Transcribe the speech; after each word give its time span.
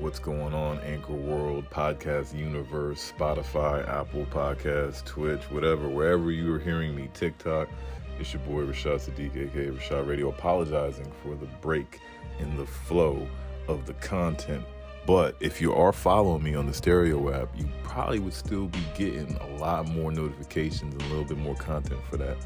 What's 0.00 0.18
going 0.18 0.54
on, 0.54 0.78
Anchor 0.78 1.12
World, 1.12 1.68
Podcast 1.68 2.34
Universe, 2.34 3.12
Spotify, 3.14 3.86
Apple 3.86 4.24
Podcasts, 4.30 5.04
Twitch, 5.04 5.42
whatever, 5.50 5.90
wherever 5.90 6.30
you 6.30 6.54
are 6.54 6.58
hearing 6.58 6.96
me, 6.96 7.10
TikTok. 7.12 7.68
It's 8.18 8.32
your 8.32 8.40
boy 8.44 8.62
Reshad 8.62 9.06
Sadiq, 9.06 9.36
aka 9.36 9.66
Reshad 9.66 10.08
Radio, 10.08 10.30
apologizing 10.30 11.12
for 11.22 11.34
the 11.34 11.44
break 11.60 12.00
in 12.38 12.56
the 12.56 12.64
flow 12.64 13.28
of 13.68 13.84
the 13.84 13.92
content. 13.92 14.64
But 15.06 15.36
if 15.38 15.60
you 15.60 15.74
are 15.74 15.92
following 15.92 16.42
me 16.42 16.54
on 16.54 16.64
the 16.64 16.72
stereo 16.72 17.30
app, 17.34 17.50
you 17.54 17.68
probably 17.82 18.20
would 18.20 18.32
still 18.32 18.68
be 18.68 18.82
getting 18.96 19.36
a 19.36 19.56
lot 19.58 19.86
more 19.86 20.10
notifications 20.10 20.94
and 20.94 21.02
a 21.02 21.08
little 21.08 21.26
bit 21.26 21.36
more 21.36 21.56
content 21.56 22.00
for 22.08 22.16
that. 22.16 22.38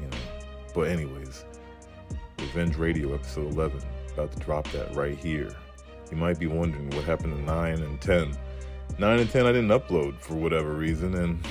You 0.00 0.06
know. 0.06 0.18
But 0.72 0.82
anyways, 0.82 1.46
Revenge 2.38 2.76
Radio 2.76 3.12
episode 3.12 3.52
11, 3.54 3.82
about 4.12 4.30
to 4.30 4.38
drop 4.38 4.70
that 4.70 4.94
right 4.94 5.18
here. 5.18 5.52
You 6.10 6.16
might 6.16 6.38
be 6.38 6.46
wondering 6.46 6.90
what 6.90 7.04
happened 7.04 7.36
to 7.36 7.42
9 7.42 7.74
and 7.82 8.00
10. 8.00 8.36
9 8.98 9.18
and 9.18 9.30
10 9.30 9.46
I 9.46 9.52
didn't 9.52 9.68
upload 9.68 10.20
for 10.20 10.34
whatever 10.34 10.74
reason 10.74 11.14
and 11.14 11.44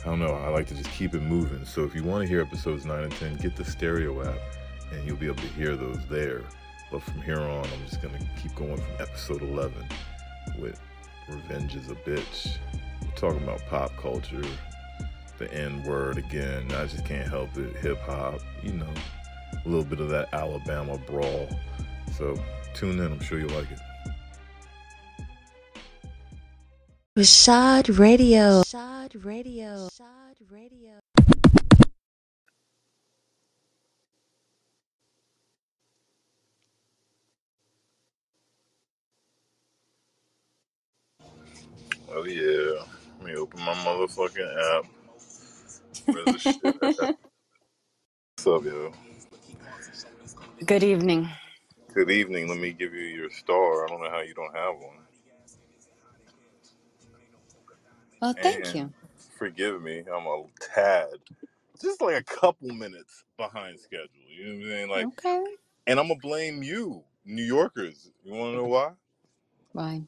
I 0.00 0.04
don't 0.04 0.18
know, 0.18 0.34
I 0.34 0.48
like 0.48 0.66
to 0.68 0.74
just 0.74 0.90
keep 0.90 1.14
it 1.14 1.20
moving. 1.20 1.64
So 1.66 1.84
if 1.84 1.94
you 1.94 2.02
want 2.02 2.22
to 2.22 2.28
hear 2.28 2.40
episodes 2.40 2.86
9 2.86 3.04
and 3.04 3.12
10, 3.12 3.36
get 3.36 3.54
the 3.54 3.64
stereo 3.64 4.26
app 4.26 4.38
and 4.92 5.06
you'll 5.06 5.16
be 5.16 5.26
able 5.26 5.36
to 5.36 5.48
hear 5.48 5.76
those 5.76 5.98
there. 6.08 6.42
But 6.90 7.02
from 7.02 7.20
here 7.22 7.40
on, 7.40 7.64
I'm 7.64 7.86
just 7.86 8.00
going 8.00 8.14
to 8.14 8.24
keep 8.42 8.54
going 8.54 8.76
from 8.76 8.94
episode 8.98 9.42
11 9.42 9.86
with 10.58 10.80
Revenge 11.28 11.76
is 11.76 11.90
a 11.90 11.94
Bitch. 11.94 12.56
We're 13.02 13.14
talking 13.14 13.42
about 13.42 13.60
pop 13.68 13.96
culture, 13.96 14.42
the 15.38 15.52
N 15.52 15.82
word 15.84 16.18
again. 16.18 16.72
I 16.72 16.86
just 16.86 17.04
can't 17.04 17.28
help 17.28 17.56
it. 17.56 17.76
Hip 17.76 18.00
hop, 18.00 18.40
you 18.62 18.72
know, 18.72 18.92
a 19.52 19.68
little 19.68 19.84
bit 19.84 20.00
of 20.00 20.08
that 20.08 20.32
Alabama 20.32 20.98
brawl. 20.98 21.48
So 22.16 22.36
tune 22.74 22.98
in, 22.98 23.12
I'm 23.12 23.20
sure 23.20 23.38
you'll 23.38 23.50
like 23.50 23.70
it. 23.70 23.78
Reshad 27.18 27.98
Radio. 27.98 28.62
Reshad 28.62 29.24
Radio. 29.24 29.88
Reshad 29.88 30.36
Radio. 30.50 31.00
Oh, 42.12 42.24
yeah. 42.24 42.82
Let 43.18 43.26
me 43.26 43.36
open 43.36 43.60
my 43.60 43.74
motherfucking 43.74 44.78
app. 44.78 44.84
Where's 46.06 46.24
the 46.24 46.38
shit? 46.38 46.62
What's 48.36 48.46
up, 48.46 48.64
yo? 48.64 48.92
Good 50.64 50.82
evening. 50.82 51.28
Good 51.94 52.10
evening. 52.12 52.48
Let 52.48 52.58
me 52.58 52.72
give 52.72 52.94
you 52.94 53.02
your 53.02 53.30
star. 53.30 53.84
I 53.84 53.88
don't 53.88 54.00
know 54.02 54.10
how 54.10 54.20
you 54.22 54.34
don't 54.34 54.56
have 54.56 54.76
one. 54.76 54.98
Well, 58.22 58.36
thank 58.42 58.74
And 58.74 58.74
you. 58.74 58.92
forgive 59.38 59.82
me, 59.82 60.00
I'm 60.00 60.26
a 60.26 60.44
tad, 60.74 61.08
just 61.82 62.02
like 62.02 62.16
a 62.16 62.24
couple 62.24 62.68
minutes 62.70 63.24
behind 63.38 63.80
schedule. 63.80 64.08
You 64.28 64.44
know 64.46 64.50
what 64.52 64.64
I'm 64.64 64.70
saying? 64.70 64.90
Like, 64.90 65.08
Okay. 65.08 65.44
and 65.86 66.00
I'm 66.00 66.08
gonna 66.08 66.20
blame 66.20 66.62
you, 66.62 67.04
New 67.24 67.44
Yorkers. 67.44 68.10
You 68.24 68.34
wanna 68.34 68.56
know 68.58 68.66
why? 68.66 68.92
Why? 69.72 70.02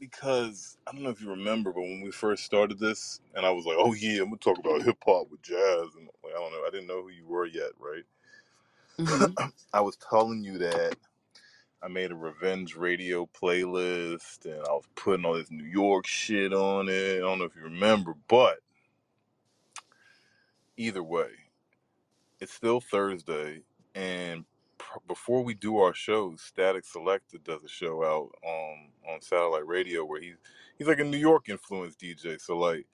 Because 0.00 0.78
I 0.86 0.92
don't 0.92 1.02
know 1.04 1.10
if 1.10 1.20
you 1.22 1.30
remember, 1.30 1.72
but 1.72 1.82
when 1.82 2.02
we 2.02 2.12
first 2.12 2.44
started 2.44 2.78
this, 2.78 3.20
and 3.34 3.46
I 3.46 3.50
was 3.50 3.66
like, 3.66 3.76
"Oh 3.78 3.94
yeah, 3.94 4.22
I'm 4.22 4.26
gonna 4.30 4.38
talk 4.38 4.58
about 4.58 4.82
hip 4.82 4.98
hop 5.06 5.30
with 5.30 5.42
jazz," 5.42 5.94
and 5.96 6.08
like, 6.24 6.34
I 6.34 6.38
don't 6.40 6.52
know, 6.52 6.64
I 6.66 6.70
didn't 6.72 6.88
know 6.88 7.02
who 7.02 7.10
you 7.10 7.26
were 7.26 7.46
yet, 7.46 7.72
right? 7.80 8.04
hmm 8.98 9.32
I 9.74 9.80
was 9.82 9.96
telling 9.98 10.44
you 10.44 10.58
that 10.58 10.96
I 11.82 11.88
made 11.88 12.10
a 12.10 12.16
revenge 12.16 12.74
radio 12.74 13.28
playlist, 13.40 14.44
and 14.44 14.60
I 14.66 14.72
was 14.72 14.84
putting 14.96 15.24
all 15.24 15.34
this 15.34 15.50
New 15.50 15.64
York 15.64 16.06
shit 16.06 16.52
on 16.52 16.88
it. 16.88 17.16
I 17.16 17.20
don't 17.20 17.38
know 17.38 17.44
if 17.44 17.54
you 17.54 17.62
remember, 17.62 18.14
but 18.26 18.58
either 20.76 21.02
way, 21.02 21.30
it's 22.40 22.52
still 22.52 22.80
Thursday, 22.80 23.62
and 23.94 24.44
pr- 24.78 24.98
before 25.06 25.44
we 25.44 25.54
do 25.54 25.78
our 25.78 25.94
shows, 25.94 26.40
Statik 26.40 26.84
Selektah 26.84 27.44
does 27.44 27.62
a 27.64 27.68
show 27.68 28.02
out 28.02 28.30
on 28.42 28.90
on 29.08 29.20
satellite 29.20 29.66
radio 29.66 30.04
where 30.04 30.20
he's 30.20 30.36
he's 30.78 30.88
like 30.88 31.00
a 31.00 31.04
New 31.04 31.18
York 31.18 31.48
influenced 31.48 32.00
DJ. 32.00 32.40
So 32.40 32.58
like 32.58 32.86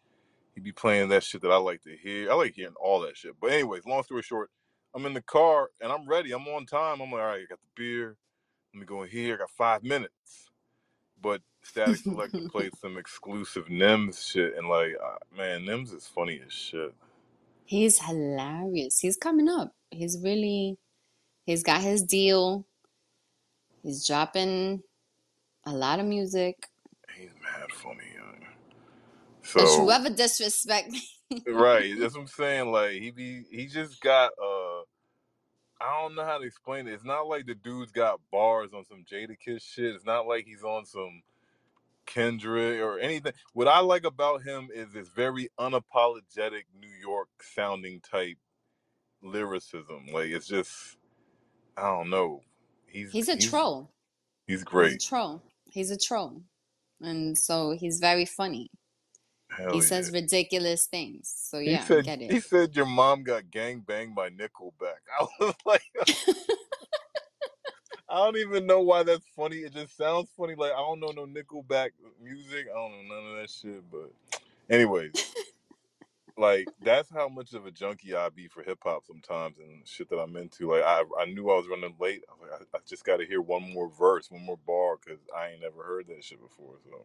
he'd 0.55 0.65
be 0.65 0.73
playing 0.73 1.09
that 1.09 1.23
shit 1.23 1.43
that 1.43 1.51
I 1.51 1.57
like 1.57 1.83
to 1.83 1.97
hear. 1.97 2.31
I 2.31 2.35
like 2.35 2.55
hearing 2.55 2.75
all 2.81 3.01
that 3.01 3.17
shit. 3.17 3.35
But 3.41 3.53
anyways, 3.53 3.87
long 3.87 4.03
story 4.03 4.23
short, 4.23 4.51
I'm 4.95 5.07
in 5.07 5.15
the 5.15 5.23
car 5.23 5.71
and 5.81 5.91
I'm 5.91 6.07
ready. 6.07 6.33
I'm 6.33 6.47
on 6.49 6.67
time. 6.67 7.01
I'm 7.01 7.11
like, 7.11 7.21
all 7.21 7.27
right, 7.27 7.43
I 7.43 7.47
got 7.49 7.59
the 7.61 7.83
beer. 7.83 8.17
Let 8.75 8.81
me 8.81 8.87
go 8.87 9.05
in 9.05 9.09
here. 9.09 9.35
I 9.35 9.39
got 9.39 9.51
five 9.51 9.85
minutes. 9.85 10.51
But 11.23 11.43
Statik 11.65 12.03
Selektah 12.05 12.49
played 12.51 12.77
some 12.77 12.99
exclusive 12.99 13.67
Nems 13.67 14.29
shit, 14.33 14.57
and 14.57 14.69
like, 14.69 14.95
uh, 15.03 15.17
man, 15.37 15.63
Nems 15.63 15.95
is 15.95 16.09
funny 16.09 16.41
as 16.45 16.53
shit. 16.53 16.93
He's 17.65 18.01
hilarious. 18.01 18.99
He's 18.99 19.17
coming 19.17 19.49
up. 19.49 19.73
He's 19.91 20.19
really, 20.21 20.77
he's 21.47 21.63
got 21.63 21.83
his 21.83 22.03
deal. 22.03 22.67
He's 23.85 24.07
dropping 24.07 24.83
a 25.65 25.73
lot 25.73 26.01
of 26.01 26.07
music. 26.07 26.69
He's 27.17 27.31
mad 27.43 27.71
funny. 27.73 28.03
Young. 28.17 28.47
Don't 29.55 29.85
you 29.85 29.91
ever 29.93 30.11
disrespect 30.11 30.91
me. 30.91 31.03
Right, 31.47 31.95
that's 31.99 32.15
what 32.15 32.23
I'm 32.23 32.27
saying. 32.27 32.73
Like 32.73 32.93
he 32.93 33.13
be, 33.13 33.45
he 33.51 33.67
just 33.67 34.01
got. 34.01 34.33
uh 34.33 34.74
I 35.81 36.01
don't 36.01 36.15
know 36.15 36.25
how 36.25 36.39
to 36.39 36.45
explain 36.45 36.87
it. 36.89 36.95
It's 36.95 37.05
not 37.05 37.27
like 37.27 37.47
the 37.47 37.55
dude's 37.55 37.93
got 37.93 38.21
bars 38.33 38.71
on 38.75 38.85
some 38.85 39.05
Jadakiss 39.11 39.63
shit. 39.63 39.95
It's 39.95 40.07
not 40.07 40.27
like 40.27 40.47
he's 40.47 40.63
on 40.65 40.87
some 40.87 41.23
Kendrick 42.07 42.81
or 42.81 42.99
anything. 42.99 43.33
What 43.53 43.69
I 43.69 43.81
like 43.81 44.05
about 44.05 44.43
him 44.43 44.69
is 44.75 44.93
this 44.93 45.09
very 45.09 45.49
unapologetic 45.59 46.65
New 46.79 46.93
York 47.01 47.29
sounding 47.43 48.01
type 48.01 48.39
lyricism. 49.23 50.07
Like 50.13 50.29
it's 50.29 50.47
just, 50.47 50.97
I 51.77 51.83
don't 51.83 52.11
know. 52.11 52.43
He's 52.87 53.13
He's 53.13 53.29
a 53.29 53.37
he's 53.37 53.51
troll. 53.51 53.91
he's 54.47 54.63
He's 54.63 54.63
a 54.63 54.65
great. 54.65 55.01
troll. 55.01 55.43
He's 55.65 55.91
a 55.91 55.99
troll. 55.99 56.43
And 57.01 57.37
so 57.37 57.73
he's 57.73 57.99
very 58.01 58.25
funny. 58.27 58.71
Hell 59.57 59.75
He 59.75 59.83
yeah. 59.83 59.83
says 59.83 60.13
ridiculous 60.13 60.87
things. 60.87 61.33
So 61.37 61.59
He 61.65 61.71
yeah, 61.71 61.87
I 61.87 61.87
said 61.87 61.97
get 61.97 62.21
he 62.29 62.33
it. 62.37 62.41
said 62.41 62.77
your 62.77 62.87
mom 62.87 63.25
got 63.25 63.51
gang 63.51 63.81
banged 63.81 64.15
by 64.15 64.31
Nickelback. 64.31 64.99
I 65.21 65.27
was 65.41 65.55
like, 65.67 65.83
I 68.09 68.17
don't 68.17 68.37
even 68.39 68.67
know 68.67 68.81
why 68.81 69.03
that's 69.05 69.27
funny. 69.37 69.59
It 69.59 69.75
just 69.75 69.97
sounds 69.97 70.29
funny. 70.37 70.55
Like 70.57 70.73
I 70.73 70.79
don't 70.79 70.99
know 71.01 71.13
no 71.15 71.27
Nickelback 71.27 71.91
music. 72.23 72.67
I 72.71 72.75
don't 72.75 72.93
know 73.09 73.15
none 73.17 73.31
of 73.33 73.37
that 73.43 73.51
shit. 73.51 73.83
But 73.91 74.11
anyways, 74.71 75.13
like 76.39 76.69
that's 76.83 77.11
how 77.11 77.29
much 77.29 77.53
of 77.55 77.67
a 77.67 77.71
junkie 77.73 78.15
I 78.15 78.29
be 78.31 78.47
for 78.49 78.63
hip 78.63 78.79
hop 78.85 79.05
sometimes 79.07 79.59
and 79.59 79.87
shit 79.87 80.09
that 80.11 80.19
I'm 80.19 80.37
into. 80.37 80.73
Like 80.73 80.83
I 80.85 81.03
I 81.21 81.25
knew 81.27 81.51
I 81.51 81.57
was 81.57 81.69
running 81.69 81.95
late. 82.01 82.23
I 82.29 82.33
was 82.35 82.51
like, 82.51 82.61
I, 82.75 82.79
I 82.79 82.81
just 82.87 83.05
got 83.05 83.19
to 83.19 83.27
hear 83.27 83.41
one 83.43 83.71
more 83.73 83.91
verse, 83.91 84.31
one 84.31 84.45
more 84.45 84.59
bar, 84.67 84.97
because 85.05 85.21
I 85.37 85.51
ain't 85.51 85.61
never 85.63 85.83
heard 85.85 86.07
that 86.09 86.25
shit 86.25 86.41
before. 86.43 86.75
So 86.85 87.05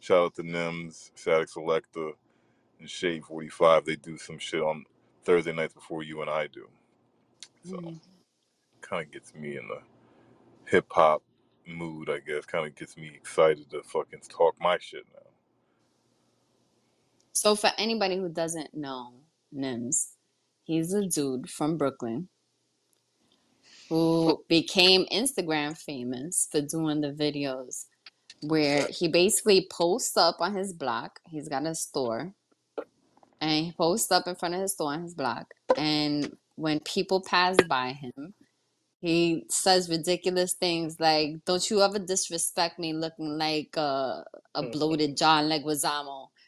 shout 0.00 0.18
out 0.26 0.34
to 0.36 0.42
Nems, 0.44 1.12
Statik 1.16 1.52
Selektah, 1.54 2.12
and 2.80 2.90
Shade 2.90 3.24
Forty 3.24 3.48
Five. 3.48 3.84
They 3.86 3.96
do 3.96 4.18
some 4.18 4.38
shit 4.38 4.62
on 4.62 4.84
Thursday 5.24 5.52
nights 5.54 5.74
before 5.74 6.02
you 6.04 6.22
and 6.22 6.30
I 6.30 6.48
do. 6.48 6.68
So 7.64 7.78
Mm. 7.78 8.00
kind 8.82 9.06
of 9.06 9.12
gets 9.12 9.34
me 9.34 9.56
in 9.58 9.68
the 9.68 9.80
hip 10.66 10.86
hop 10.90 11.22
mood, 11.66 12.10
I 12.10 12.20
guess. 12.20 12.46
Kind 12.46 12.66
of 12.66 12.74
gets 12.76 12.96
me 12.96 13.12
excited 13.14 13.70
to 13.70 13.82
fucking 13.84 14.22
talk 14.28 14.56
my 14.60 14.78
shit 14.80 15.04
now. 15.14 15.30
So 17.34 17.56
for 17.56 17.70
anybody 17.78 18.16
who 18.18 18.28
doesn't 18.30 18.74
know 18.74 19.14
Nems, 19.54 20.12
he's 20.64 20.94
a 20.94 21.06
dude 21.06 21.50
from 21.50 21.78
Brooklyn 21.78 22.28
who 23.90 24.44
became 24.48 25.06
Instagram 25.12 25.76
famous 25.78 26.48
for 26.50 26.60
doing 26.62 27.02
the 27.02 27.12
videos 27.12 27.86
where 28.42 28.86
he 28.88 29.08
basically 29.08 29.66
posts 29.70 30.16
up 30.16 30.36
on 30.40 30.54
his 30.54 30.72
block. 30.72 31.20
He's 31.28 31.48
got 31.48 31.66
a 31.66 31.74
store 31.74 32.32
and 33.40 33.66
he 33.66 33.72
posts 33.72 34.10
up 34.10 34.26
in 34.26 34.34
front 34.34 34.54
of 34.54 34.60
his 34.60 34.72
store 34.72 34.92
on 34.92 35.02
his 35.02 35.14
block. 35.14 35.54
And 35.76 36.36
when 36.56 36.80
people 36.80 37.20
pass 37.20 37.56
by 37.68 37.92
him, 37.92 38.34
he 39.00 39.44
says 39.48 39.88
ridiculous 39.88 40.54
things 40.54 40.98
like, 40.98 41.44
Don't 41.44 41.68
you 41.70 41.82
ever 41.82 41.98
disrespect 41.98 42.78
me 42.78 42.92
looking 42.92 43.38
like 43.38 43.76
uh, 43.76 44.22
a 44.54 44.62
bloated 44.62 45.16
John 45.16 45.48
Leguizamo. 45.48 46.28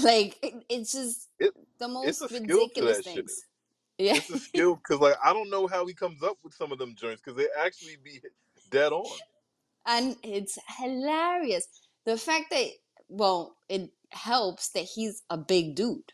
Like, 0.00 0.38
it, 0.44 0.54
it's 0.68 0.92
just 0.92 1.28
It 1.40 1.52
the 1.80 1.88
most 1.88 2.22
a 2.22 2.28
ridiculous 2.28 3.00
things. 3.00 3.42
Yeah. 3.98 4.14
It's 4.14 4.30
a 4.30 4.38
skill 4.38 4.76
because 4.76 5.00
like 5.00 5.16
I 5.24 5.32
don't 5.32 5.50
know 5.50 5.66
how 5.66 5.84
he 5.84 5.92
comes 5.92 6.22
up 6.22 6.38
with 6.44 6.54
some 6.54 6.70
of 6.70 6.78
them 6.78 6.94
joints 6.94 7.20
because 7.20 7.36
they 7.36 7.48
actually 7.58 7.96
be 8.04 8.20
dead 8.70 8.92
on. 8.92 9.04
And 9.88 10.16
it's 10.22 10.56
hilarious. 10.78 11.66
The 12.06 12.16
fact 12.16 12.50
that, 12.52 12.68
well, 13.08 13.56
it 13.68 13.90
helps 14.12 14.70
that 14.70 14.84
he's 14.84 15.22
a 15.30 15.36
big 15.36 15.74
dude, 15.74 16.12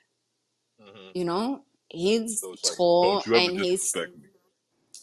hmm 0.78 1.12
you 1.14 1.24
know? 1.24 1.64
He's 1.88 2.40
So 2.40 2.56
like, 2.64 2.76
tall 2.76 3.02
don't 3.02 3.26
you 3.26 3.36
ever 3.36 3.50
and 3.50 3.56
he's 3.58 3.94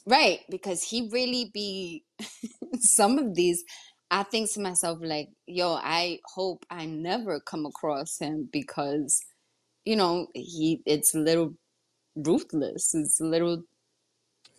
right 0.06 0.39
because 0.50 0.83
he 0.83 1.09
really 1.12 1.50
be 1.53 2.03
some 2.79 3.18
of 3.19 3.35
these 3.35 3.63
I 4.13 4.23
think 4.23 4.51
to 4.53 4.59
myself 4.59 5.00
like, 5.01 5.29
yo, 5.47 5.73
I 5.75 6.19
hope 6.35 6.65
I 6.69 6.85
never 6.85 7.39
come 7.39 7.65
across 7.65 8.19
him 8.19 8.50
because, 8.51 9.21
you 9.85 9.95
know, 9.95 10.27
he 10.35 10.81
it's 10.85 11.15
a 11.15 11.19
little 11.19 11.53
ruthless. 12.15 12.95
It's 12.95 13.21
a 13.21 13.25
little 13.25 13.63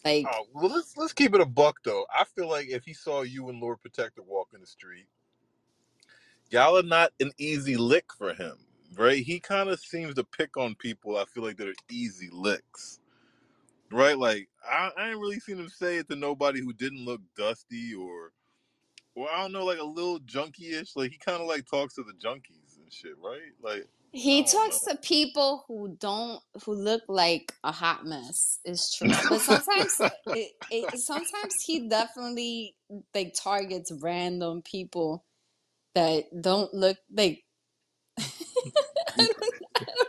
like 0.05 0.31
Oh, 0.33 0.47
well, 0.55 0.71
let's 0.71 0.97
let's 0.97 1.13
keep 1.13 1.35
it 1.35 1.41
a 1.41 1.47
buck 1.47 1.79
though. 1.85 2.07
I 2.15 2.25
feel 2.25 2.49
like 2.49 2.69
if 2.69 2.85
he 2.85 2.95
saw 2.95 3.23
you 3.23 3.49
and 3.49 3.61
Lord 3.61 3.81
Protector 3.81 4.23
walking 4.23 4.61
the 4.61 4.67
street, 4.67 5.07
y'all 6.51 6.79
are 6.79 6.83
not 6.85 7.13
an 7.21 7.33
easy 7.39 7.77
lick 7.77 8.13
for 8.17 8.35
him, 8.35 8.57
right? 8.97 9.23
He 9.25 9.41
kind 9.41 9.69
of 9.69 9.81
seems 9.81 10.15
to 10.17 10.25
pick 10.25 10.57
on 10.57 10.77
people. 10.77 11.17
I 11.17 11.25
feel 11.25 11.43
like 11.45 11.57
that 11.59 11.69
are 11.69 11.75
easy 11.91 12.29
licks, 12.33 13.01
right? 13.91 14.19
Like 14.19 14.49
I, 14.69 14.91
I 14.97 15.11
ain't 15.11 15.21
really 15.21 15.41
seen 15.41 15.59
him 15.59 15.69
say 15.69 15.99
it 15.99 16.09
to 16.11 16.17
nobody 16.17 16.61
who 16.61 16.73
didn't 16.73 17.05
look 17.05 17.21
dusty 17.37 17.95
or, 17.95 18.33
or 19.17 19.31
I 19.31 19.43
don't 19.43 19.53
know, 19.53 19.65
like 19.65 19.81
a 19.81 19.85
little 19.85 20.21
junkie-ish. 20.21 20.97
Like 20.97 21.13
he 21.13 21.19
kind 21.19 21.43
of 21.43 21.49
like 21.49 21.67
talks 21.67 21.95
to 21.97 22.05
the 22.05 22.15
junkies 22.15 22.79
and 22.79 22.93
shit, 22.93 23.15
right? 23.23 23.53
Like 23.63 23.89
he 24.13 24.45
talks 24.45 24.81
to 24.81 24.97
people 24.97 25.65
who 25.67 25.97
don't 25.99 26.41
who 26.65 26.75
look 26.75 27.03
like 27.09 27.55
a 27.65 27.73
hot 27.73 28.05
mess. 28.05 28.61
It's 28.65 28.95
true, 28.97 29.09
but 29.29 29.41
sometimes 29.41 30.01
it, 30.27 30.53
it 30.71 30.99
sometimes 31.01 31.63
he 31.65 31.89
definitely 31.89 32.77
like 33.15 33.35
targets 33.35 33.91
random 34.01 34.63
people 34.63 35.25
that 35.95 36.25
don't 36.43 36.73
look 36.75 36.99
like. 37.17 37.43
I 38.19 38.25
don't, 39.17 39.37
I 39.77 39.85
don't. 39.85 40.09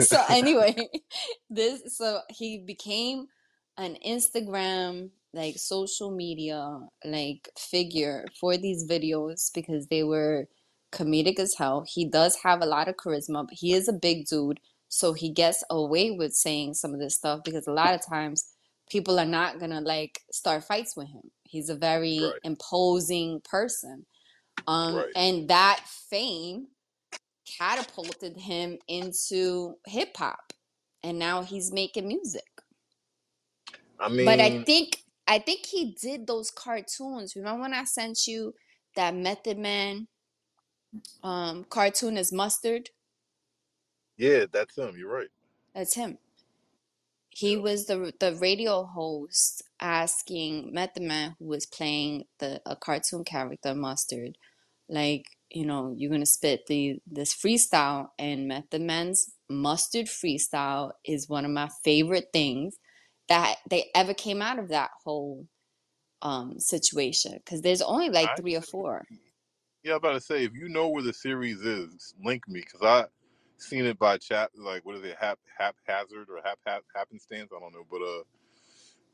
So 0.00 0.22
anyway, 0.28 0.76
this 1.50 1.96
so 1.96 2.20
he 2.28 2.58
became 2.58 3.26
an 3.78 3.96
Instagram 4.06 5.10
like 5.32 5.56
social 5.58 6.10
media 6.10 6.78
like 7.04 7.48
figure 7.58 8.24
for 8.38 8.56
these 8.56 8.88
videos 8.88 9.50
because 9.52 9.86
they 9.88 10.04
were 10.04 10.46
comedic 10.94 11.38
as 11.38 11.54
hell. 11.54 11.84
He 11.86 12.04
does 12.06 12.36
have 12.44 12.62
a 12.62 12.66
lot 12.66 12.88
of 12.88 12.96
charisma, 12.96 13.46
but 13.46 13.54
he 13.54 13.72
is 13.74 13.88
a 13.88 13.92
big 13.92 14.26
dude, 14.26 14.60
so 14.88 15.12
he 15.12 15.30
gets 15.30 15.64
away 15.70 16.12
with 16.12 16.34
saying 16.34 16.74
some 16.74 16.94
of 16.94 17.00
this 17.00 17.16
stuff 17.16 17.40
because 17.44 17.66
a 17.66 17.72
lot 17.72 17.94
of 17.94 18.06
times 18.06 18.46
people 18.90 19.18
are 19.18 19.26
not 19.26 19.58
gonna 19.60 19.80
like 19.80 20.20
start 20.30 20.64
fights 20.64 20.96
with 20.96 21.08
him. 21.08 21.30
He's 21.44 21.68
a 21.68 21.74
very 21.76 22.20
Right. 22.20 22.40
imposing 22.44 23.40
person. 23.42 24.06
Um, 24.66 24.94
Right. 24.94 25.12
and 25.16 25.48
that 25.48 25.84
fame 26.10 26.68
catapulted 27.58 28.36
him 28.36 28.78
into 28.88 29.76
hip 29.86 30.16
hop, 30.16 30.52
and 31.02 31.18
now 31.18 31.42
he's 31.42 31.72
making 31.72 32.08
music. 32.08 32.44
I 34.00 34.08
mean, 34.08 34.26
But 34.26 34.40
I 34.40 34.64
think 34.64 35.02
I 35.26 35.38
think 35.38 35.66
he 35.66 35.96
did 36.00 36.26
those 36.26 36.50
cartoons. 36.50 37.34
Remember 37.36 37.62
when 37.62 37.74
I 37.74 37.84
sent 37.84 38.26
you 38.26 38.54
that 38.96 39.14
Method 39.14 39.58
Man 39.58 40.08
um 41.22 41.64
cartoon 41.64 42.16
is 42.16 42.32
mustard? 42.32 42.90
yeah, 44.16 44.44
that's 44.50 44.76
him. 44.76 44.96
You're 44.96 45.12
right. 45.12 45.28
That's 45.74 45.94
him. 45.94 46.18
He 47.30 47.54
Yeah. 47.54 47.58
was 47.58 47.86
the 47.86 48.12
the 48.20 48.34
radio 48.36 48.84
host 48.84 49.62
asking 49.80 50.72
Method 50.72 51.02
Man, 51.02 51.36
who 51.38 51.46
was 51.46 51.66
playing 51.66 52.24
the 52.38 52.62
a 52.64 52.76
cartoon 52.76 53.24
character, 53.24 53.74
Mustard, 53.74 54.38
like, 54.88 55.26
you 55.50 55.66
know, 55.66 55.94
you're 55.96 56.10
gonna 56.10 56.26
spit 56.26 56.66
the 56.66 57.00
this 57.06 57.34
freestyle, 57.34 58.08
and 58.18 58.48
Method 58.48 58.82
Man's 58.82 59.32
Mustard 59.50 60.06
freestyle 60.06 60.92
is 61.04 61.28
one 61.28 61.44
of 61.44 61.50
my 61.50 61.68
favorite 61.84 62.28
things 62.32 62.76
that 63.28 63.56
they 63.70 63.90
ever 63.94 64.14
came 64.14 64.42
out 64.42 64.58
of 64.58 64.68
that 64.68 64.90
whole 65.04 65.46
um 66.22 66.58
situation 66.60 67.34
because 67.44 67.62
there's 67.62 67.82
only 67.82 68.10
like 68.10 68.30
I 68.30 68.36
three 68.36 68.56
or 68.56 68.62
four. 68.62 69.06
Yeah, 69.84 69.92
I'm 69.94 69.98
about 69.98 70.14
to 70.14 70.22
say 70.22 70.44
if 70.44 70.54
you 70.54 70.68
know 70.70 70.88
where 70.90 71.04
the 71.04 71.14
series 71.14 71.62
is, 71.62 72.14
link 72.24 72.48
me 72.48 72.60
because 72.60 72.82
I 72.82 73.06
seen 73.58 73.86
it 73.86 73.98
by 73.98 74.18
chat. 74.18 74.52
Like 74.56 74.86
what 74.86 74.96
is 74.96 75.04
it, 75.04 75.16
hap 75.20 75.40
haphazard 75.58 76.28
or 76.30 76.40
hap, 76.44 76.60
hap 76.66 76.84
happenstance? 76.96 77.52
I 77.56 77.60
don't 77.60 77.74
know, 77.74 77.86
but 77.90 78.02
uh, 78.02 78.24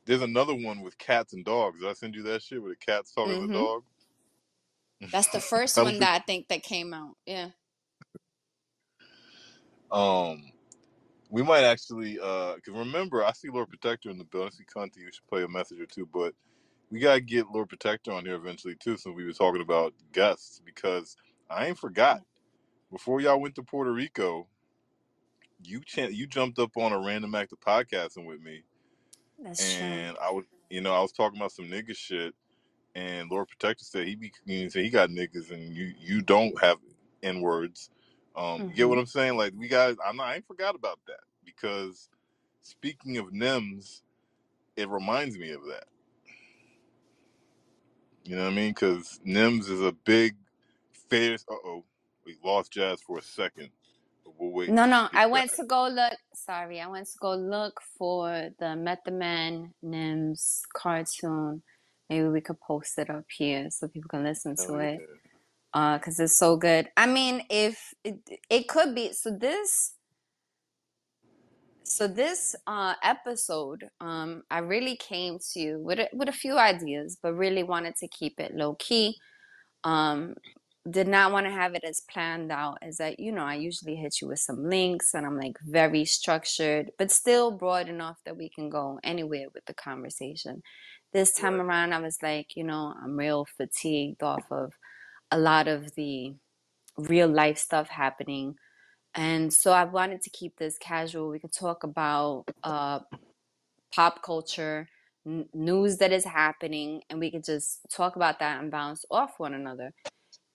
there's 0.07 0.23
another 0.23 0.55
one 0.55 0.83
with 0.83 0.99
cats 0.99 1.35
and 1.35 1.45
dogs. 1.45 1.81
Did 1.81 1.89
I 1.91 1.95
send 1.95 2.15
you 2.17 2.23
that 2.25 2.43
shit 2.43 2.63
with 2.63 2.73
the 2.79 2.87
cat's 2.87 3.13
talking 3.15 3.39
to 3.39 3.47
the 3.47 3.49
hmm 3.49 3.59
dog? 3.59 3.85
That's 5.13 5.29
the 5.29 5.41
first 5.41 5.81
I 5.81 5.83
one 5.83 6.01
that 6.01 6.15
I 6.15 6.25
think 6.25 6.49
that 6.49 6.63
came 6.65 6.95
out. 6.95 7.17
Yeah. 7.27 7.51
Um, 9.93 10.53
we 11.31 11.43
might 11.43 11.65
actually 11.65 12.19
uh, 12.21 12.55
cause 12.65 12.75
remember 12.75 13.25
I 13.25 13.33
see 13.33 13.51
Lord 13.51 13.71
Protector 13.71 14.11
in 14.11 14.19
the 14.19 14.25
building. 14.25 14.53
I 14.55 14.57
see 14.57 14.65
Cunty. 14.65 14.99
You 14.99 15.13
should 15.13 15.27
play 15.29 15.43
a 15.45 15.49
message 15.49 15.81
or 15.81 15.87
two, 15.87 16.07
but 16.13 16.35
we 16.91 17.01
gotta 17.01 17.21
get 17.21 17.51
Lord 17.53 17.69
Protector 17.71 18.13
on 18.13 18.27
here 18.27 18.37
eventually 18.37 18.77
too. 18.77 18.97
Since 18.99 19.17
we 19.17 19.25
were 19.27 19.33
talking 19.33 19.63
about 19.63 19.95
guests, 20.13 20.63
because 20.65 21.17
I 21.51 21.69
ain't 21.69 21.79
forgot 21.79 22.23
before 22.93 23.21
y'all 23.21 23.41
went 23.41 23.57
to 23.57 23.63
Puerto 23.65 23.93
Rico. 23.93 24.47
you 25.65 25.81
chan- 25.85 26.15
you 26.15 26.27
jumped 26.27 26.59
up 26.59 26.77
on 26.77 26.93
a 26.93 27.01
random 27.01 27.35
act 27.35 27.53
of 27.53 27.61
podcasting 27.61 28.27
with 28.27 28.43
me, 28.43 28.65
That's 29.43 29.69
true. 29.77 30.05
and 30.05 30.17
I 30.23 30.31
was, 30.33 30.47
you 30.71 30.81
know, 30.81 30.95
I 30.95 31.01
was 31.03 31.13
talking 31.13 31.39
about 31.39 31.53
some 31.53 31.67
nigga 31.67 31.97
shit, 31.97 32.35
and 32.95 33.31
Lord 33.31 33.49
Protector 33.49 33.85
said 33.85 34.07
he 34.09 34.17
be, 34.17 34.33
know, 34.47 34.69
say 34.69 34.83
he 34.85 34.91
got 34.91 35.11
niggas, 35.11 35.51
and 35.53 35.75
you 35.75 35.95
you 35.99 36.23
don't 36.23 36.61
have 36.63 36.79
n 37.23 37.41
words. 37.43 37.91
Um, 38.37 38.65
you 38.69 38.75
get 38.75 38.89
what 38.89 38.99
hmm 38.99 39.01
I'm 39.01 39.07
saying? 39.07 39.37
Like 39.37 39.55
we 39.57 39.69
got, 39.69 39.97
I'm 40.07 40.17
not, 40.17 40.29
I 40.29 40.37
ain't 40.37 40.47
forgot 40.47 40.75
about 40.77 41.01
that 41.09 41.21
because 41.45 42.11
speaking 42.63 43.19
of 43.19 43.33
Nems, 43.33 44.03
it 44.77 44.89
reminds 44.91 45.39
me 45.39 45.51
of 45.53 45.63
that. 45.69 45.85
You 48.25 48.37
know 48.37 48.45
what 48.45 48.53
I 48.53 48.57
mean? 48.57 48.71
Because 48.73 49.21
Nems 49.27 49.69
is 49.71 49.81
a 49.83 49.93
big 50.05 50.35
face. 51.09 51.45
Uh 51.51 51.55
oh, 51.65 51.85
we 52.27 52.37
lost 52.45 52.73
Jazz 52.73 53.01
for 53.03 53.19
a 53.19 53.23
second, 53.23 53.71
but 54.25 54.35
we'll 54.39 54.53
wait 54.53 54.69
No, 54.71 54.87
no, 54.87 55.09
I 55.13 55.27
went 55.27 55.51
back. 55.51 55.57
to 55.57 55.65
go 55.65 55.89
look. 55.89 56.15
Sorry, 56.35 56.81
I 56.81 56.87
went 56.89 57.07
to 57.07 57.19
go 57.21 57.35
look 57.35 57.81
for 57.99 58.51
the 58.59 58.77
Method 58.77 59.15
Man 59.15 59.75
Nems 59.85 60.63
cartoon. 60.75 61.63
Maybe 62.09 62.29
we 62.29 62.41
could 62.41 62.61
post 62.61 62.99
it 62.99 63.11
up 63.11 63.25
here 63.37 63.69
so 63.71 63.89
people 63.89 64.09
can 64.09 64.25
listen 64.25 64.57
Hell 64.57 64.67
to 64.67 64.73
yeah. 64.75 64.83
it. 64.83 65.01
Uh, 65.73 65.99
'cause 66.01 66.19
it's 66.21 66.39
so 66.39 66.57
good. 66.57 66.89
I 66.97 67.07
mean, 67.07 67.45
if 67.51 67.95
it, 68.05 68.19
it 68.51 68.69
could 68.69 68.95
be 68.95 69.13
so 69.13 69.31
this 69.31 69.95
so 71.91 72.07
this 72.07 72.55
uh 72.67 72.95
episode, 73.03 73.89
um, 74.01 74.43
I 74.51 74.59
really 74.59 74.97
came 74.97 75.39
to 75.53 75.61
you 75.61 75.81
with 75.81 75.99
a, 75.99 76.09
with 76.13 76.29
a 76.29 76.33
few 76.33 76.57
ideas, 76.59 77.19
but 77.23 77.35
really 77.35 77.65
wanted 77.65 77.97
to 77.97 78.09
keep 78.09 78.39
it 78.39 78.55
low 78.55 78.77
key. 78.77 79.17
Um, 79.85 80.35
did 80.89 81.09
not 81.09 81.33
want 81.33 81.47
to 81.47 81.53
have 81.53 81.75
it 81.75 81.85
as 81.85 82.03
planned 82.11 82.53
out 82.53 82.79
as 82.83 83.01
I, 83.01 83.17
you 83.19 83.33
know, 83.33 83.43
I 83.45 83.57
usually 83.57 83.97
hit 83.97 84.21
you 84.21 84.29
with 84.29 84.39
some 84.39 84.69
links 84.69 85.15
and 85.15 85.27
I'm 85.27 85.37
like 85.37 85.57
very 85.65 86.05
structured, 86.05 86.91
but 86.99 87.11
still 87.11 87.51
broad 87.51 87.89
enough 87.89 88.19
that 88.25 88.37
we 88.37 88.49
can 88.49 88.71
go 88.71 88.99
anywhere 89.05 89.47
with 89.55 89.65
the 89.67 89.75
conversation. 89.75 90.63
This 91.13 91.35
time 91.35 91.61
around, 91.61 91.93
I 91.93 92.01
was 92.01 92.19
like, 92.23 92.57
you 92.57 92.65
know, 92.65 92.95
I'm 93.03 93.17
real 93.17 93.47
fatigued 93.59 94.23
off 94.23 94.45
of 94.51 94.73
a 95.31 95.39
lot 95.39 95.69
of 95.69 95.95
the 95.97 96.35
real 96.97 97.29
life 97.29 97.59
stuff 97.59 97.89
happening. 97.89 98.55
And 99.15 99.53
so 99.53 99.73
I 99.73 99.85
wanted 99.85 100.23
to 100.23 100.31
keep 100.31 100.57
this 100.57 100.79
casual. 100.79 101.31
We 101.31 101.39
could 101.41 101.53
talk 101.53 101.85
about 101.85 102.47
uh, 102.63 103.01
pop 103.95 104.23
culture, 104.23 104.89
n- 105.27 105.49
news 105.55 105.99
that 105.99 106.13
is 106.13 106.25
happening, 106.25 107.03
and 107.11 107.21
we 107.21 107.31
could 107.31 107.45
just 107.45 107.81
talk 107.91 108.17
about 108.17 108.39
that 108.41 108.61
and 108.63 108.71
bounce 108.71 109.05
off 109.11 109.35
one 109.39 109.55
another. 109.55 109.93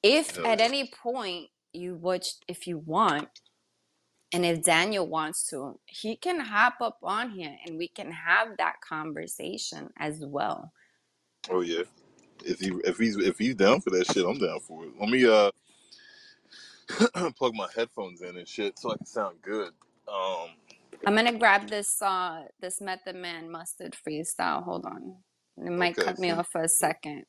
If 0.04 0.40
at 0.46 0.62
any 0.62 0.92
point 1.04 1.48
you 1.74 1.96
watch, 1.96 2.28
if 2.48 2.68
you 2.68 2.78
want, 2.80 3.30
and 4.32 4.46
if 4.46 4.64
Daniel 4.64 5.08
wants 5.08 5.48
to, 5.50 5.80
he 5.86 6.16
can 6.18 6.40
hop 6.40 6.76
up 6.82 7.00
on 7.04 7.30
here 7.32 7.56
and 7.66 7.78
we 7.78 7.88
can 7.88 8.12
have 8.12 8.50
that 8.58 8.76
conversation 8.88 9.90
as 9.98 10.20
well. 10.26 10.74
Oh 11.50 11.62
yeah. 11.62 11.84
If 12.46 12.60
he 12.60 12.72
if 12.84 12.98
he's 12.98 13.18
if 13.18 13.38
he's 13.40 13.56
down 13.56 13.82
for 13.82 13.92
that 13.92 14.12
shit, 14.12 14.26
I'm 14.26 14.38
down 14.38 14.60
for 14.60 14.84
it. 14.84 14.92
Let 15.00 15.10
me 15.10 15.26
uh 15.26 15.52
plug 17.38 17.54
my 17.56 17.68
headphones 17.76 18.22
in 18.22 18.38
and 18.38 18.48
shit 18.48 18.78
so 18.78 18.92
I 18.92 18.98
can 18.98 19.06
sound 19.06 19.38
good. 19.42 19.72
Um 20.08 20.50
I'm 21.06 21.16
gonna 21.16 21.38
grab 21.38 21.68
this 21.68 22.02
uh 22.02 22.44
this 22.60 22.82
Method 22.82 23.16
Man 23.16 23.52
mustard 23.52 23.96
freestyle. 23.96 24.64
Hold 24.64 24.86
on. 24.86 25.16
It 25.58 25.72
might 25.72 25.98
okay, 25.98 26.08
cut 26.08 26.20
me 26.20 26.30
so 26.30 26.40
off 26.40 26.50
for 26.52 26.62
a 26.62 26.70
second. 26.70 27.24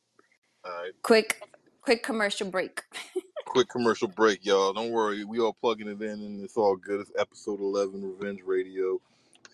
alright. 0.67 0.93
Quick 1.03 1.43
quick 1.81 2.03
commercial 2.03 2.51
break. 2.51 2.83
Quick 3.47 3.69
commercial 3.69 4.09
break, 4.09 4.45
y'all. 4.45 4.73
Don't 4.73 4.91
worry, 4.91 5.25
we 5.25 5.39
all 5.39 5.53
plugging 5.53 5.87
it 5.87 6.03
in 6.03 6.21
and 6.21 6.45
it's 6.45 6.57
all 6.57 6.75
good. 6.77 7.01
It's 7.01 7.13
episode 7.17 7.61
eleven, 7.61 8.03
Revenge 8.03 8.41
Radio. 8.45 9.01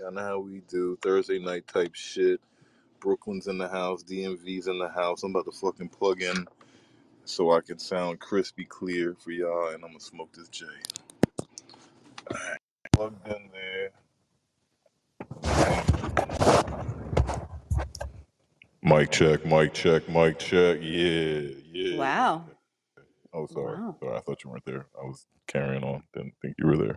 Y'all 0.01 0.11
know 0.11 0.23
how 0.23 0.39
we 0.39 0.63
do. 0.67 0.99
Thursday 1.03 1.39
night 1.39 1.69
type 1.69 1.95
shit. 1.95 2.41
Brooklyn's 3.01 3.49
in 3.49 3.59
the 3.59 3.69
house, 3.69 4.03
DMV's 4.03 4.67
in 4.67 4.79
the 4.79 4.89
house. 4.89 5.23
I'm 5.23 5.31
about 5.31 5.45
to 5.45 5.53
fucking 5.53 5.91
plug 5.91 6.23
in 6.23 6.47
so 7.25 7.53
I 7.53 7.61
can 7.61 7.79
sound 7.79 8.21
crispy 8.21 8.65
clear 8.65 9.15
for 9.19 9.31
y'all 9.31 9.69
and 9.69 9.85
I'm 9.85 9.91
gonna 9.91 10.01
smoke 10.01 10.33
this 10.33 10.49
J. 10.49 10.67
Alright. 12.31 12.59
Plugged 12.93 13.27
in 13.29 13.51
there. 13.53 13.91
Mic 18.83 19.11
check, 19.13 19.47
mic 19.47 19.73
check, 19.73 20.09
mic 20.09 20.39
check. 20.39 20.79
Yeah, 20.81 21.41
yeah. 21.73 21.97
Wow. 21.97 22.45
Oh, 23.33 23.47
sorry. 23.47 23.79
Wow. 23.79 23.97
Sorry, 24.01 24.17
I 24.17 24.21
thought 24.21 24.45
you 24.45 24.51
weren't 24.51 24.65
there. 24.65 24.87
I 25.01 25.05
was 25.05 25.25
carrying 25.47 25.85
on. 25.85 26.03
Didn't 26.13 26.35
think 26.43 26.57
you 26.59 26.67
were 26.67 26.77
there. 26.77 26.97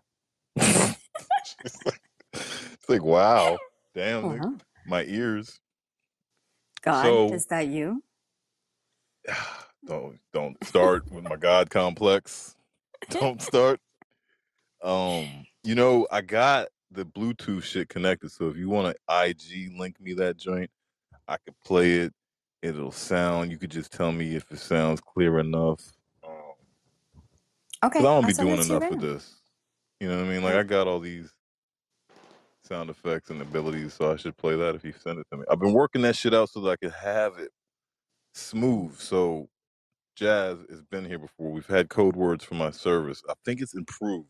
it's, 0.56 1.86
like, 1.86 2.02
it's 2.34 2.90
like, 2.90 3.04
wow. 3.04 3.58
Damn, 3.94 4.24
nigga. 4.24 4.60
My 4.88 5.04
ears. 5.06 5.60
God, 6.82 7.04
So- 7.04 7.34
is 7.34 7.46
that 7.48 7.68
you? 7.68 8.04
don't 9.88 10.20
don't 10.34 10.64
start 10.64 11.12
with 11.12 11.24
my 11.26 11.36
God 11.36 11.70
complex. 11.70 12.56
Don't 13.10 13.42
start. 13.42 13.80
Um, 14.84 15.46
you 15.64 15.76
know, 15.76 16.08
I 16.12 16.22
got 16.22 16.70
the 16.92 17.06
Bluetooth 17.06 17.64
shit 17.64 17.90
connected, 17.90 18.32
so 18.32 18.50
if 18.50 18.58
you 18.58 18.70
want 18.70 18.96
to 18.96 19.26
IG 19.26 19.78
link 19.78 20.00
me 20.00 20.14
that 20.14 20.38
joint, 20.38 20.70
I 21.28 21.38
could 21.46 21.56
play 21.66 21.98
it. 21.98 22.14
It'll 22.62 22.92
sound. 22.92 23.52
You 23.52 23.58
could 23.58 23.72
just 23.72 23.92
tell 23.92 24.12
me 24.12 24.36
if 24.36 24.52
it 24.52 24.60
sounds 24.60 25.02
clear 25.02 25.40
enough. 25.40 25.82
Um, 26.26 26.34
Okay. 27.84 28.00
I 28.00 28.04
don't 28.04 28.16
I'll 28.24 28.28
be 28.28 28.34
doing 28.34 28.60
enough 28.62 28.82
right 28.84 28.92
with 28.92 29.02
this. 29.02 29.36
You 30.00 30.10
know 30.10 30.18
what 30.18 30.26
I 30.26 30.30
mean? 30.30 30.44
Like 30.44 30.56
I 30.56 30.64
got 30.64 30.88
all 30.88 31.00
these 31.00 31.32
sound 32.64 32.90
effects 32.90 33.30
and 33.30 33.42
abilities, 33.42 33.94
so 33.94 34.12
I 34.12 34.18
should 34.18 34.38
play 34.38 34.56
that 34.56 34.76
if 34.76 34.84
you 34.84 34.94
send 34.94 35.20
it 35.20 35.28
to 35.32 35.38
me. 35.38 35.46
I've 35.50 35.60
been 35.60 35.74
working 35.74 36.02
that 36.04 36.16
shit 36.16 36.34
out 36.34 36.50
so 36.50 36.62
that 36.62 36.72
I 36.72 36.76
could 36.78 36.94
have 36.94 37.38
it 37.40 37.52
smooth. 38.34 38.98
So 39.00 39.50
Jazz 40.16 40.60
has 40.70 40.82
been 40.84 41.06
here 41.06 41.20
before. 41.20 41.52
We've 41.52 41.68
had 41.68 41.90
code 41.90 42.16
words 42.16 42.44
for 42.44 42.56
my 42.56 42.72
service. 42.72 43.24
I 43.30 43.34
think 43.46 43.62
it's 43.62 43.76
improved, 43.76 44.30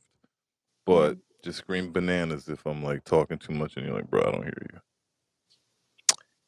but 0.86 1.16
Mhm. 1.18 1.22
just 1.44 1.60
scream 1.60 1.92
bananas 1.94 2.50
if 2.50 2.66
I'm 2.66 2.84
like 2.84 3.04
talking 3.06 3.38
too 3.40 3.54
much 3.54 3.78
and 3.78 3.86
you're 3.86 3.96
like, 3.96 4.10
bro, 4.10 4.22
I 4.22 4.32
don't 4.32 4.44
hear 4.44 4.68
you. 4.74 4.80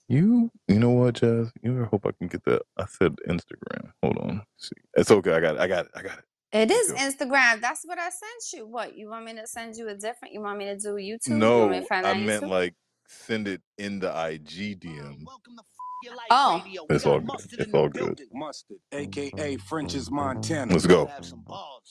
You, 0.09 0.51
you 0.67 0.79
know 0.79 0.91
what, 0.91 1.15
Jazz? 1.15 1.51
You 1.61 1.83
I 1.83 1.87
hope 1.87 2.05
I 2.05 2.11
can 2.13 2.27
get 2.27 2.43
that. 2.45 2.61
I 2.77 2.85
said 2.85 3.15
Instagram. 3.27 3.91
Hold 4.01 4.17
on. 4.19 4.43
See, 4.57 4.71
it's 4.95 5.11
okay. 5.11 5.33
I 5.33 5.39
got 5.41 5.55
it. 5.55 5.61
I 5.61 5.67
got 5.67 5.85
it. 5.85 5.91
I 5.95 6.01
got 6.01 6.19
it. 6.19 6.25
It 6.53 6.71
is. 6.71 6.93
Instagram. 6.93 7.59
That's 7.59 7.83
what 7.85 7.99
I 7.99 8.09
sent 8.09 8.53
you. 8.53 8.65
What? 8.67 8.95
You 8.97 9.09
want 9.09 9.25
me 9.25 9.33
to 9.35 9.45
send 9.47 9.75
you 9.75 9.89
a 9.89 9.95
different? 9.95 10.33
You 10.33 10.41
want 10.41 10.59
me 10.59 10.65
to 10.65 10.77
do 10.77 10.93
YouTube? 10.95 11.29
No, 11.29 11.67
me 11.67 11.81
to 11.81 11.85
find 11.85 12.07
I 12.07 12.13
meant 12.13 12.43
YouTube? 12.43 12.49
like 12.49 12.75
send 13.07 13.49
it 13.49 13.61
in 13.77 13.99
the 13.99 14.07
IG 14.07 14.79
DM. 14.79 15.25
Oh. 15.27 15.37
Oh. 16.29 16.63
It's 16.89 17.05
all 17.05 17.19
good. 17.19 17.39
It's 17.59 17.73
all 17.73 17.89
good. 17.89 18.21
Mustard, 18.33 18.77
aka 18.91 19.31
mm-hmm. 19.31 19.65
French's 19.67 20.05
mm-hmm. 20.05 20.15
Montana. 20.15 20.71
Let's 20.71 20.85
go. 20.85 21.09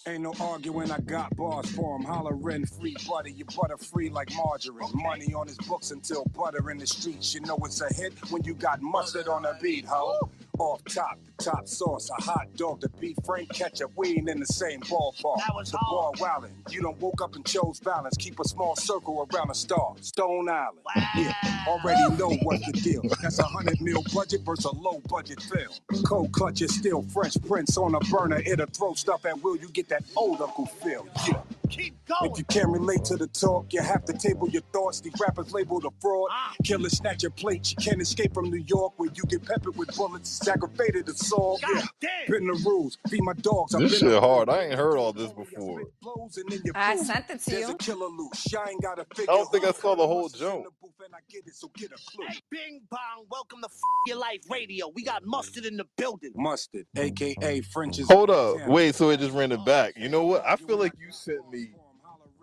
Ain't 0.06 0.22
no 0.22 0.34
arguing, 0.40 0.90
I 0.90 1.00
got 1.00 1.34
bars 1.36 1.70
for 1.70 1.96
him. 1.96 2.04
Hollering 2.04 2.66
free 2.66 2.96
butter, 3.08 3.28
you 3.28 3.44
butter 3.44 3.76
free 3.76 4.10
like 4.10 4.30
margarine. 4.34 4.90
Money 4.94 5.34
on 5.34 5.48
his 5.48 5.56
books 5.58 5.90
until 5.90 6.25
butter 6.36 6.70
in 6.70 6.78
the 6.78 6.86
streets. 6.86 7.34
You 7.34 7.40
know 7.40 7.58
it's 7.64 7.80
a 7.80 7.92
hit 7.92 8.12
when 8.30 8.44
you 8.44 8.54
got 8.54 8.80
mustard 8.80 9.28
on 9.28 9.42
the 9.42 9.56
beat, 9.60 9.84
ho. 9.84 10.30
Off 10.58 10.82
top, 10.84 11.18
top 11.38 11.68
sauce, 11.68 12.10
a 12.10 12.22
hot 12.22 12.46
dog, 12.56 12.80
the 12.80 12.88
beef 13.00 13.16
frank 13.25 13.52
ketchup. 13.52 13.90
We 13.96 14.16
ain't 14.16 14.28
in 14.28 14.40
the 14.40 14.46
same 14.46 14.80
ballpark. 14.82 15.36
That 15.38 15.54
was 15.54 15.70
the 15.70 15.78
hard. 15.78 16.18
ball 16.18 16.28
wildin'. 16.28 16.50
You 16.72 16.82
done 16.82 16.94
woke 17.00 17.20
up 17.22 17.34
and 17.36 17.44
chose 17.46 17.80
balance. 17.80 18.16
Keep 18.16 18.40
a 18.40 18.44
small 18.44 18.76
circle 18.76 19.28
around 19.34 19.50
a 19.50 19.54
star. 19.54 19.94
Stone 20.00 20.48
Island. 20.48 20.78
Yeah, 21.16 21.34
already 21.68 22.16
know 22.16 22.30
what's 22.42 22.66
the 22.66 22.72
deal. 22.72 23.02
That's 23.22 23.38
a 23.38 23.44
hundred 23.44 23.80
mil 23.82 24.02
budget 24.14 24.42
versus 24.42 24.66
a 24.66 24.72
low 24.75 25.02
budget 25.08 25.42
film. 25.42 25.68
Cold 26.06 26.32
clutch 26.32 26.62
is 26.62 26.75
still 26.75 27.02
French 27.02 27.36
Prince 27.46 27.76
on 27.76 27.94
a 27.94 28.00
burner. 28.00 28.42
It'll 28.46 28.66
throw 28.66 28.94
stuff 28.94 29.26
at 29.26 29.42
will. 29.42 29.56
You 29.56 29.68
get 29.68 29.88
that 29.90 30.04
old 30.16 30.40
Uncle 30.40 30.66
Phil. 30.66 31.06
Yeah. 31.28 31.42
Keep 31.68 31.94
going. 32.06 32.30
If 32.32 32.38
you 32.38 32.44
can't 32.44 32.68
relate 32.68 33.04
to 33.06 33.16
the 33.16 33.26
talk, 33.28 33.73
you 33.73 33.80
have 33.82 34.04
to 34.06 34.12
table 34.12 34.49
your 34.49 34.62
thoughts. 34.73 35.00
These 35.00 35.14
rappers 35.20 35.52
labeled 35.52 35.85
a 35.85 35.90
fraud. 36.00 36.28
Ah. 36.32 36.54
Killer 36.64 36.88
snatch 36.88 37.23
your 37.23 37.30
plate. 37.32 37.70
You 37.70 37.76
can't 37.76 38.00
escape 38.00 38.35
from 38.35 38.50
New 38.50 38.64
York 38.66 38.94
where 38.99 39.11
you 39.14 39.23
get 39.25 39.44
peppered 39.44 39.76
with 39.76 39.94
bullets. 39.96 40.38
It's 40.40 40.49
aggravated 40.49 41.08
assault. 41.08 41.62
God 41.62 41.85
Yeah. 42.02 42.08
Been 42.28 42.46
the 42.46 42.62
rules. 42.64 42.99
Feed 43.08 43.23
my 43.23 43.32
dogs. 43.35 43.75
I've 43.75 43.82
This 43.82 44.00
been 44.00 44.11
shit 44.11 44.20
hard. 44.23 44.49
I 44.49 44.64
ain't 44.64 44.75
heard 44.75 44.96
all 44.99 45.12
this 45.12 45.32
before. 45.32 45.82
Blows 46.02 46.37
and 46.37 46.49
then 46.50 46.61
you 46.64 46.73
I 46.75 46.96
sent 46.96 47.30
it 47.30 47.40
to 47.40 47.58
you. 47.61 47.70
a 47.70 47.75
killer 47.76 48.08
loose. 48.08 48.54
I 48.54 48.70
ain't 48.70 48.82
got 48.82 48.99
a 48.99 49.04
figure. 49.14 49.32
I 49.32 49.37
don't 49.37 49.50
think 49.50 49.64
I 49.64 49.73
saw 49.73 49.94
the 49.94 50.06
whole 50.06 50.23
Mustard's 50.25 50.40
joke. 50.40 50.64
the 50.64 50.70
booth 50.80 50.92
and 51.04 51.14
I 51.14 51.18
get 51.30 51.46
it, 51.46 51.54
so 51.54 51.70
get 51.76 51.90
a 51.92 51.96
clue. 52.11 52.26
Hey, 52.28 52.38
Bing 52.50 52.80
Bong, 52.90 53.26
welcome 53.30 53.61
to 53.61 53.66
F 53.66 53.78
Your 54.06 54.18
Life 54.18 54.42
Radio. 54.50 54.88
We 54.94 55.04
got 55.04 55.25
mustard 55.25 55.64
in 55.64 55.76
the 55.76 55.85
building. 55.96 56.32
Mustard, 56.35 56.87
aka 56.96 57.61
French's. 57.62 58.08
Hold 58.11 58.30
up. 58.30 58.66
Wait, 58.68 58.94
so 58.94 59.11
it 59.11 59.20
just 59.20 59.32
ran 59.35 59.52
it 59.52 59.64
back. 59.64 59.94
You 59.96 60.08
know 60.08 60.25
what? 60.25 60.44
I 60.46 60.56
feel 60.56 60.78
like 60.78 60.92
you 60.99 61.11
sent 61.12 61.49
me. 61.50 61.55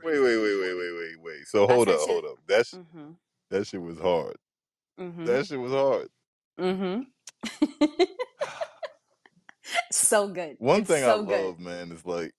Wait, 0.03 0.19
wait, 0.19 0.37
wait, 0.37 0.59
wait, 0.61 0.75
wait, 0.75 0.93
wait, 0.99 1.21
wait. 1.21 1.47
So 1.47 1.67
hold 1.67 1.89
up, 1.89 1.99
hold 2.01 2.25
up. 2.25 2.37
That 2.47 2.65
sh- 2.67 2.75
Mm-hmm. 2.75 3.11
that 3.51 3.67
shit 3.67 3.81
was 3.81 3.99
hard. 3.99 4.35
Mm-hmm. 4.99 5.25
That 5.25 5.45
shit 5.47 5.59
was 5.59 5.71
hard. 5.71 6.07
mm-hmm. 6.59 7.01
so 9.91 10.27
good. 10.27 10.55
One 10.59 10.81
It's 10.81 10.89
thing 10.89 11.03
so 11.03 11.21
I 11.23 11.25
good. 11.25 11.45
love, 11.45 11.59
man, 11.59 11.91
is 11.91 12.05
like, 12.05 12.31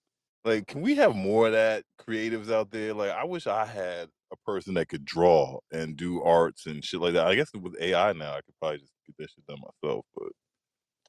like, 0.44 0.66
can 0.66 0.82
we 0.82 0.94
have 0.96 1.14
more 1.16 1.46
of 1.46 1.52
that 1.54 1.84
creatives 2.00 2.50
out 2.52 2.70
there? 2.70 2.94
Like, 2.94 3.10
I 3.10 3.24
wish 3.24 3.46
I 3.46 3.64
had 3.64 4.08
a 4.32 4.36
person 4.44 4.74
that 4.74 4.88
could 4.88 5.04
draw 5.04 5.58
and 5.72 5.96
do 5.96 6.22
arts 6.22 6.66
and 6.66 6.84
shit 6.84 7.00
like 7.00 7.14
that. 7.14 7.26
I 7.26 7.34
guess 7.34 7.50
with 7.54 7.76
AI 7.80 8.12
now, 8.12 8.32
I 8.32 8.42
could 8.42 8.54
probably 8.60 8.78
just 8.78 8.92
get 9.06 9.16
that 9.18 9.30
shit 9.30 9.46
done 9.46 9.60
myself. 9.60 10.04
But 10.16 10.28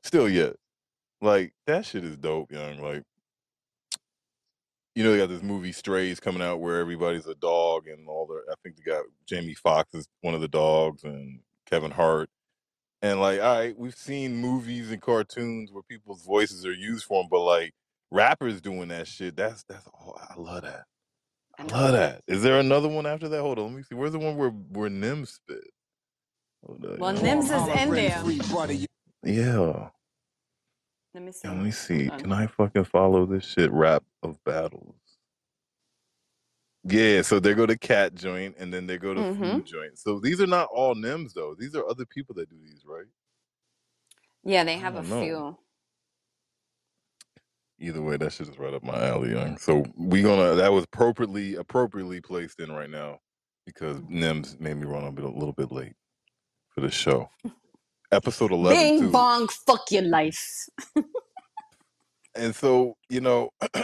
still, 0.03 0.29
yeah, 0.29 0.51
like 1.21 1.53
that 1.67 1.85
shit 1.85 2.03
is 2.05 2.17
dope, 2.17 2.51
young. 2.51 2.79
Like, 2.81 3.03
you 4.95 5.03
know, 5.03 5.11
they 5.11 5.17
got 5.17 5.29
this 5.29 5.43
movie 5.43 5.73
Strays 5.73 6.19
coming 6.19 6.41
out 6.41 6.61
where 6.61 6.79
everybody's 6.79 7.27
a 7.27 7.35
dog 7.35 7.87
and 7.87 8.07
all 8.07 8.25
the. 8.25 8.41
I 8.51 8.55
think 8.63 8.77
they 8.77 8.83
got 8.83 9.03
Jamie 9.27 9.53
Foxx 9.53 9.93
is 9.93 10.07
one 10.21 10.33
of 10.33 10.41
the 10.41 10.47
dogs 10.47 11.03
and 11.03 11.41
Kevin 11.69 11.91
Hart. 11.91 12.29
And 13.01 13.19
like, 13.19 13.41
all 13.41 13.55
right, 13.57 13.77
we've 13.77 13.95
seen 13.95 14.37
movies 14.37 14.91
and 14.91 15.01
cartoons 15.01 15.71
where 15.71 15.83
people's 15.83 16.25
voices 16.25 16.65
are 16.65 16.73
used 16.73 17.05
for 17.05 17.21
them, 17.21 17.27
but 17.29 17.41
like 17.41 17.73
rappers 18.09 18.61
doing 18.61 18.87
that 18.87 19.07
shit, 19.07 19.35
that's 19.35 19.63
that's 19.63 19.85
all. 19.87 20.19
I 20.29 20.39
love 20.39 20.63
that. 20.63 20.85
I 21.59 21.63
I 21.63 21.65
love 21.65 21.91
that. 21.93 22.21
Is 22.27 22.41
there 22.41 22.59
another 22.59 22.87
one 22.87 23.05
after 23.05 23.27
that? 23.29 23.41
Hold 23.41 23.59
on, 23.59 23.65
let 23.65 23.75
me 23.75 23.83
see. 23.83 23.95
Where's 23.95 24.13
the 24.13 24.19
one 24.19 24.37
where 24.37 24.49
where 24.49 24.89
Nem 24.89 25.25
spit? 25.25 25.59
Hold 26.65 26.85
on, 26.85 26.97
Well, 26.99 27.15
yeah. 27.15 27.35
Nems 27.35 27.43
is 27.45 27.81
in 27.81 27.91
there. 27.91 28.19
Free 28.19 28.39
butter, 28.51 28.73
you 28.73 28.87
yeah. 29.23 29.89
Let 31.15 31.23
me 31.23 31.33
see. 31.33 31.49
Let 31.49 31.57
me 31.57 31.71
see. 31.71 32.09
Hold 32.09 32.21
Can 32.21 32.33
on. 32.33 32.43
I 32.43 32.47
fucking 32.47 32.85
follow 32.85 33.25
this 33.27 33.45
shit? 33.45 33.71
Rap 33.73 34.03
of 34.23 34.43
battles. 34.45 34.95
Yeah, 36.85 37.23
so 37.23 37.39
they 37.39 37.53
go 37.55 37.65
to 37.67 37.77
cat 37.77 38.15
joint 38.15 38.55
and 38.59 38.73
then 38.73 38.87
they 38.87 38.97
go 38.97 39.13
to 39.13 39.21
Mhm. 39.21 39.37
food 39.39 39.65
joint. 39.67 39.99
So 39.99 40.19
these 40.19 40.41
are 40.41 40.47
not 40.47 40.69
all 40.73 40.95
Nems 40.95 41.33
though. 41.33 41.55
These 41.55 41.75
are 41.75 41.87
other 41.87 42.05
people 42.05 42.35
that 42.35 42.49
do 42.49 42.57
these, 42.61 42.83
right? 42.85 43.07
Yeah, 44.43 44.63
they 44.65 44.77
I 44.77 44.79
have 44.79 44.95
a 44.95 45.03
don't 45.03 45.09
know. 45.09 45.21
few. 45.21 45.59
Either 47.79 48.01
way, 48.01 48.17
that 48.17 48.33
shit 48.33 48.49
is 48.49 48.59
right 48.59 48.73
up 48.73 48.83
my 48.83 49.07
alley, 49.07 49.31
young. 49.31 49.57
So 49.57 49.85
we 49.97 50.21
gonna 50.23 50.55
that 50.55 50.71
was 50.73 50.85
appropriately 50.85 51.55
appropriately 51.55 52.21
placed 52.21 52.59
in 52.61 52.71
right 52.71 52.89
now 52.89 53.19
because. 53.65 53.99
Nems 54.01 54.59
made 54.59 54.77
me 54.77 54.85
run 54.87 55.05
a 55.05 55.11
bit 55.11 55.25
a 55.25 55.29
little 55.29 55.53
bit 55.53 55.71
late 55.71 55.95
for 56.69 56.81
the 56.81 56.91
show. 56.91 57.29
Episode 58.15 58.51
eleven 58.53 58.89
Bing 58.89 58.99
too. 58.99 59.11
bong, 59.11 59.49
fuck 59.67 59.91
your 59.91 60.03
life. 60.03 60.67
And 62.35 62.55
so, 62.55 62.95
you 63.09 63.21
know, 63.21 63.51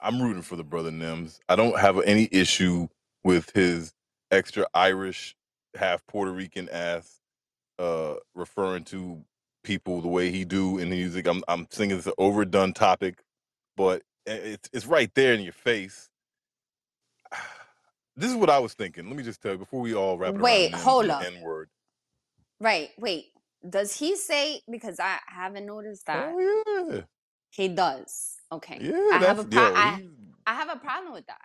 I'm 0.00 0.22
rooting 0.22 0.42
for 0.42 0.56
the 0.56 0.64
brother 0.64 0.90
Nems. 0.92 1.40
I 1.48 1.56
don't 1.56 1.78
have 1.78 2.00
any 2.02 2.28
issue 2.32 2.88
with 3.24 3.50
his 3.54 3.92
extra 4.30 4.66
Irish, 4.74 5.36
half 5.76 6.06
Puerto 6.06 6.32
Rican 6.32 6.68
ass 6.70 7.20
uh 7.78 8.14
referring 8.34 8.84
to 8.84 9.24
people 9.64 10.00
the 10.02 10.08
way 10.08 10.30
he 10.30 10.44
do 10.44 10.78
in 10.78 10.90
the 10.90 10.96
music. 10.96 11.26
I'm 11.28 11.42
I'm 11.48 11.66
thinking 11.66 11.98
it's 11.98 12.06
an 12.08 12.14
overdone 12.18 12.74
topic, 12.74 13.22
but 13.76 14.02
it's 14.26 14.70
it's 14.72 14.86
right 14.86 15.12
there 15.14 15.34
in 15.34 15.42
your 15.42 15.54
face. 15.54 16.08
This 18.16 18.30
is 18.30 18.36
what 18.36 18.50
I 18.50 18.58
was 18.58 18.74
thinking. 18.74 19.08
Let 19.08 19.16
me 19.16 19.22
just 19.24 19.40
tell 19.42 19.52
you 19.52 19.58
before 19.58 19.80
we 19.80 19.94
all 19.94 20.18
wrap 20.18 20.36
it 20.36 20.42
up. 20.42 20.42
Wait, 20.42 20.74
hold 20.74 21.10
up. 21.10 21.22
N 21.24 21.40
word. 21.40 21.70
Right, 22.60 22.90
wait. 22.98 23.26
Does 23.68 23.96
he 23.96 24.16
say 24.16 24.60
because 24.70 25.00
I 25.00 25.18
haven't 25.26 25.66
noticed 25.66 26.06
that 26.06 26.32
Oh 26.32 26.38
yeah, 26.38 27.02
he 27.50 27.68
does? 27.68 28.36
Okay. 28.52 28.78
yeah. 28.80 28.92
I 29.12 29.18
have 29.18 29.38
a 29.38 29.44
pro- 29.44 29.62
yo. 29.62 29.74
I, 29.74 29.98
I 30.46 30.54
have 30.54 30.68
a 30.70 30.76
problem 30.76 31.12
with 31.12 31.26
that. 31.26 31.38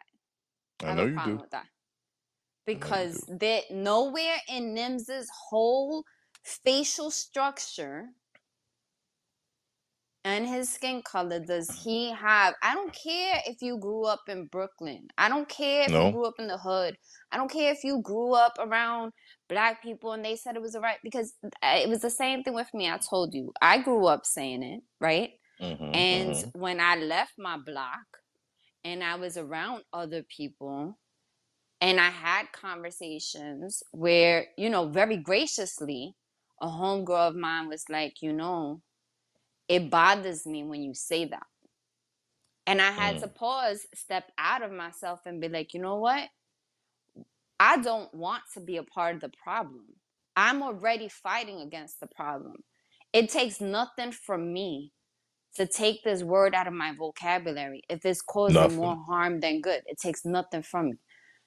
I, 0.81 0.85
I 0.85 0.89
have 0.89 0.97
know 0.97 1.03
a 1.03 1.07
you 1.07 1.13
problem 1.13 1.37
do. 1.37 1.41
with 1.41 1.51
that. 1.51 1.67
Because 2.65 3.25
do. 3.27 3.37
there 3.39 3.61
nowhere 3.71 4.37
in 4.47 4.73
Nems's 4.73 5.29
whole 5.49 6.03
facial 6.43 7.11
structure 7.11 8.05
and 10.25 10.47
his 10.47 10.69
skin 10.69 11.01
color 11.01 11.39
does 11.39 11.69
he 11.83 12.11
have 12.11 12.53
I 12.63 12.73
don't 12.73 12.93
care 12.93 13.41
if 13.45 13.61
you 13.61 13.77
grew 13.77 14.05
up 14.05 14.21
in 14.27 14.45
Brooklyn. 14.47 15.07
I 15.17 15.29
don't 15.29 15.47
care 15.49 15.83
if 15.83 15.91
No. 15.91 16.07
you 16.07 16.11
grew 16.13 16.25
up 16.25 16.35
in 16.39 16.47
the 16.47 16.57
hood. 16.57 16.97
I 17.31 17.37
don't 17.37 17.51
care 17.51 17.71
if 17.73 17.83
you 17.83 18.01
grew 18.01 18.33
up 18.33 18.53
around 18.59 19.11
black 19.53 19.83
people 19.83 20.13
and 20.13 20.25
they 20.25 20.35
said 20.37 20.55
it 20.57 20.61
was 20.63 20.75
alright 20.75 20.99
because 21.03 21.33
uh, 21.45 21.49
it 21.81 21.89
was 21.89 22.01
the 22.01 22.09
same 22.09 22.43
thing 22.43 22.55
with 22.55 22.73
me. 22.73 22.89
I 22.89 22.97
told 22.99 23.33
you. 23.33 23.53
I 23.61 23.79
grew 23.81 24.07
up 24.07 24.25
saying 24.25 24.63
it, 24.63 24.83
right? 25.01 25.31
Mhm, 25.59 26.05
And 26.11 26.35
mhm. 26.35 26.53
when 26.53 26.79
I 26.79 26.95
left 26.97 27.33
my 27.37 27.57
block 27.57 28.05
and 28.83 29.03
I 29.03 29.15
was 29.15 29.37
around 29.37 29.83
other 29.93 30.23
people 30.23 30.97
And 31.81 31.99
I 31.99 32.09
had 32.11 32.51
conversations 32.53 33.83
where, 33.91 34.47
you 34.57 34.69
know, 34.69 34.89
very 34.89 35.17
graciously, 35.17 36.15
a 36.61 36.67
homegirl 36.67 37.29
of 37.29 37.35
mine 37.35 37.69
was 37.69 37.85
like, 37.89 38.21
you 38.21 38.33
know, 38.33 38.81
it 39.69 39.89
bothers 39.91 40.45
me 40.47 40.63
when 40.63 40.83
you 40.83 40.93
say 40.95 41.25
that. 41.25 41.47
And 42.67 42.81
I 42.81 42.91
had 42.91 43.17
to 43.19 43.27
Mm. 43.27 43.33
pause, 43.33 43.85
step 43.93 44.31
out 44.37 44.61
of 44.63 44.71
myself, 44.71 45.21
and 45.25 45.41
be 45.41 45.49
like, 45.49 45.73
you 45.73 45.81
know 45.81 45.97
what? 45.97 46.29
I 47.63 47.77
don't 47.77 48.13
want 48.13 48.43
to 48.55 48.59
be 48.59 48.75
a 48.75 48.83
part 48.83 49.15
of 49.15 49.21
the 49.21 49.31
problem. 49.41 49.85
I'm 50.35 50.61
already 50.61 51.07
fighting 51.07 51.61
against 51.61 52.01
the 52.01 52.07
problem. 52.07 52.55
It 53.13 53.29
takes 53.29 53.61
nothing 53.61 54.11
from 54.11 54.51
me 54.51 54.91
to 55.55 55.65
take 55.65 56.03
this 56.03 56.23
word 56.23 56.53
out 56.53 56.67
of 56.67 56.73
my 56.73 56.93
vocabulary 56.93 57.81
if 57.89 58.05
it's 58.05 58.21
causing 58.21 58.55
Nothing. 58.55 58.77
more 58.77 58.97
harm 59.07 59.39
than 59.39 59.61
good. 59.61 59.81
It 59.85 59.97
takes 59.97 60.25
nothing 60.25 60.61
from 60.61 60.89
me. 60.89 60.97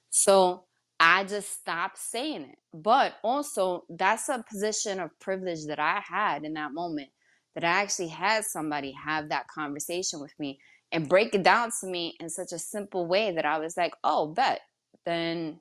So 0.09 0.63
I 0.99 1.23
just 1.23 1.51
stopped 1.53 1.99
saying 1.99 2.41
it. 2.45 2.57
But 2.73 3.13
also, 3.23 3.85
that's 3.87 4.27
a 4.27 4.43
position 4.49 4.99
of 4.99 5.11
privilege 5.19 5.67
that 5.67 5.77
I 5.79 6.01
had 6.03 6.43
in 6.43 6.53
that 6.53 6.73
moment 6.73 7.09
that 7.53 7.63
I 7.63 7.83
actually 7.83 8.07
had 8.09 8.43
somebody 8.43 8.91
have 9.05 9.29
that 9.29 9.49
conversation 9.49 10.19
with 10.19 10.33
me 10.39 10.59
and 10.91 11.07
break 11.07 11.35
it 11.35 11.43
down 11.43 11.69
to 11.81 11.87
me 11.87 12.15
in 12.19 12.31
such 12.31 12.53
a 12.53 12.59
simple 12.59 13.05
way 13.05 13.33
that 13.35 13.45
I 13.45 13.59
was 13.59 13.77
like, 13.77 13.93
oh, 14.03 14.29
bet. 14.33 14.61
Then 15.05 15.59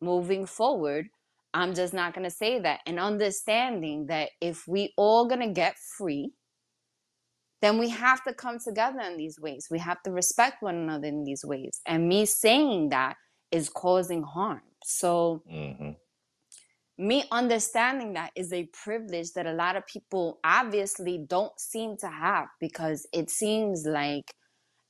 moving 0.00 0.46
forward, 0.46 1.08
I'm 1.54 1.74
just 1.74 1.94
not 1.94 2.14
going 2.14 2.24
to 2.24 2.30
say 2.30 2.58
that. 2.60 2.80
And 2.86 2.98
understanding 2.98 4.06
that 4.06 4.30
if 4.40 4.66
we 4.68 4.92
all 4.96 5.26
going 5.26 5.40
to 5.40 5.52
get 5.52 5.76
free, 5.96 6.32
then 7.62 7.78
we 7.78 7.88
have 7.88 8.22
to 8.24 8.34
come 8.34 8.58
together 8.58 9.00
in 9.00 9.16
these 9.16 9.40
ways. 9.40 9.68
We 9.70 9.78
have 9.78 10.02
to 10.02 10.10
respect 10.10 10.62
one 10.62 10.76
another 10.76 11.06
in 11.06 11.24
these 11.24 11.44
ways. 11.44 11.80
And 11.86 12.08
me 12.08 12.26
saying 12.26 12.90
that 12.90 13.16
is 13.50 13.68
causing 13.70 14.22
harm. 14.22 14.62
So, 14.84 15.42
hmm 15.48 15.92
me 16.98 17.24
understanding 17.30 18.14
that 18.14 18.30
is 18.34 18.52
a 18.52 18.68
privilege 18.72 19.32
that 19.32 19.46
a 19.46 19.52
lot 19.52 19.76
of 19.76 19.86
people 19.86 20.38
obviously 20.44 21.18
don't 21.26 21.58
seem 21.60 21.96
to 21.98 22.08
have 22.08 22.46
because 22.58 23.06
it 23.12 23.30
seems 23.30 23.84
like 23.86 24.32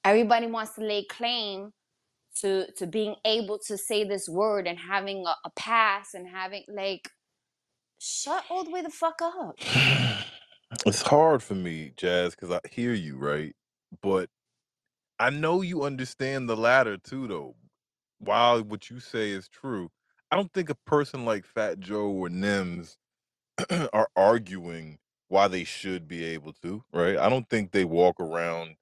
everybody 0.04 0.46
wants 0.46 0.74
to 0.74 0.82
lay 0.82 1.04
claim 1.04 1.72
to 2.42 2.70
to 2.78 2.86
being 2.86 3.16
able 3.26 3.58
to 3.68 3.78
say 3.78 4.04
this 4.04 4.28
word 4.28 4.66
and 4.68 4.78
having 4.78 5.26
a, 5.26 5.34
a 5.46 5.50
pass 5.56 6.14
and 6.14 6.28
having 6.28 6.64
like 6.68 7.10
shut 8.00 8.44
all 8.50 8.64
the 8.64 8.70
way 8.70 8.82
the 8.82 8.90
fuck 8.90 9.20
up. 9.22 9.56
It's 10.86 11.02
hard 11.02 11.42
for 11.42 11.54
me, 11.54 11.92
Jazz, 11.96 12.34
because 12.34 12.50
I 12.52 12.60
hear 12.70 12.94
you, 12.94 13.16
right? 13.18 13.54
But 14.02 14.30
I 15.18 15.30
know 15.30 15.62
you 15.62 15.84
understand 15.84 16.48
the 16.48 16.56
latter 16.56 16.98
too, 16.98 17.28
though. 17.28 17.56
While 18.18 18.62
what 18.64 18.90
you 18.90 19.00
say 19.00 19.30
is 19.30 19.48
true, 19.48 19.90
I 20.30 20.36
don't 20.36 20.52
think 20.52 20.70
a 20.70 20.76
person 20.86 21.24
like 21.24 21.46
Fat 21.46 21.80
Joe 21.80 22.08
or 22.10 22.28
Nems 22.30 22.96
are 23.92 24.08
arguing 24.16 24.98
why 25.28 25.48
they 25.48 25.64
should 25.64 26.08
be 26.08 26.24
able 26.24 26.54
to, 26.62 26.84
right? 26.92 27.18
I 27.18 27.28
don't 27.28 27.48
think 27.50 27.72
they 27.72 27.84
walk 27.84 28.20
around. 28.20 28.76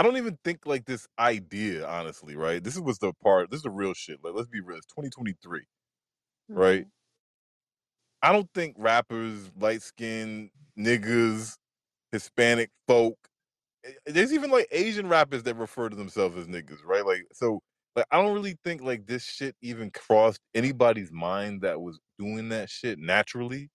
I 0.00 0.04
don't 0.04 0.18
even 0.18 0.38
think 0.44 0.66
like 0.66 0.86
this 0.86 1.08
idea, 1.20 1.86
honestly, 1.88 2.36
right? 2.36 2.64
This 2.64 2.76
is 2.76 2.82
what's 2.82 3.00
the 3.00 3.14
part. 3.22 3.50
This 3.52 3.58
is 3.60 3.64
the 3.64 3.70
real 3.70 3.94
shit. 3.94 4.20
Like, 4.24 4.34
let's 4.34 4.48
be 4.48 4.60
real. 4.62 4.78
It's 4.78 4.86
2023, 4.88 5.66
right? 6.54 6.86
I 8.22 8.32
don't 8.32 8.50
think 8.54 8.76
rappers, 8.78 9.50
light 9.58 9.82
skinned 9.82 10.50
niggas, 10.78 11.56
Hispanic 12.12 12.70
folk. 12.88 13.18
eh, 13.84 13.92
There's 14.06 14.32
even 14.34 14.50
like 14.50 14.68
Asian 14.72 15.08
rappers 15.08 15.44
that 15.44 15.56
refer 15.56 15.88
to 15.90 15.96
themselves 15.96 16.36
as 16.38 16.48
niggas, 16.48 16.84
right? 16.84 17.06
Like, 17.06 17.24
so 17.32 17.60
like 17.96 18.06
I 18.12 18.22
don't 18.22 18.34
really 18.34 18.56
think 18.64 18.82
like 18.82 19.06
this 19.06 19.24
shit 19.24 19.56
even 19.62 19.90
crossed 19.92 20.40
anybody's 20.54 21.12
mind 21.12 21.62
that 21.62 21.80
was 21.80 22.00
doing 22.18 22.50
that 22.50 22.70
shit 22.70 22.98
naturally 23.00 23.70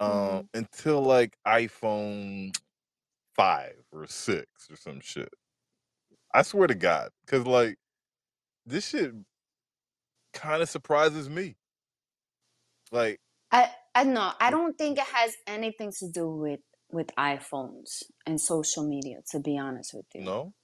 um 0.00 0.42
Mhm. 0.42 0.48
until 0.54 1.02
like 1.02 1.36
iPhone 1.46 2.52
five 3.36 3.76
or 3.92 4.06
six 4.08 4.46
or 4.70 4.76
some 4.76 5.00
shit. 5.00 5.30
I 6.34 6.42
swear 6.42 6.68
to 6.68 6.74
God, 6.74 7.10
because 7.26 7.46
like 7.46 7.78
this 8.66 8.88
shit 8.88 9.12
kind 10.34 10.62
of 10.62 10.70
surprises 10.70 11.28
me. 11.30 11.56
Like, 12.92 13.20
I 13.52 13.70
I 13.94 14.04
know. 14.04 14.32
I 14.40 14.50
don't 14.50 14.76
think 14.78 14.98
it 14.98 15.04
has 15.06 15.36
anything 15.46 15.92
to 16.00 16.08
do 16.10 16.30
with 16.30 16.60
with 16.90 17.08
iPhones 17.18 18.04
and 18.26 18.40
social 18.40 18.86
media. 18.88 19.18
To 19.32 19.40
be 19.40 19.58
honest 19.58 19.94
with 19.94 20.06
you, 20.14 20.24
no, 20.24 20.54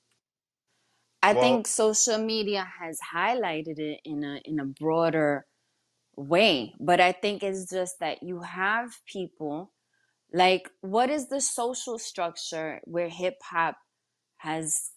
I 1.22 1.34
well, 1.34 1.42
think 1.42 1.68
social 1.68 2.18
media 2.18 2.66
has 2.80 2.98
highlighted 3.14 3.78
it 3.78 4.00
in 4.04 4.24
a 4.24 4.40
in 4.44 4.60
a 4.60 4.66
broader 4.66 5.46
way. 6.16 6.74
But 6.80 7.00
I 7.00 7.12
think 7.12 7.42
it's 7.42 7.70
just 7.70 8.00
that 8.00 8.22
you 8.22 8.42
have 8.42 8.90
people 9.06 9.72
like 10.32 10.70
what 10.82 11.10
is 11.10 11.28
the 11.28 11.40
social 11.40 11.98
structure 11.98 12.80
where 12.84 13.08
hip 13.08 13.36
hop 13.42 13.76
has 14.38 14.90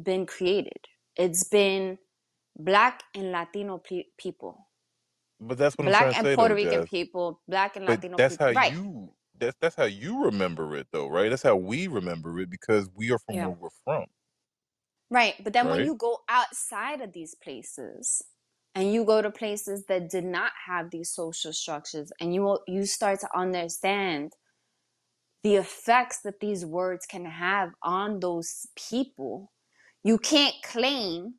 been 0.00 0.26
created? 0.26 0.86
It's 1.16 1.44
been 1.44 1.98
black 2.56 3.02
and 3.14 3.32
Latino 3.32 3.78
pe- 3.78 4.06
people, 4.18 4.68
but 5.40 5.58
that's 5.58 5.76
what 5.78 5.86
black 5.86 6.10
and 6.14 6.32
say 6.34 6.34
Puerto 6.34 6.54
Rican 6.54 6.84
Jazz. 6.84 6.84
people, 6.84 7.42
black 7.48 7.76
and 7.76 7.86
But 7.86 8.00
Latino 8.00 8.18
that's 8.18 8.36
people. 8.36 8.40
how 8.40 8.50
Right. 8.54 8.74
you 8.74 9.14
that's 9.38 9.56
that's 9.60 9.76
how 9.76 9.84
you 9.84 10.24
remember 10.26 10.76
it 10.76 10.88
though, 10.92 11.08
right? 11.08 11.30
That's 11.30 11.42
how 11.42 11.56
we 11.56 11.88
remember 11.88 12.40
it 12.40 12.50
because 12.50 12.90
we 12.94 13.12
are 13.12 13.18
from 13.18 13.40
Yeah. 13.40 13.42
where 13.42 13.52
we're 13.52 13.70
from, 13.84 14.06
Right. 15.10 15.34
But 15.42 15.52
then 15.52 15.70
when 15.70 15.84
you 15.84 15.94
go 15.94 16.20
outside 16.28 17.00
of 17.00 17.12
these 17.12 17.34
places 17.36 18.22
and 18.74 18.92
you 18.92 19.04
go 19.04 19.22
to 19.22 19.30
places 19.30 19.86
that 19.86 20.10
did 20.10 20.24
not 20.24 20.52
have 20.66 20.90
these 20.90 21.10
social 21.10 21.52
structures 21.52 22.12
and 22.20 22.34
you 22.34 22.42
will, 22.42 22.62
you 22.66 22.86
start 22.86 23.20
to 23.20 23.28
understand 23.38 24.32
the 25.44 25.56
effects 25.56 26.20
that 26.22 26.40
these 26.40 26.66
words 26.66 27.06
can 27.06 27.26
have 27.26 27.70
on 27.82 28.20
those 28.20 28.66
people, 28.76 29.52
you 30.04 30.18
can't 30.18 30.56
claim 30.62 31.36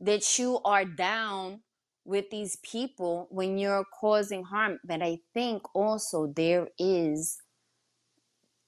that 0.00 0.38
you 0.38 0.60
are 0.64 0.84
down 0.84 1.62
with 2.04 2.30
these 2.30 2.56
people 2.62 3.28
when 3.30 3.58
you're 3.58 3.84
causing 4.00 4.44
harm. 4.44 4.80
But 4.84 5.02
I 5.02 5.20
think 5.34 5.62
also 5.74 6.26
there 6.28 6.68
is 6.78 7.38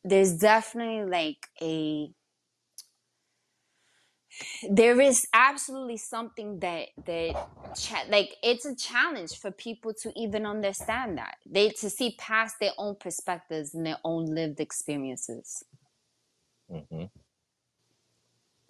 there's 0.04 0.38
definitely 0.38 1.04
like 1.10 1.46
a 1.62 2.14
there 4.70 5.00
is 5.00 5.26
absolutely 5.32 5.96
something 5.96 6.58
that 6.60 6.88
that 7.06 7.48
cha- 7.76 8.04
like 8.08 8.36
it's 8.42 8.64
a 8.64 8.74
challenge 8.74 9.38
for 9.38 9.50
people 9.50 9.92
to 9.94 10.12
even 10.16 10.46
understand 10.46 11.18
that 11.18 11.36
they 11.46 11.70
to 11.70 11.88
see 11.90 12.14
past 12.18 12.56
their 12.60 12.72
own 12.78 12.96
perspectives 12.96 13.74
and 13.74 13.86
their 13.86 13.98
own 14.04 14.26
lived 14.26 14.60
experiences 14.60 15.64
hmm 16.68 17.19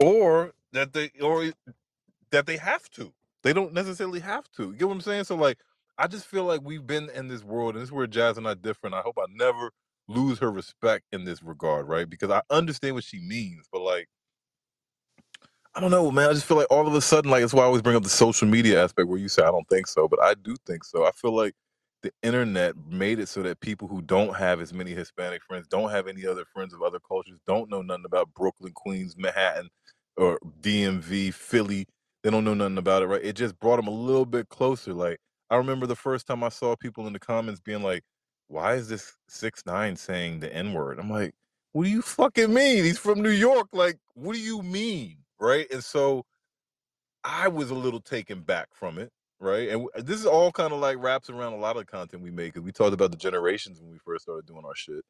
Or 0.00 0.52
that 0.72 0.92
they 0.94 1.10
or 1.22 1.52
that 2.32 2.46
they 2.46 2.58
have 2.58 2.90
to. 2.92 3.12
They 3.44 3.54
don't 3.54 3.74
necessarily 3.74 4.20
have 4.20 4.50
to. 4.56 4.64
You 4.72 4.74
get 4.74 4.88
what 4.88 4.94
I'm 4.94 5.02
saying? 5.02 5.24
So 5.24 5.36
like 5.36 5.58
I 5.98 6.08
just 6.08 6.26
feel 6.26 6.44
like 6.44 6.62
we've 6.62 6.86
been 6.86 7.10
in 7.10 7.28
this 7.28 7.44
world, 7.44 7.74
and 7.74 7.82
this 7.82 7.88
is 7.88 7.92
where 7.92 8.06
Jazz 8.08 8.38
and 8.38 8.48
I 8.48 8.54
differ. 8.54 8.86
And 8.86 8.96
I 8.96 9.02
hope 9.02 9.18
I 9.18 9.26
never 9.30 9.72
lose 10.08 10.38
her 10.40 10.50
respect 10.52 11.04
in 11.12 11.24
this 11.24 11.42
regard, 11.42 11.88
right? 11.88 12.10
Because 12.10 12.30
I 12.30 12.42
understand 12.50 12.96
what 12.96 13.04
she 13.04 13.20
means, 13.20 13.66
but 13.72 13.82
like 13.82 14.06
I 15.74 15.80
don't 15.80 15.92
know, 15.92 16.12
man. 16.12 16.30
I 16.30 16.34
just 16.34 16.46
feel 16.46 16.58
like 16.58 16.68
all 16.70 16.86
of 16.86 16.94
a 16.94 17.00
sudden, 17.02 17.32
like 17.32 17.44
it's 17.44 17.54
why 17.54 17.62
I 17.62 17.66
always 17.66 17.82
bring 17.82 17.96
up 17.96 18.04
the 18.04 18.10
social 18.10 18.48
media 18.48 18.84
aspect 18.84 19.08
where 19.08 19.18
you 19.20 19.30
say 19.30 19.42
I 19.44 19.52
don't 19.52 19.68
think 19.70 19.88
so, 19.88 20.08
but 20.08 20.22
I 20.22 20.34
do 20.34 20.56
think 20.66 20.84
so. 20.84 21.06
I 21.06 21.12
feel 21.12 21.32
like 21.34 21.54
the 22.02 22.12
internet 22.24 22.74
made 22.90 23.20
it 23.20 23.30
so 23.30 23.42
that 23.44 23.62
people 23.62 23.88
who 23.88 24.02
don't 24.02 24.36
have 24.36 24.60
as 24.60 24.74
many 24.74 24.92
Hispanic 24.92 25.42
friends, 25.44 25.68
don't 25.68 25.90
have 25.92 26.08
any 26.08 26.26
other 26.26 26.44
friends 26.54 26.74
of 26.74 26.82
other 26.82 27.00
cultures, 27.00 27.40
don't 27.48 27.70
know 27.70 27.82
nothing 27.82 28.04
about 28.06 28.34
Brooklyn, 28.34 28.74
Queens, 28.74 29.16
Manhattan, 29.18 29.70
or 30.16 30.38
DMV, 30.62 31.34
Philly. 31.34 31.86
They 32.22 32.30
don't 32.30 32.44
know 32.44 32.54
nothing 32.54 32.78
about 32.78 33.02
it, 33.02 33.06
right? 33.06 33.24
It 33.24 33.34
just 33.36 33.58
brought 33.60 33.76
them 33.76 33.88
a 33.88 33.92
little 33.92 34.26
bit 34.26 34.48
closer. 34.50 34.94
Like 34.94 35.18
I 35.50 35.56
remember 35.56 35.86
the 35.86 35.96
first 35.96 36.26
time 36.26 36.44
I 36.44 36.50
saw 36.50 36.76
people 36.76 37.06
in 37.06 37.12
the 37.14 37.20
comments 37.20 37.60
being 37.60 37.82
like, 37.82 38.04
"Why 38.48 38.74
is 38.74 38.88
this 38.88 39.16
six 39.28 39.64
nine 39.66 39.96
saying 39.96 40.40
the 40.40 40.54
N 40.54 40.72
word?" 40.74 40.98
I'm 41.00 41.10
like, 41.10 41.34
"What 41.72 41.84
do 41.84 41.90
you 41.90 42.02
fucking 42.02 42.52
mean? 42.54 42.84
He's 42.84 42.98
from 42.98 43.22
New 43.22 43.30
York. 43.30 43.68
Like, 43.72 43.98
what 44.14 44.34
do 44.34 44.40
you 44.40 44.62
mean?" 44.62 45.18
Right? 45.40 45.66
And 45.72 45.84
so 45.84 46.24
I 47.24 47.48
was 47.48 47.70
a 47.70 47.74
little 47.76 48.00
taken 48.00 48.42
back 48.42 48.68
from 48.74 48.98
it, 48.98 49.10
right? 49.40 49.70
And 49.70 49.88
this 49.98 50.20
is 50.20 50.26
all 50.26 50.52
kind 50.52 50.72
of 50.74 50.80
like 50.80 50.98
wraps 51.02 51.30
around 51.30 51.54
a 51.54 51.58
lot 51.58 51.76
of 51.76 51.86
the 51.86 51.92
content 51.92 52.22
we 52.22 52.32
make 52.32 52.54
because 52.54 52.64
we 52.64 52.72
talked 52.72 52.94
about 52.94 53.12
the 53.12 53.18
generations 53.18 53.80
when 53.80 53.90
we 53.92 53.98
first 53.98 54.24
started 54.24 54.46
doing 54.46 54.64
our 54.66 54.76
shit. 54.76 55.04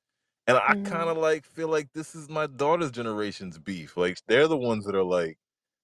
And 0.46 0.56
I 0.58 0.74
Mhm. 0.74 0.76
kind 0.84 1.10
of 1.10 1.16
like 1.18 1.44
feel 1.46 1.68
like 1.68 1.92
this 1.94 2.14
is 2.14 2.28
my 2.28 2.46
daughter's 2.46 2.90
generation's 2.90 3.58
beef. 3.58 3.96
Like 3.96 4.18
they're 4.28 4.48
the 4.48 4.56
ones 4.56 4.84
that 4.86 4.94
are 4.96 5.04
like 5.04 5.38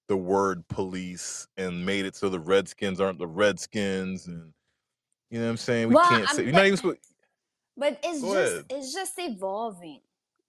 the 0.07 0.17
word 0.17 0.67
police 0.69 1.47
and 1.57 1.85
made 1.85 2.05
it 2.05 2.15
so 2.15 2.29
the 2.29 2.39
Redskins 2.39 2.99
aren't 3.01 3.19
the 3.19 3.27
Redskins, 3.27 4.27
and 4.27 4.53
you 5.31 5.39
know 5.39 5.45
what 5.45 5.51
I'm 5.51 5.57
saying? 5.57 5.89
We 5.89 5.97
well 5.97 5.97
can't 5.97 6.29
say 6.31 6.43
I'm, 6.43 6.45
you're 6.45 6.53
but 6.53 6.55
not 6.55 6.67
even 6.67 6.77
supposed. 6.77 6.99
but 7.75 7.99
it's 8.03 8.21
Go 8.21 8.31
just 8.31 8.57
ahead. 8.57 8.65
it's 8.69 8.93
just 8.93 9.13
evolving 9.17 10.01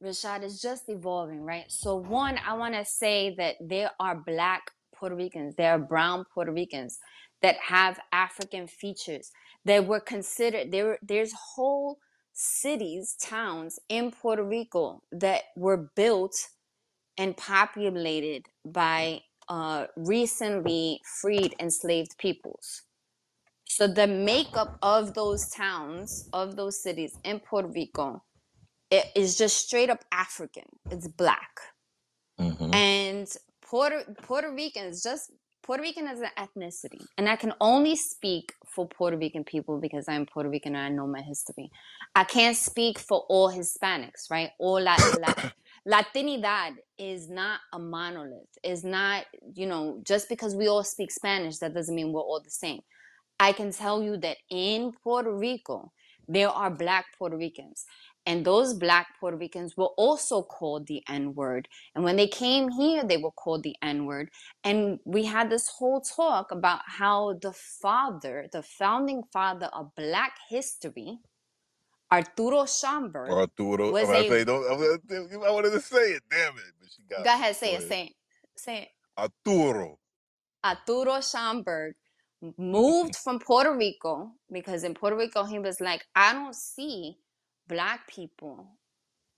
reshad 0.02 0.42
it's 0.42 0.60
just 0.60 0.88
evolving 0.88 1.42
right 1.42 1.70
so 1.70 1.96
one 1.96 2.38
i 2.46 2.52
want 2.54 2.74
to 2.74 2.84
say 2.84 3.34
that 3.36 3.56
there 3.60 3.90
are 4.00 4.16
black 4.16 4.62
puerto 4.94 5.14
ricans 5.16 5.54
there 5.56 5.72
are 5.72 5.78
brown 5.78 6.24
puerto 6.32 6.52
ricans 6.52 6.98
that 7.40 7.56
have 7.58 8.00
African 8.10 8.66
features 8.66 9.30
that 9.64 9.86
were 9.86 10.00
considered 10.00 10.72
there 10.72 10.98
there's 11.02 11.32
whole 11.54 11.98
cities, 12.38 13.16
towns 13.20 13.78
in 13.88 14.12
Puerto 14.12 14.44
Rico 14.44 15.02
that 15.10 15.42
were 15.56 15.90
built 15.96 16.34
and 17.18 17.36
populated 17.36 18.46
by 18.64 19.20
uh, 19.48 19.86
recently 19.96 21.00
freed 21.20 21.54
enslaved 21.58 22.16
peoples. 22.18 22.82
So 23.64 23.86
the 23.86 24.06
makeup 24.06 24.78
of 24.82 25.14
those 25.14 25.50
towns, 25.50 26.28
of 26.32 26.56
those 26.56 26.82
cities 26.82 27.18
in 27.24 27.40
Puerto 27.40 27.68
Rico, 27.68 28.22
it 28.90 29.06
is 29.14 29.36
just 29.36 29.56
straight 29.66 29.90
up 29.90 30.04
African. 30.12 30.64
It's 30.90 31.08
black. 31.08 31.60
Mm-hmm. 32.40 32.72
And 32.72 33.36
Puerto 33.60 34.04
Puerto 34.22 34.52
Ricans 34.52 35.02
just 35.02 35.32
Puerto 35.62 35.82
Rican 35.82 36.06
as 36.06 36.20
an 36.20 36.30
ethnicity, 36.38 37.04
and 37.18 37.28
I 37.28 37.36
can 37.36 37.52
only 37.60 37.94
speak 37.94 38.54
for 38.64 38.88
Puerto 38.88 39.18
Rican 39.18 39.44
people 39.44 39.78
because 39.78 40.08
I'm 40.08 40.24
Puerto 40.24 40.48
Rican 40.48 40.74
and 40.74 40.84
I 40.84 40.88
know 40.88 41.06
my 41.06 41.20
history. 41.20 41.70
I 42.18 42.24
can't 42.24 42.56
speak 42.56 42.98
for 42.98 43.20
all 43.28 43.48
Hispanics, 43.48 44.28
right? 44.28 44.50
All 44.58 44.82
La, 44.82 44.96
La, 45.20 45.34
Latinidad 45.86 46.72
is 46.98 47.30
not 47.30 47.60
a 47.72 47.78
monolith. 47.78 48.58
Is 48.64 48.82
not, 48.82 49.26
you 49.54 49.66
know, 49.68 50.00
just 50.02 50.28
because 50.28 50.56
we 50.56 50.66
all 50.66 50.82
speak 50.82 51.12
Spanish, 51.12 51.58
that 51.58 51.74
doesn't 51.74 51.94
mean 51.94 52.12
we're 52.12 52.20
all 52.20 52.40
the 52.42 52.50
same. 52.50 52.80
I 53.38 53.52
can 53.52 53.70
tell 53.70 54.02
you 54.02 54.16
that 54.16 54.38
in 54.50 54.90
Puerto 55.04 55.32
Rico, 55.32 55.92
there 56.26 56.48
are 56.48 56.72
black 56.72 57.04
Puerto 57.16 57.36
Ricans. 57.36 57.84
And 58.26 58.44
those 58.44 58.74
black 58.74 59.06
Puerto 59.20 59.36
Ricans 59.36 59.76
were 59.76 59.92
also 59.96 60.42
called 60.42 60.88
the 60.88 61.04
N 61.08 61.36
word. 61.36 61.68
And 61.94 62.02
when 62.02 62.16
they 62.16 62.26
came 62.26 62.68
here, 62.68 63.04
they 63.04 63.16
were 63.16 63.30
called 63.30 63.62
the 63.62 63.76
N 63.80 64.06
word. 64.06 64.30
And 64.64 64.98
we 65.04 65.24
had 65.24 65.50
this 65.50 65.68
whole 65.68 66.00
talk 66.00 66.50
about 66.50 66.80
how 66.84 67.38
the 67.40 67.52
father, 67.52 68.48
the 68.52 68.64
founding 68.64 69.22
father 69.32 69.66
of 69.72 69.94
black 69.94 70.32
history, 70.50 71.20
Arturo 72.12 72.64
Schomburg, 72.64 73.30
Arturo, 73.30 73.92
was 73.92 74.08
I, 74.10 74.18
a. 74.18 74.28
say, 74.28 74.44
don't, 74.44 74.64
I, 74.70 75.50
wanted 75.50 75.72
to 75.72 75.80
say 75.80 76.12
it, 76.12 76.22
damn 76.30 76.56
it, 76.56 76.72
but 76.80 76.88
she 76.90 77.02
got 77.10 77.24
Go 77.24 77.34
me. 77.34 77.40
ahead, 77.40 77.56
say 77.56 77.72
Go 77.72 77.74
it, 77.74 77.78
ahead. 77.78 77.88
say 77.88 78.04
it. 78.06 78.12
Say 78.56 78.78
it. 78.82 78.88
Arturo. 79.18 79.98
Arturo 80.64 81.14
Schomburg 81.18 81.92
moved 82.58 83.16
from 83.16 83.38
Puerto 83.40 83.74
Rico 83.76 84.32
because 84.52 84.84
in 84.84 84.94
Puerto 84.94 85.16
Rico 85.16 85.44
he 85.44 85.58
was 85.58 85.80
like, 85.80 86.06
I 86.14 86.32
don't 86.32 86.54
see 86.54 87.16
black 87.68 88.08
people 88.08 88.78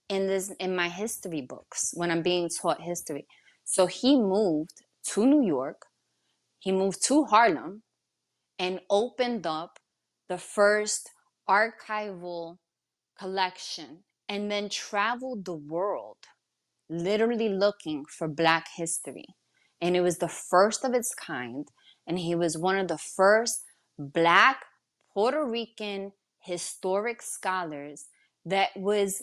in 0.09 0.27
this 0.27 0.51
in 0.61 0.77
my 0.77 0.89
history 0.89 1.43
books 1.43 1.93
when 1.95 2.11
I'm 2.11 2.23
being 2.23 2.49
taught 2.49 2.81
history. 2.83 3.27
So 3.65 3.87
he 3.87 4.17
moved 4.17 4.83
to 5.15 5.27
New 5.27 5.45
York, 5.47 5.83
he 6.61 6.73
moved 6.73 7.05
to 7.07 7.25
Harlem 7.25 7.83
and 8.59 8.81
opened 8.91 9.47
up 9.47 9.79
the 10.29 10.39
first 10.39 11.11
archival 11.49 12.57
collection 13.19 14.05
and 14.29 14.51
then 14.51 14.69
traveled 14.69 15.45
the 15.45 15.55
world 15.55 16.17
literally 16.91 17.49
looking 17.49 18.05
for 18.05 18.29
black 18.29 18.67
history. 18.77 19.27
And 19.81 19.97
it 19.97 20.01
was 20.01 20.19
the 20.19 20.29
first 20.29 20.85
of 20.85 20.93
its 20.93 21.15
kind. 21.15 21.69
And 22.07 22.19
he 22.19 22.35
was 22.35 22.59
one 22.59 22.77
of 22.77 22.89
the 22.89 22.99
first 22.99 23.63
black 23.99 24.65
Puerto 25.15 25.45
Rican 25.45 26.13
historic 26.41 27.23
scholars 27.23 28.07
that 28.45 28.71
was 28.77 29.23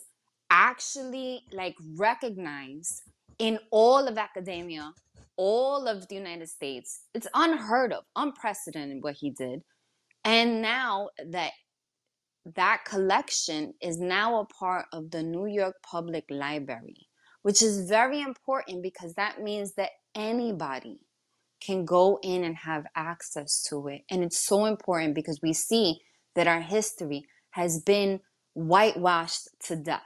actually 0.50 1.42
like 1.52 1.76
recognized 1.96 3.04
in 3.40 3.60
all 3.72 4.08
of 4.08 4.18
academia, 4.18 4.94
all 5.36 5.88
of 5.88 6.08
the 6.08 6.16
United 6.16 6.50
States. 6.50 7.02
It's 7.14 7.28
unheard 7.34 7.94
of, 7.94 8.06
unprecedented 8.16 9.04
what 9.04 9.16
he 9.16 9.32
did. 9.32 9.62
And 10.24 10.62
now 10.62 11.10
that 11.30 11.52
that 12.56 12.86
collection 12.86 13.74
is 13.82 14.00
now 14.00 14.40
a 14.40 14.46
part 14.46 14.86
of 14.94 15.12
the 15.12 15.24
New 15.24 15.48
York 15.48 15.76
Public 15.84 16.26
Library, 16.30 17.08
which 17.42 17.62
is 17.62 17.90
very 17.90 18.22
important 18.22 18.82
because 18.84 19.14
that 19.16 19.42
means 19.42 19.74
that 19.74 19.92
anybody 20.16 21.00
can 21.60 21.86
go 21.86 22.20
in 22.22 22.44
and 22.44 22.56
have 22.56 22.86
access 22.96 23.64
to 23.64 23.88
it. 23.88 24.02
And 24.10 24.24
it's 24.24 24.40
so 24.46 24.66
important 24.66 25.16
because 25.16 25.40
we 25.42 25.54
see 25.54 26.00
that 26.36 26.48
our 26.48 26.62
history 26.62 27.26
has 27.52 27.82
been 27.82 28.20
whitewashed 28.54 29.50
to 29.66 29.76
death, 29.76 30.02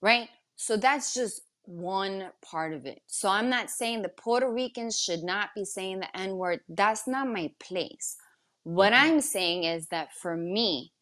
right? 0.00 0.28
So 0.56 0.76
that's 0.76 1.14
just 1.14 1.42
one 1.66 2.30
part 2.44 2.72
of 2.72 2.86
it. 2.86 3.00
So 3.06 3.28
I'm 3.28 3.48
not 3.48 3.70
saying 3.70 4.02
the 4.02 4.08
Puerto 4.08 4.50
Ricans 4.50 4.98
should 4.98 5.22
not 5.22 5.50
be 5.54 5.64
saying 5.64 6.00
the 6.00 6.16
N 6.16 6.36
word. 6.36 6.60
That's 6.68 7.06
not 7.06 7.28
my 7.28 7.50
place. 7.60 8.16
What 8.64 8.94
I'm 8.94 9.20
saying 9.20 9.64
is 9.64 9.88
that 9.88 10.08
for 10.20 10.36
me, 10.36 10.93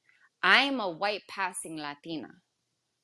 I 0.42 0.62
am 0.62 0.81
a 0.81 0.90
white 0.90 1.22
passing 1.28 1.78
Latina, 1.78 2.28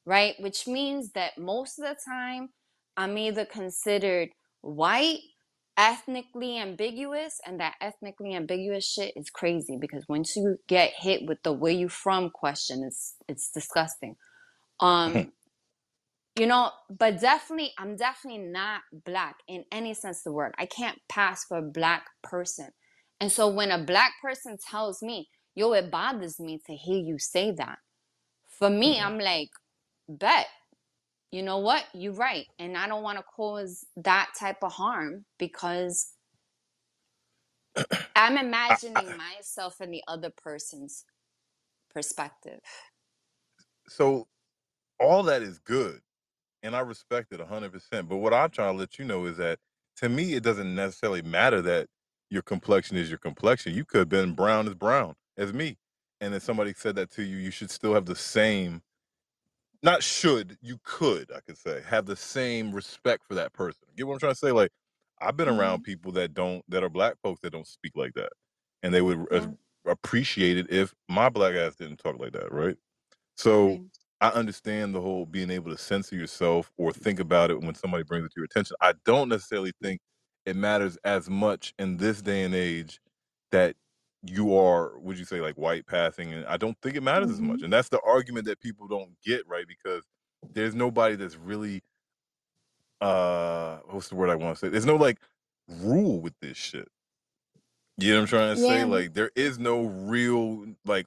right? 0.07 0.35
Which 0.41 0.67
means 0.67 1.13
that 1.13 1.39
most 1.39 1.79
of 1.79 1.85
the 1.87 1.97
time 2.09 2.51
I'm 2.97 3.17
either 3.19 3.45
considered 3.45 4.31
white, 4.63 5.21
ethnically 5.77 6.59
ambiguous, 6.59 7.41
and 7.47 7.61
that 7.61 7.75
ethnically 7.81 8.35
ambiguous 8.35 8.87
shit 8.89 9.15
is 9.17 9.31
crazy 9.31 9.79
because 9.81 10.05
once 10.09 10.37
you 10.37 10.59
get 10.69 10.93
hit 10.97 11.27
with 11.27 11.43
the 11.45 11.53
where 11.53 11.73
you 11.73 11.89
from 11.89 12.31
question, 12.31 12.85
it's 12.87 13.15
it's 13.29 13.51
disgusting. 13.53 14.17
Um, 14.81 15.33
you 16.39 16.47
know, 16.47 16.71
but 16.91 17.21
definitely 17.21 17.73
I'm 17.79 17.97
definitely 17.97 18.43
not 18.43 18.83
black 18.93 19.37
in 19.49 19.65
any 19.73 19.95
sense 19.95 20.19
of 20.21 20.25
the 20.25 20.33
word. 20.33 20.55
I 20.59 20.67
can't 20.67 20.99
pass 21.09 21.45
for 21.45 21.59
a 21.59 21.63
black 21.63 22.07
person. 22.23 22.71
And 23.21 23.33
so 23.33 23.49
when 23.49 23.71
a 23.71 23.79
black 23.83 24.13
person 24.23 24.57
tells 24.71 25.03
me, 25.03 25.29
yo, 25.59 25.75
it 25.75 25.91
bothers 25.91 26.41
me 26.41 26.61
to 26.67 26.75
hear 26.77 26.99
you 26.99 27.19
say 27.19 27.53
that. 27.53 27.81
For 28.49 28.71
me, 28.71 29.01
Mhm. 29.01 29.01
I'm 29.01 29.19
like, 29.21 29.51
bet 30.09 30.47
you 31.33 31.45
know 31.45 31.59
what? 31.59 31.85
You're 31.95 32.15
right. 32.15 32.47
And 32.59 32.79
I 32.79 32.89
don't 32.89 33.05
want 33.05 33.19
to 33.19 33.25
cause 33.25 33.87
that 33.99 34.31
type 34.41 34.59
of 34.65 34.73
harm 34.73 35.27
because 35.39 36.15
I'm 38.17 38.39
imagining 38.39 39.17
myself 39.17 39.81
in 39.81 39.91
the 39.91 40.03
other 40.09 40.31
person's 40.31 41.05
perspective. 41.91 42.61
so 43.89 44.29
all 45.01 45.23
that 45.25 45.43
is 45.43 45.59
good, 45.61 46.01
and 46.63 46.77
I 46.77 46.81
respect 46.81 47.33
it 47.33 47.41
hundred 47.41 47.73
percent. 47.73 48.09
But 48.09 48.19
what 48.19 48.35
I'm 48.35 48.51
trying 48.51 48.75
to 48.75 48.79
let 48.79 48.99
you 48.99 49.07
know 49.07 49.27
is 49.27 49.39
that 49.39 49.59
to 49.99 50.09
me, 50.09 50.35
it 50.35 50.43
doesn't 50.45 50.75
necessarily 50.75 51.23
matter 51.23 51.63
that 51.63 51.89
your 52.31 52.43
complexion 52.43 52.97
is 52.97 53.11
your 53.11 53.19
complexion. 53.19 53.75
You 53.75 53.85
could 53.85 54.01
have 54.01 54.09
been 54.11 54.35
brown 54.35 54.69
as 54.69 54.75
brown 54.75 55.15
as 55.39 55.55
me, 55.55 55.79
and 56.21 56.35
if 56.35 56.45
somebody 56.45 56.75
said 56.75 56.97
that 56.97 57.11
to 57.13 57.25
you, 57.25 57.39
you 57.39 57.53
should 57.53 57.71
still 57.71 57.95
have 57.95 58.07
the 58.07 58.17
same. 58.17 58.83
Not 59.83 60.03
should 60.03 60.59
you 60.61 60.79
could 60.83 61.31
I 61.33 61.41
could 61.41 61.59
say 61.59 61.83
have 61.87 62.07
the 62.07 62.17
same 62.17 62.73
respect 62.73 63.25
for 63.27 63.35
that 63.35 63.53
person. 63.53 63.83
Get 63.97 64.07
what 64.07 64.15
I'm 64.15 64.19
trying 64.21 64.33
to 64.33 64.39
say? 64.39 64.53
Like 64.53 64.71
I've 65.21 65.37
been 65.37 65.49
hmm 65.49 65.49
around 65.49 65.83
people 65.85 66.13
that 66.13 66.35
don't 66.35 66.65
that 66.69 66.83
are 66.83 66.89
black 66.89 67.15
folks 67.23 67.41
that 67.43 67.51
don't 67.51 67.67
speak 67.67 67.93
like 67.97 68.15
that, 68.15 68.31
and 68.83 68.93
they 68.93 69.03
would 69.03 69.27
Yeah, 69.31 69.43
uh, 69.43 69.47
appreciate 69.87 70.59
it 70.59 70.71
if 70.71 70.95
my 71.09 71.29
black 71.29 71.55
ass 71.55 71.77
didn't 71.77 71.99
talk 71.99 72.19
like 72.19 72.33
that, 72.33 72.53
right? 72.53 72.77
So 73.37 73.79
right. 73.79 73.91
I 74.21 74.31
understand 74.31 74.95
the 74.95 75.01
whole 75.01 75.27
being 75.27 75.51
able 75.51 75.71
to 75.73 75.79
censor 75.79 76.17
yourself 76.17 76.73
or 76.79 76.93
think 76.93 77.21
about 77.21 77.51
it 77.51 77.61
when 77.61 77.75
somebody 77.75 78.05
brings 78.05 78.27
it 78.27 78.31
to 78.31 78.41
your 78.41 78.47
attention. 78.47 78.77
I 78.81 78.95
don't 79.05 79.29
necessarily 79.29 79.73
think 79.83 80.01
it 80.47 80.57
matters 80.57 80.99
as 81.05 81.31
much 81.31 81.75
in 81.79 81.99
this 81.99 82.23
day 82.23 82.45
and 82.45 82.55
age 82.55 83.01
that 83.53 83.77
you 84.25 84.57
are, 84.57 84.99
would 84.99 85.19
you 85.19 85.25
say, 85.25 85.41
like 85.41 85.57
white 85.57 85.87
passing? 85.87 86.33
And 86.35 86.47
I 86.47 86.57
don't 86.57 86.77
think 86.83 86.97
it 86.97 87.03
matters 87.03 87.31
as 87.31 87.41
much. 87.43 87.61
hmm 87.61 87.65
And 87.65 87.73
that's 87.73 87.89
the 87.91 88.01
argument 88.07 88.47
that 88.47 88.61
people 88.61 88.89
don't 88.89 89.11
get, 89.25 89.47
right? 89.49 89.67
Because 89.69 90.05
there's 90.55 90.75
nobody 90.75 91.17
that's 91.17 91.37
really, 91.37 91.83
uh, 93.01 93.79
what's 93.91 94.09
the 94.09 94.17
word 94.17 94.31
I 94.31 94.37
want 94.37 94.57
to 94.57 94.61
say? 94.67 94.71
There's 94.71 94.87
no 94.87 94.97
like 94.97 95.19
rule 95.69 96.21
with 96.21 96.35
this 96.41 96.57
shit. 96.57 96.89
You 97.99 98.11
know 98.13 98.19
what 98.19 98.23
I'm 98.23 98.29
trying 98.29 98.51
to 98.51 98.57
say? 98.57 98.85
Like 98.85 99.15
there 99.15 99.31
is 99.37 99.59
no 99.59 99.85
real 99.87 100.67
like 100.87 101.07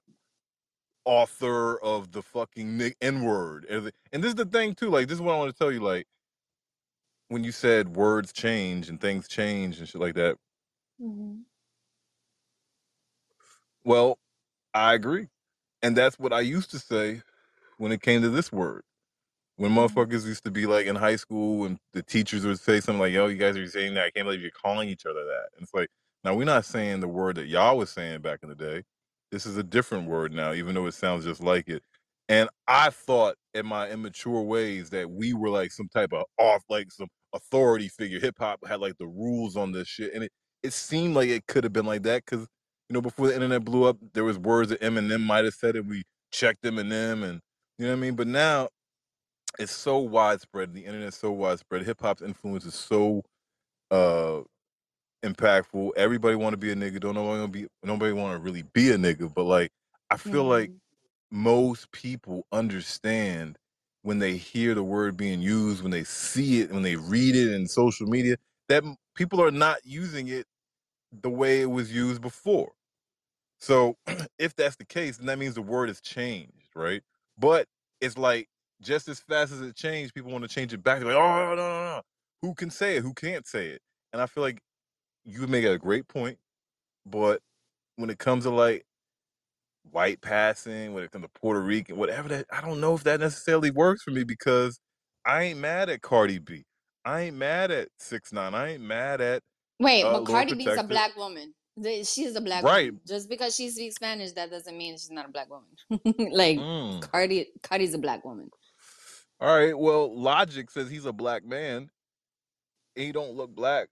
author 1.06 1.78
of 1.80 2.12
the 2.12 2.24
fucking 2.24 2.94
N 3.02 3.24
word. 3.24 3.66
And 4.14 4.24
this 4.24 4.30
is 4.30 4.36
the 4.36 4.46
thing 4.46 4.76
too. 4.76 4.90
Like 4.90 5.08
this 5.08 5.16
is 5.16 5.22
what 5.22 5.36
I 5.36 5.40
want 5.40 5.52
to 5.54 5.58
tell 5.58 5.72
you. 5.72 5.82
Like 5.82 6.08
when 7.30 7.44
you 7.44 7.52
said 7.52 7.96
words 7.96 8.34
change 8.34 8.90
and 8.90 9.02
things 9.02 9.28
change 9.28 9.80
and 9.80 9.88
shit 9.90 10.02
like 10.02 10.16
that. 10.16 10.38
hmm 11.00 11.42
Well, 13.84 14.20
I 14.74 14.94
agree, 14.96 15.30
and 15.84 15.98
that's 15.98 16.20
what 16.20 16.34
I 16.34 16.42
used 16.42 16.72
to 16.72 16.80
say 16.80 17.24
when 17.78 17.92
it 17.94 18.02
came 18.02 18.22
to 18.24 18.30
this 18.30 18.52
word. 18.52 18.84
When 19.58 19.72
hmm 19.72 19.76
motherfuckers 19.76 20.26
used 20.26 20.44
to 20.46 20.52
be 20.52 20.66
like 20.66 20.88
in 20.88 20.96
high 20.96 21.16
school 21.18 21.66
and 21.66 21.78
the 21.94 22.02
teachers 22.04 22.46
would 22.46 22.60
say 22.60 22.80
something 22.80 23.00
like, 23.00 23.14
yo, 23.14 23.28
you 23.28 23.38
guys 23.38 23.56
are 23.58 23.68
saying 23.68 23.94
that. 23.96 24.06
I 24.06 24.12
can't 24.12 24.26
believe 24.26 24.42
you're 24.42 24.52
calling 24.52 24.90
each 24.90 25.06
other 25.06 25.24
that. 25.26 25.50
And 25.56 25.64
it's 25.64 25.74
like, 25.74 25.90
now 26.24 26.34
we're 26.36 26.46
not 26.46 26.66
saying 26.66 27.02
the 27.02 27.08
word 27.08 27.36
that 27.38 27.48
y'all 27.48 27.78
was 27.78 27.92
saying 27.92 28.22
back 28.22 28.40
in 28.44 28.50
the 28.50 28.56
day. 28.56 28.84
This 29.32 29.46
is 29.46 29.58
a 29.58 29.64
different 29.64 30.08
word 30.10 30.34
now, 30.34 30.54
even 30.54 30.76
though 30.76 30.88
it 30.88 30.94
sounds 30.94 31.26
just 31.26 31.42
like 31.42 31.70
it. 31.70 31.84
And 32.30 32.50
I 32.68 32.90
thought 32.90 33.36
in 33.54 33.66
my 33.68 33.90
immature 33.90 34.42
ways 34.42 34.90
that 34.92 35.10
we 35.12 35.34
were 35.34 35.50
like 35.50 35.72
some 35.72 35.90
type 35.90 36.14
of 36.14 36.26
off, 36.40 36.64
like 36.70 36.92
some 36.92 37.10
authority 37.34 37.90
figure. 37.90 38.20
Hip 38.20 38.38
hop 38.40 38.60
had 38.68 38.80
like 38.82 38.98
the 39.00 39.08
rules 39.08 39.56
on 39.58 39.72
this 39.72 39.88
shit. 39.88 40.14
And 40.16 40.24
it, 40.24 40.32
it 40.64 40.74
seemed 40.74 41.16
like 41.16 41.30
it 41.30 41.46
could 41.48 41.64
have 41.64 41.74
been 41.74 41.86
like 41.86 42.04
that 42.04 42.24
because, 42.26 42.48
you 42.92 42.94
know, 42.96 43.02
before 43.02 43.30
the 43.30 43.36
internet 43.36 43.64
blew 43.64 43.86
up, 43.86 43.98
there 44.16 44.26
was 44.26 44.38
words 44.38 44.70
that 44.72 44.82
Eminem 44.82 45.22
might 45.24 45.46
have 45.46 45.54
said 45.54 45.78
and 45.78 45.90
We 45.90 46.04
checked 46.34 46.64
Eminem, 46.64 47.24
and 47.24 47.40
you 47.80 47.86
know 47.86 47.94
what 47.94 48.00
I 48.00 48.02
mean. 48.02 48.16
But 48.18 48.28
now 48.28 48.68
it's 49.60 49.72
so 49.74 50.00
widespread. 50.00 50.74
The 50.74 50.86
internet's 50.86 51.18
so 51.18 51.32
widespread. 51.32 51.84
Hip 51.84 52.02
hop's 52.02 52.22
influence 52.22 52.66
is 52.66 52.76
so 52.76 53.24
uh 53.92 54.42
impactful. 55.24 55.92
Everybody 55.98 56.36
want 56.36 56.54
to 56.54 56.58
be 56.58 56.72
a 56.72 56.76
nigga. 56.76 57.00
Don't 57.00 57.16
nobody 57.16 57.40
want 57.42 57.54
to 57.54 57.60
be. 57.62 57.68
Nobody 57.84 58.14
want 58.14 58.36
to 58.36 58.40
really 58.44 58.64
be 58.74 58.92
a 58.92 58.98
nigga. 58.98 59.34
But 59.34 59.46
like, 59.46 59.72
I 60.12 60.18
feel 60.18 60.46
like 60.46 60.72
Mhm. 60.72 60.80
most 61.32 61.92
people 61.92 62.46
understand 62.52 63.58
when 64.04 64.20
they 64.20 64.38
hear 64.38 64.76
the 64.76 64.84
word 64.84 65.18
being 65.18 65.42
used, 65.42 65.84
when 65.84 65.92
they 65.92 66.04
see 66.06 66.62
it, 66.62 66.72
when 66.72 66.84
they 66.84 66.96
read 66.98 67.36
it 67.36 67.52
in 67.54 67.68
social 67.68 68.08
media, 68.08 68.38
that 68.70 68.84
people 69.16 69.42
are 69.42 69.52
not 69.52 69.80
using 69.86 70.28
it 70.30 70.48
the 71.12 71.30
way 71.30 71.62
it 71.62 71.72
was 71.72 71.94
used 71.94 72.22
before. 72.22 72.74
So 73.62 73.98
if 74.40 74.56
that's 74.58 74.78
the 74.78 74.86
case, 74.86 75.18
then 75.18 75.28
that 75.28 75.40
means 75.40 75.56
the 75.56 75.64
word 75.64 75.90
has 75.90 76.02
changed, 76.02 76.70
right? 76.76 77.04
But 77.40 77.68
it's 78.02 78.18
like 78.20 78.50
just 78.82 79.10
as 79.10 79.22
fast 79.22 79.54
as 79.54 79.62
it 79.62 79.76
changed, 79.78 80.16
people 80.16 80.32
want 80.32 80.44
to 80.44 80.50
change 80.50 80.74
it 80.74 80.84
back. 80.84 81.00
They're 81.00 81.10
like, 81.10 81.18
oh 81.18 81.56
no, 81.56 81.56
no, 81.56 81.84
no. 81.96 82.02
Who 82.44 82.56
can 82.56 82.72
say 82.72 82.98
it? 82.98 83.04
Who 83.04 83.14
can't 83.16 83.48
say 83.48 83.68
it? 83.70 83.82
And 84.14 84.22
I 84.22 84.28
feel 84.28 84.44
like 84.44 84.60
you 85.26 85.48
make 85.48 85.66
a 85.66 85.80
great 85.80 86.08
point, 86.10 86.40
but 87.06 87.42
when 87.98 88.10
it 88.10 88.20
comes 88.20 88.46
to 88.46 88.52
like 88.52 88.86
white 89.92 90.22
passing, 90.22 90.94
when 90.94 91.04
it 91.04 91.12
comes 91.12 91.26
to 91.26 91.32
Puerto 91.40 91.62
Rican, 91.62 91.98
whatever 91.98 92.30
that 92.30 92.48
I 92.52 92.62
don't 92.62 92.82
know 92.82 92.96
if 92.96 93.04
that 93.06 93.20
necessarily 93.22 93.72
works 93.72 94.04
for 94.04 94.12
me 94.12 94.24
because 94.24 94.80
I 95.26 95.44
ain't 95.44 95.60
mad 95.60 95.90
at 95.90 96.02
Cardi 96.02 96.40
B. 96.40 96.64
I 97.06 97.22
ain't 97.22 97.38
mad 97.38 97.72
at 97.72 97.90
Six 98.00 98.34
Nine. 98.34 98.56
I 98.56 98.74
ain't 98.74 98.84
mad 98.84 99.22
at 99.22 99.42
Wait, 99.80 100.04
uh, 100.04 100.20
but 100.20 100.26
Cardi 100.26 100.54
B 100.54 100.66
is 100.66 100.78
a 100.78 100.84
black 100.84 101.16
woman. 101.18 101.54
The- 101.78 102.04
She 102.04 102.24
is 102.24 102.36
a 102.36 102.42
black 102.42 102.64
Right. 102.64 102.88
woman. 102.92 103.02
Just 103.08 103.30
because 103.30 103.56
she 103.56 103.70
speaks 103.70 103.96
Spanish, 103.96 104.32
that 104.34 104.50
doesn't 104.52 104.78
mean 104.78 104.94
she's 104.94 105.12
not 105.12 105.28
a 105.30 105.32
black 105.32 105.48
woman. 105.50 105.70
like 106.32 106.58
Mm. 106.58 107.02
Cardi, 107.02 107.48
Cardi's 107.64 107.94
a 107.94 107.98
black 107.98 108.24
woman. 108.26 108.50
All 109.40 109.56
right. 109.58 109.78
Well, 109.78 110.16
Logic 110.18 110.70
says 110.70 110.90
he's 110.90 111.06
a 111.06 111.14
black 111.14 111.44
man. 111.46 111.90
He 112.96 113.12
don't 113.12 113.32
look 113.36 113.56
black. 113.56 113.88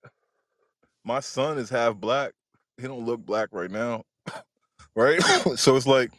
My 1.05 1.21
son 1.21 1.57
is 1.57 1.69
half 1.69 1.95
black. 1.95 2.33
He 2.77 2.83
don't 2.87 3.05
look 3.05 3.25
black 3.25 3.49
right 3.51 3.71
now. 3.71 4.03
right? 4.95 5.21
so 5.55 5.75
it's 5.75 5.87
like, 5.87 6.11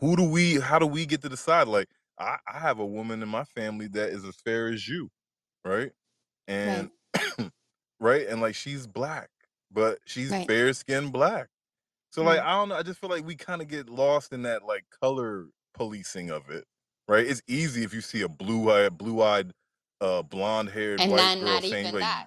who 0.00 0.16
do 0.16 0.24
we 0.28 0.58
how 0.60 0.78
do 0.78 0.86
we 0.86 1.06
get 1.06 1.22
to 1.22 1.28
decide? 1.28 1.68
Like, 1.68 1.88
I, 2.18 2.38
I 2.52 2.58
have 2.58 2.78
a 2.78 2.86
woman 2.86 3.22
in 3.22 3.28
my 3.28 3.44
family 3.44 3.86
that 3.88 4.10
is 4.10 4.24
as 4.24 4.36
fair 4.36 4.68
as 4.68 4.86
you, 4.88 5.10
right? 5.64 5.92
And 6.48 6.90
right, 8.00 8.26
and 8.28 8.40
like 8.40 8.54
she's 8.54 8.86
black, 8.86 9.28
but 9.74 10.00
she's 10.06 10.34
Right. 10.34 10.48
fair 10.48 10.74
skinned 10.74 11.12
black. 11.12 11.48
So 12.12 12.24
like 12.24 12.40
Right. 12.40 12.46
I 12.46 12.52
don't 12.52 12.70
know, 12.70 12.76
I 12.76 12.84
just 12.84 13.00
feel 13.00 13.10
like 13.10 13.26
we 13.26 13.36
kind 13.36 13.62
of 13.62 13.68
get 13.68 13.90
lost 13.90 14.32
in 14.32 14.42
that 14.44 14.64
like 14.64 14.84
color 15.02 15.48
policing 15.74 16.30
of 16.30 16.50
it. 16.50 16.64
Right? 17.08 17.26
It's 17.26 17.42
easy 17.48 17.84
if 17.84 17.94
you 17.94 18.02
see 18.02 18.22
a 18.22 18.28
blue 18.30 18.70
eyed 18.72 18.98
blue 18.98 19.22
eyed 19.22 19.52
uh 20.00 20.22
blonde 20.22 20.70
haired 20.70 21.02
And 21.02 21.06
white 21.06 21.16
not, 21.16 21.38
girl 21.38 21.60
not 21.60 21.62
saying 21.62 21.90
even 21.90 21.92
like 21.92 22.00
that. 22.00 22.26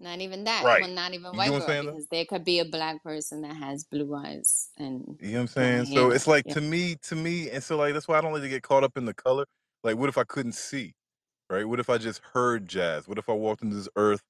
Not 0.00 0.20
even 0.20 0.44
that. 0.44 0.68
Right. 0.68 0.78
Well, 0.78 0.90
not 0.90 1.14
even 1.14 1.34
You 1.34 1.38
white 1.38 1.52
what 1.52 1.56
I'm 1.58 1.60
girl, 1.60 1.74
saying, 1.74 1.86
though? 1.86 1.96
because 1.96 2.08
there 2.08 2.26
could 2.26 2.44
be 2.44 2.60
a 2.60 2.66
black 2.66 3.02
person 3.02 3.42
that 3.42 3.56
has 3.56 3.84
blue 3.84 4.14
eyes 4.14 4.70
and 4.78 5.18
You 5.20 5.32
know 5.32 5.34
what 5.38 5.40
I'm 5.42 5.48
blonde 5.56 5.84
saying? 5.84 5.86
So 5.86 6.10
hair. 6.10 6.12
it's 6.12 6.26
like 6.26 6.46
Yeah. 6.46 6.50
to 6.50 6.60
me, 6.60 6.96
to 7.04 7.16
me, 7.16 7.50
and 7.50 7.62
so 7.64 7.76
like 7.78 7.94
that's 7.94 8.08
why 8.08 8.18
I 8.18 8.20
don't 8.22 8.32
like 8.32 8.42
to 8.42 8.48
get 8.50 8.62
caught 8.62 8.84
up 8.84 8.96
in 8.98 9.06
the 9.06 9.14
color. 9.14 9.46
Like, 9.84 9.96
what 9.96 10.08
if 10.10 10.18
I 10.18 10.24
couldn't 10.24 10.52
see? 10.54 10.94
Right? 11.50 11.66
What 11.68 11.80
if 11.80 11.90
I 11.90 11.98
just 11.98 12.20
heard 12.34 12.68
jazz? 12.68 13.08
What 13.08 13.18
if 13.18 13.28
I 13.28 13.34
walked 13.34 13.62
into 13.62 13.76
this 13.76 13.88
earth 13.96 14.22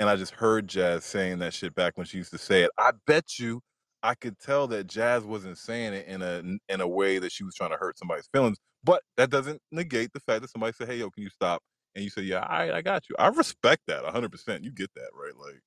and 0.00 0.08
I 0.10 0.16
just 0.16 0.34
heard 0.34 0.68
jazz 0.68 1.04
saying 1.04 1.38
that 1.40 1.54
shit 1.54 1.74
back 1.74 1.96
when 1.96 2.06
she 2.06 2.18
used 2.18 2.32
to 2.32 2.38
say 2.38 2.62
it? 2.64 2.70
I 2.78 2.92
bet 3.06 3.38
you 3.38 3.62
I 4.02 4.14
could 4.14 4.38
tell 4.38 4.66
that 4.68 4.86
jazz 4.86 5.24
wasn't 5.24 5.58
saying 5.58 5.94
it 5.94 6.06
in 6.06 6.22
a 6.22 6.42
in 6.68 6.80
a 6.80 6.88
way 6.88 7.18
that 7.18 7.32
she 7.32 7.44
was 7.44 7.54
trying 7.54 7.70
to 7.70 7.76
hurt 7.78 7.98
somebody's 7.98 8.28
feelings. 8.32 8.58
But 8.84 9.02
that 9.16 9.30
doesn't 9.30 9.60
negate 9.72 10.12
the 10.14 10.20
fact 10.20 10.42
that 10.42 10.50
somebody 10.50 10.72
said, 10.74 10.88
"Hey, 10.88 10.98
yo, 10.98 11.10
can 11.10 11.22
you 11.24 11.30
stop?" 11.30 11.62
And 11.94 12.04
you 12.04 12.10
say, 12.10 12.22
"Yeah, 12.22 12.40
all 12.42 12.58
right, 12.58 12.72
I 12.74 12.82
got 12.82 13.08
you." 13.10 13.16
I 13.18 13.28
respect 13.28 13.82
that 13.88 14.04
100. 14.04 14.30
percent 14.32 14.64
You 14.64 14.72
get 14.72 14.90
that, 14.96 15.10
right? 15.14 15.36
Like, 15.36 15.60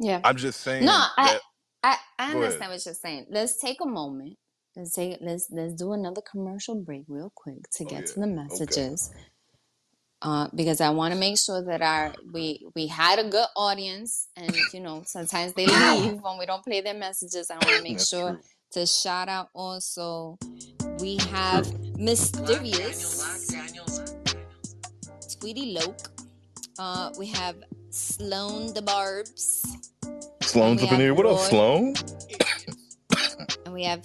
Yeah. 0.00 0.22
I'm 0.24 0.36
just 0.36 0.60
saying 0.62 0.86
No, 0.86 0.92
I, 1.18 1.34
that. 1.34 1.42
I, 1.82 1.96
I 2.18 2.32
Go 2.32 2.42
understand 2.42 2.72
what 2.72 2.84
you're 2.84 2.94
saying. 2.94 3.26
Let's 3.30 3.60
take 3.60 3.78
a 3.82 3.86
moment. 3.86 4.36
Let's 4.76 4.94
take 4.94 5.18
let's 5.22 5.48
let's 5.50 5.74
do 5.74 5.92
another 5.92 6.22
commercial 6.22 6.76
break 6.76 7.04
real 7.08 7.32
quick 7.34 7.70
to 7.76 7.84
Oh 7.86 7.96
get 7.96 8.06
yeah. 8.06 8.14
to 8.14 8.20
the 8.20 8.26
Okay. 8.50 8.82
Uh, 10.24 10.48
because 10.54 10.80
I 10.80 10.88
want 10.88 11.12
to 11.12 11.20
make 11.20 11.36
sure 11.36 11.62
that 11.62 11.82
our 11.82 12.14
we 12.32 12.66
we 12.74 12.86
had 12.86 13.18
a 13.18 13.28
good 13.28 13.46
audience, 13.56 14.28
and 14.36 14.56
you 14.72 14.80
know 14.80 15.02
sometimes 15.04 15.52
they 15.52 15.66
leave 15.66 16.22
when 16.22 16.38
we 16.38 16.46
don't 16.46 16.64
play 16.64 16.80
their 16.80 16.94
messages. 16.94 17.50
I 17.50 17.54
want 17.54 17.76
to 17.76 17.82
make 17.82 17.98
That's 17.98 18.08
sure 18.08 18.30
true. 18.30 18.40
to 18.72 18.86
shout 18.86 19.28
out 19.28 19.50
also. 19.54 20.38
We 20.98 21.18
have. 21.30 21.70
Mysterious, 21.96 23.54
Tweety 25.38 25.72
Loke. 25.72 26.08
Uh, 26.78 27.10
we 27.18 27.26
have 27.28 27.56
Sloan 27.90 28.74
the 28.74 28.82
Barbs, 28.82 29.62
Sloan's 30.42 30.82
up 30.82 30.92
in 30.92 31.00
here. 31.00 31.14
What 31.14 31.26
up, 31.26 31.38
Sloan? 31.38 31.94
and 33.64 33.72
we 33.72 33.84
have 33.84 34.02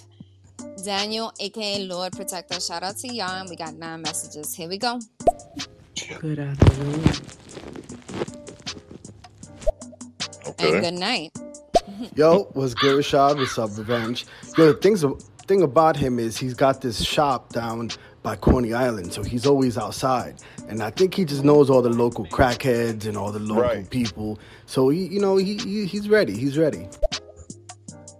Daniel, 0.86 1.34
aka 1.40 1.84
Lord 1.86 2.14
Protector. 2.14 2.60
Shout 2.60 2.84
out 2.84 2.98
to 2.98 3.14
y'all. 3.14 3.46
We 3.50 3.56
got 3.56 3.74
nine 3.74 4.04
messages. 4.04 4.54
Here 4.54 4.70
we 4.70 4.78
go. 4.78 5.00
Good 6.08 6.40
afternoon. 6.40 7.04
And 10.60 10.84
good 10.84 10.94
night. 10.94 11.32
Yo, 12.16 12.44
what's 12.54 12.74
good, 12.74 13.00
Reshad? 13.00 13.38
What's 13.38 13.58
up, 13.58 13.78
Revenge? 13.78 14.26
Yo, 14.58 14.68
the 14.68 14.74
things, 14.76 15.04
thing 15.48 15.62
about 15.62 15.98
him 15.98 16.18
is 16.20 16.38
he's 16.38 16.54
got 16.54 16.82
this 16.82 17.02
shop 17.04 17.52
down 17.52 17.90
by 18.24 18.36
Coney 18.38 18.74
Island, 18.74 19.12
so 19.14 19.24
he's 19.24 19.46
always 19.46 19.78
outside. 19.78 20.36
And 20.70 20.82
I 20.82 20.90
think 20.92 21.14
he 21.14 21.26
just 21.26 21.44
knows 21.44 21.70
all 21.70 21.82
the 21.82 21.90
local 21.90 22.26
crackheads 22.26 23.06
and 23.06 23.18
all 23.18 23.32
the 23.32 23.40
local 23.40 23.64
Right. 23.64 23.90
people. 23.90 24.40
So 24.66 24.90
he, 24.90 25.06
you 25.08 25.20
know, 25.20 25.38
he, 25.38 25.58
he 25.58 25.86
he's 25.86 26.08
ready. 26.10 26.38
He's 26.38 26.58
ready. 26.58 26.88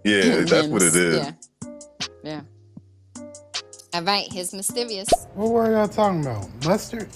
Yeah, 0.04 0.40
that's 0.44 0.66
what 0.68 0.82
it 0.82 0.94
is. 0.94 1.16
Yeah. 1.16 1.32
Yeah. 2.22 2.40
All 3.94 4.02
right. 4.02 4.26
Here's 4.30 4.52
Mysterious. 4.52 5.08
What 5.34 5.50
were 5.50 5.70
y'all 5.70 5.88
talking 5.88 6.22
about? 6.22 6.48
Mustard? 6.64 7.08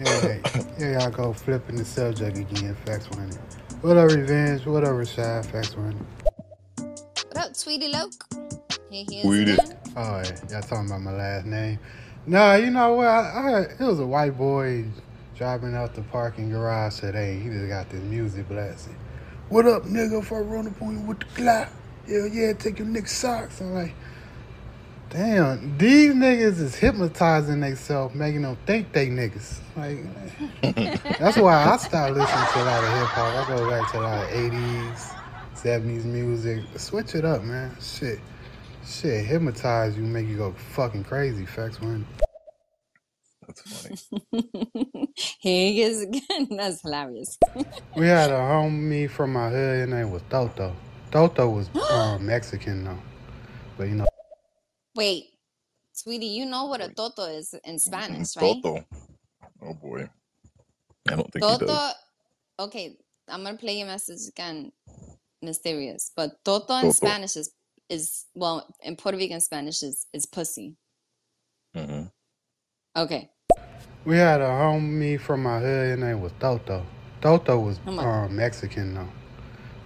Yeah, 0.00 0.38
yeah, 0.78 0.98
y'all 0.98 1.10
go 1.10 1.34
flipping 1.34 1.76
the 1.76 1.84
subject 1.84 2.38
again, 2.38 2.74
facts 2.86 3.10
one. 3.10 3.30
What 3.82 3.98
up, 3.98 4.10
revenge? 4.10 4.64
What 4.64 4.82
up, 4.82 4.92
Reshad? 4.92 5.44
Facts 5.44 5.76
one. 5.76 5.94
What 6.78 7.36
up, 7.36 7.54
Sweetie 7.54 7.88
Loke? 7.88 8.14
Here 8.90 9.04
he 9.06 9.18
is 9.18 9.26
Tweet 9.26 9.48
it. 9.48 9.60
Oh, 9.98 10.22
yeah, 10.24 10.52
y'all 10.52 10.62
talking 10.62 10.86
about 10.86 11.02
my 11.02 11.12
last 11.12 11.44
name? 11.44 11.78
Nah, 12.26 12.54
you 12.54 12.70
know 12.70 12.94
what? 12.94 13.08
I, 13.08 13.18
I 13.18 13.42
heard, 13.42 13.76
it 13.78 13.84
was 13.84 14.00
a 14.00 14.06
white 14.06 14.38
boy 14.38 14.86
driving 15.36 15.74
out 15.74 15.94
the 15.94 16.00
parking 16.04 16.48
garage 16.48 17.00
today. 17.00 17.38
He 17.38 17.50
just 17.50 17.68
got 17.68 17.90
this 17.90 18.00
music 18.00 18.48
blasting. 18.48 18.96
What 19.50 19.66
up, 19.66 19.82
nigga? 19.82 20.22
If 20.22 20.32
I 20.32 20.36
run 20.36 20.66
up 20.66 20.80
on 20.80 20.98
you 20.98 21.00
with 21.00 21.18
the 21.18 21.26
clap, 21.26 21.70
hell 22.08 22.26
yeah, 22.26 22.54
take 22.54 22.78
your 22.78 22.88
nigga 22.88 23.06
socks. 23.06 23.60
I'm 23.60 23.74
like, 23.74 23.94
damn, 25.10 25.76
these 25.76 26.14
niggas 26.14 26.60
is 26.60 26.74
hypnotizing 26.76 27.60
themselves, 27.60 28.14
making 28.14 28.42
them 28.42 28.56
think 28.66 28.92
they 28.92 29.08
niggas. 29.08 29.58
Like, 29.76 29.98
that's 31.18 31.36
why 31.36 31.64
I 31.64 31.76
stopped 31.76 32.14
listening 32.14 32.46
to 32.52 32.62
a 32.62 32.64
lot 32.64 32.84
of 32.84 32.90
hip 32.90 33.06
hop. 33.08 33.48
I 33.48 33.56
go 33.56 33.70
back 33.70 33.90
to 33.92 33.98
a 33.98 34.02
lot 34.02 34.24
of 34.24 34.30
80s, 34.30 35.14
70s 35.54 36.04
music. 36.04 36.64
Switch 36.76 37.14
it 37.14 37.24
up, 37.24 37.42
man. 37.42 37.76
Shit. 37.80 38.20
Shit, 38.86 39.24
hypnotize 39.24 39.96
you, 39.96 40.02
make 40.02 40.26
you 40.26 40.36
go 40.36 40.52
fucking 40.52 41.04
crazy. 41.04 41.44
Facts 41.44 41.80
one. 41.80 42.06
That's 43.46 43.62
funny. 43.62 43.96
Here 44.30 45.06
he 45.72 45.82
is 45.82 46.02
again. 46.08 46.48
That's 46.50 46.82
hilarious. 46.82 47.38
We 47.96 48.06
had 48.06 48.30
a 48.30 48.38
homie 48.38 49.10
from 49.10 49.32
my 49.32 49.50
hood, 49.50 49.80
and 49.80 49.92
name 49.92 50.10
was 50.10 50.22
Toto. 50.30 50.74
Toto 51.10 51.48
was 51.48 51.68
um, 51.90 52.26
Mexican 52.26 52.84
though. 52.84 52.98
But 53.76 53.88
you 53.88 53.96
know, 53.96 54.06
Wait, 54.94 55.30
Sweetie, 55.92 56.26
you 56.26 56.46
know 56.46 56.66
what 56.66 56.80
a 56.80 56.88
toto 56.88 57.22
is 57.24 57.54
in 57.64 57.78
Spanish, 57.78 58.36
right? 58.36 58.62
Toto. 58.62 58.84
Oh 59.62 59.74
boy. 59.74 60.08
I 61.08 61.16
don't 61.16 61.30
think 61.32 61.44
he 61.44 61.52
Toto. 61.52 61.66
does. 61.66 61.94
Okay, 62.58 62.96
I'm 63.28 63.42
gonna 63.44 63.56
play 63.56 63.78
your 63.78 63.86
message 63.86 64.28
again, 64.28 64.72
mysterious. 65.42 66.12
But 66.14 66.44
toto 66.44 66.74
in 66.76 66.82
Toto. 66.82 66.92
Spanish 66.92 67.36
is 67.36 67.50
is 67.88 68.26
well 68.34 68.66
in 68.82 68.96
Puerto 68.96 69.18
Rican 69.18 69.40
Spanish 69.40 69.82
is 69.82 70.06
is 70.12 70.26
pussy. 70.26 70.76
hmm 71.74 72.04
Okay, 72.96 73.30
we 74.04 74.16
had 74.16 74.40
a 74.40 74.46
homie 74.48 75.20
from 75.20 75.42
my 75.42 75.60
hood, 75.60 75.90
his 75.90 75.98
name 75.98 76.20
was 76.20 76.32
Toto. 76.40 76.84
Toto 77.20 77.58
was 77.58 77.78
my- 77.84 78.24
um, 78.24 78.34
Mexican 78.36 78.94
though. 78.94 79.08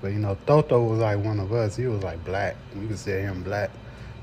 But 0.01 0.13
you 0.13 0.19
know, 0.19 0.37
Toto 0.47 0.83
was 0.83 1.01
like 1.01 1.19
one 1.25 1.41
of 1.41 1.53
us. 1.53 1.77
He 1.77 1.87
was 1.87 2.03
like 2.03 2.25
black. 2.25 2.57
We 2.77 2.87
could 2.87 2.99
say 2.99 3.23
him 3.23 3.43
black. 3.43 3.71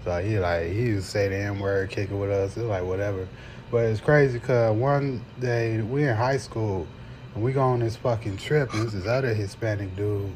So 0.04 0.18
he 0.22 0.40
like 0.40 0.72
he 0.72 0.94
would 0.94 1.04
say 1.04 1.28
the 1.28 1.36
N 1.36 1.60
word, 1.60 1.90
kick 1.90 2.10
it 2.10 2.16
with 2.16 2.32
us. 2.32 2.58
It's 2.58 2.66
like 2.66 2.84
whatever. 2.84 3.28
But 3.70 3.86
it's 3.86 4.02
crazy 4.02 4.40
cause 4.40 4.76
one 4.76 5.24
day 5.40 5.82
we 5.82 6.04
in 6.04 6.16
high 6.16 6.38
school 6.38 6.88
and 7.34 7.44
we 7.44 7.54
go 7.54 7.62
on 7.62 7.80
this 7.80 7.96
fucking 7.96 8.38
trip 8.38 8.74
and 8.74 8.86
this 8.86 8.94
is 8.94 9.08
other 9.08 9.34
Hispanic 9.34 9.96
dude. 9.96 10.32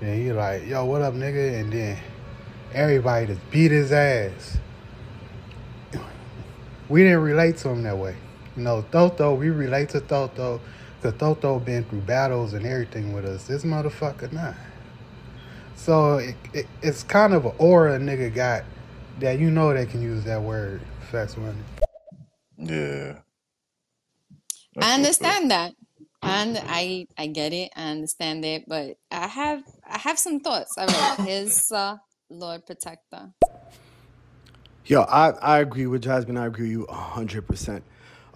Yeah, 0.00 0.14
he 0.14 0.32
like, 0.32 0.66
yo, 0.66 0.84
what 0.84 1.00
up, 1.00 1.14
nigga? 1.14 1.60
And 1.60 1.72
then 1.72 1.96
everybody 2.74 3.26
just 3.26 3.50
beat 3.50 3.70
his 3.70 3.92
ass. 3.92 4.58
We 6.88 7.04
didn't 7.04 7.20
relate 7.20 7.56
to 7.58 7.70
him 7.70 7.84
that 7.84 7.96
way. 7.96 8.16
You 8.56 8.64
know, 8.64 8.84
Toto, 8.90 9.34
we 9.34 9.48
relate 9.48 9.90
to 9.90 10.00
Toto 10.00 10.60
because 11.00 11.18
Toto 11.18 11.58
been 11.58 11.84
through 11.84 12.00
battles 12.00 12.52
and 12.52 12.66
everything 12.66 13.12
with 13.12 13.24
us. 13.24 13.46
This 13.46 13.64
motherfucker 13.64 14.30
not. 14.32 14.54
So 15.76 16.18
it, 16.18 16.36
it, 16.52 16.66
it's 16.82 17.02
kind 17.02 17.32
of 17.32 17.46
an 17.46 17.52
aura 17.58 17.94
a 17.94 17.98
nigga 17.98 18.34
got 18.34 18.64
that 19.20 19.38
you 19.38 19.50
know 19.50 19.72
they 19.72 19.86
can 19.86 20.02
use 20.02 20.24
that 20.24 20.40
word, 20.42 20.80
facts 21.10 21.36
money. 21.36 21.56
Yeah. 22.58 23.18
I 24.80 24.94
That's 24.94 24.98
what's 24.98 25.22
up. 25.22 25.36
understand 25.36 25.50
that. 25.50 25.74
And 26.22 26.58
I 26.68 27.06
I 27.18 27.26
get 27.26 27.52
it, 27.52 27.72
I 27.76 27.90
understand 27.90 28.44
it, 28.44 28.64
but 28.68 28.96
I 29.10 29.26
have 29.26 29.64
I 29.88 29.98
have 29.98 30.18
some 30.18 30.40
thoughts. 30.40 30.76
All 30.78 30.86
right, 30.86 31.20
his 31.26 31.70
uh, 31.72 31.96
Lord 32.30 32.66
Protector. 32.66 33.32
Yo, 34.86 35.02
I, 35.02 35.30
I 35.30 35.58
agree 35.60 35.86
with 35.86 36.02
Jasmine. 36.02 36.36
I 36.36 36.46
agree 36.46 36.76
with 36.76 36.88
you 36.90 36.94
100%. 36.94 37.82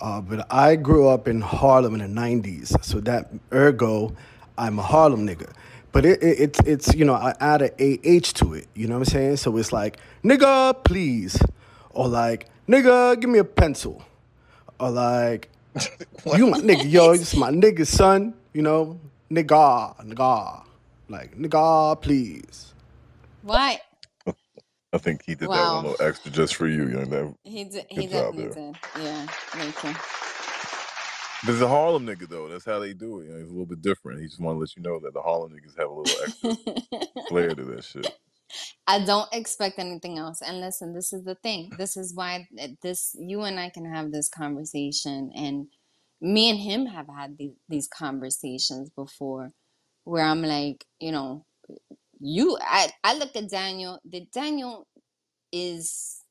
Uh, 0.00 0.20
but 0.20 0.46
I 0.52 0.76
grew 0.76 1.08
up 1.08 1.26
in 1.26 1.40
Harlem 1.40 2.00
in 2.00 2.14
the 2.14 2.20
90s. 2.20 2.84
So 2.84 3.00
that 3.00 3.30
ergo, 3.52 4.14
I'm 4.56 4.78
a 4.78 4.82
Harlem 4.82 5.26
nigga. 5.26 5.52
But 5.96 6.04
it, 6.04 6.22
it, 6.22 6.40
it's, 6.40 6.60
it's, 6.60 6.94
you 6.94 7.06
know, 7.06 7.14
I 7.14 7.34
add 7.40 7.62
an 7.62 7.70
AH 7.80 8.20
to 8.34 8.52
it. 8.52 8.66
You 8.74 8.86
know 8.86 8.98
what 8.98 9.08
I'm 9.08 9.12
saying? 9.14 9.36
So 9.38 9.56
it's 9.56 9.72
like, 9.72 9.96
nigga, 10.22 10.84
please. 10.84 11.40
Or 11.88 12.06
like, 12.06 12.50
nigga, 12.68 13.18
give 13.18 13.30
me 13.30 13.38
a 13.38 13.44
pencil. 13.44 14.04
Or 14.78 14.90
like, 14.90 15.48
you 16.36 16.48
my 16.48 16.58
nigga, 16.58 16.90
yo, 16.90 17.16
this 17.16 17.34
my 17.34 17.50
nigga, 17.50 17.86
son. 17.86 18.34
You 18.52 18.60
know, 18.60 19.00
nigga, 19.30 19.96
nigga. 20.04 20.64
Like, 21.08 21.34
nigga, 21.34 22.02
please. 22.02 22.74
What? 23.40 23.80
I 24.92 24.98
think 24.98 25.22
he 25.24 25.34
did 25.34 25.48
that 25.48 25.48
Wow. 25.48 25.76
one 25.76 25.86
a 25.86 25.88
little 25.88 26.06
extra 26.06 26.30
just 26.30 26.56
for 26.56 26.68
you. 26.68 26.88
You 26.88 26.96
know 26.96 27.04
that. 27.06 27.34
He 27.42 27.64
did, 27.64 27.86
he 27.88 28.06
definitely 28.06 28.48
did. 28.54 28.76
Yeah, 29.02 29.26
thank 29.52 29.82
you. 29.82 29.94
He's 31.46 31.62
a 31.62 31.68
Harlem 31.68 32.06
nigga 32.06 32.28
though. 32.28 32.48
That's 32.48 32.64
how 32.66 32.80
they 32.80 32.94
do 32.94 33.20
it. 33.20 33.26
You 33.26 33.32
know, 33.32 33.38
he's 33.38 33.48
a 33.48 33.52
little 33.52 33.66
bit 33.66 33.82
different. 33.82 34.20
He 34.20 34.26
just 34.28 34.40
want 34.40 34.56
to 34.56 34.60
let 34.60 34.76
you 34.76 34.82
know 34.82 35.00
that 35.00 35.14
the 35.14 35.22
Harlem 35.22 35.52
niggas 35.52 35.78
have 35.78 35.90
a 35.90 35.94
little 35.94 36.22
extra 36.24 36.56
flair 37.28 37.54
to 37.54 37.64
that 37.64 37.84
shit. 37.84 38.12
I 38.86 39.04
don't 39.04 39.32
expect 39.32 39.78
anything 39.78 40.18
else. 40.18 40.40
And 40.42 40.60
listen, 40.60 40.94
this 40.94 41.12
is 41.12 41.24
the 41.24 41.36
thing. 41.36 41.72
This 41.78 41.96
is 41.96 42.14
why 42.14 42.48
eh, 42.58 42.70
this 42.82 43.16
you 43.18 43.42
and 43.42 43.60
I 43.60 43.70
can 43.70 43.86
have 43.92 44.12
this 44.12 44.28
conversation, 44.28 45.32
and 45.34 45.68
me 46.20 46.50
and 46.50 46.58
him 46.58 46.86
have 46.86 47.08
had 47.08 47.38
these, 47.38 47.54
these 47.68 47.88
conversations 47.88 48.90
before, 48.90 49.52
where 50.04 50.24
I'm 50.24 50.42
like, 50.42 50.84
you 51.00 51.12
know, 51.12 51.44
you. 52.20 52.58
I 52.62 52.90
I 53.04 53.16
look 53.16 53.36
at 53.36 53.50
Daniel. 53.50 54.00
The 54.04 54.26
Daniel 54.32 54.86
is. 55.52 56.22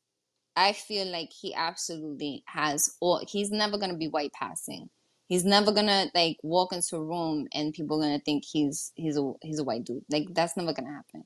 I 0.58 0.74
feel 0.74 1.08
like 1.08 1.32
he 1.32 1.54
absolutely 1.54 2.44
has 2.48 2.90
all. 3.02 3.22
He's 3.28 3.52
never 3.52 3.78
gonna 3.78 3.98
be 3.98 4.08
white 4.08 4.34
passing. 4.34 4.90
He's 5.28 5.46
never 5.46 5.72
gonna 5.72 6.08
like 6.16 6.38
walk 6.44 6.74
into 6.74 6.98
a 6.98 7.04
room 7.04 7.48
and 7.54 7.74
people 7.74 8.00
are 8.00 8.06
gonna 8.06 8.20
think 8.20 8.46
he's 8.46 8.92
he's 8.96 9.18
a 9.18 9.34
he's 9.42 9.60
a 9.60 9.64
white 9.64 9.86
dude. 9.86 10.06
Like 10.10 10.28
that's 10.34 10.58
never 10.58 10.74
gonna 10.74 10.94
happen. 10.94 11.26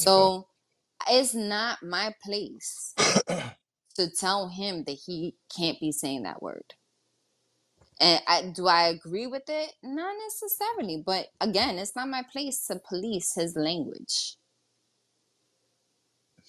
Okay. 0.00 0.28
So 0.28 0.48
it's 1.08 1.34
not 1.34 1.82
my 1.82 2.14
place 2.24 2.94
to 3.96 4.10
tell 4.18 4.48
him 4.48 4.84
that 4.84 4.98
he 5.06 5.36
can't 5.56 5.80
be 5.80 5.92
saying 5.92 6.24
that 6.24 6.42
word. 6.42 6.74
And 8.00 8.22
I, 8.28 8.52
do 8.54 8.68
I 8.68 8.88
agree 8.88 9.28
with 9.28 9.44
it? 9.48 9.72
Not 9.82 10.16
necessarily. 10.24 11.02
But 11.04 11.28
again, 11.40 11.78
it's 11.78 11.96
not 11.96 12.08
my 12.08 12.24
place 12.32 12.66
to 12.68 12.80
police 12.88 13.34
his 13.36 13.56
language. 13.56 14.37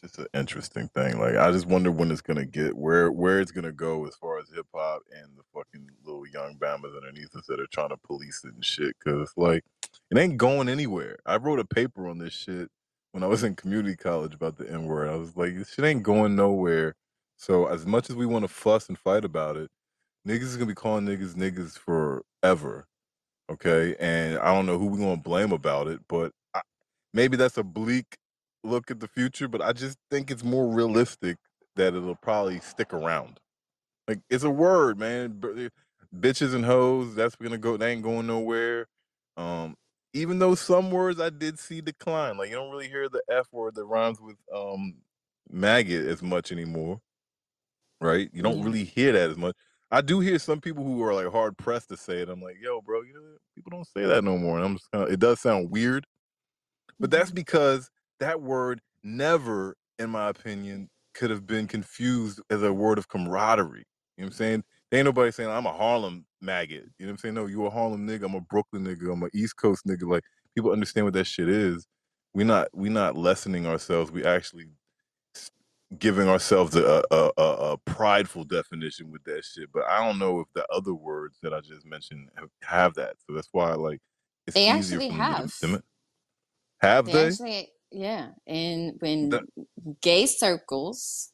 It's 0.01 0.13
just 0.15 0.19
an 0.19 0.39
interesting 0.39 0.87
thing. 0.89 1.19
Like 1.19 1.35
I 1.35 1.51
just 1.51 1.65
wonder 1.65 1.91
when 1.91 2.11
it's 2.11 2.21
gonna 2.21 2.45
get 2.45 2.77
where 2.77 3.11
where 3.11 3.41
it's 3.41 3.51
gonna 3.51 3.73
go 3.73 4.05
as 4.05 4.15
far 4.15 4.39
as 4.39 4.49
hip 4.49 4.67
hop 4.73 5.01
and 5.11 5.37
the 5.37 5.43
fucking 5.53 5.89
little 6.05 6.25
young 6.27 6.55
bammers 6.57 6.95
underneath 6.95 7.35
us 7.35 7.45
that 7.47 7.59
are 7.59 7.67
trying 7.71 7.89
to 7.89 7.97
police 7.97 8.41
it 8.45 8.53
and 8.53 8.63
shit. 8.63 8.95
Cause 9.05 9.33
like 9.35 9.63
it 10.11 10.17
ain't 10.17 10.37
going 10.37 10.69
anywhere. 10.69 11.19
I 11.25 11.35
wrote 11.37 11.59
a 11.59 11.65
paper 11.65 12.07
on 12.07 12.17
this 12.17 12.33
shit 12.33 12.69
when 13.11 13.23
I 13.23 13.27
was 13.27 13.43
in 13.43 13.55
community 13.55 13.97
college 13.97 14.33
about 14.33 14.57
the 14.57 14.71
N 14.71 14.85
word. 14.85 15.09
I 15.09 15.15
was 15.17 15.35
like, 15.35 15.57
this 15.57 15.73
shit 15.73 15.83
ain't 15.85 16.03
going 16.03 16.35
nowhere. 16.35 16.95
So 17.37 17.67
as 17.67 17.85
much 17.85 18.09
as 18.09 18.15
we 18.15 18.25
want 18.25 18.43
to 18.43 18.49
fuss 18.49 18.87
and 18.87 18.97
fight 18.97 19.25
about 19.25 19.57
it, 19.57 19.69
niggas 20.27 20.43
is 20.43 20.55
gonna 20.57 20.67
be 20.67 20.75
calling 20.75 21.05
niggas 21.05 21.35
niggas 21.35 21.77
forever. 21.77 22.87
Okay, 23.51 23.95
and 23.99 24.39
I 24.39 24.53
don't 24.53 24.65
know 24.67 24.77
who 24.79 24.87
we 24.87 24.99
gonna 24.99 25.17
blame 25.17 25.51
about 25.51 25.87
it, 25.87 26.01
but 26.07 26.31
I, 26.55 26.61
maybe 27.13 27.37
that's 27.37 27.57
a 27.57 27.63
bleak 27.63 28.18
look 28.63 28.91
at 28.91 28.99
the 28.99 29.07
future. 29.09 29.47
But 29.47 29.61
I 29.61 29.73
just 29.73 29.97
think 30.11 30.31
it's 30.31 30.43
more 30.43 30.67
realistic 30.73 31.37
that 31.75 31.95
it'll 31.95 32.15
probably 32.15 32.59
stick 32.61 32.93
around. 32.93 33.39
Like 34.07 34.21
it's 34.29 34.45
a 34.45 34.51
word, 34.51 34.99
man. 34.99 35.39
B- 35.39 35.69
Bitches 36.17 36.55
and 36.55 36.65
hoes. 36.65 37.15
That's 37.15 37.35
gonna 37.37 37.59
go. 37.59 37.77
They 37.77 37.93
ain't 37.93 38.03
going 38.03 38.27
nowhere. 38.27 38.87
Um, 39.37 39.75
even 40.13 40.39
though 40.39 40.55
some 40.55 40.91
words 40.91 41.21
I 41.21 41.31
did 41.31 41.59
see 41.59 41.81
decline. 41.81 42.37
Like 42.37 42.49
you 42.51 42.55
don't 42.57 42.71
really 42.71 42.89
hear 42.89 43.09
the 43.09 43.23
F 43.31 43.47
word 43.53 43.75
that 43.75 43.85
rhymes 43.85 44.21
with 44.21 44.37
um 44.55 44.95
maggot 45.51 46.07
as 46.07 46.23
much 46.23 46.53
anymore, 46.53 47.01
right? 48.01 48.29
You 48.33 48.43
don't 48.43 48.63
really 48.63 48.83
hear 48.85 49.13
that 49.13 49.31
as 49.31 49.37
much. 49.37 49.55
I 49.91 50.01
do 50.01 50.19
hear 50.21 50.39
some 50.39 50.61
people 50.61 50.83
who 50.83 51.03
are 51.03 51.13
like 51.13 51.31
hard 51.31 51.57
pressed 51.57 51.89
to 51.89 51.97
say 51.97 52.19
it. 52.21 52.29
I'm 52.29 52.41
like, 52.41 52.57
yo, 52.61 52.81
bro, 52.81 53.03
you 53.03 53.13
know, 53.13 53.37
people 53.55 53.71
don't 53.71 53.87
say 53.87 54.05
that 54.05 54.23
no 54.23 54.37
more. 54.37 54.57
And 54.57 54.65
I'm 54.65 54.75
just 54.77 54.91
kind 54.91 55.05
of, 55.05 55.11
it 55.13 55.19
does 55.19 55.39
sound 55.41 55.71
weird, 55.71 56.05
but 56.99 57.11
that's 57.11 57.31
Mhm. 57.31 57.35
because 57.35 57.89
that 58.19 58.41
word 58.41 58.81
never, 59.03 59.75
in 59.99 60.09
my 60.11 60.29
opinion, 60.29 60.89
could 61.13 61.29
have 61.31 61.47
been 61.47 61.67
confused 61.67 62.41
as 62.49 62.63
a 62.63 62.73
word 62.73 62.97
of 62.97 63.07
camaraderie. 63.09 63.85
You 64.17 64.23
know 64.23 64.27
what 64.27 64.27
I'm 64.27 64.33
saying? 64.33 64.63
There 64.91 64.99
ain't 64.99 65.05
nobody 65.05 65.31
saying 65.31 65.49
I'm 65.49 65.65
a 65.67 65.73
Harlem 65.73 66.25
maggot. 66.41 66.85
You 66.99 67.05
know 67.05 67.07
what 67.07 67.11
I'm 67.11 67.17
saying? 67.19 67.35
No, 67.35 67.45
you 67.47 67.65
a 67.65 67.69
Harlem 67.69 68.07
nigga. 68.07 68.25
I'm 68.25 68.35
a 68.35 68.41
Brooklyn 68.41 68.85
nigga. 68.85 69.11
I'm 69.13 69.23
a 69.23 69.29
East 69.33 69.57
Coast 69.57 69.85
nigga. 69.87 70.09
Like 70.09 70.23
people 70.55 70.71
understand 70.71 71.05
what 71.05 71.13
that 71.15 71.27
shit 71.27 71.49
is. 71.49 71.87
We 72.33 72.43
not 72.43 72.69
we 72.73 72.89
not 72.89 73.17
lessening 73.17 73.67
ourselves. 73.67 74.11
We 74.11 74.25
actually 74.25 74.67
giving 75.99 76.29
ourselves 76.29 76.75
a, 76.75 77.03
a, 77.11 77.31
a, 77.37 77.43
a 77.73 77.77
prideful 77.85 78.45
definition 78.45 79.11
with 79.11 79.23
that 79.25 79.45
shit. 79.45 79.71
But 79.73 79.85
I 79.85 80.05
don't 80.05 80.19
know 80.19 80.41
if 80.41 80.47
the 80.55 80.65
other 80.73 80.93
words 80.93 81.37
that 81.43 81.53
I 81.53 81.61
just 81.61 81.85
mentioned 81.85 82.29
have, 82.37 82.49
have 82.63 82.95
that. 82.95 83.15
So 83.27 83.35
that's 83.35 83.49
why 83.51 83.73
like 83.73 83.99
it's 84.47 84.59
They 84.59 84.67
easier 84.67 85.01
actually 85.01 85.09
to 85.09 85.13
have. 85.13 85.53
dem- 85.61 85.83
have 86.81 87.09
They 87.09 87.11
they? 87.11 87.27
actually, 87.27 87.69
yeah. 87.91 88.29
And 88.47 88.99
That 89.31 89.43
when 89.49 89.97
gay 90.01 90.25
circles, 90.25 91.31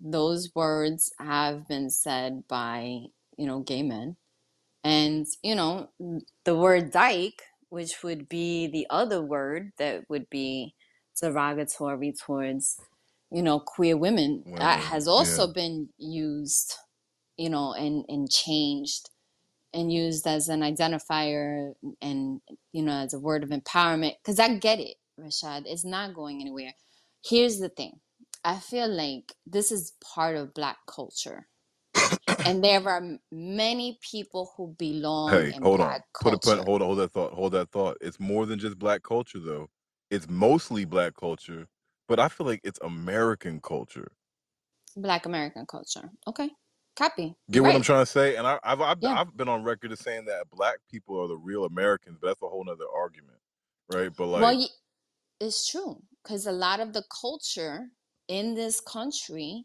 those 0.00 0.50
words 0.54 1.12
have 1.18 1.68
been 1.68 1.90
said 1.90 2.44
by, 2.48 3.00
you 3.36 3.46
know, 3.46 3.60
gay 3.60 3.82
men. 3.82 4.16
And, 4.82 5.26
you 5.42 5.54
know, 5.54 5.90
the 6.44 6.56
word 6.56 6.90
dyke, 6.90 7.42
which 7.68 8.02
would 8.02 8.28
be 8.28 8.66
the 8.66 8.86
other 8.88 9.20
word 9.20 9.72
that 9.78 10.08
would 10.08 10.30
be 10.30 10.74
derogatory 11.20 12.12
towards, 12.12 12.80
you 13.30 13.42
know, 13.42 13.60
queer 13.60 13.96
women, 13.96 14.42
women, 14.46 14.78
has 14.78 15.06
yeah. 15.06 15.12
also 15.12 15.52
been 15.52 15.90
used, 15.98 16.76
you 17.36 17.50
know, 17.50 17.74
and, 17.74 18.06
and 18.08 18.30
changed 18.30 19.10
and 19.74 19.92
used 19.92 20.26
as 20.26 20.48
an 20.48 20.60
identifier 20.60 21.74
and, 22.00 22.40
you 22.72 22.82
know, 22.82 22.92
as 22.92 23.14
a 23.14 23.20
word 23.20 23.44
of 23.44 23.50
empowerment. 23.50 24.14
Because 24.22 24.40
I 24.40 24.56
get 24.56 24.80
it, 24.80 24.96
Reshad. 25.22 25.64
It's 25.66 25.84
not 25.84 26.14
going 26.14 26.40
anywhere. 26.40 26.74
Here's 27.24 27.58
the 27.60 27.70
thing 27.70 28.00
I 28.44 28.56
feel 28.58 28.88
like 28.88 29.34
this 29.46 29.72
is 29.72 29.94
part 30.14 30.36
of 30.36 30.54
Black 30.54 30.78
culture. 30.88 31.48
And 32.44 32.64
there 32.64 32.88
are 32.88 33.18
many 33.32 33.98
people 34.10 34.52
who 34.56 34.74
belong 34.78 35.44
Hey, 35.44 35.54
in 35.54 35.64
hold 35.64 35.80
on. 35.80 35.96
Black 35.96 36.04
Put 36.20 36.34
a 36.34 36.38
put. 36.38 36.58
culture. 36.58 36.60
Hold 36.60 36.82
on. 36.82 36.86
Hold 36.88 36.98
that 37.00 37.12
thought. 37.12 37.32
Hold 37.34 37.52
that 37.52 37.70
thought. 37.70 37.98
It's 38.00 38.20
more 38.20 38.46
than 38.46 38.58
just 38.58 38.78
black 38.78 39.02
culture, 39.04 39.40
though. 39.40 39.68
It's 40.10 40.28
mostly 40.28 40.84
black 40.86 41.14
culture, 41.16 41.68
but 42.08 42.20
I 42.20 42.28
feel 42.28 42.46
like 42.46 42.60
it's 42.64 42.80
American 42.82 43.60
culture. 43.60 44.12
Black 44.96 45.26
American 45.26 45.66
culture. 45.66 46.10
Okay. 46.28 46.50
Copy. 46.98 47.36
Get 47.50 47.62
You're 47.62 47.64
what 47.64 47.76
I'm 47.76 47.82
trying 47.82 48.02
to 48.04 48.10
say? 48.10 48.36
And 48.36 48.46
I, 48.46 48.58
I've 48.64 48.80
I've, 48.80 48.98
Yeah. 49.00 49.16
I've 49.16 49.36
been 49.36 49.48
on 49.48 49.64
record 49.64 49.92
as 49.92 50.00
saying 50.00 50.26
that 50.26 50.50
black 50.50 50.78
people 50.90 51.20
are 51.20 51.28
the 51.28 51.36
real 51.38 51.64
Americans, 51.64 52.18
but 52.20 52.28
that's 52.28 52.42
a 52.42 52.48
whole 52.48 52.64
nother 52.64 52.84
argument, 52.94 53.38
right? 53.88 54.10
But 54.16 54.26
Well, 54.34 54.56
like, 54.56 54.58
y- 54.58 54.66
it's 55.40 55.70
true 55.70 56.02
because 56.22 56.46
a 56.46 56.52
lot 56.52 56.80
of 56.80 56.92
the 56.92 57.04
culture 57.20 57.86
in 58.28 58.54
this 58.54 58.80
country 58.80 59.64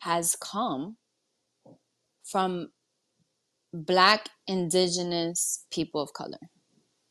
has 0.00 0.36
come 0.36 0.96
from 2.24 2.68
Black, 3.72 4.28
Indigenous 4.46 5.66
people 5.70 6.00
of 6.00 6.12
color. 6.14 6.38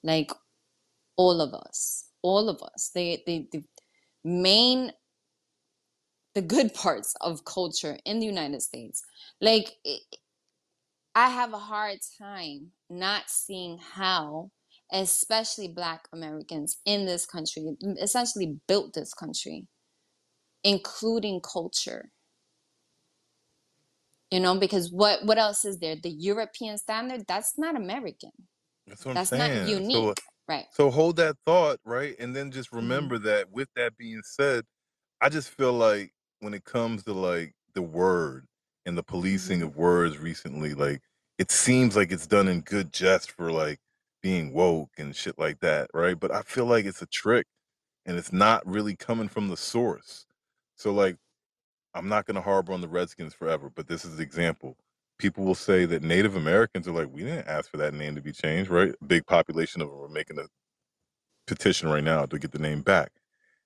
Like 0.04 0.32
all 1.18 1.42
of 1.42 1.54
us, 1.54 2.06
all 2.22 2.50
of 2.50 2.62
us. 2.64 2.92
They, 2.94 3.24
they, 3.26 3.48
the 3.52 3.64
main, 4.24 4.92
the 6.36 6.42
good 6.42 6.74
parts 6.74 7.16
of 7.22 7.46
culture 7.46 7.98
in 8.06 8.20
the 8.20 8.26
United 8.26 8.62
States. 8.62 9.04
Like, 9.42 9.72
I 11.16 11.30
have 11.30 11.54
a 11.54 11.60
hard 11.60 12.00
time 12.20 12.72
not 12.90 13.24
seeing 13.28 13.80
how 13.80 14.52
especially 14.92 15.68
black 15.70 16.08
Americans 16.14 16.78
in 16.86 17.06
this 17.06 17.26
country, 17.26 17.78
essentially 18.02 18.60
built 18.68 18.94
this 18.94 19.14
country, 19.14 19.68
including 20.64 21.42
culture. 21.42 22.12
You 24.32 24.40
know, 24.42 24.60
because 24.60 24.92
what 24.92 25.26
what 25.26 25.38
else 25.38 25.64
is 25.64 25.80
there? 25.80 25.96
The 25.96 26.10
European 26.10 26.78
standard, 26.78 27.26
that's 27.28 27.58
not 27.58 27.76
American. 27.78 28.32
That's 28.88 29.06
what 29.06 29.12
I'm 29.14 29.20
That's 29.20 29.36
not 29.36 29.54
saying. 29.56 29.84
So 29.84 30.14
unique. 30.14 30.22
Right. 30.50 30.68
so 30.72 30.92
hold 30.92 31.18
that 31.18 31.38
thought, 31.46 31.80
right? 31.86 32.16
And 32.20 32.36
then 32.36 32.52
just 32.52 32.72
Mhm. 32.80 33.12
remember 33.12 33.20
that 33.20 33.52
with 33.52 33.70
that 33.76 33.98
being 33.98 34.22
said, 34.24 34.66
I 35.22 35.30
just 35.30 35.50
feel 35.52 35.74
like 35.74 36.14
when 36.42 36.54
it 36.54 36.66
comes 36.66 37.04
to 37.06 37.14
like 37.14 37.54
the 37.76 37.84
word 37.84 38.48
and 38.86 38.98
the 38.98 39.04
policing 39.04 39.62
Mhm. 39.62 39.64
of 39.64 39.78
words 39.78 40.18
recently, 40.20 40.74
like 40.76 41.02
it 41.40 41.52
seems 41.52 41.96
like 41.98 42.12
it's 42.12 42.28
done 42.28 42.48
in 42.50 42.62
good 42.62 42.94
jest 42.94 43.32
for 43.32 43.52
like 43.52 43.80
being 44.22 44.54
woke 44.54 44.92
and 44.98 45.16
shit 45.16 45.40
like 45.40 45.60
that, 45.62 45.90
right? 45.94 46.20
But 46.20 46.32
I 46.32 46.42
feel 46.44 46.66
like 46.66 46.86
it's 46.86 47.02
a 47.02 47.08
trick 47.08 47.48
and 48.06 48.18
it's 48.18 48.34
not 48.34 48.66
really 48.68 48.96
coming 48.96 49.30
from 49.30 49.50
the 49.50 49.58
source. 49.58 50.26
So 50.76 50.94
like 50.94 51.18
I'm 51.94 52.10
not 52.10 52.26
gonna 52.26 52.42
harbor 52.42 52.74
on 52.74 52.82
the 52.82 52.88
Redskins 52.90 53.34
forever, 53.34 53.72
but 53.76 53.88
this 53.88 54.06
is 54.06 54.18
the 54.18 54.24
example. 54.24 54.78
People 55.20 55.46
will 55.46 55.56
say 55.56 55.86
that 55.86 56.04
Native 56.04 56.36
Americans 56.36 56.88
are 56.88 56.92
like, 56.94 57.10
we 57.14 57.24
didn't 57.24 57.48
ask 57.48 57.72
for 57.72 57.78
that 57.78 57.94
name 57.94 58.16
to 58.16 58.22
be 58.22 58.32
changed, 58.34 58.70
right? 58.72 58.94
Big 59.08 59.26
population 59.26 59.82
of 59.82 59.90
them 59.90 60.00
are 60.02 60.10
making 60.10 60.40
a 60.40 60.46
petition 61.48 61.90
right 61.90 62.04
now 62.04 62.26
to 62.26 62.40
get 62.40 62.52
the 62.52 62.60
name 62.60 62.82
back. 62.82 63.12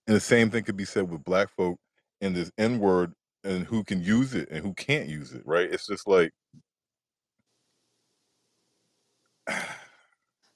And 0.08 0.16
the 0.16 0.22
same 0.22 0.50
thing 0.50 0.64
could 0.64 0.78
be 0.78 0.86
said 0.86 1.10
with 1.10 1.24
black 1.24 1.50
folk 1.50 1.80
and 2.22 2.36
this 2.36 2.52
N 2.58 2.80
word 2.80 3.14
and 3.44 3.66
who 3.66 3.84
can 3.84 4.04
use 4.04 4.34
it 4.34 4.50
and 4.52 4.64
who 4.64 4.74
can't 4.74 5.10
use 5.10 5.34
it, 5.34 5.44
right? 5.46 5.72
It's 5.72 5.88
just 5.88 6.08
like 6.08 6.32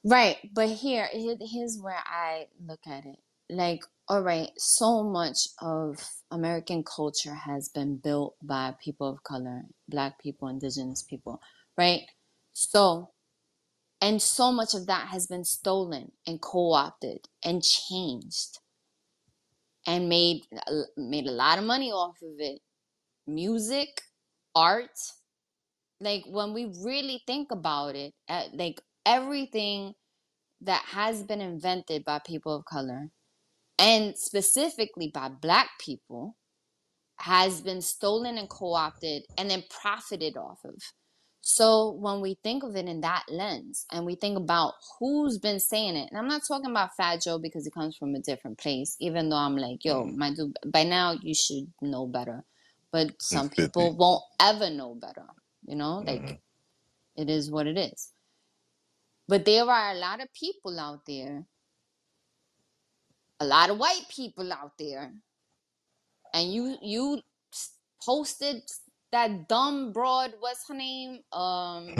Right, 0.05 0.37
but 0.53 0.69
here, 0.69 1.09
here, 1.11 1.35
here's 1.41 1.79
where 1.81 1.97
I 2.05 2.45
look 2.63 2.81
at 2.87 3.05
it. 3.05 3.17
Like, 3.49 3.81
all 4.07 4.21
right, 4.21 4.49
so 4.55 5.03
much 5.03 5.47
of 5.61 5.97
American 6.29 6.83
culture 6.83 7.33
has 7.33 7.69
been 7.69 7.97
built 7.97 8.35
by 8.41 8.75
people 8.83 9.09
of 9.09 9.23
color, 9.23 9.63
black 9.89 10.19
people, 10.21 10.47
indigenous 10.47 11.01
people, 11.01 11.41
right? 11.75 12.01
So, 12.53 13.13
and 13.99 14.21
so 14.21 14.51
much 14.51 14.75
of 14.75 14.85
that 14.87 15.07
has 15.07 15.25
been 15.27 15.43
stolen 15.43 16.11
and 16.27 16.39
co-opted 16.39 17.27
and 17.43 17.63
changed 17.63 18.59
and 19.87 20.07
made 20.09 20.43
made 20.97 21.25
a 21.27 21.31
lot 21.31 21.57
of 21.57 21.63
money 21.63 21.91
off 21.91 22.17
of 22.21 22.35
it. 22.39 22.59
Music, 23.27 24.01
art, 24.55 24.99
like 25.99 26.23
when 26.27 26.53
we 26.53 26.71
really 26.83 27.23
think 27.25 27.51
about 27.51 27.95
it, 27.95 28.13
uh, 28.29 28.43
like 28.53 28.81
everything 29.05 29.93
that 30.61 30.83
has 30.85 31.23
been 31.23 31.41
invented 31.41 32.03
by 32.05 32.19
people 32.25 32.55
of 32.55 32.65
color 32.65 33.09
and 33.77 34.17
specifically 34.17 35.11
by 35.13 35.29
black 35.29 35.69
people 35.79 36.35
has 37.17 37.61
been 37.61 37.81
stolen 37.81 38.37
and 38.37 38.49
co-opted 38.49 39.23
and 39.37 39.49
then 39.49 39.63
profited 39.69 40.37
off 40.37 40.59
of. 40.65 40.75
So 41.41 41.91
when 41.91 42.21
we 42.21 42.37
think 42.43 42.63
of 42.63 42.75
it 42.75 42.87
in 42.87 43.01
that 43.01 43.23
lens 43.29 43.85
and 43.91 44.05
we 44.05 44.15
think 44.15 44.37
about 44.37 44.73
who's 44.99 45.37
been 45.37 45.59
saying 45.59 45.95
it, 45.95 46.09
and 46.09 46.17
I'm 46.17 46.27
not 46.27 46.41
talking 46.47 46.71
about 46.71 46.95
Fat 46.97 47.21
Joe 47.21 47.37
because 47.37 47.65
he 47.65 47.71
comes 47.71 47.95
from 47.95 48.15
a 48.15 48.19
different 48.19 48.57
place, 48.57 48.97
even 48.99 49.29
though 49.29 49.37
I'm 49.37 49.55
like, 49.55 49.85
yo, 49.85 50.05
mm, 50.05 50.15
my 50.15 50.33
dude, 50.33 50.57
by 50.65 50.83
now 50.83 51.15
you 51.21 51.35
should 51.35 51.71
know 51.81 52.07
better. 52.07 52.43
But 52.91 53.21
some 53.21 53.49
people 53.49 53.95
won't 53.95 54.23
ever 54.39 54.69
know 54.69 54.95
better, 54.95 55.27
you 55.67 55.75
know? 55.75 55.99
Like 55.99 56.39
it 57.15 57.29
is 57.29 57.51
what 57.51 57.67
it 57.67 57.77
is. 57.77 58.11
But 59.27 59.45
there 59.45 59.65
are 59.69 59.91
a 59.91 59.95
lot 59.95 60.21
of 60.21 60.27
people 60.33 60.79
out 60.79 61.05
there, 61.07 61.45
a 63.39 63.45
lot 63.45 63.69
of 63.69 63.77
white 63.79 64.05
people 64.09 64.51
out 64.53 64.73
there, 64.77 65.13
and 66.33 66.53
you 66.53 66.77
you 66.81 67.21
s- 67.53 67.77
posted 68.03 68.63
that 69.11 69.47
dumb 69.49 69.93
broad, 69.93 70.33
what's 70.39 70.67
her 70.67 70.75
name? 70.75 71.19
Um, 71.31 71.95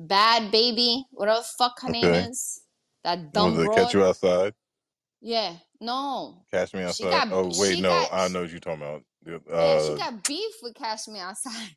Bhad 0.00 0.50
Bhabie, 0.52 1.04
whatever 1.12 1.40
the 1.40 1.46
fuck 1.58 1.80
her 1.82 1.88
name 1.90 2.04
Okay. 2.06 2.28
is. 2.30 2.62
That 3.04 3.32
Was 3.34 3.34
dumb 3.34 3.54
it 3.58 3.72
catch 3.72 3.94
broad. 3.94 3.94
you 3.94 4.04
outside? 4.04 4.54
Yeah, 5.20 5.54
no, 5.80 6.44
Catch 6.52 6.74
me 6.74 6.82
she 6.82 7.04
outside? 7.04 7.10
got 7.10 7.28
Oh 7.30 7.48
wait, 7.48 7.76
she 7.76 7.82
no, 7.82 7.90
got 7.90 8.12
I 8.12 8.28
know 8.28 8.42
what 8.42 8.50
you're 8.50 8.60
talking 8.60 8.82
about. 8.82 9.04
The- 9.24 9.42
yeah 9.58 9.78
she 9.78 9.94
Uh, 9.94 9.98
got 9.98 10.24
beef 10.24 10.54
with 10.62 10.74
Cash 10.74 11.08
Me 11.08 11.20
Outside. 11.20 11.76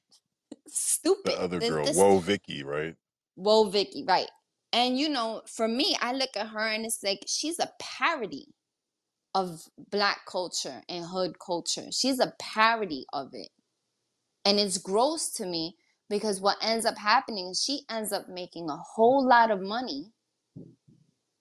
Stupid. 0.68 1.22
The 1.26 1.34
Stupid. 1.34 1.40
other 1.40 1.60
This 1.60 1.70
girl, 1.70 1.86
this 1.86 1.98
Whoa 1.98 2.20
Vicky, 2.20 2.64
right? 2.64 2.96
Whoa, 3.40 3.70
Vicky, 3.70 4.04
right. 4.06 4.30
And 4.74 5.00
you 5.00 5.08
know, 5.08 5.44
for 5.48 5.68
me, 5.68 5.96
I 6.02 6.12
look 6.12 6.32
at 6.36 6.48
her 6.50 6.68
and 6.68 6.86
it's 6.86 7.02
like 7.02 7.22
she's 7.26 7.58
a 7.58 7.72
parody 7.80 8.48
of 9.34 9.64
black 9.92 10.26
culture 10.28 10.82
and 10.90 11.06
hood 11.06 11.40
culture. 11.40 11.86
She's 11.92 12.20
a 12.20 12.34
parody 12.38 13.06
of 13.14 13.30
it. 13.32 13.48
And 14.44 14.60
it's 14.60 14.78
gross 14.78 15.32
to 15.36 15.46
me 15.46 15.78
because 16.10 16.42
what 16.42 16.58
ends 16.62 16.86
up 16.86 16.98
happening 16.98 17.48
is 17.52 17.64
she 17.64 17.84
ends 17.90 18.12
up 18.12 18.28
making 18.28 18.70
a 18.70 18.76
whole 18.76 19.26
lot 19.26 19.52
of 19.52 19.62
money 19.62 20.12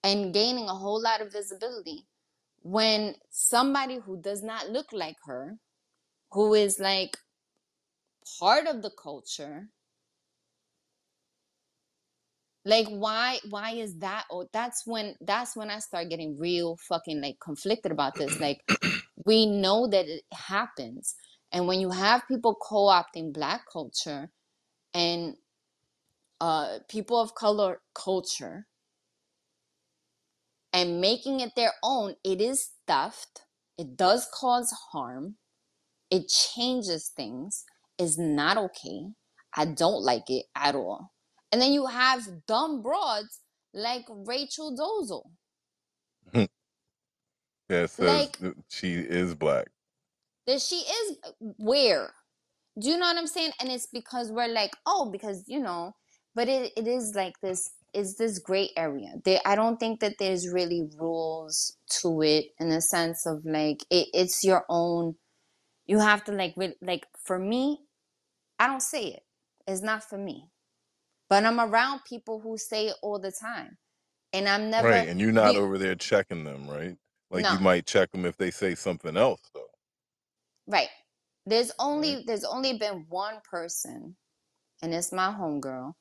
and 0.05 0.33
gaining 0.33 0.69
a 0.69 0.75
whole 0.75 1.03
lot 1.03 1.21
of 1.21 1.33
visibility 1.33 2.07
when 2.63 3.17
somebody 3.31 3.99
who 3.99 4.21
does 4.23 4.45
not 4.45 4.71
look 4.71 4.93
like 4.93 5.17
her, 5.27 5.59
who 6.31 6.55
is 6.55 6.79
like 6.79 7.19
part 8.39 8.69
of 8.69 8.83
the 8.83 8.91
culture, 8.91 9.71
like 12.69 12.87
why 12.89 13.39
why 13.49 13.71
is 13.71 13.97
that 13.99 14.25
oh 14.31 14.47
that's 14.53 14.87
when 14.87 15.15
that's 15.23 15.57
when 15.57 15.71
i 15.71 15.79
start 15.79 16.11
getting 16.11 16.39
real 16.39 16.77
fucking 16.89 17.21
like 17.23 17.37
conflicted 17.41 17.91
about 17.91 18.15
this 18.17 18.39
like 18.41 18.61
we 19.25 19.47
know 19.47 19.89
that 19.89 20.07
it 20.07 20.23
happens 20.33 21.15
and 21.51 21.67
when 21.67 21.81
you 21.81 21.91
have 21.91 22.29
people 22.29 22.55
co-opting 22.55 23.33
black 23.33 23.63
culture 23.73 24.31
and 24.93 25.35
uh 26.43 26.79
people 26.91 27.19
of 27.19 27.35
color 27.35 27.81
culture 27.95 28.67
and 30.75 31.01
making 31.01 31.41
it 31.41 31.53
their 31.57 31.73
own 31.83 32.15
it 32.23 32.39
is 32.39 32.73
theft 32.87 33.47
it 33.79 33.97
does 33.97 34.29
cause 34.35 34.75
harm 34.93 35.37
it 36.11 36.29
changes 36.29 37.11
things 37.17 37.65
is 37.97 38.19
not 38.19 38.59
okay 38.59 39.07
i 39.57 39.65
don't 39.65 40.03
like 40.03 40.29
it 40.29 40.45
at 40.55 40.75
all 40.75 41.13
and 41.53 41.61
then 41.61 41.73
you 41.73 41.87
have 41.87 42.47
dumb 42.47 42.83
broads 42.83 43.41
like 43.75 44.05
rachel 44.27 44.77
Dolezal 44.77 45.25
says 47.71 47.99
like 47.99 48.39
she 48.69 48.95
is 48.95 49.35
black. 49.35 49.69
that 50.47 50.61
she 50.61 50.77
is 50.77 51.17
where? 51.59 52.13
Do 52.81 52.89
you 52.89 52.97
know 52.97 53.07
what 53.07 53.17
i'm 53.17 53.27
saying? 53.27 53.53
And 53.61 53.71
it's 53.71 53.87
because 53.93 54.31
we're 54.31 54.49
like 54.49 54.73
oh 54.87 55.11
because 55.11 55.45
you 55.47 55.61
know 55.61 55.93
but 56.35 56.49
it, 56.49 56.73
it 56.77 56.87
is 56.87 57.15
like 57.15 57.35
this 57.43 57.71
is 57.95 58.17
this 58.17 58.39
gray 58.39 58.71
area. 58.77 59.15
There 59.25 59.41
i 59.45 59.55
don't 59.55 59.79
think 59.79 60.01
that 60.01 60.15
there's 60.19 60.53
really 60.53 60.89
rules 60.99 61.77
to 62.03 62.23
it 62.23 62.47
in 62.59 62.69
the 62.71 62.81
sense 62.81 63.27
of 63.27 63.45
like 63.45 63.83
it, 63.91 64.09
it's 64.15 64.45
your 64.45 64.65
own 64.69 65.17
you 65.87 65.99
have 65.99 66.25
to 66.25 66.33
like 66.33 66.55
re- 66.57 66.77
like 66.83 67.07
for 67.25 67.39
me 67.39 67.81
i 68.59 68.67
don't 68.67 68.83
say 68.83 69.05
it. 69.07 69.23
It's 69.67 69.83
not 69.83 70.03
for 70.05 70.19
me 70.19 70.49
but 71.31 71.45
i'm 71.45 71.61
around 71.61 72.01
people 72.09 72.41
who 72.41 72.59
say 72.59 72.89
it 72.89 72.97
all 73.03 73.19
the 73.19 73.33
time 73.33 73.77
and 74.33 74.49
i'm 74.49 74.71
never 74.71 74.93
Right, 74.93 75.09
and 75.09 75.21
you're 75.21 75.33
not 75.33 75.57
over 75.57 75.79
there 75.79 75.95
checking 75.97 76.45
them, 76.45 76.69
right? 76.69 76.97
Like 77.31 77.51
you 77.51 77.59
no 77.59 77.59
might 77.59 77.87
check 77.87 78.13
them 78.13 78.27
if 78.27 78.37
they 78.39 78.51
say 78.51 78.75
something 78.75 79.17
else, 79.17 79.43
though. 79.55 79.71
right 80.69 80.89
there's 81.47 81.73
Right? 81.93 82.19
only 82.19 82.25
there's 82.27 82.45
only 82.45 82.79
been 82.79 83.07
one 83.09 83.37
person 83.51 84.17
and 84.83 84.95
it's 84.95 85.13
my 85.13 85.33
homegirl 85.33 85.95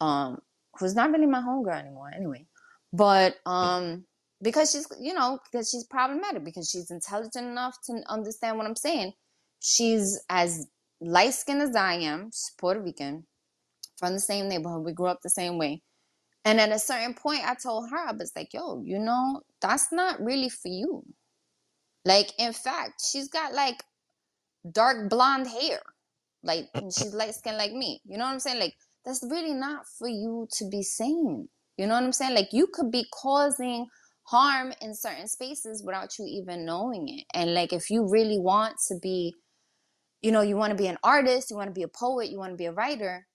um 0.00 0.38
who's 0.78 0.94
not 0.94 1.10
really 1.12 1.26
my 1.26 1.40
homegirl 1.40 1.78
anymore 1.80 2.10
anyway 2.14 2.46
but 2.92 3.36
um 3.46 4.04
because 4.42 4.70
she's 4.72 4.86
you 5.00 5.14
know 5.14 5.38
because 5.50 5.70
she's 5.70 5.84
problematic 5.84 6.44
because 6.44 6.68
she's 6.70 6.90
intelligent 6.90 7.46
enough 7.46 7.76
to 7.86 8.02
understand 8.08 8.56
what 8.58 8.66
i'm 8.66 8.76
saying 8.76 9.12
she's 9.60 10.20
as 10.30 10.66
light 11.00 11.34
skinned 11.34 11.62
as 11.62 11.76
i 11.76 11.94
am 11.94 12.26
she's 12.32 12.52
puerto 12.58 12.80
rican 12.80 13.26
from 14.02 14.14
the 14.14 14.20
same 14.20 14.48
neighborhood. 14.48 14.84
We 14.84 14.92
grew 14.92 15.06
up 15.06 15.20
the 15.22 15.30
same 15.30 15.58
way. 15.58 15.80
And 16.44 16.60
at 16.60 16.72
a 16.72 16.78
certain 16.80 17.14
point 17.14 17.48
i 17.48 17.54
told 17.54 17.88
her 17.90 18.08
i 18.08 18.10
was 18.10 18.32
like 18.34 18.52
yo 18.52 18.82
you 18.84 18.98
know 18.98 19.42
that's 19.60 19.92
not 19.92 20.20
really 20.20 20.48
for 20.48 20.68
you. 20.68 21.04
Like 22.04 22.32
in 22.36 22.52
fact 22.52 23.00
she's 23.08 23.28
got 23.28 23.54
like 23.54 23.84
dark 24.72 25.08
blonde 25.08 25.46
hair. 25.46 25.80
Like 26.42 26.68
and 26.74 26.92
she's 26.96 27.14
light 27.14 27.36
skinned 27.36 27.58
like 27.58 27.72
me. 27.72 28.00
You 28.04 28.18
know 28.18 28.24
what 28.24 28.32
i'm 28.32 28.40
saying? 28.40 28.58
Like 28.58 28.74
that's 29.04 29.24
really 29.30 29.54
not 29.54 29.86
for 29.86 30.08
you 30.08 30.48
to 30.58 30.68
be 30.68 30.82
saying 30.82 31.48
you 31.78 31.86
know 31.86 31.94
what 31.94 32.02
i'm 32.02 32.12
saying? 32.12 32.34
Like 32.34 32.52
you 32.52 32.66
could 32.66 32.90
be 32.90 33.06
causing 33.14 33.86
harm 34.24 34.72
in 34.80 34.96
certain 34.96 35.28
spaces 35.28 35.84
without 35.84 36.18
you 36.18 36.24
even 36.26 36.64
knowing 36.64 37.08
it. 37.08 37.24
And 37.34 37.54
like 37.54 37.72
if 37.72 37.88
you 37.88 38.08
really 38.08 38.40
want 38.40 38.74
to 38.88 38.98
be 39.00 39.36
you 40.22 40.32
know 40.32 40.40
you 40.40 40.56
want 40.56 40.70
to 40.70 40.76
be 40.76 40.86
an 40.86 40.98
artist 41.04 41.50
you 41.50 41.56
want 41.56 41.68
to 41.68 41.74
be 41.74 41.82
a 41.82 41.88
poet 41.88 42.30
you 42.30 42.38
want 42.38 42.52
to 42.52 42.56
be 42.56 42.66
a 42.66 42.72
writer 42.72 43.26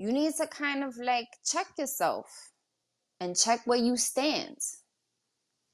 you 0.00 0.12
need 0.12 0.34
to 0.34 0.46
kind 0.46 0.82
of 0.82 0.96
like 0.96 1.28
check 1.44 1.66
yourself 1.78 2.52
and 3.20 3.36
check 3.36 3.60
where 3.66 3.78
you 3.78 3.98
stand. 3.98 4.56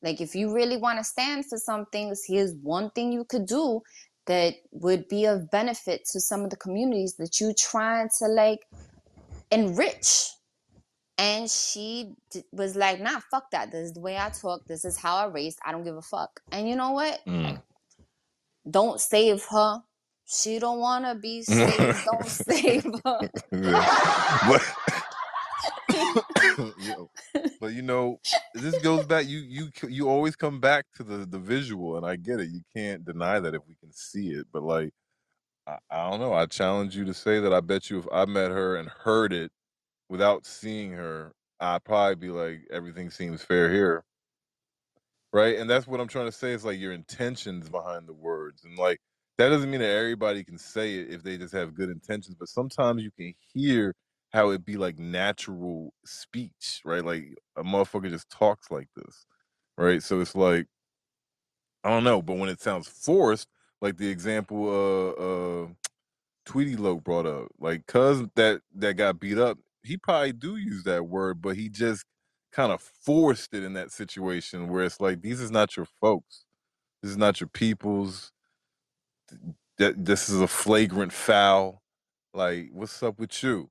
Like 0.02 0.20
if 0.20 0.34
you 0.34 0.52
really 0.52 0.76
want 0.76 0.98
to 0.98 1.04
stand 1.04 1.46
for 1.46 1.58
some 1.58 1.86
things, 1.92 2.24
here's 2.26 2.52
one 2.60 2.90
thing 2.90 3.12
you 3.12 3.24
could 3.24 3.46
do 3.46 3.82
that 4.26 4.54
would 4.72 5.06
be 5.06 5.26
of 5.26 5.48
benefit 5.52 6.06
to 6.10 6.18
some 6.18 6.42
of 6.42 6.50
the 6.50 6.56
communities 6.56 7.14
that 7.20 7.40
you're 7.40 7.54
trying 7.56 8.08
to 8.18 8.26
like 8.26 8.58
enrich. 9.52 10.28
And 11.18 11.48
she 11.48 12.12
d- 12.32 12.42
was 12.50 12.74
like, 12.74 13.00
nah, 13.00 13.20
fuck 13.30 13.52
that. 13.52 13.70
This 13.70 13.86
is 13.86 13.92
the 13.92 14.00
way 14.00 14.18
I 14.18 14.30
talk. 14.30 14.66
This 14.66 14.84
is 14.84 14.96
how 14.96 15.18
I 15.18 15.26
raised. 15.26 15.60
I 15.64 15.70
don't 15.70 15.84
give 15.84 15.96
a 15.96 16.02
fuck. 16.02 16.40
And 16.50 16.68
you 16.68 16.74
know 16.74 16.90
what? 16.90 17.20
Mm. 17.28 17.62
Don't 18.68 19.00
save 19.00 19.44
her. 19.52 19.82
She 20.26 20.58
don't 20.58 20.80
want 20.80 21.04
to 21.06 21.14
be 21.14 21.42
saved. 21.44 22.04
don't 22.04 22.26
save 22.26 22.84
her. 23.04 23.30
But, 24.48 24.62
Yo, 26.78 27.10
but 27.60 27.72
you 27.74 27.82
know, 27.82 28.20
this 28.54 28.78
goes 28.82 29.06
back. 29.06 29.26
You 29.26 29.38
you 29.38 29.68
you 29.88 30.08
always 30.08 30.36
come 30.36 30.60
back 30.60 30.86
to 30.96 31.04
the 31.04 31.26
the 31.26 31.38
visual, 31.38 31.96
and 31.96 32.06
I 32.06 32.16
get 32.16 32.40
it. 32.40 32.50
You 32.50 32.62
can't 32.74 33.04
deny 33.04 33.40
that 33.40 33.54
if 33.54 33.62
we 33.68 33.76
can 33.76 33.92
see 33.92 34.30
it. 34.30 34.46
But 34.52 34.62
like, 34.64 34.92
I, 35.66 35.78
I 35.90 36.10
don't 36.10 36.20
know. 36.20 36.34
I 36.34 36.46
challenge 36.46 36.96
you 36.96 37.04
to 37.06 37.14
say 37.14 37.40
that. 37.40 37.52
I 37.52 37.60
bet 37.60 37.90
you 37.90 37.98
if 38.00 38.06
I 38.12 38.26
met 38.26 38.50
her 38.50 38.76
and 38.76 38.88
heard 38.88 39.32
it 39.32 39.52
without 40.08 40.46
seeing 40.46 40.92
her, 40.92 41.32
I'd 41.60 41.84
probably 41.84 42.16
be 42.16 42.30
like, 42.30 42.62
everything 42.70 43.10
seems 43.10 43.42
fair 43.42 43.70
here, 43.72 44.04
right? 45.32 45.56
And 45.58 45.68
that's 45.70 45.86
what 45.86 46.00
I'm 46.00 46.08
trying 46.08 46.26
to 46.26 46.32
say. 46.32 46.52
Is 46.52 46.64
like 46.64 46.78
your 46.80 46.92
intentions 46.92 47.68
behind 47.68 48.08
the 48.08 48.14
words, 48.14 48.64
and 48.64 48.78
like 48.78 49.00
that 49.38 49.50
doesn't 49.50 49.70
mean 49.70 49.80
that 49.80 49.90
everybody 49.96 50.44
can 50.44 50.58
say 50.58 50.96
it 50.96 51.10
if 51.10 51.22
they 51.22 51.38
just 51.38 51.54
have 51.54 51.74
good 51.74 51.90
intentions. 51.90 52.36
But 52.38 52.48
sometimes 52.48 53.02
you 53.02 53.10
can 53.12 53.34
hear 53.54 53.94
how 54.32 54.50
it 54.50 54.64
be 54.64 54.76
like 54.76 54.98
natural 54.98 55.92
speech, 56.06 56.82
right? 56.84 57.04
Like 57.04 57.34
a 57.56 57.64
motherfucker 57.64 58.10
just 58.10 58.30
talks 58.30 58.70
like 58.70 58.88
this, 58.96 59.26
right? 59.78 60.02
So 60.02 60.20
it's 60.20 60.36
like 60.36 60.66
I 61.84 61.90
don't 61.90 62.04
know, 62.04 62.22
but 62.22 62.36
when 62.36 62.48
it 62.48 62.60
sounds 62.60 62.88
forced, 62.88 63.48
like 63.80 63.96
the 63.96 64.08
example 64.08 64.68
uh 64.68 65.64
uh 65.64 65.68
Tweety 66.46 66.76
Loke 66.76 67.04
brought 67.04 67.26
up, 67.26 67.48
like 67.60 67.86
cuz 67.86 68.22
that 68.36 68.62
that 68.76 68.94
got 68.94 69.20
beat 69.20 69.38
up, 69.38 69.58
he 69.84 69.96
probably 69.98 70.32
do 70.32 70.56
use 70.56 70.84
that 70.84 71.06
word, 71.08 71.42
but 71.42 71.56
he 71.56 71.68
just 71.70 72.04
kind 72.52 72.72
of 72.72 72.82
forced 72.82 73.54
it 73.54 73.64
in 73.64 73.74
that 73.74 73.92
situation 73.92 74.68
where 74.68 74.84
it's 74.84 75.00
like 75.00 75.22
these 75.22 75.40
is 75.40 75.50
not 75.52 75.76
your 75.76 75.86
folks. 76.00 76.44
This 77.02 77.12
is 77.12 77.18
not 77.18 77.40
your 77.40 77.48
peoples. 77.48 78.32
That 79.78 80.04
this 80.04 80.28
is 80.28 80.40
a 80.40 80.48
flagrant 80.48 81.12
foul. 81.12 81.82
Like, 82.34 82.70
what's 82.72 83.02
up 83.02 83.18
with 83.18 83.42
you? 83.42 83.70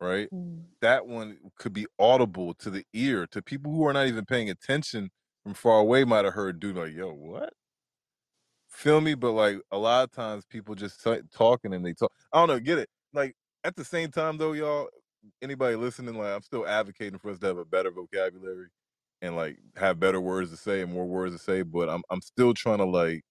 Right? 0.00 0.28
Mm. 0.32 0.64
that 0.80 1.06
one 1.06 1.38
could 1.58 1.72
be 1.72 1.86
audible 1.98 2.54
to 2.54 2.70
the 2.70 2.84
ear 2.92 3.26
to 3.28 3.40
people 3.40 3.72
who 3.72 3.86
are 3.86 3.92
not 3.92 4.08
even 4.08 4.26
paying 4.26 4.50
attention 4.50 5.10
from 5.44 5.54
far 5.54 5.78
away 5.78 6.04
might 6.04 6.24
have 6.24 6.34
heard 6.34 6.58
dude 6.60 6.76
like 6.76 6.92
yo 6.92 7.12
what 7.12 7.52
feel 8.68 9.00
me 9.00 9.14
but 9.14 9.32
like 9.32 9.60
a 9.70 9.78
lot 9.78 10.04
of 10.04 10.10
times 10.12 10.44
people 10.46 10.74
just 10.74 11.02
t- 11.04 11.20
talking 11.34 11.74
and 11.74 11.84
they 11.86 11.92
talk 11.92 12.10
i 12.32 12.38
don't 12.38 12.48
know 12.48 12.58
get 12.58 12.78
it 12.78 12.88
like 13.12 13.34
at 13.64 13.76
the 13.76 13.84
same 13.84 14.10
time 14.10 14.38
though 14.38 14.52
y'all 14.52 14.88
anybody 15.42 15.76
listening 15.76 16.16
like 16.16 16.34
i'm 16.34 16.42
still 16.42 16.66
advocating 16.66 17.18
for 17.18 17.30
us 17.30 17.38
to 17.38 17.46
have 17.46 17.58
a 17.58 17.64
better 17.64 17.90
vocabulary 17.90 18.68
and 19.20 19.36
like 19.36 19.56
have 19.76 20.00
better 20.00 20.20
words 20.20 20.50
to 20.50 20.56
say 20.56 20.80
and 20.80 20.92
more 20.92 21.06
words 21.06 21.34
to 21.34 21.40
say 21.42 21.62
but 21.62 21.88
i'm, 21.88 22.02
I'm 22.10 22.22
still 22.22 22.54
trying 22.54 22.78
to 22.78 22.84
like 22.84 23.22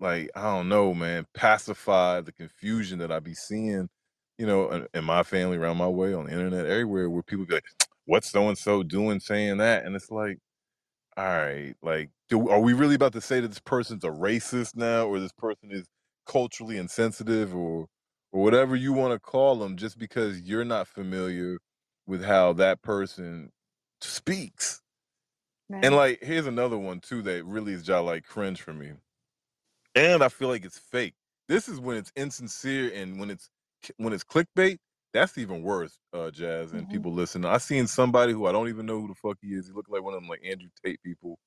like 0.00 0.30
i 0.34 0.42
don't 0.42 0.68
know 0.68 0.94
man 0.94 1.26
pacify 1.34 2.20
the 2.20 2.32
confusion 2.32 2.98
that 2.98 3.12
i 3.12 3.20
be 3.20 3.34
seeing 3.34 3.88
you 4.38 4.46
know, 4.46 4.70
in, 4.70 4.86
in 4.92 5.02
my 5.04 5.22
family, 5.22 5.56
around 5.56 5.78
my 5.78 5.88
way, 5.88 6.12
on 6.12 6.26
the 6.26 6.32
internet, 6.32 6.66
everywhere, 6.66 7.08
where 7.08 7.22
people 7.22 7.46
be 7.46 7.54
like, 7.54 7.64
"What's 8.04 8.28
so 8.30 8.48
and 8.48 8.58
so 8.58 8.82
doing, 8.82 9.18
saying 9.20 9.56
that?" 9.58 9.86
And 9.86 9.96
it's 9.96 10.10
like, 10.10 10.38
all 11.16 11.24
right, 11.26 11.74
like, 11.82 12.10
do 12.28 12.48
are 12.48 12.60
we 12.60 12.74
really 12.74 12.94
about 12.94 13.12
to 13.14 13.20
say 13.20 13.40
that 13.40 13.48
this 13.48 13.60
person's 13.60 14.04
a 14.04 14.08
racist 14.08 14.76
now, 14.76 15.06
or 15.06 15.18
this 15.20 15.32
person 15.32 15.72
is 15.72 15.86
culturally 16.26 16.76
insensitive, 16.78 17.54
or 17.54 17.86
or 18.32 18.42
whatever 18.42 18.76
you 18.76 18.92
want 18.92 19.12
to 19.14 19.18
call 19.20 19.56
them, 19.56 19.76
just 19.76 19.98
because 19.98 20.40
you're 20.42 20.64
not 20.64 20.88
familiar 20.88 21.58
with 22.06 22.22
how 22.24 22.52
that 22.54 22.82
person 22.82 23.50
speaks? 24.02 24.82
And 25.82 25.94
like, 25.94 26.22
here's 26.22 26.46
another 26.46 26.78
one 26.78 27.00
too 27.00 27.22
that 27.22 27.44
really 27.44 27.72
is 27.72 27.82
just 27.84 28.04
like 28.04 28.24
cringe 28.24 28.60
for 28.62 28.72
me, 28.74 28.94
and 29.96 30.24
I 30.24 30.30
feel 30.30 30.48
like 30.50 30.66
it's 30.66 30.78
fake. 30.78 31.14
This 31.48 31.68
is 31.68 31.80
when 31.80 31.98
it's 31.98 32.12
insincere 32.16 32.92
and 32.94 33.20
when 33.20 33.30
it's 33.30 33.50
when 33.98 34.14
it's 34.14 34.24
clickbait. 34.24 34.78
That's 35.14 35.38
even 35.38 35.62
worse, 35.62 35.98
uh, 36.14 36.32
Jazz, 36.32 36.72
and 36.74 36.88
Mhm. 36.88 36.90
people 36.90 37.12
listen. 37.14 37.44
I 37.46 37.58
seen 37.58 37.86
somebody 37.88 38.32
who 38.34 38.46
I 38.46 38.52
don't 38.52 38.68
even 38.70 38.86
know 38.86 39.00
who 39.00 39.08
the 39.08 39.16
fuck 39.16 39.38
he 39.42 39.54
is. 39.54 39.68
He 39.68 39.74
looked 39.74 39.90
like 39.90 40.02
one 40.04 40.14
of 40.14 40.22
them 40.22 40.30
like 40.30 40.42
Andrew 40.44 40.70
Tate 40.84 41.02
people. 41.04 41.38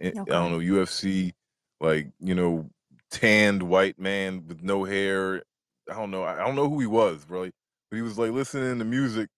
And, 0.00 0.14
I 0.20 0.24
don't 0.34 0.52
know 0.52 0.60
UFC, 0.60 1.34
like 1.80 2.08
you 2.20 2.34
know, 2.36 2.70
tanned 3.10 3.64
white 3.64 3.98
man 3.98 4.46
with 4.48 4.62
no 4.62 4.84
hair. 4.84 5.44
I 5.90 5.94
don't 5.94 6.12
know. 6.12 6.24
I 6.24 6.38
don't 6.38 6.56
know 6.56 6.70
who 6.70 6.80
he 6.80 6.86
was, 6.88 7.24
bro. 7.26 7.50
But 7.90 7.96
he 7.96 8.02
was 8.02 8.18
like 8.18 8.32
listening 8.32 8.78
to 8.80 8.86
music, 8.86 9.30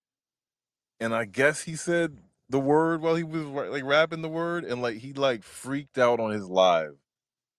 and 1.00 1.14
I 1.14 1.26
guess 1.26 1.62
he 1.62 1.76
said 1.76 2.18
the 2.50 2.61
word 2.61 3.02
while 3.02 3.16
he 3.16 3.24
was 3.24 3.44
like 3.46 3.84
rapping 3.84 4.22
the 4.22 4.30
word, 4.30 4.64
and 4.64 4.82
like 4.82 4.98
he 4.98 5.12
like 5.14 5.44
freaked 5.44 5.98
out 5.98 6.20
on 6.20 6.32
his 6.32 6.48
live. 6.48 6.96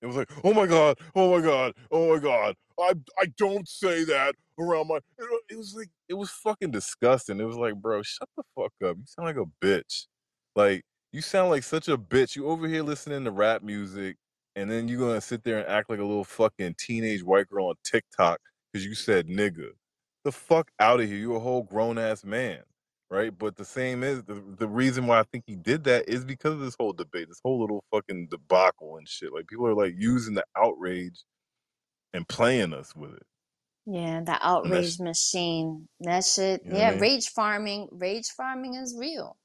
It 0.05 0.07
was 0.09 0.17
like, 0.17 0.29
oh 0.43 0.53
my 0.53 0.67
god, 0.67 0.99
oh 1.15 1.35
my 1.35 1.43
god, 1.43 1.73
oh 1.91 2.13
my 2.13 2.19
god, 2.19 2.55
I 2.79 2.93
I 3.19 3.25
don't 3.39 3.67
say 3.67 4.03
that 4.03 4.35
around 4.59 4.87
my. 4.87 4.99
It 5.49 5.57
was 5.57 5.73
like 5.75 5.89
it 6.07 6.13
was 6.13 6.29
fucking 6.29 6.69
disgusting. 6.69 7.39
It 7.39 7.45
was 7.45 7.57
like, 7.57 7.73
bro, 7.73 8.03
shut 8.03 8.29
the 8.37 8.43
fuck 8.55 8.71
up. 8.87 8.97
You 8.97 9.03
sound 9.07 9.25
like 9.25 9.37
a 9.37 9.65
bitch. 9.65 10.05
Like 10.55 10.83
you 11.11 11.21
sound 11.21 11.49
like 11.49 11.63
such 11.63 11.87
a 11.87 11.97
bitch. 11.97 12.35
You 12.35 12.47
over 12.47 12.67
here 12.67 12.83
listening 12.83 13.23
to 13.23 13.31
rap 13.31 13.63
music, 13.63 14.17
and 14.55 14.69
then 14.69 14.87
you're 14.87 14.99
gonna 14.99 15.21
sit 15.21 15.43
there 15.43 15.57
and 15.57 15.67
act 15.67 15.89
like 15.89 15.97
a 15.99 16.05
little 16.05 16.23
fucking 16.23 16.75
teenage 16.77 17.23
white 17.23 17.49
girl 17.49 17.69
on 17.69 17.75
TikTok 17.83 18.39
because 18.71 18.85
you 18.85 18.93
said 18.93 19.27
nigga. 19.27 19.69
The 20.23 20.31
fuck 20.31 20.69
out 20.79 20.99
of 21.01 21.07
here. 21.07 21.17
You 21.17 21.35
a 21.35 21.39
whole 21.39 21.63
grown 21.63 21.97
ass 21.97 22.23
man 22.23 22.59
right? 23.09 23.37
But 23.37 23.55
the 23.57 23.65
same 23.65 24.03
is 24.03 24.23
the, 24.23 24.43
the 24.59 24.67
reason 24.67 25.07
why 25.07 25.19
I 25.19 25.23
think 25.23 25.45
he 25.47 25.55
did 25.55 25.83
that 25.85 26.09
is 26.09 26.25
because 26.25 26.53
of 26.55 26.61
this 26.61 26.75
whole 26.79 26.93
debate, 26.93 27.27
this 27.29 27.41
whole 27.43 27.61
little 27.61 27.83
fucking 27.91 28.27
debacle 28.31 28.97
and 28.97 29.07
shit. 29.07 29.33
Like 29.33 29.47
people 29.47 29.67
are 29.67 29.75
like 29.75 29.95
using 29.97 30.35
the 30.35 30.45
outrage 30.57 31.23
and 32.13 32.27
playing 32.27 32.73
us 32.73 32.95
with 32.95 33.13
it. 33.15 33.23
Yeah, 33.85 34.21
the 34.23 34.37
outrage 34.41 34.99
that's 34.99 35.01
machine. 35.01 35.89
That 36.01 36.25
shit. 36.25 36.63
you 36.63 36.71
know 36.71 36.77
what 36.77 36.83
I 36.83 36.85
Yeah, 36.85 36.91
mean? 36.91 36.99
rage 36.99 37.29
farming. 37.29 37.89
Rage 37.91 38.29
farming 38.37 38.75
is 38.75 38.95
real. 38.97 39.37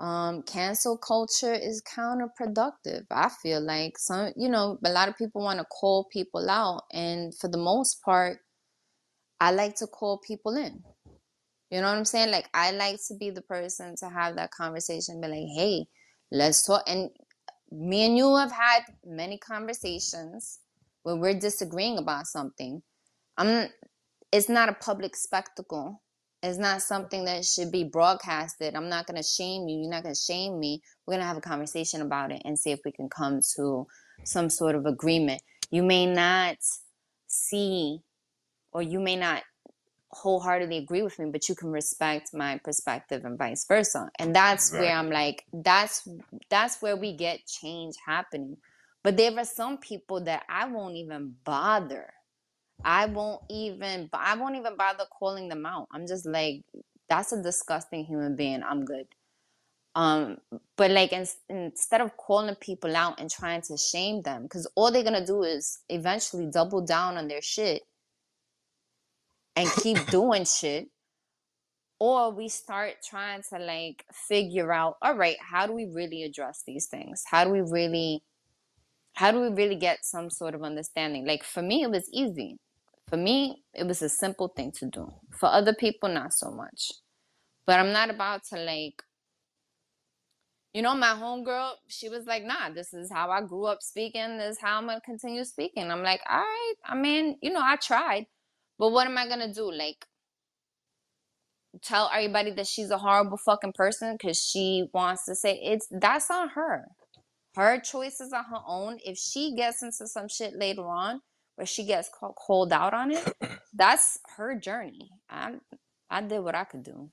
Um, 0.00 0.42
cancel 0.42 0.98
culture 0.98 1.54
is 1.54 1.82
counterproductive. 1.82 3.06
I 3.10 3.30
feel 3.42 3.60
like 3.62 3.98
some, 3.98 4.32
you 4.36 4.48
know, 4.48 4.78
a 4.84 4.90
lot 4.90 5.08
of 5.08 5.16
people 5.16 5.42
want 5.42 5.60
to 5.60 5.64
call 5.66 6.06
people 6.12 6.50
out, 6.50 6.82
and 6.92 7.36
for 7.38 7.48
the 7.48 7.58
most 7.58 8.02
part, 8.04 8.38
I 9.40 9.52
like 9.52 9.76
to 9.76 9.86
call 9.86 10.18
people 10.18 10.56
in. 10.56 10.84
You 11.74 11.80
know 11.80 11.88
what 11.88 11.98
I'm 11.98 12.04
saying? 12.04 12.30
Like 12.30 12.48
I 12.54 12.70
like 12.70 13.00
to 13.08 13.16
be 13.16 13.30
the 13.30 13.42
person 13.42 13.96
to 13.96 14.08
have 14.08 14.36
that 14.36 14.52
conversation, 14.52 15.20
be 15.20 15.26
like, 15.26 15.48
hey, 15.56 15.86
let's 16.30 16.64
talk. 16.64 16.84
And 16.86 17.10
me 17.72 18.06
and 18.06 18.16
you 18.16 18.36
have 18.36 18.52
had 18.52 18.82
many 19.04 19.38
conversations 19.38 20.60
where 21.02 21.16
we're 21.16 21.36
disagreeing 21.36 21.98
about 21.98 22.28
something. 22.28 22.80
I'm 23.36 23.70
it's 24.30 24.48
not 24.48 24.68
a 24.68 24.74
public 24.74 25.16
spectacle. 25.16 26.00
It's 26.44 26.58
not 26.58 26.80
something 26.80 27.24
that 27.24 27.44
should 27.44 27.72
be 27.72 27.82
broadcasted. 27.82 28.76
I'm 28.76 28.88
not 28.88 29.08
gonna 29.08 29.24
shame 29.24 29.66
you. 29.66 29.80
You're 29.80 29.90
not 29.90 30.04
gonna 30.04 30.14
shame 30.14 30.60
me. 30.60 30.80
We're 31.04 31.14
gonna 31.14 31.26
have 31.26 31.38
a 31.38 31.40
conversation 31.40 32.02
about 32.02 32.30
it 32.30 32.42
and 32.44 32.56
see 32.56 32.70
if 32.70 32.78
we 32.84 32.92
can 32.92 33.08
come 33.08 33.40
to 33.56 33.84
some 34.22 34.48
sort 34.48 34.76
of 34.76 34.86
agreement. 34.86 35.42
You 35.72 35.82
may 35.82 36.06
not 36.06 36.58
see 37.26 37.98
or 38.70 38.80
you 38.80 39.00
may 39.00 39.16
not 39.16 39.42
wholeheartedly 40.14 40.78
agree 40.78 41.02
with 41.02 41.18
me, 41.18 41.30
but 41.30 41.48
you 41.48 41.54
can 41.54 41.70
respect 41.70 42.32
my 42.32 42.58
perspective 42.64 43.24
and 43.24 43.38
vice 43.38 43.66
versa. 43.66 44.08
And 44.18 44.34
that's 44.34 44.72
where 44.72 44.92
I'm 44.92 45.10
like, 45.10 45.44
that's 45.52 46.08
that's 46.50 46.80
where 46.80 46.96
we 46.96 47.16
get 47.16 47.46
change 47.46 47.94
happening. 48.06 48.56
But 49.02 49.16
there 49.16 49.38
are 49.38 49.44
some 49.44 49.78
people 49.78 50.24
that 50.24 50.44
I 50.48 50.66
won't 50.66 50.96
even 50.96 51.34
bother. 51.44 52.12
I 52.84 53.06
won't 53.06 53.42
even 53.50 54.08
I 54.12 54.36
won't 54.36 54.56
even 54.56 54.76
bother 54.76 55.04
calling 55.18 55.48
them 55.48 55.66
out. 55.66 55.88
I'm 55.92 56.06
just 56.06 56.26
like, 56.26 56.62
that's 57.08 57.32
a 57.32 57.42
disgusting 57.42 58.04
human 58.04 58.36
being. 58.36 58.62
I'm 58.62 58.84
good. 58.84 59.06
Um, 59.96 60.38
but 60.76 60.90
like 60.90 61.12
in, 61.12 61.26
instead 61.48 62.00
of 62.00 62.16
calling 62.16 62.56
people 62.56 62.96
out 62.96 63.20
and 63.20 63.30
trying 63.30 63.62
to 63.62 63.76
shame 63.76 64.22
them, 64.22 64.44
because 64.44 64.66
all 64.74 64.90
they're 64.90 65.04
gonna 65.04 65.26
do 65.26 65.42
is 65.42 65.80
eventually 65.88 66.46
double 66.46 66.80
down 66.80 67.16
on 67.16 67.28
their 67.28 67.42
shit 67.42 67.82
and 69.56 69.68
keep 69.82 70.04
doing 70.10 70.44
shit 70.44 70.88
or 71.98 72.32
we 72.32 72.48
start 72.48 72.94
trying 73.08 73.42
to 73.50 73.58
like 73.58 74.04
figure 74.12 74.72
out 74.72 74.96
all 75.02 75.16
right 75.16 75.36
how 75.40 75.66
do 75.66 75.72
we 75.72 75.86
really 75.86 76.22
address 76.22 76.62
these 76.66 76.86
things 76.86 77.24
how 77.30 77.44
do 77.44 77.50
we 77.50 77.60
really 77.60 78.22
how 79.14 79.30
do 79.30 79.40
we 79.40 79.48
really 79.48 79.76
get 79.76 80.04
some 80.04 80.28
sort 80.28 80.54
of 80.54 80.62
understanding 80.62 81.26
like 81.26 81.44
for 81.44 81.62
me 81.62 81.82
it 81.82 81.90
was 81.90 82.08
easy 82.12 82.58
for 83.08 83.16
me 83.16 83.62
it 83.74 83.86
was 83.86 84.02
a 84.02 84.08
simple 84.08 84.48
thing 84.48 84.72
to 84.72 84.86
do 84.86 85.10
for 85.30 85.46
other 85.46 85.74
people 85.74 86.08
not 86.08 86.32
so 86.32 86.50
much 86.50 86.90
but 87.66 87.78
i'm 87.78 87.92
not 87.92 88.10
about 88.10 88.42
to 88.44 88.56
like 88.56 89.02
you 90.74 90.82
know, 90.82 90.94
my 90.96 91.10
homegirl, 91.10 91.74
she 91.86 92.08
was 92.08 92.26
like, 92.26 92.44
nah, 92.44 92.68
this 92.74 92.92
is 92.92 93.10
how 93.10 93.30
I 93.30 93.42
grew 93.42 93.66
up 93.66 93.80
speaking. 93.80 94.38
This 94.38 94.56
is 94.56 94.60
how 94.60 94.78
I'm 94.78 94.88
to 94.88 95.00
continue 95.02 95.44
speaking. 95.44 95.88
I'm 95.88 96.02
like, 96.02 96.20
all 96.28 96.38
right. 96.38 96.74
I 96.84 96.96
mean, 96.96 97.38
you 97.40 97.52
know, 97.52 97.62
I 97.62 97.76
tried. 97.76 98.26
But 98.78 98.90
what 98.92 99.06
am 99.06 99.18
I 99.18 99.28
to 99.40 99.54
do? 99.54 99.72
Like, 99.72 100.06
tell 101.82 102.10
everybody 102.14 102.52
that 102.52 102.66
she's 102.66 102.90
a 102.90 102.98
horrible 102.98 103.38
fucking 103.38 103.74
person 103.74 104.16
because 104.18 104.42
she 104.42 104.86
wants 104.94 105.26
to 105.26 105.34
say 105.34 105.60
it's 105.62 105.88
that's 105.90 106.30
on 106.30 106.50
her. 106.50 106.86
Her 107.56 107.80
choices 107.80 108.32
are 108.32 108.44
her 108.44 108.62
own. 108.66 108.98
If 109.04 109.18
she 109.18 109.54
gets 109.56 109.82
into 109.82 110.06
some 110.08 110.28
shit 110.28 110.54
later 110.56 110.88
on 110.88 111.20
where 111.56 111.66
she 111.66 111.86
gets 111.86 112.10
called 112.36 112.72
out 112.72 112.94
on 112.94 113.12
it, 113.12 113.28
that's 113.74 114.18
her 114.36 114.56
journey. 114.58 115.10
I 115.30 115.54
I 116.10 116.22
did 116.22 116.40
what 116.40 116.54
I 116.56 116.64
could 116.64 116.84
do. 116.84 117.10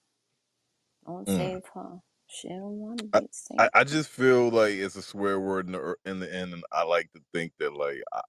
Don't 1.05 1.29
Mm. 1.29 1.53
save 1.53 1.61
her. 1.75 1.99
She 2.27 2.49
don't 2.49 2.79
want 2.79 2.99
to 3.01 3.07
I, 3.13 3.19
be 3.19 3.27
saved. 3.31 3.59
I, 3.59 3.69
I 3.75 3.83
just 3.85 4.09
feel 4.09 4.49
like 4.49 4.73
it's 4.73 4.95
a 4.97 5.01
swear 5.01 5.39
word 5.39 5.67
in 5.67 5.73
the 5.73 5.79
er- 5.79 5.99
in 6.05 6.19
the 6.19 6.33
end, 6.33 6.53
and 6.53 6.63
I 6.71 6.83
like 6.83 7.11
to 7.13 7.21
think 7.33 7.53
that 7.59 7.73
like 7.73 8.03
I, 8.13 8.21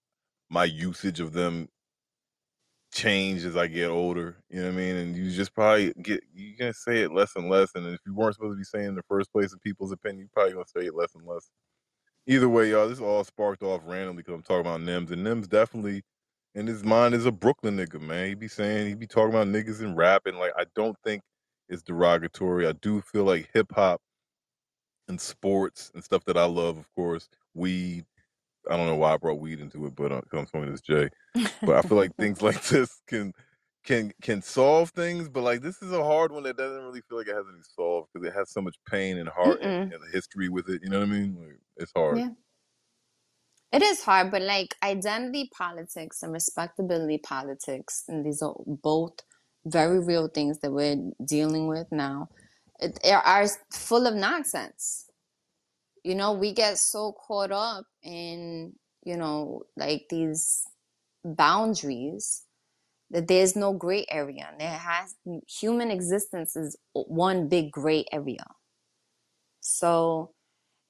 my 0.51 0.65
usage 0.65 1.21
of 1.21 1.33
them 1.35 1.69
change 2.93 3.45
as 3.45 3.57
I 3.57 3.67
get 3.67 3.89
older. 3.91 4.37
You 4.51 4.61
know 4.61 4.67
what 4.69 4.75
I 4.75 4.77
mean? 4.77 4.97
And 4.97 5.17
you 5.17 5.31
just 5.33 5.55
probably 5.55 5.93
get 6.03 6.23
you 6.35 6.57
gonna 6.57 6.75
say 6.75 7.03
it 7.03 7.13
less 7.13 7.35
and 7.37 7.49
less. 7.49 7.71
And 7.75 7.87
if 7.89 8.01
you 8.07 8.15
weren't 8.15 8.35
supposed 8.35 8.55
to 8.55 8.59
be 8.59 8.65
saying 8.65 8.89
in 8.89 8.95
the 8.95 9.03
first 9.09 9.33
place 9.33 9.53
in 9.53 9.59
people's 9.61 9.93
opinion, 9.93 10.21
you 10.23 10.29
probably 10.33 10.53
gonna 10.53 10.67
say 10.67 10.87
it 10.87 10.95
less 10.95 11.15
and 11.15 11.27
less. 11.27 11.51
Either 12.27 12.49
way, 12.49 12.71
y'all, 12.71 12.89
this 12.89 13.01
all 13.01 13.25
sparked 13.25 13.63
off 13.63 13.83
randomly 13.85 14.23
because 14.23 14.35
I'm 14.35 14.43
talking 14.43 14.61
about 14.61 14.81
Nems, 14.81 15.11
and 15.11 15.27
Nems 15.27 15.49
definitely 15.49 16.03
in 16.55 16.67
his 16.67 16.85
mind 16.85 17.15
is 17.15 17.27
a 17.27 17.33
Brooklyn 17.33 17.77
nigga, 17.79 18.01
man. 18.01 18.29
He 18.29 18.35
be 18.35 18.49
saying 18.49 18.87
he 18.89 18.95
be 18.95 19.07
talking 19.07 19.31
about 19.31 19.49
niggas 19.49 19.81
and 19.81 19.97
rapping. 19.97 20.37
Like 20.37 20.53
I 20.57 20.65
don't 20.75 20.97
think 21.05 21.23
it's 21.69 21.83
derogatory. 21.83 22.67
I 22.67 22.73
do 22.73 23.01
feel 23.01 23.25
like 23.25 23.51
hip 23.55 23.73
hop 23.75 24.01
and 25.09 25.21
sports 25.21 25.91
and 25.95 26.03
stuff 26.05 26.25
that 26.27 26.37
I 26.37 26.45
love, 26.45 26.79
of 26.79 26.87
course, 26.95 27.29
weed. 27.55 28.05
I 28.71 28.77
don't 28.77 28.87
know 28.87 28.97
why 28.97 29.15
I 29.15 29.17
brought 29.17 29.41
weed 29.41 29.61
into 29.61 29.87
it, 29.87 29.97
but 29.97 30.13
uh, 30.13 30.21
I'm 30.33 30.47
smoking 30.47 30.71
this 30.71 30.81
J. 30.81 31.09
But 31.63 31.77
I 31.77 31.83
feel 31.83 31.99
like 31.99 32.15
things 32.17 32.43
like 32.43 32.63
this 32.65 33.01
can 33.07 33.33
can 33.85 34.13
can 34.23 34.43
solve 34.43 34.91
things. 34.91 35.29
But 35.29 35.43
like 35.43 35.63
this 35.63 35.83
is 35.83 35.93
a 35.93 36.03
hard 36.03 36.33
one 36.33 36.45
that 36.45 36.57
doesn't 36.57 36.83
really 36.83 37.03
feel 37.09 37.19
like 37.19 37.29
it 37.29 37.35
has 37.35 37.47
any 37.53 37.63
solve 37.77 38.07
because 38.13 38.27
it 38.27 38.35
has 38.35 38.51
so 38.51 38.61
much 38.61 38.77
pain 38.89 39.19
and 39.19 39.29
heart 39.29 39.61
and, 39.63 39.93
and 39.93 40.03
history 40.13 40.49
with 40.49 40.69
it. 40.69 40.83
You 40.83 40.91
know 40.91 41.01
what 41.01 41.09
I 41.09 41.13
mean? 41.13 41.37
Like, 41.41 41.59
it's 41.77 41.93
hard. 41.95 42.19
Yeah. 42.19 42.31
It 43.73 43.83
is 43.83 44.03
hard, 44.03 44.31
but 44.31 44.43
like 44.43 44.75
identity 44.83 45.51
politics 45.57 46.23
and 46.23 46.31
respectability 46.31 47.19
politics, 47.19 48.05
and 48.07 48.25
these 48.25 48.43
are 48.43 48.55
both 48.67 49.15
very 49.65 49.99
real 49.99 50.29
things 50.29 50.59
that 50.59 50.73
we're 50.73 50.97
dealing 51.25 51.69
with 51.69 51.87
now, 51.91 52.29
it, 52.81 52.99
they 53.03 53.13
are 53.13 53.47
full 53.71 54.07
of 54.07 54.15
nonsense. 54.15 55.07
You 56.05 56.15
know, 56.15 56.33
we 56.33 56.53
get 56.53 56.79
so 56.79 57.13
caught 57.13 57.53
up 57.53 57.85
in, 58.03 58.73
you 59.05 59.17
know, 59.17 59.63
like 59.77 60.07
these 60.11 60.65
boundaries 61.25 62.43
that 63.11 63.29
there's 63.29 63.55
no 63.55 63.73
gray 63.73 64.05
area. 64.11 64.51
There 64.59 64.69
has 64.71 65.15
human 65.47 65.91
existence 65.91 66.57
is 66.57 66.77
one 66.93 67.49
big 67.49 67.71
gray 67.71 68.05
area. 68.11 68.45
So 69.61 70.33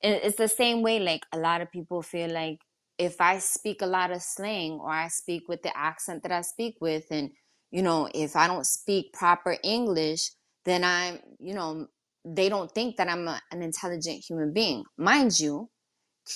it's 0.00 0.36
the 0.36 0.48
same 0.48 0.82
way 0.82 0.98
like 0.98 1.24
a 1.32 1.38
lot 1.38 1.60
of 1.60 1.70
people 1.70 2.02
feel 2.02 2.30
like 2.30 2.58
if 2.98 3.20
I 3.20 3.38
speak 3.38 3.82
a 3.82 3.86
lot 3.86 4.10
of 4.10 4.22
slang 4.22 4.72
or 4.72 4.90
I 4.90 5.08
speak 5.08 5.48
with 5.48 5.62
the 5.62 5.76
accent 5.76 6.22
that 6.22 6.32
I 6.32 6.42
speak 6.42 6.76
with 6.80 7.04
and 7.10 7.30
you 7.70 7.82
know 7.82 8.08
if 8.14 8.36
I 8.36 8.46
don't 8.46 8.66
speak 8.66 9.12
proper 9.12 9.56
English 9.62 10.30
then 10.64 10.84
I'm 10.84 11.20
you 11.38 11.54
know 11.54 11.86
they 12.24 12.48
don't 12.48 12.70
think 12.72 12.96
that 12.96 13.08
I'm 13.08 13.26
a, 13.28 13.40
an 13.50 13.62
intelligent 13.62 14.24
human 14.28 14.52
being 14.52 14.84
mind 14.96 15.38
you 15.38 15.70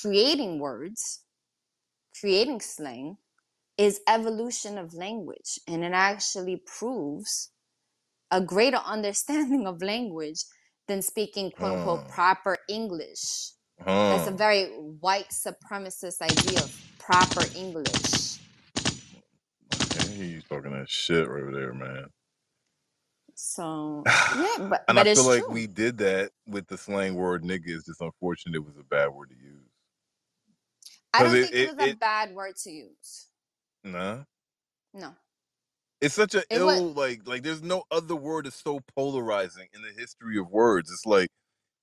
creating 0.03 0.59
words 0.59 1.21
creating 2.21 2.61
slang 2.61 3.17
is 3.79 4.01
evolution 4.09 4.79
of 4.79 4.95
language 4.95 5.61
and 5.69 5.85
it 5.85 5.93
actually 5.93 6.63
proves 6.79 7.51
a 8.31 8.41
greater 8.41 8.81
understanding 8.85 9.67
of 9.67 9.83
language 9.83 10.41
than 10.89 11.03
speaking 11.03 11.51
quote 11.51 11.79
unquote 11.79 12.01
Huh. 12.01 12.07
Hmm. 12.07 12.13
proper 12.13 12.57
English 12.69 13.53
that's 13.85 14.27
a 14.27 14.31
hmm. 14.31 14.37
very 14.37 14.67
white 15.01 15.29
supremacist 15.31 16.23
idea 16.23 16.61
of 16.61 16.75
proper 16.99 17.45
English. 17.55 18.39
Man, 19.97 20.19
you 20.19 20.41
talking 20.43 20.73
that 20.73 20.89
shit 20.89 21.29
right 21.29 21.53
there, 21.53 21.75
man. 21.75 22.07
So 23.37 24.07
yeah, 24.31 24.57
but 24.61 24.87
and 24.89 24.99
but 24.99 25.01
I 25.01 25.07
it's 25.07 25.25
feel 25.25 25.27
like 25.27 25.49
true. 25.49 25.49
we 25.49 25.67
did 25.69 25.99
that 25.99 26.33
with 26.49 26.69
the 26.69 26.79
slang 26.79 27.17
word 27.17 27.45
nigga. 27.45 27.69
It's 27.69 27.87
just 27.87 28.03
unfortunate 28.03 28.57
it 28.57 28.65
was 28.67 28.79
a 28.79 28.85
bad 28.85 29.09
word 29.11 29.31
to 29.31 29.37
use. 29.37 29.69
I 31.15 31.23
Because 31.23 31.33
don't 31.33 31.35
it, 31.35 31.41
think 31.41 31.57
it 31.59 31.65
it, 31.65 31.73
was 31.75 31.79
a 31.79 31.89
it, 31.89 31.99
bad 32.01 32.35
word 32.35 32.57
to 32.65 32.71
use. 32.71 33.29
nah. 33.85 34.21
No, 34.95 35.15
It's 36.01 36.15
such 36.15 36.35
a 36.37 36.45
it 36.51 36.61
was. 36.63 36.83
ill 36.83 36.93
like 36.95 37.27
like 37.27 37.43
there's 37.43 37.63
no 37.63 37.85
other 37.91 38.17
word 38.17 38.47
that's 38.47 38.63
so 38.63 38.81
polarizing 38.97 39.69
in 39.75 39.83
the 39.83 39.93
history 39.99 40.39
of 40.39 40.51
words. 40.51 40.91
It's 40.93 41.07
like 41.07 41.31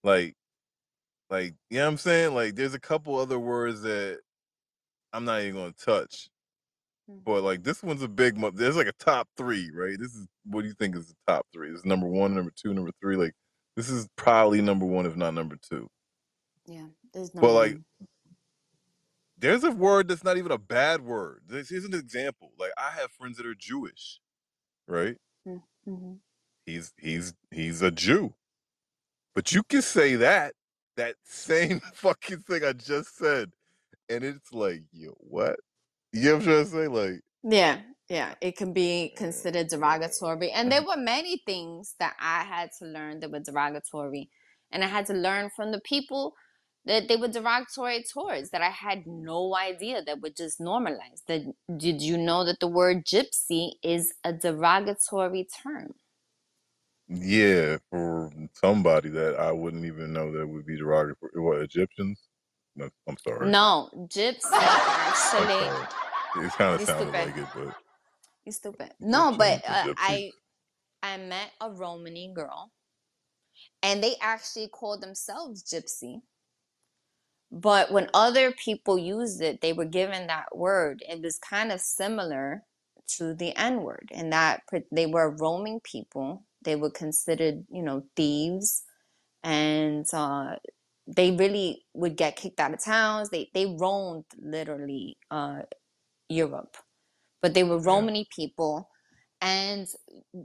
like 0.03 0.35
like 1.29 1.55
you 1.69 1.79
know 1.79 1.85
what 1.85 1.91
I'm 1.93 1.97
saying? 1.99 2.35
Like 2.35 2.55
there's 2.55 2.75
a 2.75 2.79
couple 2.81 3.17
other 3.17 3.39
words 3.39 3.81
that 3.83 4.21
I'm 5.13 5.25
not 5.25 5.41
even 5.43 5.55
gonna 5.55 5.73
touch. 5.73 6.29
But 7.25 7.41
Mhm. 7.41 7.43
like 7.43 7.63
this 7.63 7.83
one's 7.83 8.03
a 8.03 8.07
big 8.09 8.37
mo- 8.37 8.51
there's 8.51 8.77
like 8.77 8.87
a 8.87 8.93
top 8.93 9.29
three, 9.37 9.71
right? 9.73 9.97
This 9.99 10.13
is 10.15 10.27
what 10.45 10.63
do 10.63 10.69
you 10.69 10.73
think 10.75 10.95
is 10.95 11.09
the 11.09 11.15
top 11.27 11.47
three? 11.53 11.69
This 11.71 11.79
is 11.81 11.85
number 11.85 12.07
one, 12.07 12.35
number 12.35 12.51
two, 12.55 12.73
number 12.73 12.91
three. 13.01 13.17
Like 13.17 13.33
this 13.77 13.89
is 13.89 14.07
probably 14.17 14.61
number 14.61 14.85
one, 14.85 15.05
if 15.05 15.15
not 15.17 15.33
number 15.35 15.57
two. 15.57 15.89
Yeah, 16.67 16.87
there's 17.13 17.33
no 17.35 17.41
But 17.41 17.53
like 17.53 17.73
one. 17.73 17.85
there's 19.37 19.63
a 19.63 19.71
word 19.71 20.07
that's 20.09 20.23
not 20.23 20.37
even 20.37 20.51
a 20.51 20.57
bad 20.59 21.01
word. 21.01 21.43
This 21.47 21.71
is 21.71 21.85
an 21.85 21.93
example. 21.95 22.53
Like 22.59 22.71
I 22.77 22.91
have 22.91 23.11
friends 23.11 23.37
that 23.37 23.45
are 23.47 23.55
Jewish, 23.55 24.19
right? 24.87 25.17
Mm-hmm. 25.47 26.13
He's 26.65 26.93
he's 26.99 27.33
he's 27.51 27.81
a 27.81 27.91
Jew. 27.91 28.35
But 29.35 29.53
you 29.53 29.63
can 29.63 29.81
say 29.83 30.15
that 30.17 30.55
that 30.97 31.15
same 31.25 31.81
fucking 31.93 32.39
thing 32.41 32.63
I 32.65 32.73
just 32.73 33.17
said, 33.17 33.51
and 34.09 34.23
it's 34.23 34.53
like, 34.53 34.83
yo, 34.93 35.11
what? 35.19 35.57
You 36.13 36.23
know 36.23 36.33
what 36.33 36.41
I'm 36.41 36.43
trying 36.45 36.63
to 36.65 36.69
say? 36.69 36.87
Like, 36.87 37.21
Yeah, 37.43 37.81
yeah, 38.09 38.35
it 38.41 38.55
can 38.55 38.73
be 38.73 39.13
considered 39.17 39.67
derogatory. 39.67 40.51
And 40.51 40.71
there 40.71 40.81
uh-huh. 40.81 40.95
were 40.95 41.03
many 41.03 41.41
things 41.45 41.95
that 41.99 42.15
I 42.19 42.43
had 42.43 42.69
to 42.79 42.85
learn 42.85 43.19
that 43.19 43.31
were 43.31 43.39
derogatory. 43.39 44.29
And 44.71 44.83
I 44.83 44.87
had 44.87 45.05
to 45.07 45.13
learn 45.13 45.49
from 45.55 45.71
the 45.71 45.81
people 45.81 46.33
that 46.85 47.07
they 47.07 47.15
were 47.15 47.27
derogatory 47.27 48.03
towards 48.13 48.49
that 48.51 48.61
I 48.61 48.69
had 48.69 49.07
no 49.07 49.55
idea 49.55 50.03
that 50.03 50.21
were 50.21 50.29
just 50.29 50.59
normalized. 50.59 51.23
That 51.27 51.41
did 51.77 52.01
you 52.01 52.17
know 52.17 52.45
that 52.45 52.59
the 52.59 52.67
word 52.67 53.05
gypsy 53.05 53.71
is 53.83 54.13
a 54.23 54.33
derogatory 54.33 55.47
term? 55.63 55.95
yeah, 57.07 57.77
for 57.89 58.31
somebody 58.53 59.09
that 59.09 59.35
I 59.35 59.51
wouldn't 59.51 59.85
even 59.85 60.13
know 60.13 60.31
that 60.31 60.47
would 60.47 60.65
be 60.65 60.77
derogatory. 60.77 61.31
What 61.35 61.61
Egyptians? 61.61 62.19
No, 62.75 62.89
I'm 63.07 63.17
sorry. 63.17 63.49
No, 63.49 63.89
gypsy 64.07 64.39
actually. 64.53 65.67
It 66.45 66.51
kind 66.53 66.75
of 66.75 66.81
sounded 66.81 66.85
stupid. 66.85 67.13
like 67.13 67.37
it, 67.37 67.47
but 67.55 67.75
You 68.45 68.51
stupid. 68.51 68.93
No, 68.99 69.35
but 69.37 69.61
uh, 69.67 69.93
I 69.97 70.31
I 71.03 71.17
met 71.17 71.51
a 71.61 71.69
Romany 71.69 72.31
girl 72.33 72.71
and 73.83 74.03
they 74.03 74.15
actually 74.21 74.67
called 74.69 75.01
themselves 75.01 75.63
gypsy. 75.63 76.21
But 77.51 77.91
when 77.91 78.09
other 78.13 78.51
people 78.51 78.97
used 78.97 79.41
it, 79.41 79.61
they 79.61 79.73
were 79.73 79.85
given 79.85 80.27
that 80.27 80.55
word. 80.55 81.03
It 81.07 81.21
was 81.21 81.37
kind 81.37 81.71
of 81.71 81.81
similar 81.81 82.63
to 83.17 83.35
the 83.35 83.55
N 83.55 83.83
word, 83.83 84.09
and 84.11 84.33
that 84.33 84.63
they 84.91 85.05
were 85.05 85.29
roaming 85.29 85.79
people. 85.81 86.43
They 86.63 86.75
were 86.75 86.89
considered, 86.89 87.65
you 87.69 87.83
know, 87.83 88.05
thieves, 88.15 88.83
and 89.43 90.05
uh, 90.13 90.55
they 91.07 91.31
really 91.31 91.85
would 91.93 92.17
get 92.17 92.35
kicked 92.37 92.59
out 92.59 92.73
of 92.73 92.83
towns. 92.83 93.29
They 93.29 93.49
they 93.53 93.65
roamed 93.79 94.25
literally 94.37 95.17
uh, 95.31 95.61
Europe, 96.29 96.77
but 97.41 97.53
they 97.53 97.63
were 97.63 97.79
yeah, 97.87 98.07
Romany 98.07 98.27
people, 98.35 98.89
and 99.41 99.87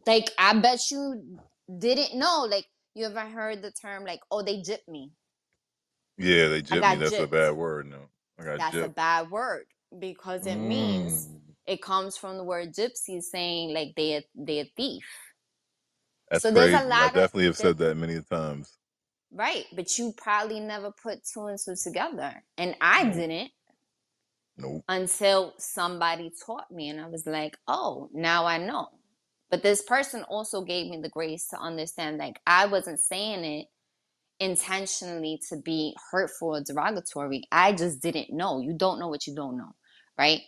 like 0.07 0.31
I 0.39 0.59
bet 0.59 0.81
you 0.91 1.41
didn't 1.79 2.19
know. 2.19 2.47
Like 2.51 2.67
you 2.95 3.07
ever 3.07 3.21
heard 3.23 3.63
the 3.63 3.73
term 3.73 4.05
like, 4.05 4.21
"Oh, 4.31 4.43
they 4.43 4.59
gypped 4.59 4.89
me." 4.89 5.13
yeah, 6.19 6.49
they 6.49 6.63
gypped 6.63 6.87
me. 6.87 6.97
That's 6.97 7.19
a 7.21 7.27
bad 7.29 7.53
word. 7.53 7.89
No, 7.91 8.09
I 8.39 8.45
got 8.45 8.57
That's 8.59 8.83
a 8.83 8.89
bad 8.89 9.31
word 9.31 9.67
because 9.99 10.47
it 10.47 10.57
means 10.61 11.29
Mm, 11.29 11.41
it 11.67 11.83
comes 11.83 12.17
from 12.19 12.39
the 12.39 12.45
word 12.45 12.75
gypsy, 12.75 13.23
saying 13.23 13.75
like 13.75 13.95
they 13.97 14.25
they 14.37 14.61
a 14.61 14.71
thief. 14.77 15.05
that's 16.31 16.45
So 16.45 16.53
there's 16.53 16.75
a 16.75 16.83
crazy. 16.83 17.01
I 17.01 17.09
lot 17.09 17.17
of 17.17 17.19
definitely 17.19 17.47
have 17.47 17.57
said 17.59 17.79
that 17.79 17.97
many 17.97 18.21
times. 18.23 18.79
Right, 19.33 19.65
but 19.75 19.99
you 19.99 20.13
probably 20.17 20.61
never 20.61 20.93
put 20.93 21.25
two 21.25 21.47
and 21.47 21.59
two 21.59 21.75
together, 21.83 22.45
and 22.57 22.77
I 22.81 23.05
Nope, 23.05 23.11
didn't 23.11 23.51
nope. 24.57 24.85
until 24.89 25.55
somebody 25.59 26.31
taught 26.45 26.71
me, 26.71 26.89
and 26.89 27.01
I 27.01 27.09
was 27.09 27.27
like, 27.27 27.57
oh, 27.67 28.09
now 28.13 28.47
I 28.47 28.59
know. 28.59 28.89
But 29.51 29.63
this 29.63 29.83
person 29.83 30.25
also 30.25 30.63
gave 30.63 30.91
me 30.91 31.01
the 31.01 31.09
grace 31.09 31.49
to 31.49 31.59
understand 31.59 32.19
like 32.19 32.39
I 32.47 32.67
wasn't 32.67 33.01
saying 33.01 33.45
it 33.45 33.67
intentionally 34.41 35.41
to 35.51 35.57
be 35.57 35.97
hurtful 36.13 36.57
or 36.57 36.63
derogatory. 36.63 37.45
I 37.53 37.73
just 37.73 38.03
didn't 38.03 38.31
know. 38.31 38.61
You 38.61 38.75
don't 38.77 39.01
know 39.01 39.09
what 39.09 39.27
you 39.27 39.35
don't 39.35 39.57
know, 39.59 39.73
right? 40.19 40.43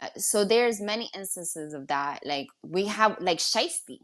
Uh, 0.00 0.08
So 0.16 0.44
there's 0.44 0.80
many 0.80 1.10
instances 1.14 1.74
of 1.74 1.88
that. 1.88 2.20
Like 2.24 2.48
we 2.62 2.86
have 2.86 3.16
like 3.20 3.38
shiesty. 3.38 4.00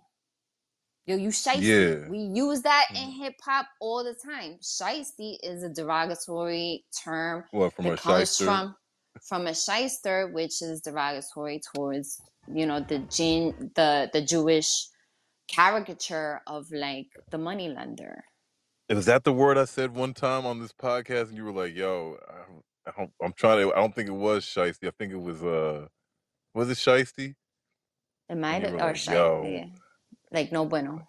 Yo, 1.09 1.17
you 1.17 1.31
shiesty. 1.31 1.65
Yeah. 1.65 2.11
We 2.11 2.19
use 2.21 2.63
that 2.63 2.87
in 2.97 3.11
Mm. 3.11 3.19
hip 3.19 3.35
hop 3.45 3.69
all 3.81 4.05
the 4.05 4.15
time. 4.15 4.59
Shiesty 4.63 5.39
is 5.43 5.65
a 5.65 5.71
derogatory 5.71 6.87
term 7.05 7.45
What 7.53 7.75
from 7.75 7.87
a 7.89 7.97
comes 7.99 8.37
shyster? 8.37 8.45
from 8.47 8.77
from 9.29 9.49
a 9.49 9.55
shyster, 9.57 10.29
which 10.29 10.63
is 10.63 10.83
derogatory 10.83 11.61
towards 11.75 12.21
you 12.55 12.67
know 12.67 12.81
the 12.81 13.01
Jean, 13.01 13.73
the 13.77 14.11
the 14.15 14.23
Jewish 14.23 14.89
caricature 15.49 16.43
of 16.47 16.71
like 16.73 17.09
the 17.31 17.39
money 17.39 17.69
lender. 17.71 18.25
Was 18.91 19.07
that 19.07 19.25
the 19.25 19.33
word 19.35 19.59
I 19.59 19.67
said 19.67 19.95
one 19.95 20.15
time 20.15 20.47
on 20.47 20.61
this 20.61 20.73
podcast? 20.73 21.29
And 21.31 21.37
you 21.39 21.45
were 21.45 21.53
like, 21.53 21.75
"Yo, 21.77 22.19
I, 22.29 22.91
I 22.91 22.93
don't, 22.99 23.13
I'm 23.23 23.35
trying 23.35 23.63
to. 23.69 23.75
I 23.75 23.79
don't 23.79 23.95
think 23.95 24.09
it 24.09 24.13
was 24.15 24.47
shiesty. 24.47 24.89
I 24.89 24.93
think 24.99 25.13
it 25.13 25.21
was 25.21 25.43
uh, 25.45 25.89
was 26.55 26.71
it 26.71 26.79
shiesty?" 26.79 27.35
It 28.31 28.37
And 28.41 28.41
might 28.41 28.63
you 28.63 28.67
have 28.67 28.75
were 28.75 28.79
or 28.81 28.95
like, 28.95 28.97
shy, 28.97 29.15
"Yo, 29.15 29.43
yeah. 29.43 29.67
Like 30.33 30.53
no 30.53 30.67
bueno. 30.67 31.09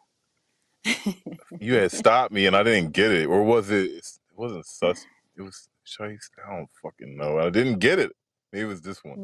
you 1.59 1.75
had 1.75 1.91
stopped 1.93 2.33
me, 2.33 2.45
and 2.47 2.55
I 2.55 2.63
didn't 2.63 2.91
get 2.93 3.11
it, 3.11 3.27
or 3.27 3.43
was 3.43 3.69
it? 3.71 3.91
It 3.91 4.05
wasn't 4.35 4.65
sus. 4.65 5.07
It 5.37 5.41
was 5.43 5.69
shiesty. 5.85 6.39
I 6.47 6.55
don't 6.55 6.69
fucking 6.81 7.17
know. 7.17 7.39
I 7.39 7.49
didn't 7.49 7.79
get 7.79 7.99
it. 7.99 8.11
Maybe 8.53 8.63
it 8.65 8.67
was 8.69 8.81
this 8.81 9.03
one. 9.03 9.19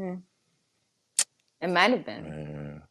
It 1.61 1.69
might 1.69 1.91
have 1.91 2.05
been. 2.05 2.29
Man, 2.29 2.83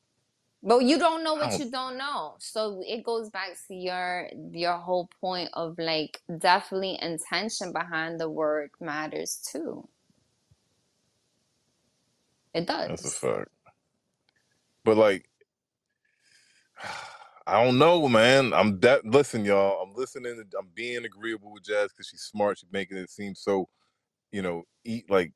But 0.62 0.80
you 0.84 0.98
don't 0.98 1.24
know 1.24 1.34
what 1.34 1.50
don't. 1.50 1.58
you 1.58 1.70
don't 1.70 1.98
know. 1.98 2.36
So 2.40 2.82
it 2.86 3.04
goes 3.04 3.30
back 3.30 3.50
to 3.68 3.74
your 3.74 4.28
your 4.52 4.76
whole 4.78 5.08
point 5.20 5.50
of 5.54 5.76
like 5.78 6.20
definitely 6.38 6.98
intention 7.02 7.72
behind 7.72 8.20
the 8.20 8.30
word 8.30 8.70
matters 8.80 9.40
too. 9.52 9.88
It 12.54 12.66
does. 12.66 12.88
That's 12.88 13.04
a 13.04 13.10
fact. 13.10 13.48
But 14.84 14.96
like, 14.96 15.28
I 17.46 17.64
don't 17.64 17.78
know, 17.78 18.08
man. 18.08 18.54
I'm 18.54 18.80
that. 18.80 19.04
Listen, 19.06 19.44
y'all. 19.44 19.82
I'm 19.82 19.94
listening. 19.94 20.36
To, 20.36 20.58
I'm 20.58 20.70
being 20.74 21.04
agreeable 21.04 21.52
with 21.52 21.64
Jazz 21.64 21.90
because 21.90 22.08
she's 22.08 22.22
smart. 22.22 22.58
She's 22.58 22.72
making 22.72 22.98
it 22.98 23.10
seem 23.10 23.34
so, 23.36 23.68
you 24.32 24.42
know, 24.42 24.64
eat 24.84 25.10
like 25.10 25.32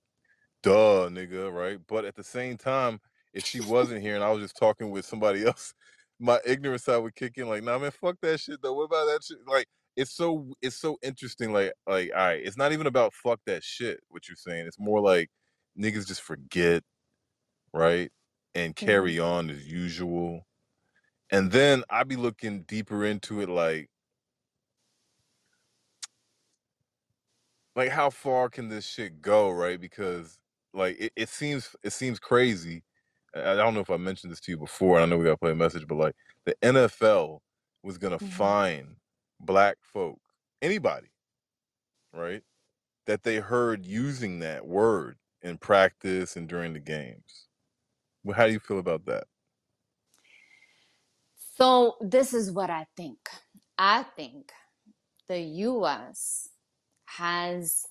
duh, 0.65 1.09
nigga, 1.11 1.53
right? 1.53 1.81
But 1.89 2.07
at 2.07 2.17
the 2.17 2.25
same 2.25 2.59
time, 2.59 3.01
if 3.35 3.47
she 3.47 3.61
wasn't 3.61 4.03
here 4.03 4.17
and 4.17 4.25
I 4.25 4.33
was 4.33 4.43
just 4.43 4.59
talking 4.59 4.91
with 4.93 5.07
somebody 5.07 5.45
else, 5.47 5.75
my 6.21 6.41
ignorance 6.47 6.85
side 6.85 6.99
would 6.99 7.17
kick 7.17 7.39
in. 7.39 7.49
Like, 7.49 7.65
nah, 7.65 7.79
man, 7.81 7.93
fuck 7.93 8.19
that 8.23 8.41
shit 8.41 8.63
though. 8.63 8.75
What 8.75 8.85
about 8.85 9.07
that 9.07 9.25
shit? 9.25 9.39
Like, 9.49 9.69
it's 9.97 10.13
so 10.13 10.49
it's 10.63 10.77
so 10.77 10.99
interesting. 11.03 11.53
Like, 11.55 11.75
like, 11.89 12.13
all 12.17 12.27
right, 12.29 12.43
it's 12.45 12.59
not 12.59 12.73
even 12.73 12.89
about 12.89 13.15
fuck 13.15 13.41
that 13.47 13.65
shit. 13.65 14.01
What 14.11 14.29
you're 14.29 14.37
saying? 14.37 14.69
It's 14.69 14.81
more 14.81 15.03
like 15.03 15.31
niggas 15.81 16.09
just 16.09 16.23
forget, 16.23 16.85
right, 17.75 18.13
and 18.57 18.77
Mhm. 18.83 18.87
carry 18.87 19.21
on 19.21 19.51
as 19.51 19.67
usual. 19.69 20.48
And 21.31 21.53
then 21.53 21.85
I'd 21.91 22.09
be 22.09 22.17
looking 22.17 22.63
deeper 22.63 23.05
into 23.05 23.41
it, 23.41 23.49
like, 23.49 23.91
like 27.77 27.91
how 27.91 28.11
far 28.11 28.49
can 28.51 28.69
this 28.69 28.87
shit 28.87 29.21
go, 29.23 29.51
right? 29.51 29.81
Because 29.81 30.39
like 30.75 30.97
it, 31.01 31.13
it 31.17 31.29
seems 31.29 31.75
it 31.83 31.91
seems 31.91 32.19
crazy. 32.19 32.85
I 33.35 33.55
don't 33.55 33.75
know 33.75 33.81
if 33.81 33.91
I 33.91 33.97
mentioned 33.99 34.33
this 34.33 34.41
to 34.43 34.53
you 34.53 34.59
before. 34.59 34.97
and 34.97 35.05
I 35.05 35.09
know 35.09 35.19
we 35.19 35.25
got 35.25 35.33
to 35.33 35.37
play 35.39 35.53
a 35.53 35.55
message, 35.55 35.87
but 35.87 35.97
like 35.97 36.17
the 36.45 36.57
NFL 36.63 37.43
was 37.83 37.99
gonna 37.99 38.19
Mhm. 38.21 38.59
fine 38.59 38.97
black 39.41 39.79
folk, 39.83 40.21
anybody, 40.63 41.09
right, 42.13 42.43
that 43.07 43.23
they 43.25 43.39
heard 43.39 43.87
using 43.87 44.41
that 44.41 44.67
word 44.67 45.19
in 45.43 45.59
practice 45.59 46.37
and 46.37 46.49
during 46.49 46.75
the 46.75 46.81
games. 46.81 47.49
Well, 48.25 48.37
how 48.37 48.47
do 48.47 48.53
you 48.53 48.61
feel 48.61 48.79
about 48.79 49.07
that? 49.07 49.27
So 51.59 51.97
this 52.01 52.35
is 52.35 52.53
what 52.53 52.71
I 52.71 52.87
think. 52.97 53.19
I 53.77 54.05
think 54.17 54.53
the 55.29 55.41
US 55.41 56.49
has 57.07 57.85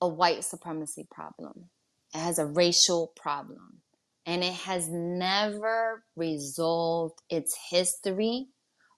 a 0.00 0.08
white 0.08 0.44
supremacy 0.44 1.06
problem. 1.10 1.68
It 2.14 2.18
has 2.18 2.38
a 2.38 2.46
racial 2.46 3.12
problem. 3.16 3.82
And 4.24 4.42
it 4.42 4.54
has 4.54 4.88
never 4.88 6.04
resolved 6.16 7.18
its 7.28 7.56
history 7.70 8.46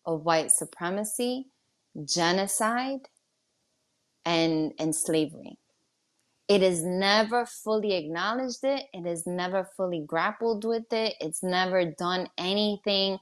of 0.06 0.24
white 0.24 0.52
supremacy, 0.52 1.46
genocide, 2.04 3.08
and, 4.24 4.72
and 4.78 4.94
slavery. 4.94 5.58
It 6.48 6.62
has 6.62 6.82
never 6.82 7.46
fully 7.46 7.94
acknowledged 7.94 8.64
it. 8.64 8.84
It 8.92 9.06
has 9.06 9.26
never 9.26 9.64
fully 9.76 10.02
grappled 10.06 10.64
with 10.64 10.92
it. 10.92 11.14
It's 11.20 11.42
never 11.42 11.92
done 11.92 12.28
anything 12.36 13.18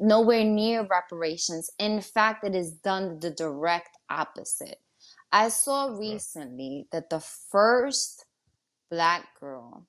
nowhere 0.00 0.44
near 0.44 0.86
reparations. 0.86 1.70
In 1.78 2.00
fact, 2.00 2.44
it 2.44 2.54
has 2.54 2.72
done 2.72 3.20
the 3.20 3.30
direct 3.30 3.90
opposite. 4.10 4.80
I 5.30 5.48
saw 5.48 5.96
recently 5.96 6.86
that 6.92 7.10
the 7.10 7.20
first 7.20 8.26
black 8.90 9.26
girl 9.38 9.86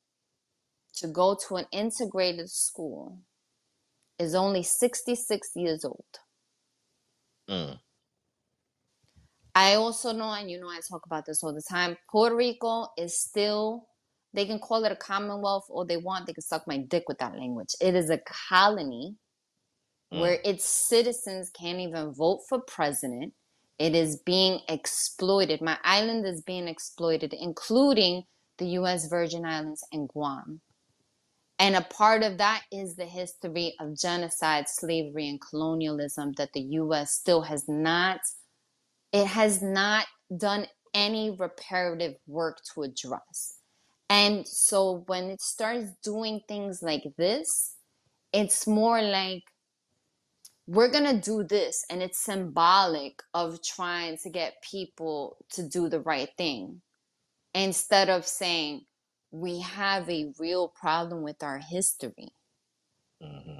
to 0.98 1.08
go 1.08 1.38
to 1.48 1.56
an 1.56 1.66
integrated 1.72 2.50
school 2.50 3.20
is 4.18 4.34
only 4.34 4.64
66 4.64 5.52
years 5.56 5.84
old. 5.84 6.06
Mm. 7.50 7.80
I 9.66 9.76
also 9.76 10.12
know, 10.12 10.32
and 10.32 10.52
you 10.52 10.60
know, 10.60 10.70
I 10.70 10.80
talk 10.88 11.08
about 11.08 11.26
this 11.26 11.44
all 11.44 11.54
the 11.54 11.64
time. 11.68 11.98
Puerto 12.12 12.36
Rico 12.36 12.88
is 12.98 13.20
still, 13.20 13.88
they 14.34 14.46
can 14.46 14.60
call 14.60 14.86
it 14.86 14.92
a 14.92 14.96
commonwealth 14.96 15.66
all 15.70 15.86
they 15.86 15.98
want. 15.98 16.28
They 16.28 16.34
can 16.34 16.44
suck 16.44 16.68
my 16.68 16.78
dick 16.78 17.06
with 17.08 17.18
that 17.18 17.36
language. 17.36 17.74
It 17.82 17.96
is 17.96 18.12
a 18.12 18.20
colony 18.50 19.16
where 20.12 20.38
Mm. 20.38 20.46
its 20.46 20.66
citizens 20.66 21.50
can't 21.50 21.80
even 21.80 22.14
vote 22.14 22.42
for 22.48 22.60
president. 22.62 23.34
It 23.80 23.96
is 23.96 24.18
being 24.18 24.62
exploited. 24.70 25.62
My 25.62 25.80
island 25.84 26.28
is 26.28 26.42
being 26.44 26.68
exploited, 26.68 27.34
including 27.34 28.24
the 28.60 28.68
U.S. 28.80 29.08
Virgin 29.08 29.46
Islands 29.46 29.84
and 29.92 30.08
Guam. 30.10 30.62
And 31.60 31.76
a 31.76 31.82
part 31.82 32.24
of 32.24 32.38
that 32.38 32.64
is 32.72 32.96
the 32.96 33.06
history 33.06 33.76
of 33.80 33.98
genocide, 33.98 34.68
slavery, 34.70 35.28
and 35.30 35.42
colonialism 35.42 36.34
that 36.34 36.54
the 36.54 36.62
U.S. 36.84 37.14
still 37.14 37.42
has 37.44 37.66
not 37.68 38.20
it 39.16 39.28
has 39.28 39.64
not 39.64 40.08
done 40.38 40.68
any 40.94 41.32
reparative 41.32 42.16
work 42.28 42.60
to 42.74 42.84
address. 42.84 43.62
And 44.10 44.48
so 44.48 45.04
when 45.08 45.32
it 45.32 45.42
starts 45.42 45.92
doing 46.04 46.42
things 46.48 46.84
like 46.84 47.06
this, 47.18 47.78
it's 48.34 48.68
more 48.68 49.02
like 49.02 49.44
we're 50.68 50.92
going 50.92 51.06
to 51.06 51.22
do 51.22 51.44
this 51.44 51.86
and 51.90 52.04
it's 52.04 52.20
symbolic 52.20 53.24
of 53.34 53.64
trying 53.64 54.18
to 54.20 54.30
get 54.30 54.62
people 54.64 55.38
to 55.52 55.68
do 55.68 55.90
the 55.90 56.02
right 56.02 56.30
thing 56.38 56.82
instead 57.56 58.10
of 58.10 58.28
saying 58.28 58.86
we 59.32 59.62
have 59.62 60.10
a 60.10 60.34
real 60.40 60.70
problem 60.70 61.24
with 61.24 61.44
our 61.44 61.60
history. 61.60 62.30
hmm 63.22 63.60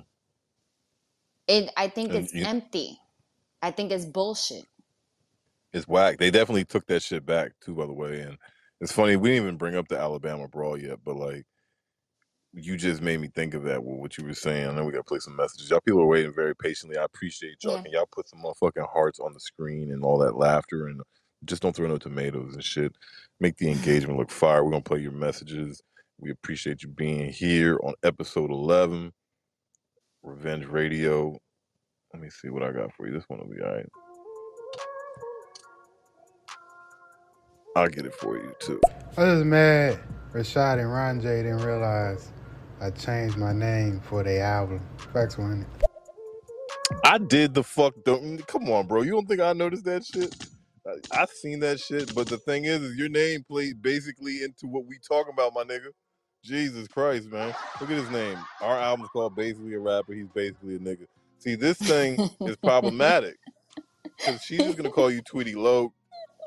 It 1.48 1.72
I 1.76 1.90
think 1.90 2.14
And 2.14 2.16
it's 2.16 2.34
you, 2.34 2.46
empty. 2.46 3.02
I 3.62 3.72
think 3.72 3.92
it's 3.94 4.06
bullshit. 4.06 4.68
It's 5.76 5.88
whack. 5.90 6.18
They 6.18 6.32
definitely 6.32 6.64
took 6.64 6.88
that 6.88 7.04
shit 7.04 7.26
back 7.26 7.52
too, 7.60 7.76
by 7.76 7.86
the 7.86 7.94
way. 7.94 8.22
And 8.22 8.38
it's 8.80 8.94
funny 8.94 9.18
we 9.18 9.30
didn't 9.30 9.44
even 9.44 9.58
bring 9.58 9.76
up 9.76 9.90
the 9.90 10.00
Alabama 10.00 10.48
brawl 10.48 10.80
yet, 10.80 11.00
but 11.04 11.18
like 11.18 11.46
you 12.54 12.78
just 12.78 13.02
made 13.02 13.20
me 13.20 13.28
think 13.28 13.54
of 13.54 13.64
that 13.64 13.84
with 13.84 14.00
what 14.00 14.18
you 14.18 14.24
were 14.24 14.34
saying. 14.34 14.70
I 14.70 14.72
know 14.72 14.86
we 14.86 14.94
gotta 14.94 15.04
play 15.04 15.20
some 15.20 15.36
messages. 15.36 15.70
Y'all 15.70 15.82
people 15.82 16.02
are 16.02 16.08
waiting 16.08 16.34
very 16.34 16.56
patiently. 16.56 16.98
I 16.98 17.04
appreciate 17.04 17.58
y'all. 17.62 17.76
Yeah. 17.76 17.82
Can 17.84 17.92
y'all 17.92 18.10
put 18.10 18.30
some 18.30 18.42
motherfucking 18.42 18.90
hearts 18.90 19.20
on 19.20 19.34
the 19.34 19.40
screen 19.42 19.92
and 19.92 20.06
all 20.06 20.18
that 20.20 20.38
laughter 20.38 20.88
and 20.88 21.02
just 21.44 21.62
don't 21.62 21.76
throw 21.76 21.88
no 21.88 21.98
tomatoes 21.98 22.54
and 22.54 22.64
shit. 22.64 22.96
Make 23.42 23.58
the 23.58 23.70
engagement 23.72 24.18
look 24.18 24.32
fire. 24.32 24.64
We're 24.64 24.72
gonna 24.72 24.82
play 24.82 25.00
your 25.00 25.12
messages. 25.12 25.82
We 26.18 26.32
appreciate 26.32 26.84
you 26.84 26.90
being 26.90 27.30
here 27.30 27.78
on 27.84 27.96
episode 28.04 28.50
eleven, 28.50 29.12
Revenge 30.24 30.68
Radio. 30.68 31.38
Let 32.14 32.22
me 32.22 32.30
see 32.30 32.48
what 32.48 32.64
I 32.64 32.72
got 32.72 32.94
for 32.96 33.08
you. 33.08 33.14
This 33.14 33.26
one 33.28 33.40
will 33.40 33.54
be 33.54 33.62
all 33.62 33.76
right. 33.76 33.90
I'll 37.76 37.90
get 37.90 38.06
it 38.06 38.16
for 38.16 38.38
you 38.38 38.54
too. 38.60 38.82
I 39.18 39.24
was 39.26 39.44
mad 39.46 40.00
Reshad 40.34 40.80
and 40.80 40.92
Ron 40.92 41.22
J 41.22 41.44
didn't 41.44 41.60
realize 41.64 42.32
I 42.82 42.92
changed 42.92 43.38
my 43.38 43.54
name 43.54 44.02
for 44.02 44.24
their 44.24 44.44
album. 44.44 44.82
Facts 45.14 45.40
on 45.40 45.62
it. 45.62 45.68
I 47.06 47.18
did 47.20 47.54
the 47.54 47.64
fuck. 47.64 47.94
Don't 48.06 48.46
come 48.48 48.70
on, 48.72 48.88
bro. 48.88 49.04
You 49.04 49.12
don't 49.12 49.28
think 49.28 49.42
I 49.42 49.54
noticed 49.54 49.86
that 49.86 50.06
shit? 50.06 50.36
I, 50.88 51.24
I 51.24 51.26
seen 51.28 51.62
that 51.62 51.80
shit, 51.80 52.14
but 52.16 52.28
the 52.28 52.38
thing 52.38 52.66
is, 52.66 52.82
is 52.82 52.98
your 52.98 53.10
name 53.10 53.44
played 53.50 53.82
basically 53.82 54.44
into 54.44 54.68
what 54.68 54.86
we 54.86 55.00
talking 55.08 55.34
about, 55.34 55.54
my 55.56 55.64
nigga. 55.64 55.90
Jesus 56.44 56.88
Christ, 56.88 57.30
man. 57.32 57.56
Look 57.82 57.92
at 57.92 57.98
his 57.98 58.10
name. 58.12 58.38
Our 58.62 58.80
album's 58.80 59.10
called 59.10 59.36
basically 59.36 59.76
a 59.76 59.80
rapper. 59.80 60.14
He's 60.14 60.30
basically 60.34 60.76
a 60.76 60.80
nigga. 60.80 61.08
See, 61.40 61.56
this 61.56 61.78
thing 61.80 62.20
is 62.46 62.58
problematic. 62.64 63.36
because 64.18 64.42
she's 64.44 64.64
just 64.64 64.78
gonna 64.78 64.92
call 64.92 65.12
you 65.12 65.22
Tweety 65.22 65.56
Loke. 65.56 65.94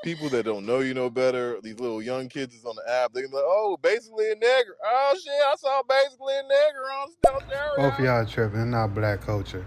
People 0.04 0.28
that 0.30 0.44
don't 0.44 0.64
know 0.64 0.78
you 0.78 0.94
no 0.94 1.10
better, 1.10 1.60
these 1.60 1.80
little 1.80 2.00
young 2.00 2.28
kids 2.28 2.54
is 2.54 2.64
on 2.64 2.76
the 2.76 2.90
app. 2.90 3.12
They're 3.12 3.26
be 3.26 3.34
like, 3.34 3.42
"Oh, 3.44 3.76
basically 3.82 4.30
a 4.30 4.36
nigger." 4.36 4.74
Oh 4.84 5.14
shit, 5.14 5.32
I 5.32 5.54
saw 5.56 5.82
basically 5.82 6.34
a 6.34 6.42
nigger 6.42 7.02
on 7.02 7.10
Stone 7.10 7.58
Both 7.76 7.98
of 7.98 8.04
y'all 8.04 8.24
tripping. 8.24 8.60
It's 8.60 8.70
not 8.70 8.94
black 8.94 9.20
culture. 9.22 9.66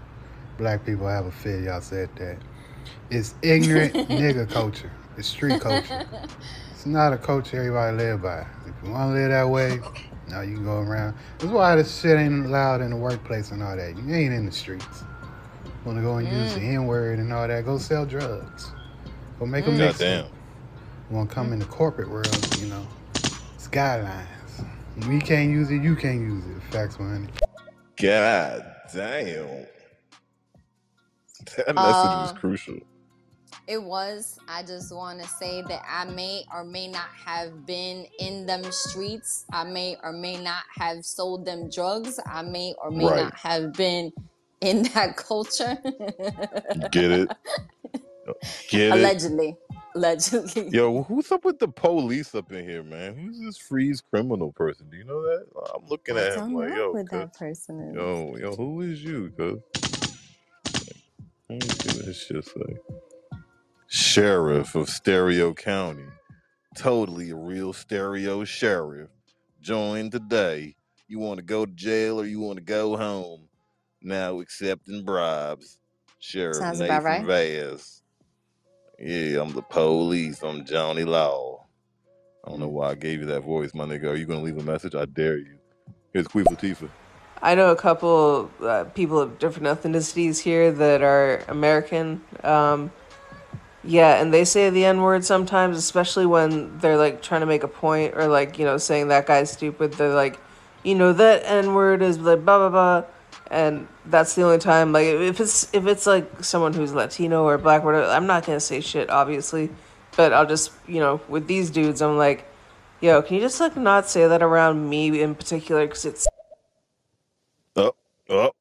Black 0.56 0.86
people 0.86 1.06
have 1.06 1.26
a 1.26 1.32
fit. 1.32 1.64
Y'all 1.64 1.82
said 1.82 2.08
that. 2.16 2.38
It's 3.10 3.34
ignorant 3.42 3.92
nigger 4.08 4.48
culture. 4.48 4.90
It's 5.18 5.28
street 5.28 5.60
culture. 5.60 6.06
It's 6.70 6.86
not 6.86 7.12
a 7.12 7.18
culture 7.18 7.58
everybody 7.58 7.96
live 7.96 8.22
by. 8.22 8.46
If 8.66 8.74
you 8.82 8.90
want 8.90 9.14
to 9.14 9.20
live 9.20 9.30
that 9.30 9.48
way, 9.48 9.80
now 10.28 10.40
you 10.40 10.54
can 10.54 10.64
go 10.64 10.80
around. 10.80 11.14
That's 11.38 11.52
why 11.52 11.76
this 11.76 12.00
shit 12.00 12.18
ain't 12.18 12.46
allowed 12.46 12.80
in 12.80 12.90
the 12.90 12.96
workplace 12.96 13.50
and 13.50 13.62
all 13.62 13.76
that. 13.76 13.96
You 13.98 14.14
ain't 14.14 14.32
in 14.32 14.46
the 14.46 14.52
streets. 14.52 15.04
Want 15.84 15.98
to 15.98 16.02
go 16.02 16.16
and 16.16 16.26
use 16.26 16.54
the 16.54 16.60
mm. 16.60 16.74
N 16.74 16.86
word 16.86 17.18
and 17.18 17.32
all 17.32 17.46
that? 17.46 17.64
Go 17.64 17.76
sell 17.76 18.06
drugs. 18.06 18.72
Go 19.42 19.46
make 19.46 19.66
a 19.66 19.72
mix. 19.72 19.98
Goddamn. 19.98 20.26
You 21.10 21.16
want 21.16 21.28
to 21.28 21.34
come 21.34 21.52
in 21.52 21.58
the 21.58 21.64
corporate 21.64 22.08
world? 22.08 22.28
You 22.60 22.68
know, 22.68 22.86
it's 23.56 23.66
guidelines. 23.66 24.64
We 25.08 25.18
can't 25.18 25.50
use 25.50 25.68
it. 25.72 25.82
You 25.82 25.96
can't 25.96 26.20
use 26.20 26.44
it. 26.46 26.62
Facts, 26.70 27.00
money. 27.00 27.26
God 28.00 28.64
damn. 28.94 29.66
That 31.56 31.74
message 31.74 32.14
was 32.14 32.30
Uh, 32.30 32.34
crucial. 32.34 32.78
It 33.66 33.82
was. 33.82 34.38
I 34.46 34.62
just 34.62 34.94
want 34.94 35.20
to 35.20 35.26
say 35.26 35.62
that 35.62 35.82
I 35.88 36.04
may 36.04 36.44
or 36.54 36.62
may 36.62 36.86
not 36.86 37.08
have 37.26 37.66
been 37.66 38.06
in 38.20 38.46
them 38.46 38.62
streets. 38.70 39.44
I 39.52 39.64
may 39.64 39.96
or 40.04 40.12
may 40.12 40.40
not 40.40 40.62
have 40.78 41.04
sold 41.04 41.46
them 41.46 41.68
drugs. 41.68 42.20
I 42.26 42.42
may 42.42 42.74
or 42.80 42.92
may 42.92 43.10
Right. 43.10 43.16
not 43.16 43.36
have 43.38 43.72
been 43.72 44.12
in 44.60 44.84
that 44.94 45.16
culture. 45.28 45.78
Get 46.92 47.10
it? 47.10 47.30
Get 48.68 48.96
it? 48.96 48.96
Allegedly. 48.98 49.56
Allegedly. 49.96 50.70
Yo, 50.70 51.04
who's 51.04 51.32
up 51.32 51.44
with 51.44 51.58
the 51.60 51.68
police 51.68 52.34
up 52.34 52.52
in 52.52 52.68
here, 52.68 52.82
man? 52.84 53.16
Who's 53.16 53.40
this 53.40 53.58
freeze 53.58 54.00
criminal 54.02 54.52
person? 54.52 54.88
Do 54.90 54.96
you 54.98 55.04
know 55.04 55.22
that? 55.22 55.46
I'm 55.74 55.86
looking 55.88 56.18
I 56.18 56.28
at 56.28 56.34
don't 56.34 56.50
him 56.50 56.54
like, 56.54 56.70
know 56.70 56.76
yo, 56.76 56.92
who 56.92 57.04
cuz, 57.04 57.20
that 57.20 57.34
person 57.34 57.80
is. 57.80 57.94
yo, 57.96 58.36
yo, 58.38 58.56
who 58.56 58.82
is 58.82 59.04
you, 59.04 59.32
cuz? 59.36 59.60
Let 61.50 61.62
me 61.64 61.68
see 61.70 61.90
what 61.98 62.06
this 62.06 62.28
say. 62.46 62.76
Sheriff 63.88 64.74
of 64.74 64.88
Stereo 64.90 65.54
County. 65.54 66.06
Totally 66.76 67.30
a 67.30 67.36
real 67.36 67.72
stereo 67.74 68.44
sheriff. 68.44 69.10
Join 69.60 70.10
today. 70.10 70.76
You 71.08 71.18
want 71.20 71.38
to 71.38 71.44
go 71.44 71.66
to 71.66 71.72
jail 71.72 72.20
or 72.20 72.26
you 72.26 72.40
want 72.40 72.58
to 72.58 72.64
go 72.64 72.96
home? 72.96 73.48
Now 74.02 74.40
accepting 74.40 75.04
bribes. 75.04 75.78
Sheriff 76.20 76.56
Sounds 76.56 76.80
about 76.80 77.04
right. 77.04 77.24
Vaz. 77.26 78.01
Yeah, 79.04 79.42
I'm 79.42 79.52
the 79.52 79.62
police. 79.62 80.44
I'm 80.44 80.64
Johnny 80.64 81.02
Law. 81.02 81.64
I 82.44 82.50
don't 82.50 82.60
know 82.60 82.68
why 82.68 82.90
I 82.90 82.94
gave 82.94 83.18
you 83.18 83.26
that 83.26 83.40
voice, 83.40 83.74
my 83.74 83.84
nigga. 83.84 84.04
Are 84.04 84.14
you 84.14 84.26
gonna 84.26 84.42
leave 84.42 84.58
a 84.58 84.62
message? 84.62 84.94
I 84.94 85.06
dare 85.06 85.38
you. 85.38 85.58
Here's 86.12 86.28
Queen 86.28 86.44
Latifah. 86.44 86.88
I 87.42 87.56
know 87.56 87.72
a 87.72 87.76
couple 87.76 88.48
uh, 88.62 88.84
people 88.94 89.18
of 89.18 89.40
different 89.40 89.66
ethnicities 89.66 90.38
here 90.38 90.70
that 90.70 91.02
are 91.02 91.42
American. 91.48 92.22
Um, 92.44 92.92
yeah, 93.82 94.22
and 94.22 94.32
they 94.32 94.44
say 94.44 94.70
the 94.70 94.84
N 94.84 95.02
word 95.02 95.24
sometimes, 95.24 95.76
especially 95.76 96.26
when 96.26 96.78
they're 96.78 96.96
like 96.96 97.22
trying 97.22 97.40
to 97.40 97.46
make 97.46 97.64
a 97.64 97.68
point 97.68 98.14
or 98.14 98.28
like, 98.28 98.56
you 98.56 98.64
know, 98.64 98.78
saying 98.78 99.08
that 99.08 99.26
guy's 99.26 99.50
stupid. 99.50 99.94
They're 99.94 100.14
like, 100.14 100.38
you 100.84 100.94
know, 100.94 101.12
that 101.12 101.42
N 101.44 101.74
word 101.74 102.02
is 102.02 102.20
like 102.20 102.44
blah 102.44 102.68
blah 102.68 102.68
blah. 102.68 103.04
And 103.52 103.88
that's 104.06 104.34
the 104.36 104.44
only 104.44 104.58
time 104.58 104.92
like 104.92 105.06
if 105.06 105.40
it's 105.40 105.72
if 105.74 105.86
it's 105.86 106.06
like 106.06 106.44
someone 106.44 106.74
who's 106.74 106.94
Latino 106.94 107.44
or 107.44 107.58
black 107.58 107.84
whatever, 107.84 108.06
I'm 108.06 108.26
not 108.26 108.46
gonna 108.46 108.60
say 108.60 108.80
shit, 108.80 109.10
obviously. 109.10 109.70
But 110.16 110.34
I'll 110.34 110.46
just 110.46 110.72
you 110.88 111.00
know, 111.00 111.20
with 111.28 111.48
these 111.48 111.70
dudes 111.70 112.02
I'm 112.02 112.18
like, 112.18 112.46
yo, 113.02 113.22
can 113.22 113.36
you 113.36 113.42
just 113.42 113.60
like 113.60 113.76
not 113.76 114.08
say 114.10 114.28
that 114.28 114.42
around 114.42 114.90
me 114.90 115.22
in 115.22 115.36
particular 115.36 115.86
because 115.86 116.06
it's 116.06 116.28
Up, 117.76 117.96
up. 118.30 118.56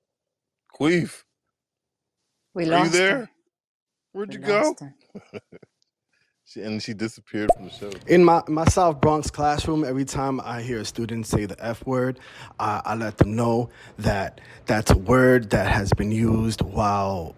Queef, 0.73 1.23
We 2.55 2.65
are 2.65 2.79
you 2.79 2.89
lost 2.89 2.93
her. 3.09 3.19
there? 3.19 3.31
Where'd 4.13 4.29
We 4.29 4.35
you 4.35 4.39
go? 4.39 4.77
She, 6.51 6.61
and 6.63 6.83
she 6.83 6.93
disappeared 6.93 7.49
from 7.55 7.65
the 7.65 7.71
show. 7.71 7.91
In 8.07 8.25
my, 8.25 8.41
my 8.49 8.65
South 8.65 8.99
Bronx 8.99 9.31
classroom, 9.31 9.85
every 9.85 10.03
time 10.03 10.41
I 10.41 10.61
hear 10.61 10.81
a 10.81 10.85
student 10.85 11.25
say 11.25 11.45
the 11.45 11.55
F 11.63 11.85
word, 11.85 12.19
I, 12.59 12.81
I 12.83 12.95
let 12.95 13.17
them 13.17 13.37
know 13.37 13.69
that 13.99 14.41
that's 14.65 14.91
a 14.91 14.97
word 14.97 15.51
that 15.51 15.67
has 15.71 15.93
been 15.93 16.11
used 16.11 16.61
while 16.61 17.35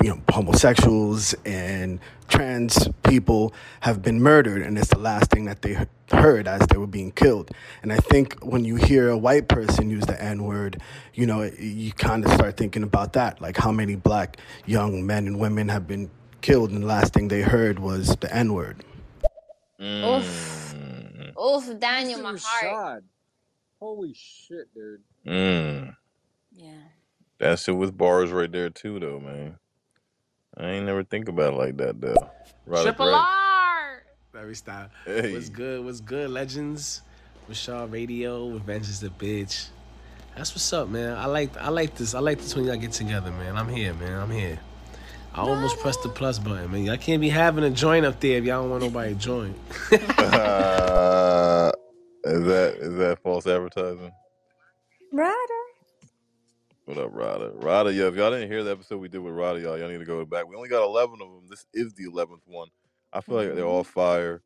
you 0.00 0.10
know 0.10 0.20
homosexuals 0.30 1.34
and 1.44 1.98
trans 2.28 2.86
people 3.02 3.52
have 3.80 4.00
been 4.02 4.22
murdered 4.22 4.62
and 4.62 4.78
it's 4.78 4.90
the 4.90 4.98
last 4.98 5.28
thing 5.28 5.46
that 5.46 5.62
they 5.62 5.76
heard 6.12 6.46
as 6.46 6.64
they 6.68 6.76
were 6.76 6.86
being 6.86 7.10
killed 7.10 7.50
and 7.82 7.92
i 7.92 7.96
think 7.96 8.38
when 8.44 8.64
you 8.64 8.76
hear 8.76 9.08
a 9.08 9.18
white 9.18 9.48
person 9.48 9.90
use 9.90 10.04
the 10.06 10.22
n 10.22 10.44
word 10.44 10.80
you 11.14 11.26
know 11.26 11.42
you 11.58 11.90
kind 11.92 12.24
of 12.24 12.30
start 12.32 12.56
thinking 12.56 12.84
about 12.84 13.14
that 13.14 13.40
like 13.40 13.56
how 13.56 13.72
many 13.72 13.96
black 13.96 14.36
young 14.66 15.04
men 15.04 15.26
and 15.26 15.40
women 15.40 15.68
have 15.68 15.88
been 15.88 16.08
killed 16.40 16.70
and 16.70 16.82
the 16.82 16.86
last 16.86 17.12
thing 17.14 17.28
they 17.28 17.42
heard 17.42 17.78
was 17.78 18.16
the 18.16 18.34
n 18.34 18.52
word 18.54 18.84
Oof. 19.80 20.74
Mm, 20.74 21.36
Oof, 21.38 21.78
Daniel, 21.78 22.20
my 22.20 22.36
heart. 22.40 22.64
Reshad. 22.64 23.02
Holy 23.78 24.12
shit, 24.12 24.72
dude. 24.74 25.00
mm. 25.26 25.94
Yeah. 26.56 26.70
That's 27.38 27.68
it 27.68 27.72
with 27.72 27.96
bars 27.96 28.32
right 28.32 28.50
there 28.50 28.70
too, 28.70 28.98
though, 28.98 29.20
man. 29.20 29.56
I 30.56 30.66
ain't 30.70 30.86
never 30.86 31.04
think 31.04 31.28
about 31.28 31.52
it 31.54 31.56
like 31.56 31.76
that, 31.76 32.00
though. 32.00 32.16
Rada 32.66 32.82
Triple 32.86 33.14
R. 33.14 34.02
Very 34.32 34.56
style. 34.56 34.90
Hey. 35.04 35.32
What's 35.32 35.48
good? 35.48 35.84
What's 35.84 36.00
good, 36.00 36.30
legends? 36.30 37.02
Reshad 37.48 37.92
Radio, 37.92 38.48
Revenge 38.48 38.88
is 38.88 38.98
the 38.98 39.08
bitch. 39.08 39.68
That's 40.36 40.50
what's 40.52 40.72
up, 40.72 40.88
man. 40.88 41.16
I 41.16 41.26
like 41.26 41.56
I 41.56 41.68
like 41.68 41.94
this. 41.94 42.14
I 42.14 42.18
like 42.18 42.38
this 42.40 42.54
when 42.56 42.64
y'all 42.64 42.76
get 42.76 42.92
together, 42.92 43.30
man. 43.30 43.56
I'm 43.56 43.68
here, 43.68 43.94
man. 43.94 44.18
I'm 44.20 44.30
here. 44.30 44.58
I 45.38 45.42
almost 45.42 45.78
pressed 45.78 46.02
the 46.02 46.08
plus 46.08 46.40
button, 46.40 46.68
man. 46.72 46.82
Y'all 46.82 46.96
can't 46.96 47.20
be 47.20 47.28
having 47.28 47.62
a 47.62 47.70
joint 47.70 48.04
up 48.04 48.18
there 48.18 48.38
if 48.38 48.44
y'all 48.44 48.62
don't 48.62 48.70
want 48.70 48.82
nobody 48.82 49.14
to 49.14 49.20
join. 49.20 49.54
Uh, 50.18 51.70
is 52.24 52.44
that 52.44 52.74
is 52.80 52.96
that 52.96 53.18
false 53.22 53.46
advertising? 53.46 54.10
Rada. 55.12 55.36
What 56.86 56.98
up, 56.98 57.10
Rada? 57.12 57.52
Rada, 57.54 57.92
yo, 57.92 58.08
if 58.08 58.16
y'all 58.16 58.30
didn't 58.30 58.50
hear 58.50 58.64
the 58.64 58.72
episode 58.72 58.98
we 58.98 59.08
did 59.08 59.18
with 59.18 59.34
Rada, 59.34 59.60
y'all, 59.60 59.78
y'all 59.78 59.88
need 59.88 59.98
to 59.98 60.04
go 60.04 60.24
back. 60.24 60.48
We 60.48 60.56
only 60.56 60.68
got 60.68 60.84
11 60.84 61.18
of 61.22 61.28
them. 61.28 61.46
This 61.48 61.66
is 61.72 61.94
the 61.94 62.04
11th 62.04 62.40
one. 62.46 62.68
I 63.12 63.20
feel 63.20 63.36
like 63.36 63.54
they're 63.54 63.64
all 63.64 63.84
fire. 63.84 64.42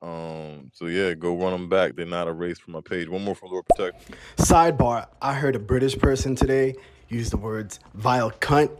Um, 0.00 0.70
so 0.72 0.86
yeah, 0.86 1.14
go 1.14 1.36
run 1.36 1.52
them 1.52 1.68
back. 1.68 1.96
They're 1.96 2.06
not 2.06 2.28
erased 2.28 2.62
from 2.62 2.72
my 2.72 2.80
page. 2.80 3.08
One 3.08 3.24
more 3.24 3.34
from 3.34 3.50
Lord 3.50 3.66
Protect. 3.68 4.10
Sidebar: 4.36 5.06
I 5.20 5.34
heard 5.34 5.54
a 5.54 5.60
British 5.60 5.98
person 5.98 6.34
today 6.34 6.76
use 7.08 7.28
the 7.28 7.36
words 7.36 7.78
"vile 7.94 8.30
cunt," 8.30 8.70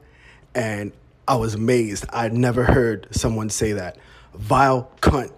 and 0.55 0.93
I 1.29 1.37
was 1.37 1.55
amazed. 1.55 2.07
I'd 2.11 2.33
never 2.35 2.65
heard 2.65 3.09
someone 3.11 3.51
say 3.51 3.73
that. 3.73 3.99
Vile 4.35 4.91
cunt. 5.01 5.33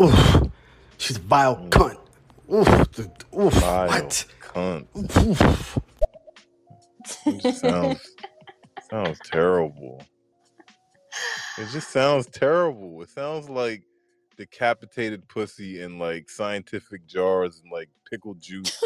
Oof. 0.00 0.42
She's 0.98 1.16
a 1.16 1.20
vile 1.20 1.56
mm. 1.56 1.70
cunt. 1.70 1.98
Oof. 2.52 3.36
Oof. 3.38 3.52
Vile 3.54 3.88
What? 3.88 4.24
cunt. 4.40 4.86
Oof. 5.28 5.78
It 7.26 7.54
sounds 7.56 8.14
sounds 8.90 9.18
terrible. 9.24 10.02
It 11.58 11.68
just 11.72 11.90
sounds 11.90 12.26
terrible. 12.26 13.02
It 13.02 13.10
sounds 13.10 13.48
like 13.48 13.82
decapitated 14.36 15.28
pussy 15.28 15.82
in 15.82 15.98
like 15.98 16.30
scientific 16.30 17.06
jars 17.06 17.60
and 17.62 17.72
like 17.72 17.88
pickled 18.10 18.40
juice. 18.40 18.82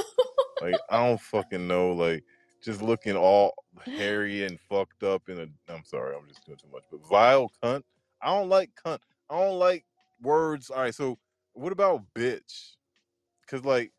like 0.62 0.76
I 0.90 1.06
don't 1.06 1.20
fucking 1.20 1.68
know. 1.68 1.92
Like 1.92 2.24
just 2.66 2.82
looking 2.82 3.16
all 3.16 3.54
hairy 3.96 4.44
and 4.46 4.60
fucked 4.60 5.04
up 5.04 5.30
in 5.30 5.40
a. 5.40 5.74
I'm 5.74 5.84
sorry, 5.86 6.16
I'm 6.16 6.28
just 6.28 6.46
doing 6.46 6.58
too 6.58 6.68
much. 6.72 6.84
But 6.92 7.08
vile 7.08 7.52
cunt. 7.64 7.84
I 8.22 8.28
don't 8.28 8.50
like 8.50 8.72
cunt. 8.86 9.00
I 9.30 9.40
don't 9.40 9.60
like 9.60 9.86
words. 10.22 10.70
All 10.70 10.82
right, 10.82 10.94
so 10.96 11.18
what 11.54 11.72
about 11.72 12.04
bitch? 12.16 12.74
Because 13.42 13.64
like 13.64 13.92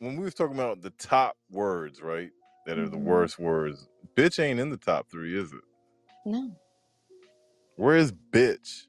when 0.00 0.16
we 0.16 0.24
was 0.24 0.34
talking 0.34 0.56
about 0.56 0.82
the 0.82 0.90
top 0.92 1.36
words, 1.50 2.02
right? 2.02 2.30
That 2.66 2.78
are 2.78 2.88
the 2.88 2.98
Mhm. 2.98 3.04
worst 3.04 3.38
words. 3.38 3.88
Bitch 4.16 4.42
ain't 4.42 4.60
in 4.60 4.70
the 4.70 4.78
top 4.78 5.10
three, 5.10 5.38
is 5.38 5.52
it? 5.52 5.62
No. 6.26 6.56
Where 7.76 7.96
is 7.96 8.12
bitch? 8.12 8.84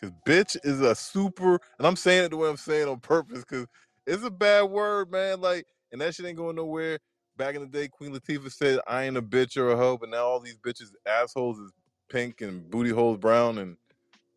Because 0.00 0.14
bitch 0.26 0.56
is 0.64 0.80
a 0.80 0.94
super, 0.94 1.60
and 1.78 1.86
I'm 1.86 1.96
saying 1.96 2.26
it 2.26 2.30
the 2.30 2.38
way 2.38 2.48
I'm 2.50 2.58
saying 2.58 2.88
on 2.88 3.00
purpose 3.00 3.40
because 3.40 3.66
it's 4.06 4.24
a 4.24 4.30
bad 4.30 4.64
word, 4.64 5.10
man. 5.10 5.40
Like, 5.40 5.66
and 5.92 6.00
that 6.02 6.14
shit 6.14 6.26
ain't 6.26 6.38
going 6.38 6.56
nowhere. 6.56 6.98
Back 7.38 7.54
in 7.54 7.62
the 7.62 7.68
day, 7.68 7.88
Queen 7.88 8.12
Latifah 8.12 8.52
said, 8.52 8.80
I 8.88 9.04
ain't 9.04 9.16
a 9.16 9.22
bitch 9.22 9.56
or 9.56 9.70
a 9.70 9.76
hoe, 9.76 9.96
but 9.96 10.10
now 10.10 10.26
all 10.26 10.40
these 10.40 10.58
bitches' 10.58 10.92
assholes 11.06 11.58
is 11.60 11.72
pink 12.10 12.42
and 12.42 12.68
booty 12.70 12.90
holes 12.90 13.18
brown, 13.18 13.58
and 13.58 13.76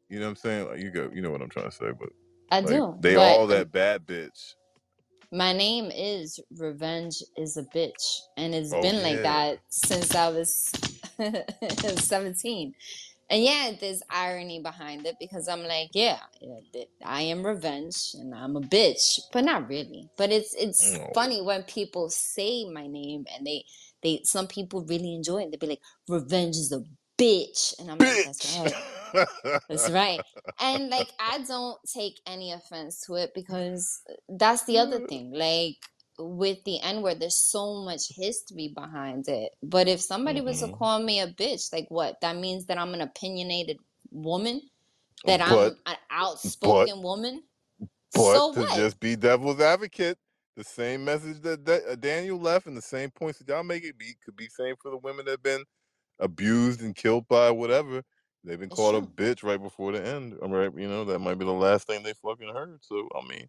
you 0.09 0.19
know 0.19 0.27
what 0.27 0.31
I'm 0.31 0.35
saying? 0.37 0.67
Like, 0.69 0.79
you 0.81 0.91
go, 0.91 1.09
you 1.13 1.21
know 1.21 1.31
what 1.31 1.41
I'm 1.41 1.49
trying 1.49 1.69
to 1.69 1.75
say, 1.75 1.91
but 1.99 2.09
I 2.51 2.61
like, 2.61 2.75
do. 2.75 2.95
they 3.01 3.15
all 3.17 3.47
that 3.47 3.71
bad 3.71 4.05
bitch. 4.05 4.53
my 5.31 5.53
name 5.53 5.91
is 5.93 6.39
Revenge 6.57 7.23
is 7.37 7.57
a 7.57 7.63
bitch. 7.63 8.19
And 8.37 8.53
it's 8.53 8.73
Oh, 8.73 8.81
been 8.81 9.01
like 9.03 9.23
that 9.23 9.59
since 9.69 10.15
I 10.15 10.29
was 10.29 10.71
17. 11.97 12.73
And 13.31 13.43
yeah, 13.43 13.73
there's 13.79 14.03
irony 14.11 14.61
behind 14.61 15.07
it 15.07 15.17
because 15.19 15.49
I'm 15.49 15.63
like, 15.63 15.91
yeah, 15.95 16.19
I 17.05 17.23
am 17.23 17.45
revenge 17.45 18.15
and 18.15 18.35
I'm 18.35 18.57
a 18.57 18.61
bitch, 18.61 19.19
but 19.33 19.45
not 19.45 19.69
really. 19.69 20.09
But 20.17 20.31
it's 20.31 20.55
it's 20.55 20.99
No. 20.99 21.13
funny 21.15 21.41
when 21.41 21.63
people 21.63 22.09
say 22.11 22.65
my 22.69 22.87
name 22.87 23.25
and 23.35 23.47
they 23.47 23.65
they 24.03 24.21
some 24.25 24.47
people 24.47 24.85
really 24.85 25.15
enjoy 25.15 25.43
it. 25.43 25.51
They 25.51 25.57
be 25.57 25.67
like, 25.67 25.81
revenge 26.09 26.57
is 26.57 26.73
a 26.73 26.83
bitch, 27.21 27.79
and 27.79 27.91
I'm 27.91 28.01
like, 28.01 28.21
that's 28.23 28.45
right. 28.45 28.75
That's 29.69 29.89
right. 29.89 30.23
And 30.61 30.89
like 30.89 31.09
I 31.19 31.39
don't 31.47 31.79
take 31.93 32.21
any 32.27 32.51
offense 32.53 33.01
to 33.07 33.15
it 33.15 33.31
because 33.35 34.01
that's 34.29 34.65
the 34.65 34.79
other 34.79 34.99
thing. 35.09 35.31
Like 35.33 35.77
with 36.21 36.63
the 36.65 36.79
N 36.81 37.01
word, 37.01 37.19
there's 37.19 37.35
so 37.35 37.83
much 37.83 38.09
history 38.15 38.69
behind 38.75 39.27
it. 39.27 39.51
But 39.63 39.87
if 39.87 40.01
somebody 40.01 40.41
was 40.41 40.59
to 40.61 40.67
Mhm. 40.67 40.77
call 40.77 40.99
me 41.01 41.19
a 41.19 41.27
bitch, 41.27 41.73
like 41.73 41.87
what? 41.89 42.21
That 42.21 42.37
means 42.37 42.65
that 42.67 42.77
I'm 42.77 42.93
an 42.93 43.01
opinionated 43.01 43.77
woman? 44.11 44.61
That 45.25 45.39
But- 45.39 45.73
I'm 45.73 45.77
an 45.93 45.97
outspoken 46.09 47.01
woman? 47.03 47.43
But 48.13 48.35
so 48.35 48.53
to 48.53 48.59
what? 48.61 48.75
just 48.75 48.99
be 48.99 49.15
devil's 49.15 49.61
advocate, 49.61 50.17
the 50.57 50.63
same 50.63 51.05
message 51.05 51.41
that, 51.41 51.65
that 51.65 51.85
uh, 51.87 51.95
Daniel 51.95 52.39
left 52.39 52.67
and 52.67 52.75
the 52.77 52.81
same 52.81 53.11
points 53.11 53.39
that 53.39 53.47
y'all 53.47 53.63
make 53.63 53.83
it 53.83 53.97
be 53.97 54.15
could 54.25 54.35
be 54.35 54.49
same 54.49 54.75
for 54.81 54.91
the 54.91 54.97
women 54.97 55.25
that 55.25 55.31
have 55.31 55.43
been 55.43 55.63
abused 56.19 56.81
and 56.81 56.95
killed 56.95 57.27
by 57.27 57.51
whatever. 57.51 58.03
They've 58.43 58.59
been 58.59 58.67
It's 58.67 58.75
called 58.75 58.95
a 58.95 59.01
bitch 59.07 59.43
right 59.43 59.61
before 59.61 59.91
the 59.91 60.05
end. 60.05 60.37
I'm 60.41 60.51
right, 60.51 60.71
you 60.75 60.87
know, 60.89 61.05
that 61.05 61.19
might 61.19 61.37
be 61.37 61.45
the 61.45 61.51
last 61.53 61.87
thing 61.87 62.03
they 62.03 62.13
fucking 62.13 62.49
heard. 62.53 62.79
So 62.83 63.07
I 63.15 63.27
mean, 63.27 63.47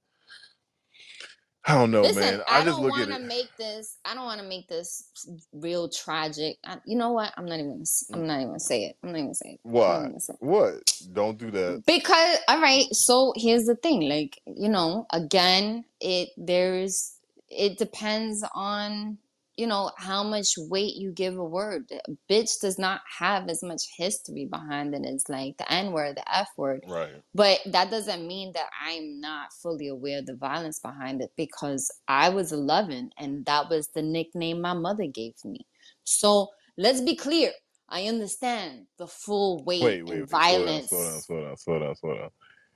I 1.65 1.75
don't 1.75 1.93
know, 1.93 2.03
Listen, 2.03 2.21
man. 2.21 2.43
I, 2.49 2.61
I 2.61 2.65
just 2.65 2.81
look 2.81 2.95
at 2.99 3.09
want 3.09 3.11
to 3.11 3.25
it. 3.25 3.29
make 3.29 3.57
this. 3.57 3.97
I 4.05 4.15
don't 4.15 4.25
want 4.25 4.41
to 4.41 4.47
make 4.47 4.69
this 4.69 5.05
real 5.53 5.89
tragic. 5.89 6.59
I, 6.65 6.79
you 6.85 6.97
know 6.99 7.13
what? 7.13 7.33
I'm 7.37 7.47
not 7.47 7.61
even. 7.61 7.85
I'm 8.13 8.27
not 8.27 8.37
even 8.37 8.49
gonna 8.49 8.61
say 8.61 8.85
it. 8.87 8.97
I'm 9.03 9.11
not 9.13 9.19
even 9.19 9.27
gonna 9.27 9.35
say 9.35 9.49
it. 9.53 9.61
I'm 9.65 9.73
not 9.73 9.85
even 10.09 10.13
Why? 10.13 10.19
say 10.19 10.33
it. 10.35 10.39
What? 10.41 10.93
Don't 11.13 11.39
do 11.39 11.53
that. 11.53 11.85
Because 11.87 12.39
all 12.49 12.61
right, 12.61 12.87
so 12.93 13.33
here's 13.37 13.67
the 13.67 13.77
thing. 13.77 14.09
Like 14.09 14.41
you 14.47 14.69
know, 14.69 15.07
again, 15.13 15.85
it 16.01 16.31
there's 16.37 17.15
it 17.49 17.79
depends 17.79 18.45
on 18.55 19.19
you 19.57 19.67
know 19.67 19.91
how 19.99 20.23
much 20.23 20.55
weight 20.57 20.95
you 20.97 21.13
give 21.13 21.37
a 21.37 21.45
word. 21.45 21.85
Bitch 22.31 22.61
does 22.61 22.79
not 22.79 23.01
have 23.19 23.49
as 23.49 23.63
much 23.63 23.83
history 23.97 24.47
behind 24.47 24.95
it 24.95 25.05
as 25.07 25.29
like 25.29 25.57
the 25.59 25.71
N 25.71 25.93
word, 25.93 26.17
the 26.17 26.37
F 26.37 26.49
word. 26.57 26.85
Right. 26.89 27.23
But 27.35 27.61
that 27.67 27.91
doesn't 27.91 28.27
mean 28.27 28.53
that 28.55 28.69
I'm 28.85 29.21
not 29.21 29.53
fully 29.63 29.89
aware 29.89 30.19
of 30.19 30.27
the 30.27 30.37
violence 30.37 30.81
behind 30.81 31.23
it 31.23 31.31
because 31.37 31.91
I 32.09 32.29
was 32.29 32.53
11 32.53 33.11
and 33.19 33.45
that 33.47 33.69
was 33.71 33.89
the 33.89 34.03
nickname 34.03 34.61
my 34.61 34.75
mother 34.75 35.07
gave 35.07 35.35
me. 35.45 35.67
So 36.05 36.49
let's 36.77 37.01
be 37.01 37.17
clear. 37.17 37.53
I 37.89 38.07
understand 38.07 38.87
the 38.99 39.07
full 39.07 39.63
weight 39.65 39.83
Wait, 39.83 40.03
wait, 40.03 40.21
wait. 40.21 40.29
Slow 40.29 40.39
down, 40.39 40.41
violence. 40.41 40.89
slow 40.89 41.05
down, 41.05 41.23
slow 41.23 41.41
down, 41.45 41.57
slow 41.57 41.79
down, 41.79 41.97
slow 41.97 42.15
down. 42.15 42.31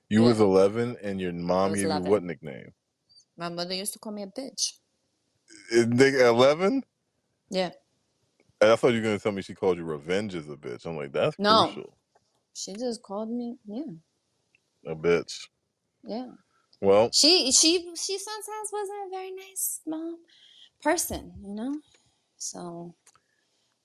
You 0.09 0.23
Yeah. 0.23 0.29
was 0.29 0.41
11 0.41 0.97
and 1.03 1.21
your 1.21 1.33
mom 1.33 1.73
gave 1.75 1.85
you 1.85 2.01
what 2.01 2.23
nickname? 2.23 2.73
My 3.37 3.49
mother 3.49 3.75
used 3.75 3.93
to 3.95 3.99
call 3.99 4.13
me 4.13 4.23
a 4.23 4.27
bitch. 4.27 4.73
Uh, 5.75 5.87
11? 6.31 6.85
Yeah. 7.51 7.73
I 8.63 8.77
thought 8.77 8.89
you 8.91 8.97
were 9.01 9.05
gonna 9.05 9.19
tell 9.21 9.33
me 9.33 9.43
she 9.43 9.55
called 9.55 9.79
you 9.79 9.85
revenge 9.85 10.35
as 10.35 10.49
a 10.49 10.57
bitch. 10.57 10.87
I'm 10.87 10.97
like, 10.97 11.13
that's 11.13 11.37
No. 11.39 11.77
crucial. 11.77 11.97
She 12.55 12.75
just 12.75 13.03
called 13.03 13.31
me, 13.31 13.57
yeah, 13.67 13.83
A 14.87 14.95
bitch. 14.97 15.49
yeah. 16.05 16.29
Well, 16.81 17.13
She 17.13 17.53
she 17.53 17.91
she 17.97 18.19
sometimes 18.19 18.71
wasn't 18.73 19.09
a 19.09 19.11
very 19.11 19.33
nice 19.33 19.81
mom 19.87 20.19
person, 20.83 21.35
you 21.45 21.55
know. 21.55 21.81
So 22.39 22.95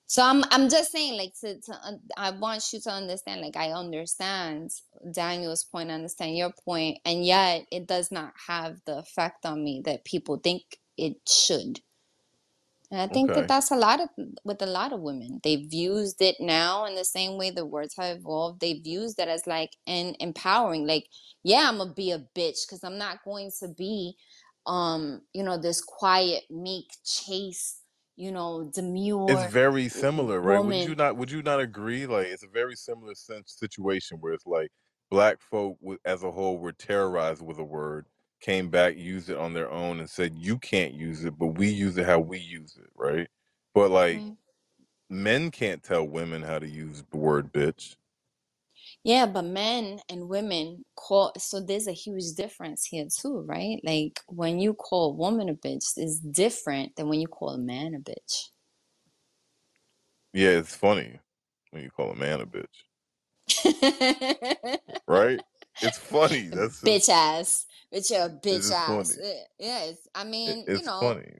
so 0.06 0.22
I'm 0.24 0.44
I'm 0.52 0.68
just 0.70 0.92
saying 0.92 1.18
like 1.18 1.34
to 1.40 1.60
to 1.60 1.80
un- 1.84 2.00
I 2.16 2.30
want 2.32 2.72
you 2.72 2.80
to 2.82 2.90
understand 2.90 3.42
like 3.42 3.56
I 3.56 3.72
understand 3.72 4.72
Daniel's 5.12 5.64
point, 5.64 5.90
I 5.90 5.94
understand 5.94 6.36
your 6.36 6.52
point, 6.64 6.98
and 7.06 7.24
yet 7.26 7.66
it 7.72 7.86
does 7.88 8.12
not 8.12 8.34
have 8.48 8.80
the 8.86 8.98
effect 8.98 9.46
on 9.46 9.64
me 9.64 9.82
that 9.86 10.04
people 10.04 10.38
think 10.38 10.62
it 10.96 11.28
should. 11.28 11.80
And 12.90 13.00
I 13.00 13.06
think 13.06 13.32
Okay. 13.32 13.34
that 13.34 13.48
that's 13.48 13.70
a 13.70 13.76
lot 13.76 14.00
of 14.00 14.10
with 14.44 14.60
a 14.60 14.66
lot 14.66 14.92
of 14.92 15.00
women. 15.00 15.40
They've 15.42 15.72
used 15.72 16.20
it 16.20 16.36
now 16.40 16.84
in 16.84 16.94
the 16.94 17.04
same 17.06 17.38
way 17.38 17.50
the 17.50 17.64
words 17.64 17.94
have 17.96 18.18
evolved. 18.18 18.60
They've 18.60 18.86
used 18.86 19.18
it 19.18 19.28
as 19.28 19.46
like 19.46 19.70
an 19.86 20.14
empowering. 20.20 20.86
Like, 20.86 21.06
yeah, 21.42 21.68
I'm 21.68 21.78
gonna 21.78 21.94
be 21.94 22.10
a 22.10 22.18
bitch 22.18 22.66
because 22.66 22.84
I'm 22.84 22.98
not 22.98 23.24
going 23.24 23.50
to 23.60 23.68
be, 23.68 24.16
um, 24.66 25.22
you 25.32 25.42
know, 25.42 25.56
this 25.56 25.80
quiet, 25.80 26.44
meek, 26.50 26.90
chaste, 27.04 27.82
you 28.16 28.30
know, 28.30 28.70
demure. 28.74 29.26
it's 29.26 29.44
very 29.44 29.88
similar, 29.88 30.40
right? 30.40 30.58
Would 30.58 30.84
you 30.84 30.94
not 30.94 31.16
would 31.16 31.30
you 31.30 31.42
not 31.42 31.60
agree? 31.60 32.06
Like 32.06 32.26
it's 32.28 32.42
a 32.42 32.48
very 32.48 32.74
similar 32.76 33.14
sense 33.14 33.52
situation 33.58 34.18
where 34.20 34.32
it's 34.32 34.46
like 34.46 34.70
black 35.10 35.40
folk 35.40 35.78
as 36.04 36.22
a 36.24 36.30
whole 36.32 36.58
were 36.58 36.72
terrorized 36.72 37.42
with 37.42 37.58
a 37.58 37.64
word, 37.64 38.06
came 38.42 38.70
back, 38.70 38.98
used 38.98 39.30
it 39.30 39.38
on 39.38 39.54
their 39.54 39.70
own, 39.72 40.00
and 40.00 40.10
said 40.10 40.34
you 40.36 40.58
can't 40.58 40.94
use 40.94 41.24
it, 41.24 41.38
but 41.38 41.48
we 41.48 41.68
use 41.70 41.98
it 41.98 42.06
how 42.06 42.20
we 42.20 42.40
use 42.40 42.78
it, 42.78 42.90
right? 42.96 43.28
But 43.74 43.92
like 43.92 44.24
Right. 44.24 44.36
men 45.10 45.50
can't 45.50 45.82
tell 45.82 46.06
women 46.06 46.42
how 46.42 46.58
to 46.60 46.68
use 46.68 47.04
the 47.10 47.18
word 47.18 47.52
bitch. 47.52 47.96
Yeah, 49.04 49.26
but 49.26 49.44
men 49.46 50.00
and 50.10 50.28
women 50.28 50.84
call, 50.96 51.32
so 51.38 51.60
there's 51.60 51.88
a 51.88 51.92
huge 51.92 52.34
difference 52.36 52.84
here 52.86 53.06
too, 53.06 53.44
right? 53.48 53.80
Like 53.84 54.20
when 54.28 54.60
you 54.60 54.74
call 54.74 55.10
a 55.12 55.14
woman 55.14 55.48
a 55.48 55.54
bitch 55.54 55.96
is 55.98 56.20
different 56.20 56.96
than 56.96 57.08
when 57.08 57.20
you 57.20 57.28
call 57.28 57.50
a 57.50 57.58
man 57.58 57.94
a 57.94 58.00
bitch. 58.00 58.48
Yeah, 60.34 60.50
it's 60.50 60.76
funny 60.76 61.20
when 61.72 61.82
you 61.82 61.90
call 61.90 62.10
a 62.12 62.16
man 62.16 62.40
a 62.42 62.46
bitch, 62.46 62.66
right? 65.08 65.42
It's 65.82 65.98
funny. 65.98 66.48
That's 66.50 66.80
just, 66.80 66.86
bitch 66.86 67.08
ass. 67.10 67.66
Bitch, 67.94 68.10
you're 68.10 68.26
a 68.26 68.30
it's 68.50 68.68
bitch 68.68 68.72
ass. 68.72 69.16
funny. 69.16 69.20
Yeah, 69.20 69.34
yeah, 69.58 69.84
it's, 69.84 70.08
I 70.14 70.24
It, 70.46 70.58
mean, 70.58 70.66
you 70.70 70.82
know, 70.82 71.00
funny. 71.00 71.38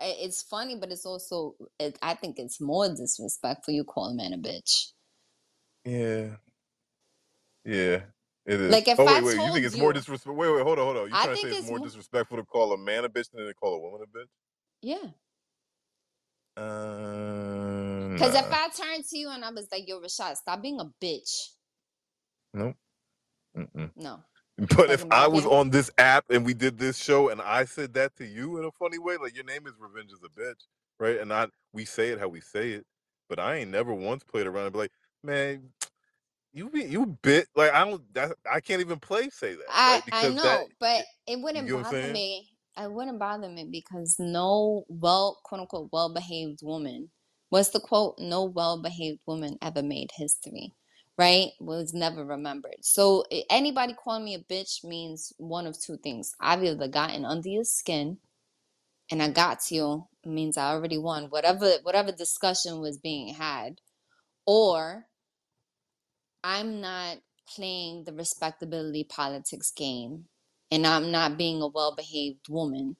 it's 0.00 0.42
funny, 0.42 0.76
but 0.76 0.92
it's 0.92 1.06
also, 1.06 1.56
it, 1.80 1.98
I 2.02 2.14
think 2.14 2.38
it's 2.38 2.60
more 2.60 2.88
disrespectful 2.88 3.74
you 3.74 3.84
call 3.84 4.10
a 4.10 4.14
man 4.14 4.32
a 4.34 4.38
bitch. 4.38 4.92
Yeah, 5.84 6.36
yeah, 7.64 8.02
it 8.46 8.60
is. 8.60 8.70
Like 8.72 8.88
if 8.88 8.98
Oh 8.98 9.06
I 9.06 9.20
wait, 9.20 9.22
wait. 9.22 9.42
You 9.42 9.50
think 9.50 9.66
it's 9.66 9.76
more 9.76 9.92
disrespectful? 9.92 10.36
Wait, 10.36 10.52
wait, 10.54 10.64
hold 10.64 10.78
on, 10.78 10.84
hold 10.86 10.96
on. 10.98 11.10
You 11.10 11.16
trying 11.18 11.34
to 11.36 11.38
say 11.40 11.50
it's 11.50 11.60
it's 11.60 11.70
more 11.70 11.78
more, 11.78 11.88
disrespectful 11.88 12.38
to 12.38 12.44
call 12.44 12.72
a 12.72 12.78
man 12.78 13.04
a 13.04 13.08
bitch 13.10 13.30
than 13.32 13.46
to 13.46 13.54
call 13.54 13.74
a 13.76 13.80
woman 13.80 14.02
a 14.02 14.18
bitch? 14.18 14.28
yeah. 14.82 15.10
Uh, 16.56 16.64
Because 18.16 18.34
if 18.34 18.46
I 18.52 18.68
turned 18.70 19.04
to 19.06 19.18
you 19.18 19.30
and 19.30 19.44
I 19.44 19.50
was 19.50 19.68
like, 19.72 19.88
yo, 19.88 20.00
Reshad, 20.00 20.36
stop 20.36 20.62
being 20.62 20.80
a 20.80 20.86
bitch. 21.04 21.50
nope. 22.54 22.76
Mm-mm. 23.56 23.92
No, 23.96 24.20
But 24.58 24.90
if 24.90 25.04
I 25.10 25.28
was 25.28 25.46
on 25.46 25.70
this 25.70 25.90
app 25.98 26.26
and 26.30 26.46
we 26.46 26.54
did 26.54 26.78
this 26.78 26.98
show 26.98 27.30
and 27.30 27.42
I 27.42 27.66
said 27.66 27.94
that 27.94 28.16
to 28.16 28.26
you 28.26 28.58
in 28.58 28.64
a 28.64 28.72
funny 28.72 28.98
way, 28.98 29.16
like 29.18 29.36
your 29.36 29.44
name 29.44 29.66
is 29.66 29.74
Revenge 29.80 30.12
is 30.12 30.20
a 30.24 30.40
bitch, 30.40 30.66
right? 31.00 31.20
And 31.20 31.32
I 31.32 31.48
we 31.74 31.84
say 31.84 32.10
it 32.10 32.20
how 32.20 32.28
we 32.28 32.40
say 32.40 32.72
it, 32.72 32.86
but 33.28 33.38
I 33.38 33.56
ain't 33.56 33.70
never 33.72 33.94
once 33.94 34.24
played 34.24 34.46
around 34.48 34.64
and 34.66 34.72
be 34.74 34.80
like, 34.80 34.92
man, 35.24 35.70
you 36.54 36.70
be 36.70 36.84
you 36.84 37.06
bit 37.22 37.48
like 37.56 37.72
I 37.72 37.84
don't 37.84 38.02
that 38.14 38.32
I 38.50 38.60
can't 38.60 38.80
even 38.82 39.00
play 39.00 39.30
say 39.30 39.54
that, 39.54 39.68
I 39.68 40.02
right? 40.02 40.04
I 40.12 40.28
Because 40.28 40.40
that 40.40 40.62
know, 40.62 40.68
but 40.80 41.04
it 41.26 41.40
you 41.52 41.64
wouldn't 41.64 41.66
get 41.66 41.74
what 41.74 41.80
I'm 41.80 41.84
bother 41.84 42.06
saying? 42.06 42.14
me. 42.14 42.50
It 42.78 42.92
wouldn't 42.92 43.18
bother 43.20 43.48
me 43.48 43.66
because 43.70 44.16
no 44.18 44.84
well, 44.88 45.40
quote 45.44 45.62
unquote, 45.62 45.90
well-behaved 45.92 46.60
woman. 46.62 47.10
What's 47.50 47.70
the 47.70 47.80
quote? 47.80 48.16
No 48.18 48.44
well-behaved 48.44 49.20
woman 49.26 49.58
ever 49.62 49.82
made 49.82 50.10
history, 50.16 50.72
right? 51.18 51.50
Was 51.60 51.92
never 51.92 52.24
remembered. 52.24 52.76
So 52.82 53.24
anybody 53.50 53.94
calling 53.94 54.24
me 54.24 54.34
a 54.34 54.40
bitch 54.40 54.84
means 54.84 55.32
one 55.38 55.66
of 55.66 55.80
two 55.80 55.96
things. 55.98 56.32
I've 56.40 56.64
either 56.64 56.88
gotten 56.88 57.24
under 57.24 57.48
your 57.48 57.64
skin 57.64 58.18
and 59.10 59.22
I 59.22 59.28
got 59.30 59.60
to 59.62 59.74
you, 59.74 60.08
means 60.24 60.56
I 60.56 60.70
already 60.70 60.98
won. 60.98 61.24
Whatever 61.24 61.72
whatever 61.82 62.12
discussion 62.12 62.80
was 62.80 62.98
being 62.98 63.34
had, 63.34 63.80
or 64.46 65.06
I'm 66.44 66.80
not 66.80 67.18
playing 67.54 68.04
the 68.04 68.12
respectability 68.12 69.04
politics 69.04 69.72
game 69.72 70.26
and 70.70 70.86
I'm 70.86 71.10
not 71.10 71.38
being 71.38 71.62
a 71.62 71.66
well 71.68 71.94
behaved 71.96 72.48
woman 72.48 72.96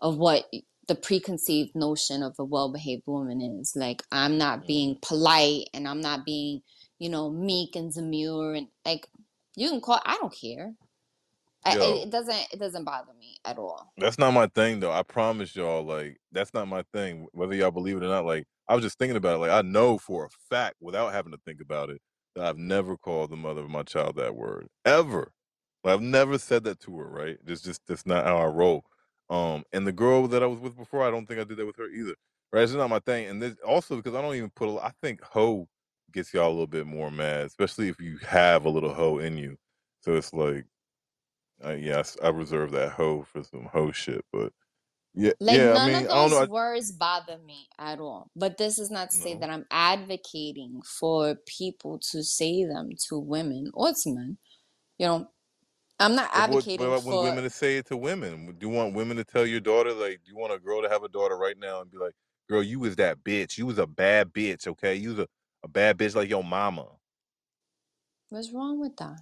of 0.00 0.18
what 0.18 0.44
the 0.88 0.94
preconceived 0.96 1.74
notion 1.74 2.22
of 2.22 2.34
a 2.38 2.44
well 2.44 2.72
behaved 2.72 3.04
woman 3.06 3.40
is. 3.40 3.74
Like, 3.76 4.02
I'm 4.10 4.38
not 4.38 4.66
being 4.66 4.98
polite 5.00 5.68
and 5.72 5.86
I'm 5.86 6.00
not 6.00 6.24
being, 6.24 6.62
you 7.02 7.08
know, 7.08 7.28
meek 7.28 7.74
and 7.74 7.92
demure 7.92 8.54
and 8.54 8.68
like, 8.86 9.08
you 9.56 9.68
can 9.68 9.80
call, 9.80 10.00
I 10.04 10.16
don't 10.20 10.32
care. 10.32 10.72
I, 11.64 11.74
it, 11.74 12.06
it 12.06 12.10
doesn't, 12.10 12.46
it 12.52 12.60
doesn't 12.60 12.84
bother 12.84 13.12
me 13.18 13.36
at 13.44 13.58
all. 13.58 13.92
That's 13.98 14.18
not 14.18 14.32
my 14.32 14.46
thing 14.46 14.78
though. 14.78 14.92
I 14.92 15.02
promise 15.02 15.56
y'all, 15.56 15.84
like 15.84 16.18
that's 16.30 16.54
not 16.54 16.68
my 16.68 16.84
thing. 16.92 17.26
Whether 17.32 17.54
y'all 17.56 17.72
believe 17.72 17.96
it 17.96 18.04
or 18.04 18.08
not, 18.08 18.24
like 18.24 18.46
I 18.68 18.76
was 18.76 18.84
just 18.84 18.98
thinking 18.98 19.16
about 19.16 19.36
it. 19.36 19.38
Like 19.38 19.50
I 19.50 19.62
know 19.62 19.98
for 19.98 20.26
a 20.26 20.28
fact, 20.48 20.76
without 20.80 21.12
having 21.12 21.32
to 21.32 21.38
think 21.44 21.60
about 21.60 21.90
it, 21.90 22.00
that 22.36 22.46
I've 22.46 22.58
never 22.58 22.96
called 22.96 23.30
the 23.30 23.36
mother 23.36 23.62
of 23.62 23.70
my 23.70 23.82
child 23.82 24.16
that 24.16 24.36
word 24.36 24.68
ever. 24.84 25.32
Like, 25.84 25.94
I've 25.94 26.02
never 26.02 26.38
said 26.38 26.62
that 26.64 26.80
to 26.80 26.96
her. 26.98 27.08
Right? 27.08 27.36
It's 27.46 27.62
just 27.62 27.82
that's 27.88 28.06
not 28.06 28.24
how 28.24 28.38
I 28.38 28.46
roll. 28.46 28.84
Um, 29.28 29.64
and 29.72 29.86
the 29.86 29.92
girl 29.92 30.28
that 30.28 30.42
I 30.42 30.46
was 30.46 30.60
with 30.60 30.76
before, 30.76 31.02
I 31.04 31.10
don't 31.10 31.26
think 31.26 31.40
I 31.40 31.44
did 31.44 31.56
that 31.58 31.66
with 31.66 31.76
her 31.76 31.88
either. 31.88 32.14
Right? 32.52 32.62
It's 32.62 32.72
not 32.72 32.90
my 32.90 33.00
thing. 33.00 33.28
And 33.28 33.42
this 33.42 33.56
also 33.66 33.96
because 33.96 34.14
I 34.14 34.22
don't 34.22 34.36
even 34.36 34.50
put. 34.50 34.68
A, 34.68 34.84
I 34.84 34.92
think 35.02 35.20
hoe 35.22 35.68
gets 36.12 36.32
y'all 36.32 36.48
a 36.48 36.50
little 36.50 36.66
bit 36.66 36.86
more 36.86 37.10
mad, 37.10 37.46
especially 37.46 37.88
if 37.88 38.00
you 38.00 38.18
have 38.26 38.64
a 38.64 38.70
little 38.70 38.92
hoe 38.92 39.18
in 39.18 39.36
you. 39.36 39.56
So 40.00 40.14
it's 40.14 40.32
like, 40.32 40.64
uh, 41.64 41.72
yes, 41.72 42.16
I 42.22 42.28
reserve 42.28 42.72
that 42.72 42.92
hoe 42.92 43.22
for 43.22 43.42
some 43.42 43.68
hoe 43.72 43.92
shit. 43.92 44.24
But 44.32 44.52
yeah, 45.14 45.32
Like 45.40 45.58
yeah. 45.58 45.70
I 45.70 45.74
none 45.74 45.86
mean, 45.86 45.96
of 45.96 46.10
I 46.10 46.14
don't 46.14 46.30
know. 46.30 46.40
those 46.40 46.48
I, 46.48 46.52
words 46.52 46.92
bother 46.92 47.38
me 47.38 47.68
at 47.78 48.00
all. 48.00 48.30
But 48.34 48.58
this 48.58 48.78
is 48.78 48.90
not 48.90 49.10
to 49.10 49.16
say 49.16 49.34
no. 49.34 49.40
that 49.40 49.50
I'm 49.50 49.66
advocating 49.70 50.82
for 50.82 51.36
people 51.46 51.98
to 52.10 52.22
say 52.22 52.64
them 52.64 52.90
to 53.08 53.18
women 53.18 53.70
or 53.74 53.92
to 53.92 54.14
men. 54.14 54.38
You 54.98 55.06
know, 55.06 55.28
I'm 56.00 56.14
not 56.14 56.30
But 56.32 56.40
what, 56.40 56.48
what 56.48 56.56
advocating 56.66 57.00
for 57.00 57.22
women 57.22 57.44
to 57.44 57.50
say 57.50 57.76
it 57.76 57.86
to 57.86 57.96
women? 57.96 58.56
Do 58.58 58.66
you 58.66 58.72
want 58.72 58.94
women 58.94 59.16
to 59.18 59.24
tell 59.24 59.46
your 59.46 59.60
daughter, 59.60 59.92
like, 59.92 60.20
do 60.24 60.30
you 60.30 60.36
want 60.36 60.52
a 60.52 60.58
girl 60.58 60.82
to 60.82 60.88
have 60.88 61.02
a 61.02 61.08
daughter 61.08 61.36
right 61.36 61.58
now 61.58 61.80
and 61.80 61.90
be 61.90 61.98
like, 61.98 62.14
girl, 62.48 62.62
you 62.62 62.80
was 62.80 62.96
that 62.96 63.22
bitch. 63.22 63.56
You 63.56 63.66
was 63.66 63.78
a 63.78 63.86
bad 63.86 64.32
bitch, 64.32 64.66
okay? 64.66 64.94
You 64.94 65.10
was 65.10 65.18
a, 65.20 65.28
a 65.64 65.68
bad 65.68 65.98
bitch 65.98 66.14
like 66.14 66.28
your 66.30 66.44
mama. 66.44 66.86
what's 68.30 68.52
wrong 68.52 68.80
with 68.80 68.96
that? 68.96 69.18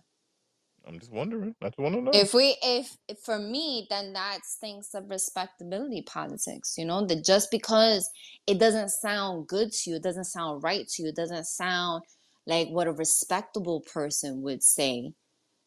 I'm 0.86 0.98
just 0.98 1.12
wondering. 1.12 1.54
I 1.62 1.66
just 1.66 1.78
want 1.78 1.94
to 1.94 2.00
know. 2.00 2.10
If 2.14 2.32
we 2.34 2.56
if, 2.62 2.96
if 3.08 3.18
for 3.20 3.38
me 3.38 3.86
then 3.90 4.14
that 4.14 4.40
stinks 4.44 4.94
of 4.94 5.10
respectability 5.10 6.02
politics, 6.02 6.74
you 6.78 6.84
know, 6.86 7.04
that 7.06 7.24
just 7.24 7.50
because 7.50 8.08
it 8.46 8.58
doesn't 8.58 8.90
sound 8.90 9.46
good 9.46 9.72
to 9.72 9.90
you, 9.90 9.96
it 9.96 10.02
doesn't 10.02 10.24
sound 10.24 10.62
right 10.62 10.86
to 10.88 11.02
you, 11.02 11.08
it 11.10 11.16
doesn't 11.16 11.46
sound 11.46 12.02
like 12.46 12.68
what 12.68 12.88
a 12.88 12.92
respectable 12.92 13.82
person 13.92 14.42
would 14.42 14.62
say, 14.62 15.12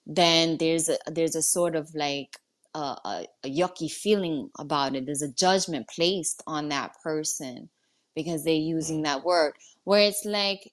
then 0.05 0.57
there's 0.57 0.89
a 0.89 0.97
there's 1.07 1.35
a 1.35 1.41
sort 1.43 1.75
of 1.75 1.89
like 1.95 2.37
a, 2.73 2.79
a, 2.79 3.27
a 3.43 3.49
yucky 3.49 3.91
feeling 3.91 4.49
about 4.59 4.95
it. 4.95 5.05
There's 5.05 5.21
a 5.21 5.31
judgment 5.31 5.87
placed 5.89 6.41
on 6.47 6.69
that 6.69 6.93
person 7.03 7.69
because 8.15 8.43
they're 8.43 8.53
using 8.53 9.03
that 9.03 9.23
word. 9.23 9.53
Where 9.85 10.01
it's 10.01 10.25
like 10.25 10.71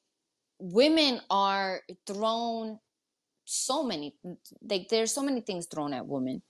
women 0.58 1.20
are 1.30 1.82
thrown 2.06 2.78
so 3.44 3.82
many 3.84 4.14
like 4.68 4.88
there's 4.90 5.12
so 5.12 5.22
many 5.22 5.40
things 5.40 5.66
thrown 5.66 5.94
at 5.94 6.06
women. 6.06 6.42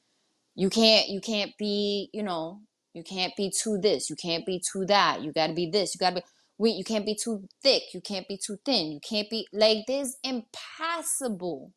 You 0.57 0.71
can't 0.71 1.09
you 1.09 1.21
can't 1.21 1.53
be, 1.59 2.11
you 2.13 2.23
know, 2.23 2.61
you 2.95 3.03
can't 3.05 3.35
be 3.37 3.51
too 3.51 3.79
this, 3.79 4.11
you 4.11 4.17
can't 4.17 4.47
be 4.47 4.61
too 4.61 4.87
that, 4.87 5.23
you 5.23 5.33
gotta 5.33 5.55
be 5.55 5.71
this, 5.71 5.95
you 5.95 5.99
gotta 5.99 6.17
be 6.17 6.23
wait, 6.59 6.77
you 6.77 6.85
can't 6.85 7.07
be 7.07 7.17
too 7.17 7.49
thick, 7.63 7.85
you 7.95 8.01
can't 8.03 8.29
be 8.29 8.39
too 8.39 8.59
thin, 8.67 8.93
you 8.93 9.01
can't 9.09 9.31
be 9.31 9.47
like 9.53 9.79
there's 9.89 10.17
impossible 10.25 11.73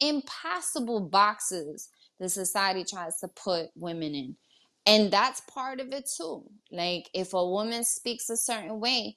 impossible 0.00 1.00
boxes 1.00 1.90
the 2.20 2.28
society 2.28 2.84
tries 2.84 3.18
to 3.20 3.28
put 3.28 3.68
women 3.76 4.14
in. 4.14 4.36
And 4.86 5.12
that's 5.12 5.40
part 5.42 5.80
of 5.80 5.92
it 5.92 6.08
too. 6.16 6.44
Like 6.72 7.10
if 7.14 7.34
a 7.34 7.46
woman 7.46 7.84
speaks 7.84 8.30
a 8.30 8.36
certain 8.36 8.80
way, 8.80 9.16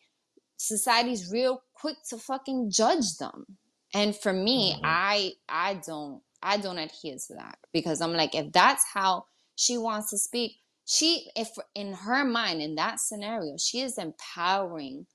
society's 0.57 1.32
real 1.32 1.64
quick 1.74 1.97
to 2.09 2.18
fucking 2.18 2.72
judge 2.72 3.18
them. 3.20 3.57
And 3.93 4.16
for 4.16 4.34
me, 4.34 4.76
Mm-hmm. 4.76 4.84
I 4.84 5.34
I 5.49 5.76
don't 5.76 6.22
I 6.43 6.57
don't 6.57 6.78
adhere 6.80 7.18
to 7.28 7.36
that 7.36 7.59
because 7.74 8.01
I'm 8.01 8.14
like 8.14 8.36
if 8.36 8.51
that's 8.51 8.86
how 8.93 9.26
she 9.55 9.78
wants 9.78 10.09
to 10.11 10.18
speak, 10.18 10.53
she 10.86 11.30
if 11.36 11.49
in 11.76 11.93
her 11.93 12.26
mind 12.26 12.61
in 12.61 12.76
that 12.76 12.99
scenario, 12.99 13.55
she 13.57 13.82
is 13.82 13.97
empowering 13.97 15.07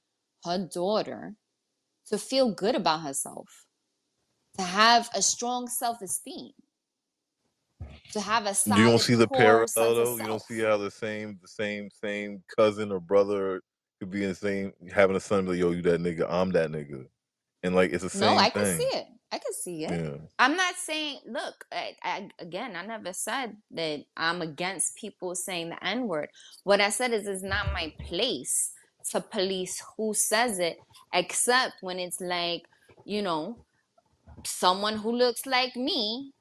her 0.44 0.58
daughter 0.72 1.36
to 2.08 2.18
feel 2.18 2.52
good 2.54 2.74
about 2.74 3.02
herself, 3.02 3.66
to 4.58 4.64
have 4.64 5.10
a 5.14 5.22
strong 5.22 5.68
self-esteem, 5.68 6.52
to 8.12 8.20
have 8.20 8.46
a 8.46 8.54
son. 8.54 8.76
Do 8.76 8.82
You 8.82 8.90
don't 8.90 9.00
see 9.00 9.14
the 9.14 9.28
parallel 9.28 9.68
though. 9.76 10.16
You 10.16 10.26
don't 10.26 10.42
see 10.42 10.60
how 10.60 10.76
the 10.76 10.90
same, 10.90 11.38
the 11.42 11.48
same, 11.48 11.88
same 11.90 12.42
cousin 12.56 12.92
or 12.92 13.00
brother 13.00 13.62
could 13.98 14.10
be 14.10 14.22
in 14.22 14.30
the 14.30 14.34
same 14.34 14.72
having 14.92 15.16
a 15.16 15.20
son. 15.20 15.44
Be 15.44 15.50
like, 15.52 15.58
yo, 15.58 15.70
you 15.72 15.82
that 15.82 16.00
nigga, 16.00 16.26
I'm 16.28 16.50
that 16.52 16.70
nigga, 16.70 17.06
and 17.62 17.74
like 17.74 17.92
it's 17.92 18.04
the 18.04 18.18
No, 18.18 18.28
same 18.28 18.38
I 18.38 18.50
can 18.50 18.64
see 18.78 18.84
it. 18.84 19.06
I 19.30 19.38
can 19.38 19.52
see 19.52 19.84
it. 19.84 19.90
Yeah. 19.90 20.16
I'm 20.38 20.56
not 20.56 20.74
saying, 20.76 21.18
look, 21.26 21.66
I, 21.70 21.94
I, 22.02 22.30
again, 22.38 22.74
I 22.76 22.86
never 22.86 23.12
said 23.12 23.56
that 23.72 24.04
I'm 24.16 24.40
against 24.40 24.96
people 24.96 25.34
saying 25.34 25.68
the 25.68 25.84
N 25.84 26.08
word. 26.08 26.30
What 26.64 26.80
I 26.80 26.88
said 26.88 27.12
is, 27.12 27.26
it's 27.26 27.42
not 27.42 27.72
my 27.74 27.92
place 28.00 28.70
to 29.10 29.20
police 29.20 29.82
who 29.96 30.14
says 30.14 30.58
it, 30.58 30.78
except 31.12 31.74
when 31.82 31.98
it's 31.98 32.20
like, 32.22 32.62
you 33.04 33.20
know, 33.20 33.66
someone 34.44 34.96
who 34.96 35.12
looks 35.12 35.44
like 35.44 35.76
me. 35.76 36.32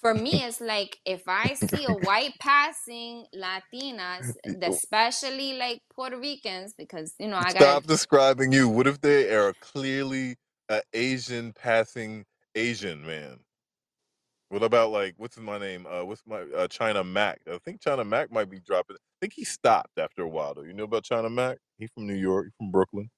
For 0.00 0.14
me, 0.14 0.44
it's 0.44 0.60
like 0.60 0.98
if 1.04 1.22
I 1.26 1.54
see 1.54 1.84
a 1.84 1.92
white 1.92 2.34
passing 2.38 3.26
Latinas, 3.34 4.34
especially 4.62 5.54
like 5.54 5.82
Puerto 5.94 6.18
Ricans, 6.18 6.74
because, 6.76 7.14
you 7.18 7.28
know, 7.28 7.38
I 7.38 7.52
got 7.52 7.62
Stop 7.62 7.82
describing 7.84 8.52
you. 8.52 8.68
What 8.68 8.86
if 8.86 9.00
they 9.00 9.34
are 9.34 9.54
clearly 9.60 10.36
a 10.68 10.82
Asian 10.92 11.52
passing 11.52 12.24
Asian 12.54 13.06
man? 13.06 13.38
What 14.50 14.62
about 14.62 14.90
like 14.92 15.14
what's 15.16 15.38
my 15.38 15.58
name? 15.58 15.86
Uh, 15.90 16.04
what's 16.04 16.22
my 16.26 16.42
uh, 16.56 16.68
China 16.68 17.02
Mac? 17.02 17.40
I 17.52 17.58
think 17.64 17.80
China 17.80 18.04
Mac 18.04 18.30
might 18.30 18.48
be 18.48 18.60
dropping. 18.60 18.96
I 18.96 19.16
think 19.20 19.32
he 19.34 19.44
stopped 19.44 19.98
after 19.98 20.22
a 20.22 20.28
while 20.28 20.54
though. 20.54 20.62
You 20.62 20.72
know 20.72 20.84
about 20.84 21.02
China 21.04 21.28
Mac? 21.28 21.58
He 21.78 21.88
from 21.88 22.06
New 22.06 22.14
York. 22.14 22.46
He 22.46 22.52
from 22.64 22.70
Brooklyn. 22.70 23.10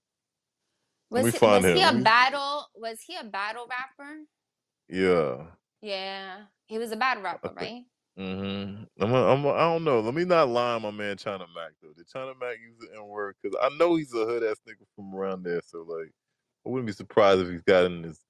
Let 1.10 1.24
me 1.24 1.24
Was 1.24 1.34
he, 1.34 1.38
find 1.38 1.64
was 1.64 1.74
he 1.74 1.82
a 1.82 1.92
battle? 1.92 2.66
Was 2.74 2.98
he 3.06 3.16
a 3.16 3.24
battle 3.24 3.66
rapper? 3.68 4.20
Yeah. 4.88 5.44
Yeah, 5.82 6.38
he 6.68 6.78
was 6.78 6.92
a 6.92 6.96
bad 6.96 7.22
rapper, 7.22 7.52
right? 7.56 7.82
Mm-hmm. 8.18 8.84
I'm, 9.02 9.12
a, 9.12 9.32
I'm 9.32 9.44
a, 9.44 9.50
I 9.50 9.60
don't 9.60 9.84
know. 9.84 10.00
Let 10.00 10.14
me 10.14 10.24
not 10.24 10.48
lie 10.48 10.74
on 10.74 10.82
my 10.82 10.90
man 10.90 11.16
China 11.16 11.46
Mac 11.54 11.72
though. 11.80 11.92
Did 11.96 12.08
China 12.08 12.32
Mac 12.40 12.56
use 12.60 12.76
the 12.80 12.96
N 12.96 13.06
word? 13.06 13.36
Because 13.42 13.56
I 13.62 13.68
know 13.78 13.94
he's 13.96 14.12
a 14.12 14.24
hood 14.24 14.42
ass 14.42 14.56
nigga 14.68 14.84
from 14.96 15.14
around 15.14 15.44
there. 15.44 15.60
So 15.64 15.78
like, 15.88 16.10
I 16.66 16.68
wouldn't 16.68 16.86
be 16.86 16.92
surprised 16.92 17.40
if 17.40 17.48
he's 17.48 17.62
got 17.62 17.84
in 17.84 18.02
his 18.02 18.20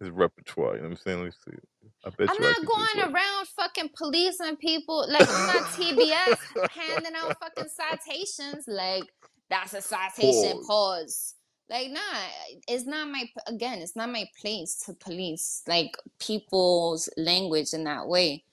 his 0.00 0.10
repertoire. 0.10 0.76
You 0.76 0.82
know 0.82 0.88
what 0.88 0.98
I'm 0.98 1.04
saying? 1.04 1.18
Let 1.18 1.24
me 1.26 1.32
see. 1.44 1.58
I 2.04 2.10
bet 2.10 2.30
I'm 2.30 2.40
not 2.40 2.66
going 2.66 3.14
around 3.14 3.48
fucking 3.48 3.90
policing 3.96 4.56
people. 4.56 5.06
Like 5.08 5.28
I'm 5.28 5.46
not 5.46 5.66
TBS 5.72 6.38
handing 6.70 7.12
out 7.16 7.36
fucking 7.38 7.70
citations. 8.08 8.64
Like 8.66 9.04
that's 9.50 9.74
a 9.74 9.82
citation. 9.82 10.52
Pause. 10.52 10.66
Pause. 10.66 11.34
Like 11.72 11.90
nah, 11.90 12.00
it's 12.68 12.84
not 12.84 13.08
my 13.08 13.24
again. 13.46 13.78
It's 13.78 13.96
not 13.96 14.12
my 14.12 14.26
place 14.38 14.76
to 14.84 14.92
police 14.92 15.62
like 15.66 15.96
people's 16.18 17.08
language 17.16 17.72
in 17.72 17.84
that 17.84 18.06
way. 18.06 18.44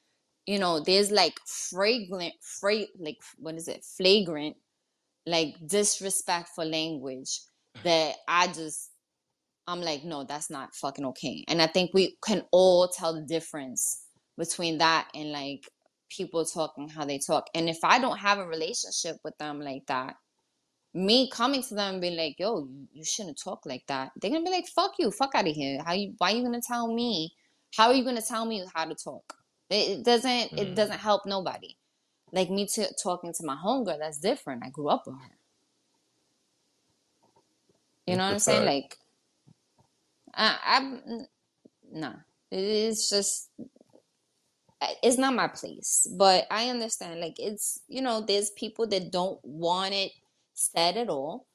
You 0.47 0.57
know, 0.57 0.79
there's 0.79 1.11
like 1.11 1.37
fragrant, 1.45 2.33
fra- 2.41 2.87
like 2.97 3.17
what 3.37 3.55
is 3.55 3.67
it? 3.67 3.83
Flagrant, 3.83 4.55
like 5.25 5.55
disrespectful 5.67 6.65
language 6.65 7.41
that 7.83 8.15
I 8.25 8.47
just 8.47 8.91
I'm 9.67 9.81
like, 9.81 10.05
no, 10.05 10.23
that's 10.23 10.49
not 10.49 10.73
fucking 10.73 11.05
okay. 11.07 11.43
And 11.49 11.61
I 11.61 11.67
think 11.67 11.91
we 11.93 12.17
can 12.25 12.43
all 12.51 12.87
tell 12.87 13.13
the 13.13 13.21
difference 13.21 14.05
between 14.37 14.77
that 14.77 15.09
and 15.13 15.31
like 15.31 15.69
people 16.09 16.45
talking 16.45 16.87
how 16.87 17.03
they 17.03 17.19
talk. 17.19 17.47
And 17.53 17.69
if 17.69 17.79
I 17.83 17.99
don't 17.99 18.17
have 18.17 18.39
a 18.39 18.47
relationship 18.47 19.17
with 19.25 19.37
them 19.39 19.59
like 19.59 19.85
that, 19.87 20.15
me 20.93 21.29
coming 21.29 21.61
to 21.63 21.75
them 21.75 21.93
and 21.95 22.01
being 22.01 22.17
like, 22.17 22.35
yo, 22.39 22.67
you, 22.91 23.03
shouldn't 23.03 23.39
talk 23.41 23.65
like 23.65 23.85
that. 23.87 24.11
They're 24.15 24.31
gonna 24.31 24.43
be 24.43 24.49
like, 24.51 24.67
fuck 24.67 24.93
you, 24.97 25.11
fuck 25.11 25.35
out 25.35 25.47
of 25.47 25.55
here. 25.55 25.81
How 25.83 25.93
you 25.93 26.13
why 26.17 26.31
you 26.31 26.43
gonna 26.43 26.61
tell 26.61 26.91
me? 26.91 27.33
How 27.75 27.87
are 27.87 27.93
you 27.93 28.03
gonna 28.03 28.21
tell 28.21 28.45
me 28.45 28.65
how 28.73 28.85
to 28.85 28.95
talk? 28.95 29.35
It, 29.69 29.99
it 29.99 30.05
doesn't 30.05 30.31
it 30.57 30.71
Mm. 30.71 30.75
doesn't 30.75 30.99
help 30.99 31.25
nobody. 31.25 31.75
Like 32.31 32.49
me 32.49 32.65
to 32.67 32.87
talking 33.01 33.33
to 33.33 33.45
my 33.45 33.55
homegirl, 33.55 33.99
that's 33.99 34.19
different. 34.19 34.63
I 34.65 34.69
grew 34.69 34.89
up 34.89 35.03
with 35.05 35.15
her. 35.15 35.35
You 38.07 38.15
know 38.15 38.25
what 38.25 38.33
I'm 38.33 38.39
saying? 38.39 38.65
Like 38.65 38.97
I, 40.33 40.57
I'm 40.65 41.27
nah. 41.91 42.13
It's 42.51 43.09
just 43.09 43.51
it's 45.03 45.17
not 45.19 45.35
my 45.35 45.47
place. 45.49 46.07
But 46.17 46.47
I 46.49 46.69
understand. 46.69 47.19
Like 47.19 47.35
it's 47.37 47.81
you 47.87 48.01
know, 48.01 48.21
there's 48.21 48.49
people 48.51 48.87
that 48.87 49.11
don't 49.11 49.39
want 49.43 49.93
it 49.93 50.11
said 50.59 50.97
at 50.97 51.09
all, 51.09 51.47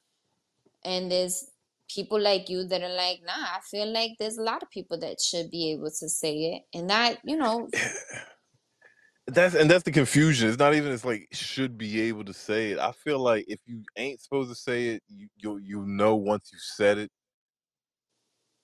and 0.83 1.11
there's 1.11 1.49
people 1.89 2.19
like 2.19 2.49
you 2.49 2.65
that 2.67 2.81
are 2.81 2.93
like, 2.93 3.19
nah. 3.25 3.33
I 3.33 3.59
feel 3.69 3.91
like 3.91 4.11
there's 4.19 4.37
a 4.37 4.43
lot 4.43 4.63
of 4.63 4.69
people 4.69 4.99
that 4.99 5.21
should 5.21 5.51
be 5.51 5.71
able 5.71 5.91
to 5.99 6.09
say 6.09 6.35
it, 6.53 6.77
and 6.77 6.89
that 6.89 7.19
you 7.23 7.37
know, 7.37 7.69
That's 9.27 9.55
and 9.55 9.69
that's 9.69 9.83
the 9.83 9.91
confusion. 9.91 10.49
It's 10.49 10.59
not 10.59 10.75
even 10.75 10.91
it's 10.91 11.03
like 11.03 11.27
should 11.31 11.79
be 11.79 12.01
able 12.01 12.23
to 12.25 12.33
say 12.33 12.71
it. 12.71 12.77
I 12.77 12.91
feel 12.91 13.17
like 13.17 13.45
if 13.47 13.59
you 13.65 13.81
ain't 13.97 14.21
supposed 14.21 14.49
to 14.51 14.55
say 14.55 14.89
it, 14.89 15.03
you 15.07 15.27
you 15.37 15.57
you 15.57 15.85
know 15.85 16.15
once 16.15 16.51
you 16.53 16.59
said 16.59 16.99
it. 16.99 17.11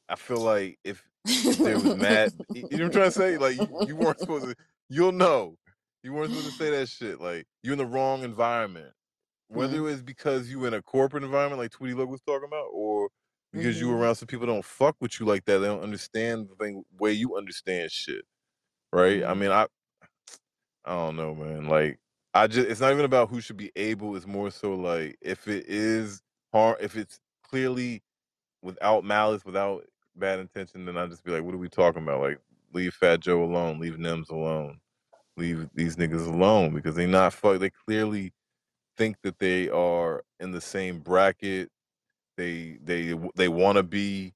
I 0.08 0.16
feel 0.16 0.38
like 0.38 0.78
if 0.84 1.04
if 1.26 1.58
there 1.58 1.80
was 1.80 1.96
mad, 1.96 2.34
you 2.54 2.62
know 2.62 2.68
what 2.70 2.82
I'm 2.82 2.92
trying 2.92 3.06
to 3.06 3.12
say? 3.12 3.38
Like 3.40 3.56
you, 3.56 3.68
you 3.88 3.96
weren't 3.96 4.20
supposed 4.20 4.46
to. 4.46 4.56
You'll 4.88 5.14
know 5.14 5.58
you 6.04 6.14
weren't 6.14 6.30
supposed 6.30 6.52
to 6.52 6.64
say 6.64 6.70
that 6.70 6.90
shit. 6.90 7.20
Like 7.20 7.48
you're 7.64 7.74
in 7.74 7.80
the 7.80 7.86
wrong 7.86 8.24
environment. 8.24 8.94
Whether 9.52 9.78
Mhm. 9.78 9.80
it 9.80 9.82
was 9.82 10.02
because 10.04 10.50
you 10.50 10.66
in 10.66 10.74
a 10.74 10.82
corporate 10.82 11.24
environment 11.24 11.62
like 11.62 11.72
Tweety 11.72 11.94
Loc 11.96 12.10
was 12.10 12.22
talking 12.22 12.48
about, 12.48 12.70
or 12.74 13.10
because 13.52 13.80
you 13.82 13.92
Mhm. 13.92 13.94
around 13.94 14.16
some 14.16 14.28
people 14.28 14.48
don't 14.48 14.64
fuck 14.66 14.96
with 15.02 15.20
you 15.20 15.26
like 15.26 15.46
that. 15.46 15.60
They 15.60 15.68
don't 15.68 15.84
understand 15.84 16.50
the 16.50 16.56
thing 16.56 16.84
way 17.00 17.12
you 17.14 17.36
understand 17.38 17.92
shit. 17.92 18.24
Right? 18.94 19.24
I 19.24 19.34
Mhm. 19.34 19.36
mean, 19.36 19.52
I 19.52 19.68
I 20.86 20.94
don't 20.94 21.16
know, 21.16 21.36
man. 21.36 21.66
Like 21.68 22.00
I 22.34 22.48
just 22.48 22.70
it's 22.70 22.80
not 22.82 22.92
even 22.92 23.06
about 23.06 23.30
who 23.30 23.42
should 23.42 23.58
be 23.58 23.72
able, 23.76 24.16
it's 24.16 24.26
more 24.28 24.52
so 24.52 24.74
like 24.76 25.18
if 25.22 25.48
it 25.48 25.66
is 25.68 26.22
hard 26.54 26.78
if 26.82 26.96
it's 26.96 27.20
clearly 27.44 28.04
without 28.64 29.04
malice, 29.06 29.46
without 29.46 29.86
bad 30.16 30.40
intention, 30.40 30.86
then 30.86 30.98
I'd 30.98 31.12
just 31.12 31.24
be 31.24 31.32
like, 31.32 31.44
what 31.44 31.56
are 31.56 31.60
we 31.60 31.70
talking 31.70 32.04
about? 32.04 32.22
Like, 32.22 32.40
leave 32.74 32.94
Fat 32.96 33.22
Joe 33.22 33.44
alone, 33.44 33.80
leave 33.80 33.96
Nems 34.00 34.30
alone, 34.32 34.82
leave 35.38 35.70
these 35.76 35.98
niggas 35.98 36.28
alone 36.28 36.74
because 36.76 36.96
they 36.96 37.08
not 37.08 37.34
fuck. 37.34 37.60
They 37.60 37.72
clearly 37.72 38.34
think 38.98 39.18
that 39.24 39.40
they 39.40 39.70
are 39.70 40.24
in 40.40 40.52
the 40.52 40.62
same 40.62 41.00
bracket. 41.00 41.70
They 42.38 42.80
they 42.84 43.16
they 43.36 43.50
want 43.50 43.78
to 43.78 43.84
be. 43.84 44.34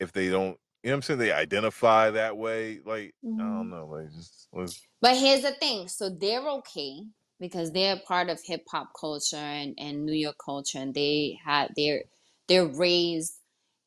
If 0.00 0.12
they 0.12 0.30
don't, 0.30 0.58
you 0.84 0.90
know 0.90 0.92
what 0.92 0.94
I'm 0.96 1.02
saying? 1.02 1.20
They 1.20 1.32
identify 1.32 2.10
that 2.12 2.36
way. 2.36 2.80
Like 2.84 3.14
I 3.40 3.44
Mhm. 3.44 3.58
don't 3.58 3.70
know. 3.70 3.86
Like 3.88 4.12
just 4.14 4.48
let's 4.52 4.86
But 5.02 5.16
here's 5.18 5.42
the 5.42 5.52
thing. 5.52 5.88
So 5.88 6.10
they're 6.10 6.48
okay 6.48 7.00
because 7.40 7.72
they're 7.72 8.00
part 8.08 8.30
of 8.30 8.40
hip 8.44 8.64
hop 8.70 8.90
culture 9.00 9.36
and, 9.36 9.76
and 9.78 10.06
New 10.06 10.14
York 10.14 10.36
culture 10.44 10.78
and 10.80 10.94
they 10.94 11.38
had 11.44 11.70
they're 11.76 12.04
they're 12.48 12.66
raised 12.66 13.34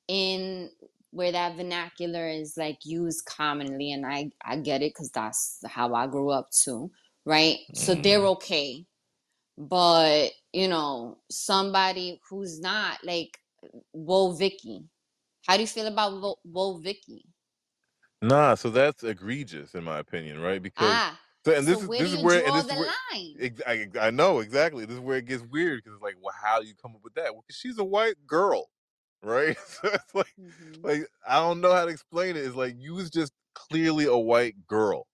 in 0.07 0.72
where 1.11 1.32
that 1.34 1.57
vernacular 1.57 2.30
is 2.30 2.56
like 2.57 2.80
used 2.86 3.26
commonly 3.26 3.91
and 3.94 4.06
I 4.06 4.32
I 4.45 4.57
get 4.57 4.84
it 4.84 4.95
cuz 4.95 5.11
that's 5.11 5.60
how 5.68 5.94
I 5.95 6.07
grew 6.07 6.32
up 6.32 6.52
too, 6.52 6.91
right? 7.26 7.60
So 7.76 7.95
they're 7.95 8.26
mm, 8.26 8.32
okay. 8.38 8.86
But, 9.60 10.31
you 10.53 10.69
know, 10.69 11.23
somebody 11.31 12.22
who's 12.30 12.61
not 12.61 13.03
like 13.06 13.40
Woah 13.95 14.38
Vicky. 14.38 14.90
How 15.48 15.57
do 15.57 15.61
you 15.64 15.68
feel 15.68 15.88
about 15.88 16.22
Whoa, 16.22 16.38
Woah 16.48 16.84
Vicky? 16.84 17.26
nah. 18.22 18.56
So 18.56 18.69
that's 18.69 19.03
egregious 19.03 19.76
in 19.76 19.84
my 19.84 19.99
opinion, 19.99 20.40
right? 20.40 20.61
Because 20.61 21.02
Ah, 21.02 21.22
so 21.45 21.53
and 21.53 21.68
this 21.68 21.80
so 21.80 21.84
is 21.84 21.90
where 21.90 21.98
this 21.98 22.10
is 22.11 22.18
you 22.18 22.18
where 22.18 22.45
and 22.45 22.56
draw 22.56 22.56
this 22.56 22.65
is 22.65 22.69
the 22.69 22.73
where 22.73 22.91
line? 23.14 23.40
ex- 23.40 23.61
I, 23.68 23.88
I 23.99 24.11
know 24.11 24.40
exactly. 24.40 24.86
This 24.86 24.95
is 24.95 25.02
where 25.02 25.18
it 25.18 25.26
gets 25.26 25.44
weird 25.44 25.80
because 25.84 25.95
it's 25.95 26.03
like, 26.03 26.15
well, 26.22 26.36
how 26.41 26.60
do 26.61 26.68
you 26.68 26.76
come 26.76 26.95
up 26.95 27.02
with 27.03 27.14
that? 27.15 27.34
Well, 27.34 27.44
'cause 27.48 27.57
she's 27.57 27.77
a 27.80 27.84
white 27.84 28.26
girl, 28.27 28.69
right? 29.23 29.57
so 29.68 29.90
it's 29.94 30.15
like, 30.15 30.34
Mhm. 30.38 30.84
like 30.84 31.07
I 31.27 31.36
don't 31.40 31.61
know 31.61 31.73
how 31.73 31.86
to 31.86 31.91
explain 31.91 32.36
it. 32.38 32.45
It's 32.45 32.56
like 32.56 32.76
you 32.77 32.95
was 32.95 33.10
just 33.10 33.34
clearly 33.56 34.06
a 34.06 34.18
white 34.18 34.68
girl, 34.68 35.07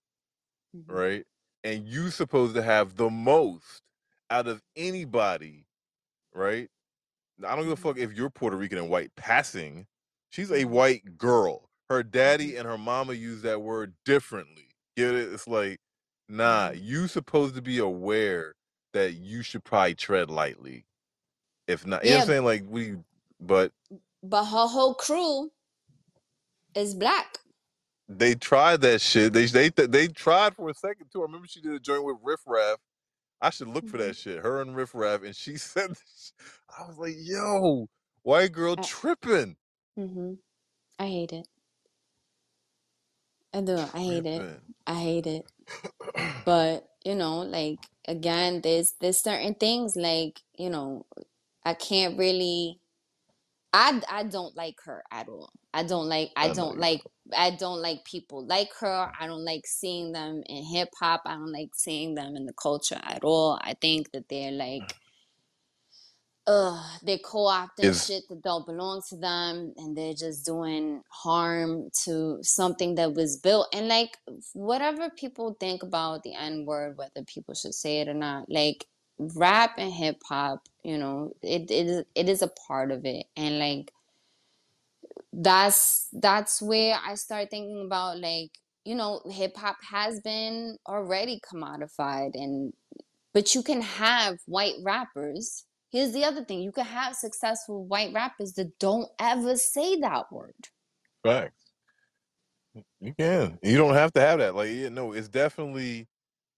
Mhm. 0.73 1.05
right? 1.05 1.25
And 1.63 1.87
you 1.87 2.11
supposed 2.11 2.55
to 2.55 2.63
have 2.63 2.95
the 2.95 3.09
most 3.09 3.81
out 4.31 4.47
of 4.47 4.61
anybody, 4.75 5.65
right? 6.33 6.69
I 7.45 7.55
don't 7.55 7.65
give 7.65 7.73
a 7.73 7.77
Mhm. 7.77 7.81
fuck 7.81 7.97
if 7.97 8.13
you're 8.13 8.29
Puerto 8.29 8.57
Rican 8.57 8.77
and 8.79 8.89
white 8.89 9.15
passing. 9.15 9.87
She's 10.31 10.51
a 10.51 10.65
white 10.65 11.17
girl. 11.17 11.69
Her 11.89 12.03
daddy 12.03 12.55
Mhm. 12.55 12.57
and 12.57 12.67
her 12.67 12.77
mama 12.77 13.13
use 13.13 13.41
that 13.43 13.61
word 13.61 13.95
differently. 14.05 14.69
Get 14.97 15.15
it? 15.15 15.33
It's 15.33 15.47
like, 15.47 15.79
nah, 16.29 16.71
Mhm. 16.71 16.75
you 16.75 17.07
supposed 17.07 17.55
to 17.55 17.61
be 17.61 17.79
aware 17.79 18.55
that 18.93 19.13
you 19.15 19.43
should 19.43 19.63
probably 19.65 19.95
tread 19.95 20.29
lightly. 20.31 20.85
If 21.67 21.85
not, 21.85 22.05
you 22.05 22.11
know 22.11 22.17
what 22.17 22.21
I'm 22.23 22.27
saying? 22.27 22.45
Like 22.45 22.63
we, 22.67 22.97
but 23.41 23.73
but 24.23 24.45
her 24.45 24.67
whole 24.67 24.95
crew 24.95 25.51
is 26.75 26.95
black. 26.95 27.39
they 28.09 28.35
tried 28.35 28.81
that 28.81 29.01
shit. 29.01 29.33
They 29.33 29.47
they 29.47 29.69
they 29.69 30.07
tried 30.09 30.55
for 30.55 30.69
a 30.69 30.73
second 30.75 31.07
too. 31.11 31.21
I 31.21 31.25
remember 31.25 31.47
she 31.47 31.61
did 31.61 31.73
a 31.73 31.79
joint 31.79 32.05
with 32.05 32.17
Riff 32.23 32.41
Raff. 32.47 32.79
I 33.41 33.49
should 33.51 33.67
look 33.69 33.87
for 33.87 33.97
Mhm. 33.97 33.99
that 33.99 34.15
shit. 34.17 34.41
Her 34.43 34.61
and 34.61 34.75
Riff 34.75 34.93
Raff, 34.95 35.23
and 35.23 35.35
she 35.35 35.57
said, 35.57 35.91
this- 35.91 36.33
I 36.77 36.87
was 36.87 36.97
like, 36.97 37.15
yo, 37.17 37.87
white 38.23 38.51
girl 38.51 38.77
I, 38.77 38.87
tripping, 38.87 39.57
mhm. 39.97 40.39
I 40.99 41.07
hate 41.07 41.33
it. 41.33 41.47
I 43.53 43.61
do. 43.61 43.77
I 43.93 43.99
hate 43.99 44.25
it. 44.27 44.45
I 44.85 44.93
hate 45.01 45.25
it. 45.27 45.47
But, 46.45 46.89
you 47.03 47.15
know, 47.15 47.39
like 47.41 47.87
again, 48.07 48.61
there's 48.61 48.93
there's 49.01 49.17
certain 49.17 49.55
things 49.55 49.95
like, 49.95 50.41
you 50.57 50.69
know, 50.69 51.05
I 51.63 51.73
can't 51.73 52.17
really 52.17 52.81
I 53.73 54.01
I 54.09 54.23
don't 54.23 54.55
like 54.55 54.81
her 54.85 55.03
at 55.11 55.29
all. 55.29 55.51
I 55.73 55.83
don't 55.83 56.07
like 56.09 56.31
I 56.35 56.49
I 56.49 56.49
don't 56.49 56.77
like 56.79 57.05
I 57.35 57.51
don't 57.51 57.81
like 57.81 58.05
people 58.05 58.45
like 58.45 58.71
her. 58.79 59.11
I 59.19 59.27
don't 59.27 59.45
like 59.45 59.65
seeing 59.65 60.11
them 60.11 60.43
in 60.45 60.63
hip 60.63 60.89
hop. 60.99 61.21
I 61.25 61.33
don't 61.33 61.51
like 61.51 61.71
seeing 61.73 62.15
them 62.15 62.35
in 62.35 62.45
the 62.45 62.53
culture 62.53 62.99
at 63.03 63.23
all. 63.23 63.59
I 63.61 63.73
think 63.73 64.11
that 64.11 64.29
they're 64.29 64.51
mm. 64.51 64.57
like 64.57 64.95
ugh, 66.47 66.83
they're 67.01 67.17
co-opting 67.17 67.85
Is 67.85 68.05
shit 68.05 68.27
that 68.29 68.43
don't 68.43 68.65
belong 68.65 69.01
to 69.09 69.15
them 69.15 69.73
and 69.77 69.97
they're 69.97 70.13
just 70.13 70.45
doing 70.45 71.01
harm 71.09 71.89
to 72.03 72.39
something 72.41 72.95
that 72.95 73.13
was 73.13 73.37
built 73.37 73.67
and 73.73 73.87
like 73.87 74.17
whatever 74.53 75.09
people 75.09 75.55
think 75.59 75.83
about 75.83 76.23
the 76.23 76.33
n-word 76.35 76.97
whether 76.97 77.23
people 77.25 77.55
should 77.55 77.73
say 77.73 78.01
it 78.01 78.07
or 78.07 78.13
not 78.13 78.45
like 78.49 78.85
rap 79.17 79.71
and 79.77 79.93
hip 79.93 80.21
hop 80.27 80.67
you 80.83 80.97
know 80.97 81.31
it, 81.41 81.71
it 81.71 81.87
is 81.87 82.03
it 82.15 82.29
is 82.29 82.41
a 82.41 82.51
part 82.67 82.91
of 82.91 83.05
it 83.05 83.25
and 83.35 83.57
like 83.57 83.91
that's 85.35 86.09
that's 86.13 86.61
where 86.61 86.97
I 87.05 87.15
start 87.15 87.51
thinking 87.51 87.83
about 87.87 88.19
like 88.19 88.51
you 88.85 88.95
know 88.95 89.21
hip 89.31 89.57
hop 89.57 89.77
has 89.91 90.21
been 90.21 90.77
already 90.87 91.41
commodified 91.53 92.31
and 92.35 92.73
but 93.33 93.55
you 93.55 93.63
can 93.63 93.81
have 93.81 94.37
white 94.47 94.75
rappers 94.83 95.65
here's 95.91 96.13
the 96.13 96.25
other 96.25 96.45
thing 96.45 96.61
you 96.61 96.71
can 96.73 96.85
have 96.85 97.15
successful 97.15 97.85
white 97.85 98.13
rappers 98.13 98.53
that 98.53 98.79
don't 98.79 99.09
ever 99.19 99.57
say 99.57 99.99
that 100.01 100.25
word 100.31 100.69
Right. 101.25 101.51
You 103.01 103.13
can. 103.17 103.59
You 103.63 103.77
don't 103.77 103.95
have 103.95 104.13
to 104.13 104.21
have 104.21 104.39
that. 104.39 104.55
Like, 104.55 104.69
yeah, 104.71 104.89
no, 104.89 105.13
it's 105.13 105.29
definitely 105.29 106.07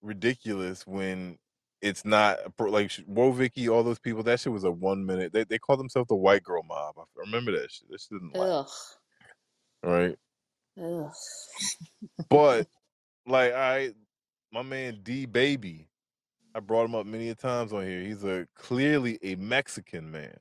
ridiculous 0.02 0.88
when 0.88 1.38
it's 1.82 2.06
not 2.06 2.38
like 2.60 2.92
Vicky, 3.32 3.70
all 3.70 3.84
those 3.84 4.00
people. 4.00 4.24
That 4.24 4.40
shit 4.40 4.52
was 4.54 4.64
a 4.64 4.72
one 4.72 5.06
minute. 5.06 5.34
They 5.34 5.44
they 5.44 5.60
call 5.60 5.78
themselves 5.78 6.08
the 6.08 6.16
white 6.16 6.44
girl 6.44 6.64
mob. 6.64 6.96
I 6.98 7.04
remember 7.18 7.52
that 7.54 7.72
shit. 7.72 7.88
Shit 7.90 8.10
didn't 8.12 8.36
last, 8.36 8.98
ugh 9.84 9.90
right? 9.92 10.18
ugh 10.82 11.12
But 12.30 12.68
like, 13.26 13.54
I, 13.54 13.94
my 14.52 14.62
man 14.64 15.00
D 15.04 15.26
Baby, 15.26 15.88
I 16.56 16.60
brought 16.60 16.86
him 16.86 16.96
up 16.96 17.06
many 17.06 17.30
a 17.30 17.36
times 17.36 17.74
on 17.74 17.86
here. 17.86 18.02
He's 18.02 18.24
a 18.24 18.48
clearly 18.56 19.20
a 19.22 19.36
Mexican 19.36 20.12
man. 20.12 20.38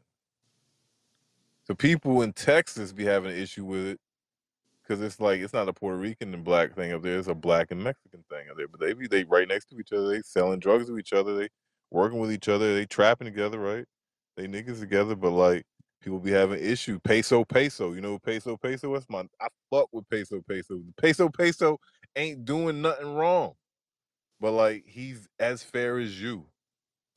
So 1.65 1.75
people 1.75 2.23
in 2.23 2.33
Texas 2.33 2.93
be 2.93 3.05
having 3.05 3.33
an 3.33 3.39
issue 3.39 3.65
with 3.65 3.87
it 3.87 4.01
because 4.87 5.03
it's 5.03 5.21
like 5.21 5.41
it's 5.41 5.53
not 5.53 5.69
a 5.69 5.73
Puerto 5.73 5.99
Rican 5.99 6.35
and 6.35 6.45
black 6.45 6.75
thing 6.75 6.93
up 6.93 7.03
there; 7.03 7.19
it's 7.19 7.29
a 7.29 7.35
black 7.35 7.71
and 7.71 7.83
Mexican 7.83 8.25
thing 8.31 8.49
up 8.51 8.57
there. 8.57 8.69
But 8.69 8.81
they 8.81 8.93
be 8.93 9.07
they 9.07 9.25
right 9.25 9.49
next 9.49 9.67
to 9.71 9.79
each 9.79 9.93
other. 9.93 10.09
They 10.09 10.23
selling 10.23 10.61
drugs 10.61 10.87
to 10.87 10.99
each 10.99 11.13
other. 11.13 11.37
They 11.37 11.49
working 11.91 12.19
with 12.19 12.33
each 12.33 12.49
other. 12.49 12.75
They 12.75 12.87
trapping 12.87 13.27
together, 13.27 13.59
right? 13.59 13.85
They 14.37 14.47
niggas 14.47 14.81
together. 14.81 15.17
But 15.17 15.31
like 15.33 15.65
people 16.03 16.21
be 16.21 16.31
having 16.31 16.63
issue. 16.63 16.99
Peso 17.03 17.45
peso, 17.45 17.93
you 17.93 18.01
know 18.01 18.19
peso 18.19 18.57
peso? 18.57 18.93
That's 18.93 19.07
my 19.09 19.25
I 19.41 19.49
fuck 19.71 19.89
with 19.93 20.09
peso 20.09 20.43
peso. 20.49 20.81
Peso 21.01 21.29
peso 21.29 21.79
ain't 22.15 22.45
doing 22.45 22.83
nothing 22.83 23.15
wrong, 23.15 23.55
but 24.41 24.53
like 24.53 24.85
he's 24.87 25.29
as 25.39 25.63
fair 25.63 25.99
as 25.99 26.21
you. 26.21 26.47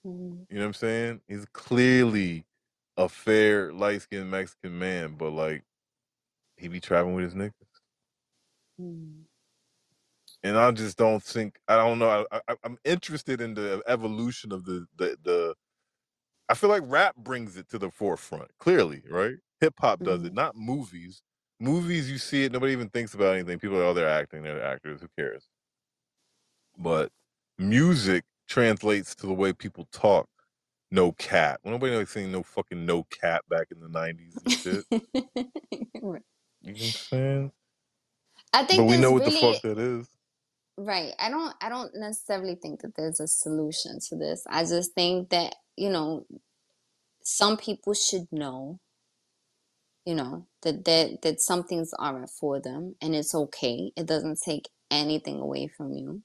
Mhm. 0.06 0.46
You 0.50 0.56
know 0.56 0.62
what 0.62 0.68
I'm 0.68 0.74
saying? 0.74 1.22
He's 1.28 1.46
clearly 1.54 2.46
a 2.98 3.10
fair 3.10 3.72
light 3.74 4.02
skinned 4.02 4.32
Mexican 4.32 4.78
man, 4.80 5.16
but 5.18 5.32
like 5.32 5.64
he 6.60 6.68
be 6.68 6.80
traveling 6.81 7.15
with 7.15 7.26
his 7.26 7.36
niggas. 7.36 7.53
Mhm. 8.77 9.27
and 10.44 10.57
I 10.57 10.72
just 10.72 10.98
don't 10.98 11.22
think 11.23 11.60
I 11.68 11.77
don't 11.77 11.99
know. 11.99 12.26
I, 12.31 12.40
I, 12.48 12.56
I'm 12.64 12.77
interested 12.86 13.41
in 13.41 13.53
the 13.53 13.81
evolution 13.88 14.52
of 14.52 14.65
the, 14.65 14.86
the 14.98 15.18
the. 15.23 15.56
I 16.49 16.56
feel 16.56 16.69
like 16.69 16.84
rap 16.86 17.15
brings 17.18 17.57
it 17.57 17.69
to 17.69 17.80
the 17.80 17.91
forefront. 17.91 18.52
Clearly, 18.60 19.03
right? 19.10 19.36
Hip 19.61 19.76
hop 19.80 20.03
does 20.03 20.23
it, 20.23 20.34
Mhm. 20.34 20.36
not 20.36 20.56
movies. 20.56 21.22
Movies, 21.60 22.11
you 22.11 22.18
see 22.18 22.45
it, 22.45 22.52
nobody 22.52 22.73
even 22.73 22.90
thinks 22.90 23.14
about 23.15 23.36
anything. 23.36 23.60
People 23.60 23.77
are, 23.80 23.84
oh, 23.86 23.94
they're 23.94 24.10
acting, 24.10 24.44
they're 24.44 24.64
actors. 24.64 25.02
Who 25.02 25.10
cares? 25.18 25.48
But 26.77 27.11
music 27.57 28.23
translates 28.48 29.15
to 29.15 29.27
the 29.27 29.34
way 29.34 29.53
people 29.53 29.88
talk. 29.91 30.27
No 30.91 31.11
cap. 31.14 31.61
Nobody 31.64 31.95
like 31.95 32.07
saying 32.10 32.31
no 32.31 32.44
fucking 32.44 32.86
no 32.86 33.03
cap 33.06 33.45
back 33.49 33.68
in 33.72 33.80
the 33.80 33.88
'90s 33.90 34.40
and 34.41 34.52
shit. 34.52 34.86
Right. 36.02 36.23
You 36.76 36.82
know 36.82 36.88
what 36.88 36.96
I'm 37.14 37.20
saying? 37.20 37.54
I 38.54 38.66
But 38.76 38.86
think 38.86 38.86
we 38.86 38.98
know 38.98 39.12
what 39.12 39.26
the 39.26 39.32
fuck 39.32 39.62
that 39.64 39.80
is. 39.80 40.08
Right. 40.78 41.14
I 41.20 41.30
don't 41.30 41.56
I 41.62 41.70
don't 41.70 41.96
necessarily 41.96 42.58
think 42.58 42.82
that 42.82 42.96
there's 42.98 43.20
a 43.20 43.28
solution 43.28 44.00
to 44.10 44.18
this. 44.18 44.44
I 44.50 44.64
just 44.66 44.94
think 44.94 45.30
that, 45.30 45.56
you 45.78 45.90
know, 45.90 46.26
some 47.24 47.58
people 47.58 47.94
should 47.94 48.28
know, 48.32 48.80
you 50.06 50.16
know, 50.16 50.48
that 50.64 50.86
that, 50.86 51.22
that 51.24 51.41
some 51.41 51.64
things 51.64 51.94
aren't 52.00 52.30
for 52.32 52.60
them 52.62 52.96
and 53.02 53.16
it's 53.16 53.36
okay. 53.36 53.91
It 53.98 54.08
doesn't 54.08 54.41
take 54.41 54.70
anything 54.91 55.40
away 55.41 55.68
from 55.68 55.94
you. 55.94 56.24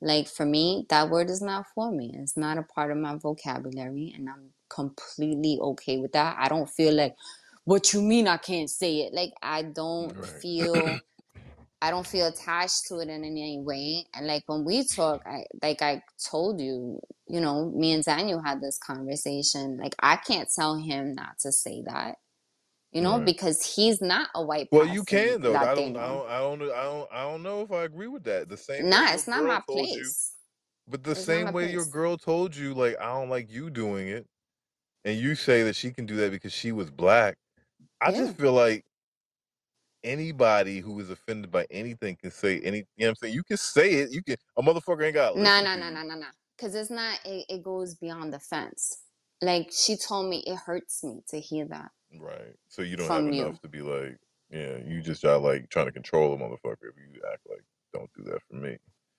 Like 0.00 0.28
for 0.28 0.46
me, 0.46 0.86
that 0.90 1.10
word 1.10 1.30
is 1.30 1.42
not 1.42 1.66
for 1.74 1.92
me. 1.92 2.12
It's 2.18 2.36
not 2.36 2.58
a 2.58 2.62
part 2.64 2.90
of 2.92 2.98
my 2.98 3.16
vocabulary 3.16 4.12
and 4.16 4.28
I'm 4.28 4.50
completely 4.70 5.58
okay 5.60 5.98
with 5.98 6.12
that. 6.12 6.36
I 6.38 6.48
don't 6.48 6.70
feel 6.70 6.94
like 6.94 7.16
what 7.64 7.92
you 7.94 8.02
mean 8.02 8.28
I 8.28 8.38
can't 8.38 8.70
say 8.70 8.98
it. 9.02 9.14
Like 9.14 9.32
I 9.42 9.62
don't 9.62 10.14
Right. 10.14 10.42
feel 10.42 11.02
I 11.82 11.90
don't 11.90 12.06
feel 12.06 12.26
attached 12.26 12.88
to 12.88 12.98
it 13.00 13.08
in 13.08 13.24
any 13.24 13.60
way. 13.60 14.06
And 14.14 14.26
like 14.26 14.44
when 14.46 14.64
we 14.64 14.84
talk, 14.84 15.22
I 15.26 15.44
like 15.62 15.82
I 15.82 16.02
told 16.30 16.60
you, 16.60 17.00
you 17.28 17.40
know, 17.40 17.70
me 17.70 17.92
and 17.92 18.04
Daniel 18.04 18.42
had 18.42 18.60
this 18.60 18.78
conversation. 18.78 19.78
Like 19.78 19.94
I 20.00 20.16
can't 20.16 20.48
tell 20.54 20.76
him 20.76 21.14
not 21.14 21.38
to 21.40 21.52
say 21.52 21.82
that. 21.86 22.16
You 22.92 23.02
know, 23.02 23.20
Right. 23.20 23.24
because 23.24 23.74
he's 23.76 24.00
not 24.02 24.28
a 24.34 24.44
white 24.44 24.70
Well, 24.70 24.86
you 24.86 25.04
can 25.04 25.40
though. 25.42 25.62
I 25.62 25.74
don't. 25.74 25.96
I 25.96 26.08
don't. 26.08 26.28
I 26.28 26.38
don't. 26.40 26.62
I 26.62 26.84
don't. 26.84 27.08
I 27.12 27.22
don't 27.24 27.42
know 27.44 27.62
if 27.62 27.72
I 27.72 27.84
agree 27.84 28.08
with 28.08 28.24
that. 28.24 28.48
The 28.50 28.58
same 28.58 28.84
Nah, 28.84 29.12
it's 29.14 29.28
not 29.28 29.44
my 29.46 29.62
told 29.66 29.94
you, 29.94 30.14
place. 30.14 30.32
but 30.88 31.04
the 31.04 31.16
It's 31.16 31.28
same 31.28 31.52
way 31.52 31.70
your 31.70 31.86
girl 31.86 32.18
told 32.18 32.56
you, 32.56 32.74
like 32.74 32.96
I 33.00 33.06
don't 33.14 33.30
like 33.30 33.50
you 33.52 33.70
doing 33.70 34.08
it, 34.08 34.26
and 35.04 35.18
you 35.18 35.34
say 35.36 35.64
that 35.64 35.76
she 35.76 35.92
can 35.92 36.06
do 36.06 36.16
that 36.16 36.32
because 36.32 36.52
she 36.52 36.72
was 36.72 36.90
black. 36.90 37.36
I 38.04 38.12
Yeah. 38.12 38.12
just 38.12 38.36
feel 38.36 38.52
like 38.52 38.84
anybody 40.04 40.80
who 40.80 41.00
is 41.00 41.10
offended 41.10 41.50
by 41.50 41.66
anything 41.70 42.16
can 42.16 42.30
say 42.30 42.60
any. 42.60 42.78
You 42.78 42.84
know 43.00 43.06
what 43.06 43.10
I'm 43.10 43.16
saying? 43.16 43.34
You 43.34 43.44
can 43.44 43.58
say 43.58 43.94
it. 43.94 44.12
You 44.12 44.22
can. 44.24 44.36
A 44.58 44.62
motherfucker 44.62 45.04
ain't 45.04 45.14
got 45.14 45.32
to 45.32 45.36
Nah, 45.36 45.40
listen 45.40 45.62
nah, 45.62 45.76
to 45.76 45.78
nah, 45.78 45.90
you. 45.90 45.90
nah, 45.90 46.02
nah, 46.04 46.16
nah. 46.16 46.26
Because 46.56 46.74
it's 46.74 46.90
not, 46.90 47.20
it, 47.24 47.46
it 47.48 47.62
goes 47.62 47.94
beyond 47.96 48.32
the 48.32 48.40
fence. 48.40 48.98
Like 49.42 49.70
she 49.72 49.96
told 49.96 50.28
me, 50.30 50.44
it 50.46 50.56
hurts 50.56 51.04
me 51.04 51.22
to 51.28 51.40
hear 51.40 51.66
that 51.68 51.90
Right. 52.20 52.56
So 52.68 52.82
you 52.82 52.96
don't 52.96 53.12
have 53.12 53.26
from 53.26 53.28
enough 53.28 53.54
you. 53.54 53.60
to 53.62 53.68
be 53.68 53.82
like, 53.82 54.18
yeah. 54.50 54.78
You 54.86 55.02
just 55.02 55.24
are 55.24 55.38
like 55.38 55.70
trying 55.70 55.86
to 55.86 55.92
control 55.92 56.34
a 56.34 56.38
motherfucker 56.38 56.88
if 56.90 56.96
you 56.98 57.20
act 57.32 57.42
like, 57.50 57.64
don't 57.92 58.10
do 58.16 58.24
that 58.24 58.42
for 58.48 58.56
me. 58.56 58.78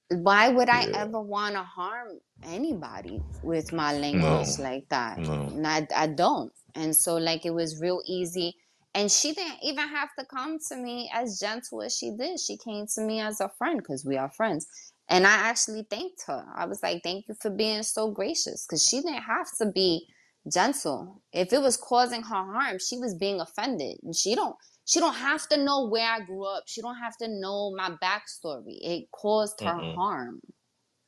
Why 0.10 0.50
would 0.50 0.70
I 0.70 0.88
Yeah. 0.88 0.94
ever 0.94 1.22
want 1.22 1.56
to 1.56 1.64
harm 1.64 2.20
anybody 2.44 3.26
with 3.42 3.74
my 3.74 3.94
No. 4.12 4.30
language 4.34 4.58
like 4.60 4.88
that? 4.90 5.22
No. 5.22 5.54
And 5.54 5.68
I, 5.68 5.88
I 5.96 6.08
don't. 6.08 6.54
And 6.76 6.96
so, 6.96 7.18
like, 7.18 7.46
it 7.46 7.54
was 7.54 7.82
real 7.82 8.02
easy. 8.06 8.56
And 8.96 9.12
she 9.12 9.34
didn't 9.34 9.60
even 9.64 9.90
have 9.90 10.10
to 10.20 10.26
come 10.26 10.60
to 10.70 10.78
me 10.78 11.12
as 11.14 11.40
gentle 11.40 11.84
as 11.84 11.98
she 11.98 12.12
did. 12.18 12.40
She 12.40 12.58
came 12.58 12.88
to 12.96 13.02
me 13.02 13.22
as 13.22 13.42
a 13.42 13.50
friend 13.60 13.80
because 13.80 14.06
we 14.06 14.18
are 14.18 14.32
friends. 14.32 14.68
And 15.10 15.28
I 15.28 15.34
actually 15.34 15.86
thanked 15.90 16.24
her. 16.28 16.46
I 16.56 16.66
was 16.66 16.84
like, 16.84 17.04
thank 17.04 17.28
you 17.30 17.36
for 17.42 17.52
being 17.52 17.84
so 17.84 18.12
gracious 18.12 18.66
because 18.68 18.88
she 18.88 19.02
didn't 19.02 19.24
have 19.24 19.48
to 19.60 19.68
be 19.72 20.08
gentle. 20.52 21.22
If 21.34 21.54
it 21.54 21.62
was 21.62 21.78
causing 21.78 22.24
her 22.24 22.30
harm, 22.54 22.80
she 22.80 22.98
was 22.98 23.16
being 23.16 23.42
offended. 23.42 23.98
And 24.04 24.16
she 24.16 24.36
don't 24.36 24.56
she 24.86 25.02
don't 25.02 25.16
have 25.16 25.48
to 25.50 25.58
know 25.64 25.88
where 25.88 26.10
I 26.10 26.22
grew 26.22 26.46
up. 26.46 26.66
She 26.68 26.82
don't 26.82 26.98
have 26.98 27.18
to 27.20 27.28
know 27.28 27.74
my 27.76 27.92
backstory. 28.04 28.78
It 28.82 29.12
caused 29.12 29.62
her 29.62 29.82
Mm-mm. 29.82 29.96
harm. 29.96 30.42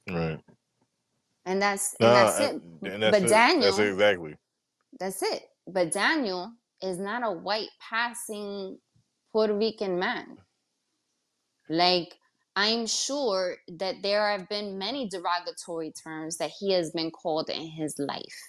Right. 0.09 0.41
And 1.45 1.61
that's 1.61 1.95
and 2.01 2.15
that's 2.15 2.39
it. 2.39 2.61
and 2.83 3.03
that's 3.03 3.19
But 3.19 3.23
it. 3.23 3.39
That's 3.61 3.79
Daniel, 3.79 3.79
it 3.79 3.89
exactly. 3.89 4.35
that's 4.99 5.23
it. 5.23 5.43
But 5.67 5.91
Daniel 5.93 6.53
is 6.81 6.97
not 6.97 7.23
a 7.23 7.31
white 7.31 7.69
passing 7.79 8.77
Puerto 9.31 9.53
Rican 9.53 9.99
man. 9.99 10.37
Like, 11.69 12.15
I'm 12.55 12.87
sure 12.87 13.57
that 13.67 14.01
there 14.01 14.29
have 14.29 14.49
been 14.49 14.77
many 14.77 15.07
derogatory 15.07 15.91
terms 15.91 16.37
that 16.37 16.51
he 16.59 16.71
has 16.73 16.91
been 16.91 17.11
called 17.11 17.49
in 17.49 17.67
his 17.67 17.99
life. 17.99 18.41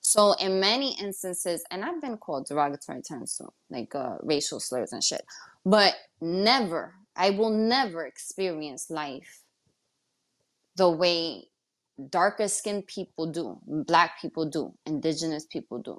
So, 0.00 0.32
in 0.34 0.60
many 0.60 0.96
instances, 0.98 1.62
and 1.70 1.84
I've 1.84 2.00
been 2.00 2.16
called 2.16 2.46
derogatory 2.46 3.02
terms 3.02 3.36
too, 3.36 3.52
like 3.68 3.94
uh, 3.94 4.16
racial 4.22 4.58
slurs 4.58 4.92
and 4.92 5.04
shit, 5.04 5.22
but 5.64 5.94
never, 6.20 6.94
I 7.14 7.30
will 7.30 7.50
never 7.50 8.06
experience 8.06 8.90
life 8.90 9.42
the 10.76 10.88
way 10.88 11.44
darker 12.08 12.48
skinned 12.48 12.86
people 12.86 13.26
do, 13.26 13.58
black 13.66 14.20
people 14.22 14.46
do, 14.46 14.72
indigenous 14.86 15.44
people 15.44 15.78
do. 15.78 15.98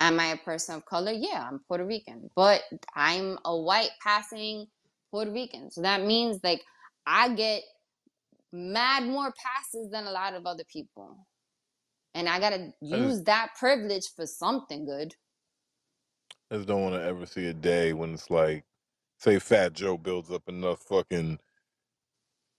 Am 0.00 0.20
I 0.20 0.26
a 0.26 0.36
person 0.36 0.74
of 0.76 0.84
color? 0.84 1.12
Yeah, 1.12 1.46
I'm 1.48 1.60
Puerto 1.66 1.84
Rican, 1.84 2.30
but 2.36 2.62
I'm 2.94 3.38
a 3.44 3.56
white 3.56 3.90
passing 4.02 4.66
Puerto 5.10 5.30
Rican. 5.30 5.70
So 5.70 5.82
that 5.82 6.04
means 6.04 6.40
like 6.44 6.62
I 7.06 7.34
get 7.34 7.62
mad 8.52 9.04
more 9.04 9.32
passes 9.32 9.90
than 9.90 10.06
a 10.06 10.10
lot 10.10 10.34
of 10.34 10.46
other 10.46 10.64
people. 10.70 11.26
And 12.14 12.28
I 12.28 12.40
gotta 12.40 12.56
I 12.56 12.72
just, 12.82 13.02
use 13.02 13.22
that 13.24 13.50
privilege 13.58 14.04
for 14.14 14.26
something 14.26 14.84
good. 14.86 15.14
I 16.50 16.56
just 16.56 16.68
don't 16.68 16.82
want 16.82 16.94
to 16.94 17.02
ever 17.02 17.26
see 17.26 17.46
a 17.46 17.54
day 17.54 17.92
when 17.92 18.14
it's 18.14 18.30
like, 18.30 18.64
say, 19.18 19.38
Fat 19.38 19.72
Joe 19.72 19.96
builds 19.96 20.30
up 20.30 20.48
enough 20.48 20.80
fucking, 20.82 21.38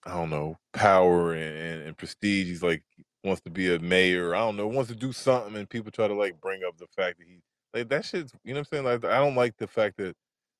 I 0.05 0.13
don't 0.13 0.29
know, 0.29 0.57
power 0.73 1.33
and, 1.33 1.57
and, 1.57 1.81
and 1.83 1.97
prestige. 1.97 2.47
He's 2.47 2.63
like, 2.63 2.83
wants 3.27 3.41
to 3.41 3.51
be 3.51 3.73
a 3.73 3.79
mayor. 3.79 4.35
I 4.35 4.39
don't 4.39 4.57
know, 4.57 4.67
wants 4.67 4.89
to 4.89 4.95
do 4.95 5.11
something, 5.13 5.55
and 5.55 5.69
people 5.69 5.91
try 5.91 6.07
to 6.07 6.15
like 6.15 6.39
bring 6.41 6.63
up 6.63 6.77
the 6.77 6.87
fact 6.87 7.19
that 7.19 7.27
he, 7.27 7.39
like, 7.73 7.89
that 7.89 8.05
shit's, 8.05 8.33
you 8.43 8.53
know 8.53 8.61
what 8.61 8.67
I'm 8.71 8.83
saying? 8.83 9.01
Like, 9.01 9.05
I 9.05 9.19
don't 9.19 9.35
like 9.35 9.57
the 9.57 9.67
fact 9.67 9.97
that 9.97 10.15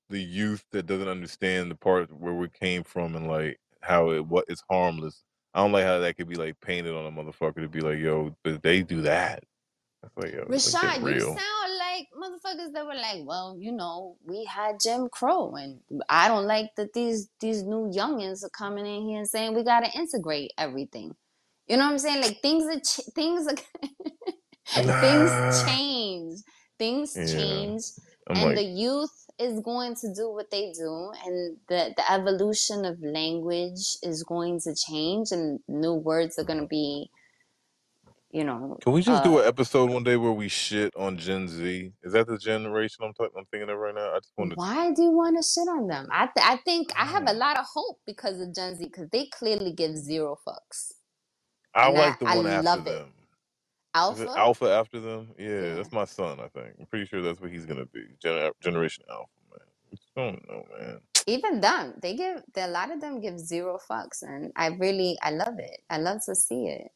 the 0.10 0.22
youth 0.22 0.64
that 0.72 0.86
doesn't 0.86 1.08
understand 1.08 1.72
the 1.72 1.76
part 1.76 2.12
where 2.18 2.34
we 2.34 2.50
came 2.50 2.84
from 2.84 3.16
and 3.16 3.28
like 3.28 3.60
how 3.82 4.12
it 4.12 4.26
what 4.26 4.46
is 4.48 4.64
harmless. 4.70 5.24
I 5.54 5.62
don't 5.62 5.72
like 5.72 5.86
how 5.86 6.00
that 6.00 6.18
could 6.18 6.30
be 6.30 6.36
like 6.36 6.60
painted 6.62 6.96
on 6.96 7.06
a 7.06 7.12
motherfucker 7.12 7.62
to 7.62 7.68
be 7.68 7.82
like, 7.82 8.00
yo, 8.00 8.36
but 8.44 8.62
they 8.62 8.84
do 8.84 9.02
that. 9.02 9.44
Like, 10.16 10.34
yo, 10.34 10.46
Reshad, 10.46 11.02
you 11.14 11.20
sound 11.20 11.40
like 11.80 12.08
motherfuckers 12.16 12.72
that 12.74 12.86
were 12.86 12.96
like, 12.96 13.26
well, 13.26 13.58
you 13.60 13.72
know, 13.72 14.16
we 14.26 14.46
had 14.46 14.78
Jim 14.82 15.10
Crow, 15.10 15.56
and 15.56 15.80
I 16.10 16.28
don't 16.28 16.46
like 16.46 16.70
that 16.78 16.94
these 16.94 17.30
these 17.40 17.64
new 17.64 17.92
youngins 17.92 18.44
are 18.44 18.50
coming 18.50 18.86
in 18.86 19.08
here 19.08 19.20
and 19.20 19.28
saying 19.28 19.56
we 19.56 19.64
gotta 19.64 19.90
integrate 19.98 20.54
everything. 20.58 21.16
You 21.68 21.78
know 21.78 21.86
what 21.86 21.94
I'm 21.94 22.00
saying? 22.00 22.22
Like 22.24 22.42
things 22.42 22.66
are 22.66 22.80
ch- 22.82 23.08
things 23.16 23.48
are 23.48 23.56
things 25.02 25.42
change, 25.66 26.40
things 26.80 27.22
Yeah. 27.24 27.34
change, 27.34 27.84
I'm 28.28 28.42
and 28.42 28.42
like, 28.42 28.58
the 28.58 28.64
youth 28.64 29.12
is 29.40 29.60
going 29.62 29.96
to 29.96 30.14
do 30.16 30.32
what 30.32 30.52
they 30.52 30.74
do, 30.74 31.12
and 31.26 31.58
the 31.70 31.94
the 31.98 32.12
evolution 32.14 32.86
of 32.86 33.02
language 33.04 33.98
is 34.04 34.24
going 34.24 34.60
to 34.62 34.76
change, 34.76 35.32
and 35.32 35.60
new 35.68 35.96
words 35.96 36.40
are 36.40 36.46
going 36.46 36.62
to 36.62 36.68
be, 36.68 37.10
you 38.32 38.46
know, 38.46 38.80
can 38.82 38.94
we 38.94 39.02
just 39.04 39.24
do 39.24 39.38
uh, 39.38 39.40
an 39.40 39.48
episode 39.48 39.92
one 39.92 40.04
day 40.04 40.18
where 40.18 40.32
we 40.34 40.50
shit 40.50 40.96
on 40.98 41.18
Gen 41.18 41.48
Z? 41.48 41.94
Is 42.04 42.14
that 42.14 42.28
the 42.28 42.38
generation 42.38 43.06
I'm 43.06 43.14
talking? 43.14 43.34
I'm 43.38 43.46
thinking 43.52 43.70
of 43.70 43.78
right 43.78 43.96
now. 43.96 44.12
I 44.14 44.20
just 44.20 44.34
wanted. 44.38 44.58
Why 44.58 44.94
do 44.94 45.04
you 45.04 45.12
want 45.12 45.38
to 45.38 45.44
shit 45.44 45.68
on 45.70 45.88
them? 45.88 46.08
I 46.12 46.28
th- 46.28 46.46
I 46.48 46.58
think 46.66 46.90
I 46.98 47.06
have 47.06 47.24
a 47.28 47.34
Mm. 47.34 47.38
lot 47.38 47.60
of 47.60 47.66
hope 47.74 48.00
because 48.08 48.42
of 48.42 48.56
Gen 48.56 48.76
Z 48.78 48.86
because 48.86 49.10
they 49.12 49.28
clearly 49.28 49.74
give 49.74 49.98
zero 49.98 50.38
fucks, 50.48 50.94
I 51.78 51.88
and 51.88 51.98
I 51.98 52.16
like 52.16 52.20
the 52.20 52.26
I 52.26 52.36
one 52.36 52.48
after 52.48 52.62
love 52.64 52.88
it. 52.88 53.00
them. 53.00 53.10
Alpha, 53.96 54.30
Alpha 54.38 54.68
after 54.72 55.00
them? 55.00 55.30
Yeah, 55.40 55.76
yeah. 55.76 55.76
that's 55.76 55.92
my 55.94 56.06
son. 56.06 56.40
I 56.40 56.50
think. 56.50 56.76
I'm 56.80 56.88
pretty 56.88 57.06
sure 57.08 57.22
that's 57.22 57.42
what 57.42 57.52
he's 57.52 57.66
gonna 57.68 57.88
be. 57.88 58.06
Gen- 58.22 58.52
Generation 58.62 59.06
Alpha, 59.10 59.30
man. 59.52 59.60
I 60.18 60.22
don't 60.32 60.50
know, 60.50 60.66
man. 60.80 61.02
Even 61.28 61.62
them, 61.62 61.96
they 62.02 62.16
give 62.16 62.44
a 62.58 62.68
lot 62.68 62.92
of 62.92 63.02
them 63.02 63.22
give 63.22 63.40
zero 63.40 63.80
fucks, 63.90 64.24
and 64.24 64.52
I 64.58 64.68
really 64.68 65.18
I 65.22 65.32
love 65.32 65.60
it. 65.60 65.82
I 65.90 65.98
love 66.00 66.20
to 66.26 66.36
see 66.36 66.68
it. 66.68 66.92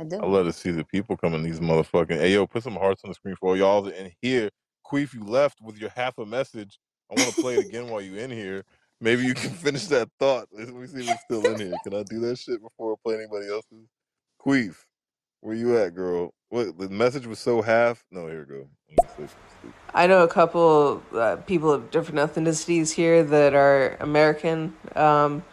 I 0.00 0.04
do. 0.04 0.20
I 0.20 0.26
love 0.26 0.46
to 0.46 0.52
see 0.54 0.72
the 0.72 0.84
people 0.84 1.16
coming. 1.16 1.42
These 1.44 1.60
motherfucking. 1.60 2.18
Hey, 2.18 2.34
yo, 2.34 2.46
put 2.46 2.62
some 2.64 2.76
hearts 2.76 3.02
on 3.04 3.10
the 3.10 3.14
screen 3.14 3.36
for 3.36 3.50
all 3.50 3.56
y'all 3.56 3.88
in 3.88 4.12
here. 4.22 4.50
Queef, 4.86 5.14
you 5.14 5.22
left 5.24 5.60
with 5.62 5.78
your 5.78 5.90
half 5.90 6.18
a 6.18 6.26
message. 6.26 6.78
I 7.12 7.16
want 7.16 7.30
to 7.30 7.36
play 7.40 7.56
it 7.56 7.62
again 7.62 7.88
while 7.88 8.02
you 8.02 8.16
in 8.16 8.30
here. 8.30 8.64
Maybe 9.00 9.22
you 9.24 9.34
can 9.34 9.50
finish 9.64 9.86
that 9.86 10.08
thought. 10.18 10.48
Let 10.52 10.68
me 10.68 10.86
see 10.86 11.00
if 11.00 11.10
it's 11.10 11.22
still 11.22 11.46
in 11.46 11.60
here. 11.60 11.74
Can 11.84 11.94
I 11.94 12.02
do 12.02 12.20
that 12.20 12.38
shit 12.38 12.62
before 12.62 12.92
I 12.92 12.96
play 13.04 13.16
anybody 13.16 13.48
else's? 13.48 13.88
Queef, 14.44 14.76
where 15.40 15.54
you 15.54 15.76
at, 15.78 15.94
girl? 15.94 16.32
What 16.50 16.78
the 16.78 16.88
message 16.88 17.26
was 17.26 17.38
so 17.38 17.60
half? 17.60 18.04
No, 18.10 18.26
here 18.26 18.46
we 18.48 18.54
go. 18.56 18.68
I 19.94 20.06
know 20.06 20.22
a 20.22 20.28
couple 20.28 21.02
uh, 21.14 21.36
people 21.36 21.70
of 21.70 21.90
different 21.90 22.18
ethnicities 22.20 22.92
here 22.94 23.22
that 23.22 23.54
are 23.54 23.96
American. 24.00 24.74
Um, 24.96 25.44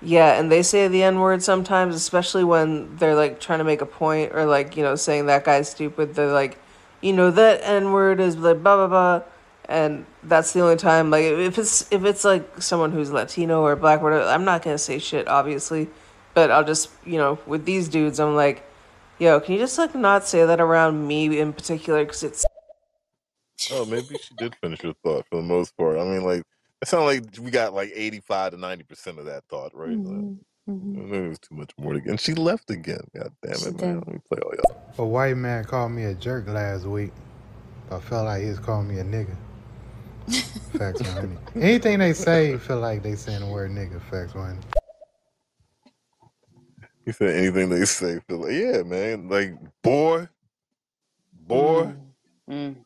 yeah, 0.00 0.38
and 0.38 0.52
they 0.52 0.62
say 0.62 0.86
the 0.86 1.02
N 1.02 1.18
word 1.20 1.42
sometimes, 1.42 1.94
especially 1.94 2.44
when 2.44 2.96
they're 2.96 3.14
like 3.14 3.40
trying 3.40 3.58
to 3.58 3.64
make 3.64 3.80
a 3.80 3.86
point 3.86 4.32
or 4.34 4.44
like, 4.44 4.76
you 4.76 4.82
know, 4.82 4.94
saying 4.94 5.26
that 5.26 5.44
guy's 5.44 5.68
stupid. 5.70 6.14
They're 6.14 6.32
like, 6.32 6.58
you 7.00 7.12
know, 7.12 7.30
that 7.30 7.60
N 7.62 7.90
word 7.92 8.20
is 8.20 8.36
like 8.36 8.62
blah 8.62 8.76
blah 8.76 8.86
blah. 8.86 9.22
And 9.68 10.04
that's 10.22 10.52
the 10.52 10.60
only 10.60 10.76
time 10.76 11.10
like 11.10 11.24
if 11.24 11.58
it's 11.58 11.90
if 11.92 12.04
it's 12.04 12.24
like 12.24 12.62
someone 12.62 12.92
who's 12.92 13.10
Latino 13.10 13.62
or 13.62 13.76
black 13.76 14.00
or 14.00 14.04
whatever, 14.04 14.24
I'm 14.24 14.44
not 14.44 14.62
gonna 14.62 14.78
say 14.78 14.98
shit, 14.98 15.26
obviously. 15.28 15.88
But 16.34 16.50
I'll 16.50 16.64
just 16.64 16.90
you 17.06 17.18
know, 17.18 17.38
with 17.46 17.64
these 17.64 17.88
dudes 17.88 18.20
I'm 18.20 18.36
like, 18.36 18.68
yo, 19.18 19.40
can 19.40 19.54
you 19.54 19.60
just 19.60 19.78
like 19.78 19.94
not 19.94 20.26
say 20.26 20.44
that 20.44 20.60
around 20.60 21.06
me 21.08 21.38
in 21.38 21.52
particular 21.52 22.04
because 22.04 22.22
it's 22.22 22.44
Oh, 23.72 23.84
maybe 23.86 24.16
she 24.18 24.34
did 24.34 24.54
finish 24.60 24.82
her 24.82 24.94
thought 25.02 25.26
for 25.30 25.36
the 25.36 25.42
most 25.46 25.76
part. 25.76 25.98
I 25.98 26.04
mean, 26.04 26.24
like 26.24 26.42
it 26.82 26.88
sounded 26.88 27.06
like 27.06 27.24
we 27.40 27.50
got 27.50 27.72
like 27.72 27.90
eighty-five 27.94 28.52
to 28.52 28.58
ninety 28.58 28.84
percent 28.84 29.18
of 29.18 29.24
that 29.26 29.44
thought, 29.48 29.74
right? 29.74 29.98
Like, 30.04 30.04
hmm 30.06 30.34
hmm 30.66 31.10
maybe 31.10 31.26
it 31.26 31.28
was 31.28 31.38
too 31.38 31.54
much 31.54 31.70
more 31.78 31.94
to 31.94 32.00
get. 32.00 32.10
And 32.10 32.20
she 32.20 32.34
left 32.34 32.70
again. 32.70 33.00
God 33.16 33.32
damn 33.42 33.66
it, 33.66 33.80
man! 33.80 33.96
Let 33.96 34.08
me 34.08 34.20
play 34.28 34.40
all 34.44 34.52
y'all. 34.54 34.82
A 34.98 35.06
white 35.06 35.36
man 35.36 35.64
called 35.64 35.92
me 35.92 36.04
a 36.04 36.14
jerk 36.14 36.46
last 36.48 36.84
week. 36.84 37.12
I 37.90 37.98
felt 38.00 38.26
like 38.26 38.42
he 38.42 38.48
was 38.48 38.58
calling 38.58 38.88
me 38.88 38.98
a 38.98 39.04
nigga. 39.04 39.36
Facts 40.78 41.02
on. 41.02 41.38
Anything 41.56 42.00
they 42.00 42.12
say, 42.14 42.58
feel 42.58 42.80
like 42.80 43.02
they 43.02 43.16
saying 43.16 43.40
the 43.40 43.46
word 43.46 43.70
nigga. 43.72 44.02
Facts 44.10 44.34
on 44.34 44.58
it. 44.58 44.64
He 47.06 47.12
said 47.12 47.36
anything 47.36 47.70
they 47.70 47.84
say. 47.84 48.20
Feel 48.28 48.42
like, 48.42 48.52
yeah, 48.52 48.82
man. 48.84 49.28
Like 49.28 49.54
boy, 49.82 50.28
boy. 51.32 51.92
Mm. 51.94 51.96
Mm. 52.50 52.76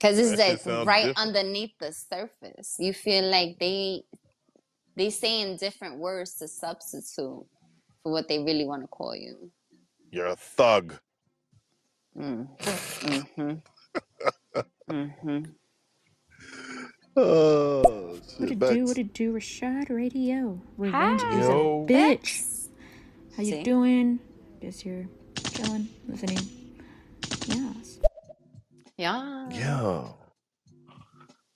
Cause 0.00 0.18
it's 0.18 0.36
That 0.36 0.38
shit 0.38 0.66
like 0.66 0.86
right 0.86 1.06
different. 1.06 1.18
underneath 1.18 1.72
the 1.80 1.92
surface. 1.92 2.76
You 2.78 2.92
feel 2.94 3.24
like 3.30 3.58
they 3.60 4.02
they 4.96 5.10
saying 5.10 5.58
different 5.58 5.98
words 5.98 6.34
to 6.36 6.48
substitute 6.48 7.46
for 8.02 8.12
what 8.12 8.28
they 8.28 8.38
really 8.40 8.66
want 8.66 8.82
to 8.82 8.88
call 8.88 9.16
you. 9.16 9.50
You're 10.12 10.26
a 10.28 10.36
thug. 10.36 10.94
Mm. 12.18 12.48
Mm-hmm. 12.60 13.54
Mm-hmm. 14.90 15.44
Oh, 17.16 17.80
What 18.38 18.48
shit. 18.48 18.50
it 18.52 18.58
do? 18.60 18.84
What 18.84 18.98
it 18.98 19.12
do? 19.14 19.32
Reshad 19.32 19.88
Radio. 19.90 20.60
Revenge 20.76 21.22
is 21.22 21.46
a 21.48 21.50
Yo. 21.50 21.86
bitch. 21.88 22.68
How 23.36 23.42
you 23.42 23.52
See? 23.52 23.62
doing? 23.62 24.18
Guess 24.60 24.84
you're 24.84 25.06
chilling, 25.52 25.88
listening. 26.06 26.38
Yes. 27.48 27.98
Yeah. 28.96 29.48
Yeah. 29.50 30.08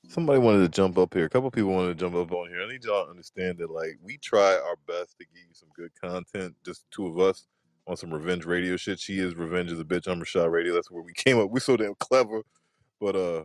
Somebody 0.09 0.41
wanted 0.41 0.61
to 0.63 0.69
jump 0.69 0.99
up 0.99 1.15
here. 1.15 1.27
A 1.27 1.29
couple 1.29 1.51
people 1.51 1.71
wanted 1.71 1.89
to 1.97 2.05
jump 2.05 2.17
up 2.17 2.33
on 2.33 2.49
here. 2.49 2.63
I 2.63 2.69
need 2.69 2.83
y'all 2.85 3.05
to 3.05 3.11
understand 3.11 3.59
that, 3.59 3.71
like, 3.71 3.97
we 4.03 4.17
try 4.19 4.55
our 4.55 4.77
best 4.89 5.17
to 5.19 5.25
give 5.27 5.43
you 5.47 5.55
some 5.55 5.69
good 5.77 5.93
content, 6.03 6.57
just 6.65 6.83
the 6.83 6.89
two 6.91 7.07
of 7.07 7.19
us 7.21 7.47
on 7.87 7.97
some 7.97 8.13
revenge 8.13 8.45
radio 8.45 8.77
shit. 8.77 8.99
She 8.99 9.19
is 9.21 9.37
revenge 9.37 9.71
is 9.71 9.79
a 9.79 9.85
bitch. 9.85 10.09
I'm 10.09 10.21
Reshad 10.21 10.51
Radio. 10.51 10.75
That's 10.75 10.91
where 10.91 11.03
we 11.03 11.13
came 11.13 11.39
up. 11.39 11.51
We're 11.51 11.61
so 11.61 11.77
damn 11.77 11.95
clever, 11.97 12.43
but 13.01 13.17
uh, 13.17 13.45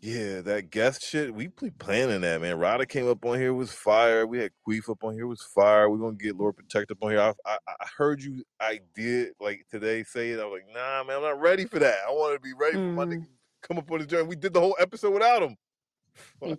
yeah, 0.00 0.42
that 0.42 0.70
guest 0.70 1.02
shit. 1.02 1.34
We 1.34 1.46
be 1.46 1.70
planning 1.70 2.20
that, 2.22 2.40
man. 2.42 2.58
Ryder 2.58 2.84
came 2.84 3.08
up 3.08 3.24
on 3.24 3.38
here 3.38 3.54
was 3.54 3.72
fire. 3.72 4.26
We 4.26 4.38
had 4.38 4.50
Queef 4.68 4.90
up 4.90 5.02
on 5.02 5.14
here 5.14 5.26
was 5.26 5.42
fire. 5.42 5.88
We're 5.88 5.96
gonna 5.98 6.16
get 6.16 6.36
Lord 6.36 6.56
Protect 6.56 6.90
up 6.90 6.98
on 7.00 7.10
here. 7.12 7.20
I, 7.20 7.32
I 7.46 7.56
I 7.68 7.86
heard 7.96 8.22
you. 8.22 8.42
I 8.60 8.80
did 8.94 9.32
like 9.40 9.64
today 9.70 10.02
say 10.02 10.30
it. 10.32 10.40
I 10.40 10.44
was 10.44 10.60
like, 10.60 10.74
nah, 10.74 11.04
man, 11.04 11.16
I'm 11.16 11.22
not 11.22 11.40
ready 11.40 11.64
for 11.64 11.78
that. 11.78 11.98
I 12.06 12.10
want 12.10 12.34
to 12.34 12.40
be 12.40 12.52
ready 12.58 12.74
for 12.74 12.80
my 12.80 13.04
nigga 13.04 13.20
Mm. 13.20 13.22
to 13.24 13.28
come 13.68 13.78
up 13.78 13.90
on 13.90 14.00
the 14.00 14.06
journey. 14.06 14.28
We 14.28 14.36
did 14.36 14.52
the 14.52 14.60
whole 14.60 14.76
episode 14.78 15.12
without 15.14 15.42
him. 15.42 15.56
We. 16.40 16.50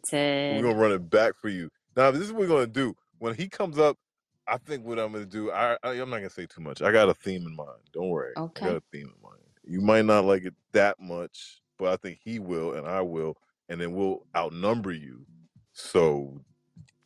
We're 0.57 0.63
gonna 0.63 0.79
run 0.81 0.91
it 0.93 1.07
back 1.09 1.33
for 1.39 1.49
you. 1.49 1.69
Now, 1.95 2.09
this 2.11 2.23
is 2.23 2.31
what 2.31 2.41
we're 2.41 2.47
gonna 2.47 2.67
do. 2.67 2.95
When 3.19 3.35
he 3.35 3.47
comes 3.47 3.77
up, 3.77 3.97
I 4.47 4.57
think 4.57 4.85
what 4.85 4.97
I'm 4.99 5.11
gonna 5.11 5.25
do. 5.25 5.51
I, 5.51 5.77
I 5.83 5.91
I'm 5.91 6.09
not 6.09 6.17
gonna 6.17 6.29
say 6.31 6.45
too 6.47 6.61
much. 6.61 6.81
I 6.81 6.91
got 6.91 7.09
a 7.09 7.13
theme 7.13 7.45
in 7.45 7.55
mind. 7.55 7.79
Don't 7.93 8.09
worry. 8.09 8.33
I 8.35 8.41
got 8.67 8.75
a 8.77 8.83
theme 8.91 9.11
in 9.15 9.21
mind. 9.23 9.41
You 9.67 9.81
might 9.81 10.05
not 10.05 10.25
like 10.25 10.43
it 10.45 10.53
that 10.73 10.99
much, 10.99 11.61
but 11.77 11.93
I 11.93 11.95
think 11.97 12.19
he 12.23 12.39
will, 12.39 12.73
and 12.73 12.87
I 12.87 13.01
will, 13.01 13.37
and 13.69 13.79
then 13.79 13.93
we'll 13.93 14.25
outnumber 14.35 14.91
you. 14.91 15.25
So 15.73 16.41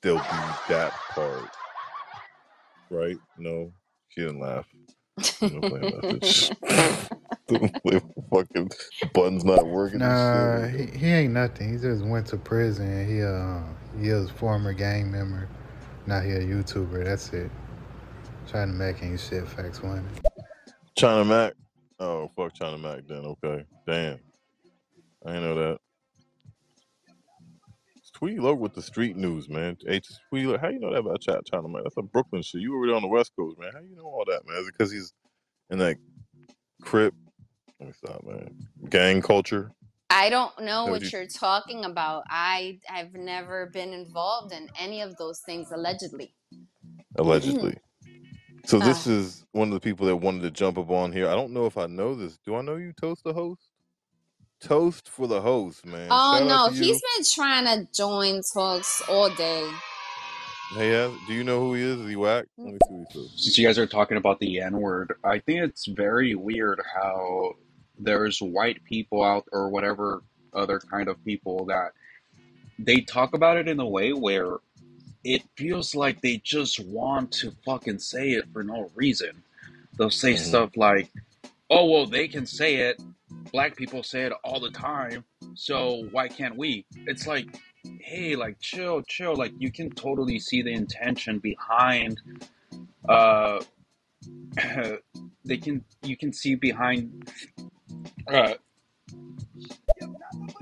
there'll 0.02 0.20
be 0.20 0.24
that 0.70 0.92
part, 1.12 1.50
right? 2.90 3.18
No, 3.38 3.72
she 4.10 4.22
didn't 4.22 4.40
laugh. 4.40 4.68
Gonna 5.42 5.62
play. 7.82 8.00
Fucking 8.32 8.70
buttons 9.14 9.44
not 9.44 9.66
working 9.66 10.00
Nah, 10.00 10.68
he, 10.68 10.86
he 10.86 11.08
ain't 11.08 11.34
nothing. 11.34 11.74
He 11.74 11.80
just 11.80 12.04
went 12.04 12.28
to 12.28 12.38
prison. 12.38 13.08
He 13.08 13.24
uh 13.24 13.62
he 14.02 14.10
a 14.12 14.28
former 14.38 14.74
gang 14.74 15.12
member. 15.12 15.48
Now 16.06 16.22
he 16.22 16.32
a 16.32 16.40
YouTuber. 16.40 17.04
That's 17.04 17.34
it. 17.34 17.50
Trying 18.48 18.70
to 18.70 18.76
make 18.76 19.02
any 19.02 19.18
shit 19.18 19.48
facts 19.48 19.82
one. 19.82 20.08
China 20.98 21.26
Mac. 21.26 21.54
Oh 22.00 22.30
fuck 22.36 22.54
China 22.54 22.78
Mac 22.78 23.02
then. 23.08 23.26
Okay. 23.26 23.66
Damn. 23.88 24.20
I 25.26 25.34
know 25.40 25.56
that. 25.56 25.78
Tweety 28.16 28.40
Loc 28.40 28.60
with 28.60 28.74
the 28.74 28.82
street 28.82 29.16
news, 29.16 29.48
man. 29.48 29.78
H 29.88 30.08
Tweety 30.30 30.48
Loc, 30.48 30.60
how 30.60 30.70
you 30.70 30.80
know 30.80 30.92
that 30.92 31.00
about 31.00 31.22
Ch- 31.22 31.50
China 31.50 31.70
Mac? 31.70 31.84
That's 31.84 31.96
a 31.98 32.02
Brooklyn 32.02 32.42
shit. 32.42 32.60
You 32.62 32.74
were 32.74 32.86
there 32.88 32.96
on 32.96 33.02
the 33.02 33.08
West 33.08 33.32
Coast, 33.38 33.58
man. 33.58 33.70
How 33.74 33.80
you 33.80 33.96
know 33.96 34.04
all 34.04 34.26
that, 34.28 34.42
man? 34.46 34.58
Is 34.58 34.68
it 34.68 34.74
because 34.78 34.92
he's 34.92 35.14
in 35.70 35.80
that 35.80 35.96
crip? 36.82 37.14
Let 37.80 37.88
me 37.88 37.94
stop, 37.94 38.24
man. 38.26 38.68
Gang 38.90 39.22
culture. 39.22 39.72
I 40.10 40.30
don't 40.30 40.60
know 40.62 40.84
what 40.86 40.92
what 40.94 41.02
you- 41.04 41.10
you're 41.20 41.28
talking 41.28 41.86
about. 41.86 42.24
I 42.30 42.80
have 42.86 43.14
never 43.14 43.68
been 43.68 43.94
involved 43.94 44.52
in 44.54 44.70
any 44.78 45.02
of 45.02 45.16
those 45.18 45.40
things 45.42 45.72
allegedly. 45.72 46.36
allegedly. 47.16 47.78
So 48.66 48.80
this 48.80 49.08
Ah. 49.08 49.12
is 49.12 49.46
one 49.52 49.70
of 49.70 49.74
the 49.76 49.80
people 49.80 50.08
that 50.08 50.16
wanted 50.18 50.42
to 50.42 50.52
jump 50.52 50.78
up 50.78 50.90
on 50.90 51.12
here. 51.14 51.28
I 51.30 51.36
don't 51.36 51.54
know 51.54 51.68
if 51.68 51.78
I 51.78 51.86
know 51.86 52.16
this. 52.16 52.38
Do 52.40 52.56
I 52.56 52.62
know 52.62 52.76
you, 52.76 52.92
Toast 52.94 53.24
the 53.24 53.34
host? 53.34 53.69
Toast 54.62 55.08
for 55.10 55.28
the 55.28 55.42
host, 55.42 55.86
man. 55.86 56.10
Oh 56.12 56.38
Shout 56.38 56.48
no, 56.48 56.54
out 56.56 56.70
to 56.72 56.76
you. 56.76 56.84
he's 56.84 57.02
been 57.02 57.26
trying 57.34 57.66
to 57.66 57.88
join 57.94 58.42
talks 58.54 59.02
all 59.08 59.30
day. 59.30 59.70
Hey, 60.74 60.92
yeah. 60.92 61.12
Do 61.28 61.34
you 61.34 61.44
know 61.44 61.60
who 61.62 61.74
he 61.76 61.82
is? 61.84 62.00
Is 62.00 62.10
he 62.10 62.16
whack? 62.16 62.46
Let 62.58 62.74
me 62.74 62.80
see 62.88 62.94
what 62.94 63.08
he 63.14 63.20
says. 63.20 63.32
Since 63.44 63.58
you 63.58 63.66
guys 63.68 63.80
are 63.80 63.88
talking 63.88 64.18
about 64.18 64.40
the 64.40 64.60
N 64.60 64.74
word, 64.80 65.14
I 65.24 65.40
think 65.40 65.62
it's 65.62 65.86
very 65.88 66.36
weird 66.36 66.82
how 66.94 67.54
there's 67.98 68.40
white 68.42 68.84
people 68.84 69.24
out 69.24 69.46
or 69.52 69.70
whatever 69.70 70.24
other 70.54 70.80
kind 70.80 71.08
of 71.08 71.24
people 71.24 71.66
that 71.66 71.92
they 72.78 73.02
talk 73.02 73.34
about 73.34 73.58
it 73.58 73.68
in 73.68 73.80
a 73.80 73.88
way 73.88 74.14
where 74.14 74.58
it 75.24 75.42
feels 75.58 75.96
like 75.96 76.22
they 76.22 76.38
just 76.38 76.80
want 76.86 77.32
to 77.32 77.52
fucking 77.66 78.00
say 78.00 78.32
it 78.32 78.46
for 78.54 78.64
no 78.64 78.92
reason. 78.96 79.44
They'll 79.98 80.10
say 80.10 80.34
Mhm. 80.34 80.40
stuff 80.40 80.78
like, 80.78 81.12
oh, 81.70 81.86
well, 81.90 82.06
they 82.06 82.28
can 82.28 82.46
say 82.46 82.76
it. 82.76 83.02
Black 83.52 83.76
people 83.76 84.04
say 84.04 84.24
it 84.24 84.34
all 84.44 84.60
the 84.60 84.72
time. 84.72 85.24
So 85.56 86.08
why 86.12 86.28
can't 86.28 86.56
we? 86.56 86.86
It's 87.08 87.26
like, 87.28 87.48
hey, 88.00 88.36
like, 88.36 88.60
chill, 88.60 89.02
chill. 89.04 89.36
Like, 89.36 89.54
you 89.58 89.72
can 89.72 89.90
totally 89.92 90.40
see 90.40 90.62
the 90.62 90.74
intention 90.74 91.40
behind 91.40 92.22
uh 93.08 93.62
they 95.46 95.58
can 95.58 95.84
you 96.04 96.18
can 96.18 96.34
see 96.34 96.56
behind 96.56 97.32
uh 98.28 98.54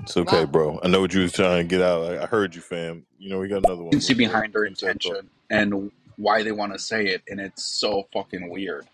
It's 0.00 0.16
okay, 0.16 0.40
Wow. 0.40 0.46
bro. 0.46 0.80
I 0.82 0.88
know 0.88 1.00
what 1.00 1.12
you 1.12 1.20
was 1.22 1.32
trying 1.32 1.58
to 1.58 1.64
get 1.68 1.82
out. 1.82 2.02
I, 2.12 2.22
I 2.22 2.26
heard 2.26 2.54
you, 2.54 2.60
fam. 2.60 3.04
You 3.18 3.28
know, 3.30 3.38
we 3.38 3.48
got 3.48 3.58
another 3.58 3.76
you 3.76 3.84
one. 3.84 3.90
can 3.90 4.00
see 4.00 4.14
What's 4.14 4.26
up? 4.26 4.32
behind 4.32 4.52
their 4.52 4.64
Finish 4.64 4.78
that 4.80 5.02
thought. 5.02 5.16
intention 5.16 5.30
and 5.50 5.92
why 6.16 6.42
they 6.42 6.52
want 6.52 6.72
to 6.72 6.78
say 6.78 7.06
it 7.06 7.22
and 7.28 7.38
it's 7.40 7.64
so 7.64 8.08
fucking 8.12 8.48
weird 8.50 8.86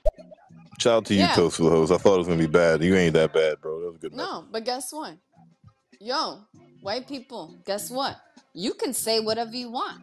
Shout 0.78 0.92
out 0.94 1.04
to 1.06 1.14
you, 1.14 1.20
Yeah. 1.20 1.34
Toast 1.34 1.56
for 1.56 1.64
the 1.64 1.70
host. 1.70 1.92
I 1.92 1.96
thought 1.96 2.14
it 2.14 2.18
was 2.18 2.26
gonna 2.26 2.38
be 2.38 2.46
bad. 2.46 2.82
You 2.82 2.94
ain't 2.96 3.14
that 3.14 3.32
bad, 3.32 3.60
bro. 3.60 3.80
That 3.80 3.86
was 3.86 3.96
a 3.96 3.98
good 3.98 4.12
message. 4.12 4.28
No, 4.30 4.44
but 4.50 4.64
guess 4.64 4.92
what? 4.92 5.16
Yo, 6.00 6.40
white 6.82 7.06
people, 7.08 7.56
guess 7.64 7.90
what? 7.90 8.16
You 8.52 8.74
can 8.74 8.92
say 8.92 9.20
whatever 9.20 9.54
you 9.54 9.70
want, 9.70 10.02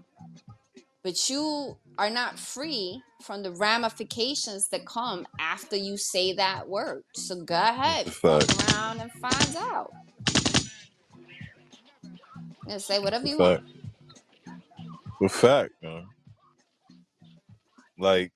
but 1.03 1.29
you 1.29 1.77
are 1.97 2.09
not 2.09 2.39
free 2.39 3.01
from 3.21 3.43
the 3.43 3.51
ramifications 3.51 4.67
that 4.69 4.85
come 4.85 5.27
after 5.39 5.75
you 5.75 5.97
say 5.97 6.33
that 6.33 6.67
word. 6.67 7.03
So 7.13 7.43
go 7.43 7.55
ahead, 7.55 8.11
fuck 8.11 8.43
around 8.73 8.99
and 9.01 9.11
find 9.13 9.55
out. 9.57 9.91
Yeah, 12.67 12.77
say 12.77 12.99
whatever 12.99 13.27
you 13.27 13.37
want. 13.37 13.63
fact. 13.63 14.57
It's 15.21 15.35
a 15.35 15.37
fact, 15.37 15.71
man. 15.83 16.07
Like, 17.97 18.31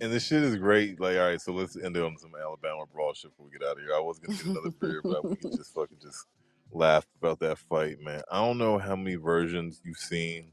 and 0.00 0.12
this 0.12 0.26
shit 0.26 0.42
is 0.42 0.56
great. 0.56 1.00
Like, 1.00 1.16
all 1.16 1.28
right, 1.28 1.40
so 1.40 1.52
let's 1.52 1.76
end 1.76 1.96
it 1.96 2.02
on 2.02 2.16
some 2.18 2.32
Alabama 2.40 2.84
brawl 2.92 3.14
shit 3.14 3.30
before 3.32 3.46
we 3.46 3.58
get 3.58 3.66
out 3.66 3.78
of 3.78 3.82
here. 3.82 3.94
I 3.94 4.00
was 4.00 4.18
gonna 4.18 4.36
get 4.36 4.46
another 4.46 4.70
beer, 4.80 5.02
but 5.02 5.28
we 5.28 5.36
can 5.36 5.50
just 5.56 5.74
fucking 5.74 5.98
just 6.00 6.26
laugh 6.72 7.06
about 7.20 7.40
that 7.40 7.58
fight, 7.58 8.00
man. 8.00 8.22
I 8.30 8.38
don't 8.44 8.58
know 8.58 8.78
how 8.78 8.96
many 8.96 9.16
versions 9.16 9.80
you've 9.84 9.96
seen. 9.98 10.52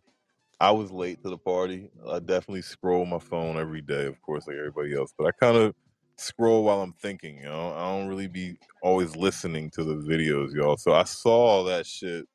I 0.60 0.72
was 0.72 0.92
late 0.92 1.22
to 1.24 1.30
the 1.30 1.38
party. 1.38 1.90
I 2.10 2.20
definitely 2.20 2.62
scroll 2.64 3.06
my 3.06 3.20
phone 3.20 3.58
every 3.58 3.82
day, 3.82 4.06
of 4.06 4.22
course, 4.22 4.48
like 4.48 4.58
everybody 4.58 4.96
else. 4.96 5.14
But 5.18 5.28
I 5.28 5.32
kind 5.32 5.58
of 5.58 5.76
scroll 6.18 6.64
while 6.64 6.82
I'm 6.82 6.94
thinking. 6.94 7.38
You 7.40 7.46
know, 7.46 7.74
I 7.74 7.92
don't 7.92 8.08
really 8.08 8.28
be 8.28 8.58
always 8.82 9.16
listening 9.16 9.70
to 9.72 9.84
the 9.84 9.96
videos, 9.96 10.54
y'all. 10.54 10.78
So 10.78 10.94
I 10.94 11.04
saw 11.04 11.36
all 11.36 11.64
that 11.66 11.86
shit 11.86 12.26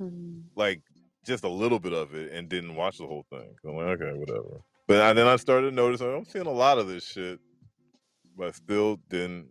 Mhm. 0.00 0.44
like 0.56 0.82
just 1.24 1.44
a 1.44 1.48
little 1.48 1.78
bit 1.78 1.92
of 1.92 2.14
it 2.14 2.32
and 2.32 2.48
didn't 2.48 2.74
watch 2.74 2.98
the 2.98 3.06
whole 3.06 3.24
thing. 3.30 3.54
So 3.62 3.70
I'm 3.70 3.76
like, 3.76 4.00
okay, 4.00 4.18
whatever. 4.18 4.60
But 4.92 5.00
I, 5.00 5.12
then 5.14 5.26
I 5.26 5.36
started 5.36 5.70
to 5.70 5.74
notice 5.74 6.02
I'm 6.02 6.26
seeing 6.26 6.44
a 6.44 6.50
lot 6.50 6.76
of 6.76 6.86
this 6.86 7.02
shit, 7.02 7.40
but 8.36 8.48
I 8.48 8.50
still 8.50 8.96
didn't 9.08 9.48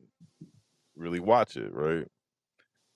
really 0.95 1.19
watch 1.19 1.57
it, 1.57 1.73
right? 1.73 2.07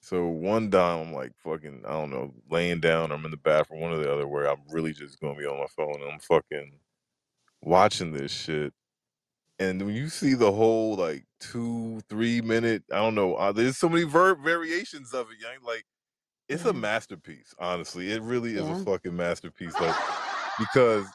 So 0.01 0.27
one 0.27 0.69
time 0.69 1.07
I'm 1.07 1.11
like 1.13 1.31
fucking, 1.43 1.81
I 1.87 1.93
don't 1.93 2.11
know, 2.11 2.35
laying 2.51 2.81
down 2.81 3.11
I'm 3.11 3.25
in 3.25 3.31
the 3.31 3.37
bathroom, 3.37 3.81
one 3.81 3.93
or 3.93 3.97
the 3.97 4.13
other, 4.13 4.27
where 4.27 4.47
I'm 4.47 4.59
really 4.69 4.93
just 4.93 5.19
gonna 5.19 5.33
be 5.39 5.47
on 5.47 5.57
my 5.57 5.65
phone 5.75 5.99
and 6.03 6.11
I'm 6.11 6.19
fucking 6.19 6.73
watching 7.63 8.11
this 8.13 8.31
shit. 8.31 8.75
And 9.57 9.81
when 9.83 9.95
you 9.95 10.09
see 10.09 10.35
the 10.35 10.51
whole 10.51 10.97
like 10.97 11.23
two, 11.39 12.01
three 12.09 12.41
minute, 12.41 12.83
I 12.91 12.97
don't 12.97 13.15
know, 13.15 13.33
uh, 13.37 13.53
there's 13.53 13.77
so 13.77 13.89
many 13.89 14.03
ver- 14.03 14.35
variations 14.35 15.15
of 15.15 15.31
it, 15.31 15.41
young. 15.41 15.65
Like 15.65 15.85
it's 16.47 16.65
a 16.65 16.73
masterpiece, 16.73 17.55
honestly. 17.57 18.11
It 18.11 18.21
really 18.21 18.51
is 18.55 18.67
Yeah. 18.67 18.73
a 18.73 18.85
fucking 18.85 19.15
masterpiece. 19.15 19.79
Like 19.79 19.95
because 20.59 21.07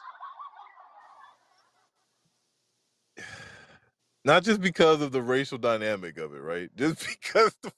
not 4.25 4.43
just 4.43 4.61
because 4.61 5.01
of 5.01 5.11
the 5.11 5.21
racial 5.21 5.57
dynamic 5.57 6.17
of 6.17 6.33
it, 6.33 6.39
right? 6.41 6.69
Just 6.77 7.07
because 7.07 7.55
the, 7.63 7.71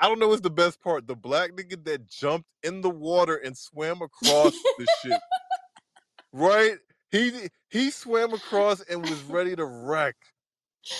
I 0.00 0.08
don't 0.08 0.18
know 0.20 0.28
what's 0.28 0.42
the 0.42 0.50
best 0.50 0.80
part. 0.82 1.06
The 1.06 1.16
black 1.16 1.52
nigga 1.52 1.82
that 1.84 2.06
jumped 2.08 2.48
in 2.62 2.80
the 2.82 2.90
water 2.90 3.36
and 3.36 3.56
swam 3.56 4.02
across 4.02 4.66
the 4.76 4.86
ship. 4.86 5.22
Right? 6.32 6.78
He 7.10 7.50
he 7.70 7.90
swam 7.90 8.34
across 8.34 8.80
and 8.82 9.08
was 9.08 9.22
ready 9.24 9.56
to 9.56 9.64
wreck. 9.66 10.16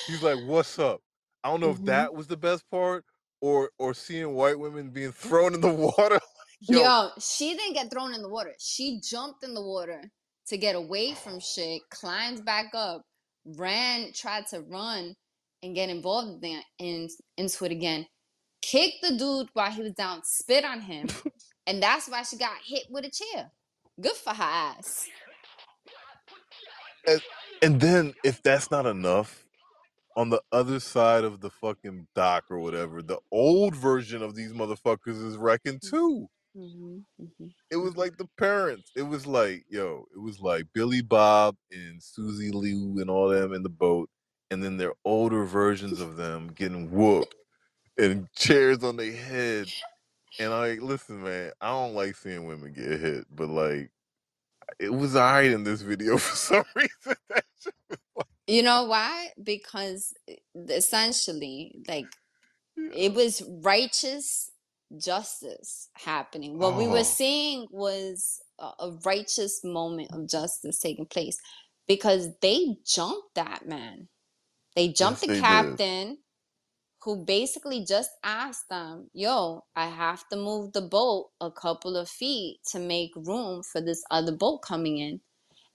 He's 0.07 0.23
like, 0.23 0.39
"What's 0.39 0.79
up?" 0.79 1.03
I 1.45 1.51
don't 1.51 1.61
know 1.61 1.71
if 1.73 1.85
Mhm. 1.85 1.87
that 1.87 2.15
was 2.15 2.27
the 2.29 2.37
best 2.39 2.69
part 2.71 3.05
or 3.43 3.71
or 3.79 3.95
seeing 3.95 4.35
white 4.35 4.59
women 4.59 4.91
being 4.91 5.13
thrown 5.13 5.55
in 5.55 5.63
the 5.63 5.73
water. 5.73 6.21
Yo, 6.61 6.81
Yo, 6.81 7.11
she 7.21 7.55
didn't 7.55 7.75
get 7.75 7.91
thrown 7.91 8.15
in 8.15 8.23
the 8.23 8.29
water. 8.31 8.55
She 8.59 9.01
jumped 9.01 9.45
in 9.45 9.55
the 9.55 9.63
water 9.63 10.03
to 10.49 10.57
get 10.59 10.77
away 10.77 11.15
from 11.15 11.41
shit, 11.41 11.83
climbed 11.91 12.45
back 12.45 12.67
up, 12.75 13.03
ran, 13.57 14.13
tried 14.13 14.47
to 14.49 14.61
run, 14.61 15.15
and 15.63 15.75
get 15.75 15.89
involved 15.89 16.45
in, 16.45 16.61
in 16.79 17.09
into 17.37 17.65
it 17.65 17.73
again. 17.73 18.07
Kicked 18.63 19.03
the 19.03 19.17
dude 19.17 19.49
while 19.53 19.71
he 19.71 19.83
was 19.83 19.93
down, 19.93 20.23
spit 20.25 20.65
on 20.65 20.81
him, 20.81 21.09
and 21.67 21.83
that's 21.83 22.09
why 22.09 22.23
she 22.23 22.37
got 22.37 22.57
hit 22.65 22.85
with 22.91 23.05
a 23.05 23.11
chair. 23.11 23.51
Good 24.01 24.13
for 24.13 24.35
her 24.35 24.43
ass. 24.43 25.09
And, 27.07 27.21
and 27.63 27.81
then 27.81 28.15
if 28.25 28.43
that's 28.43 28.71
not 28.71 28.87
enough, 28.87 29.47
on 30.17 30.31
the 30.31 30.41
other 30.51 30.81
side 30.81 31.25
of 31.25 31.41
the 31.41 31.51
fucking 31.51 32.07
dock 32.15 32.45
or 32.51 32.59
whatever, 32.59 33.03
the 33.03 33.19
old 33.31 33.77
version 33.77 34.23
of 34.23 34.35
these 34.35 34.53
motherfuckers 34.53 35.25
is 35.25 35.37
wrecking 35.37 35.79
mm. 35.79 35.91
too. 35.91 36.29
Hmm 36.57 36.99
hmm 37.19 37.47
It 37.71 37.77
was 37.77 37.97
like 37.97 38.17
the 38.17 38.29
parents. 38.39 38.91
It 38.97 39.03
was 39.03 39.27
like, 39.27 39.65
yo, 39.69 40.07
it 40.15 40.21
was 40.21 40.41
like 40.41 40.67
Billy 40.73 41.03
Bob 41.03 41.57
and 41.71 42.03
Susie 42.03 42.51
Liu 42.51 42.99
and 43.01 43.11
all 43.11 43.29
them 43.29 43.53
in 43.53 43.63
the 43.63 43.69
boat, 43.69 44.09
and 44.51 44.63
then 44.65 44.79
their 44.79 44.95
older 45.05 45.45
versions 45.45 46.01
of 46.01 46.17
them 46.17 46.49
getting 46.49 46.91
whooped 46.91 47.35
and 47.99 48.29
chairs 48.35 48.85
on 48.85 48.97
their 48.97 49.13
head. 49.13 49.69
And 50.39 50.53
I 50.53 50.71
like, 50.71 50.83
listen, 50.83 51.23
man, 51.23 51.53
I 51.61 51.69
don't 51.71 51.95
like 51.95 52.17
seeing 52.17 52.47
women 52.47 52.73
get 52.73 53.01
hit, 53.01 53.27
but 53.31 53.49
like 53.51 53.91
it 54.81 54.93
was 54.93 55.17
alright 55.17 55.53
in 55.53 55.65
this 55.65 55.83
video 55.83 56.19
for 56.19 56.37
some 56.37 56.65
reason. 56.75 56.91
That 57.31 57.45
shit 57.63 57.75
was 57.91 57.99
like, 58.17 58.27
You 58.47 58.63
know 58.63 58.85
why? 58.85 59.31
Because 59.43 60.15
essentially, 60.57 61.77
like 61.89 62.07
it 62.77 63.15
was 63.15 63.43
righteous 63.63 64.51
justice 64.99 65.89
happening. 65.95 66.59
What 66.59 66.77
we 66.77 66.89
were 66.89 66.99
oh, 66.99 67.03
seeing 67.05 67.67
was 67.71 68.41
a, 68.59 68.93
righteous 69.05 69.63
moment 69.65 70.13
of 70.13 70.29
justice 70.29 70.79
taking 70.81 71.07
place 71.07 71.39
because 71.89 72.29
they 72.43 72.77
jumped 72.87 73.35
that 73.35 73.69
man. 73.69 74.09
They 74.77 74.89
jumped 74.89 75.21
yes, 75.21 75.23
the 75.23 75.29
they 75.29 75.35
did. 75.35 75.43
captain 75.43 76.19
who 77.03 77.25
basically 77.25 77.85
just 77.85 78.11
asked 78.25 78.69
them, 78.71 79.11
Yo, 79.15 79.65
I 79.77 79.87
have 79.87 80.29
to 80.31 80.37
move 80.37 80.73
the 80.73 80.83
boat 80.83 81.29
a 81.41 81.51
couple 81.51 81.97
of 81.97 82.09
feet 82.09 82.59
to 82.73 82.81
make 82.81 83.13
room 83.17 83.63
for 83.63 83.81
this 83.81 84.05
other 84.11 84.33
boat 84.33 84.63
coming 84.63 84.99
in. 84.99 85.21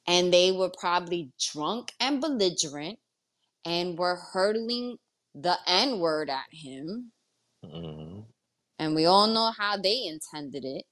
And 0.08 0.34
they 0.34 0.52
were 0.52 0.72
probably 0.80 1.32
drunk 1.54 1.94
and 2.00 2.22
belligerent 2.22 3.00
and 3.66 3.98
were 3.98 4.18
hurling 4.34 4.98
the 5.36 5.58
N 5.68 6.00
word 6.00 6.30
at 6.30 6.48
him. 6.52 7.12
Mhm. 7.66 8.21
And 8.82 8.96
we 8.96 9.06
all 9.08 9.28
know 9.28 9.54
how 9.58 9.78
they 9.78 10.08
intended 10.08 10.66
it. 10.66 10.86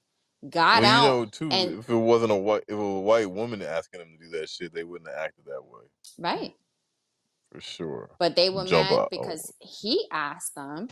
Got 0.50 0.82
Well, 0.82 0.92
you 0.92 1.08
out 1.08 1.08
know, 1.08 1.26
too, 1.26 1.50
and 1.50 1.80
if 1.80 1.90
it 1.90 1.96
wasn't 1.96 2.32
a 2.32 2.36
white, 2.36 2.64
if 2.68 2.74
it 2.74 2.76
was 2.76 2.98
a 2.98 3.00
white 3.00 3.30
woman 3.32 3.62
asking 3.62 4.00
them 4.00 4.18
to 4.18 4.26
do 4.26 4.38
that 4.38 4.50
shit, 4.50 4.74
they 4.74 4.84
wouldn't 4.84 5.10
have 5.10 5.18
acted 5.18 5.46
that 5.46 5.64
way 5.64 5.82
right. 6.18 6.54
for 7.52 7.60
sure. 7.60 8.10
But 8.18 8.36
they 8.36 8.50
were 8.50 8.66
Jump 8.66 8.90
mad 8.90 9.00
out. 9.00 9.10
because 9.10 9.52
he 9.60 10.06
asked 10.12 10.54
them, 10.56 10.88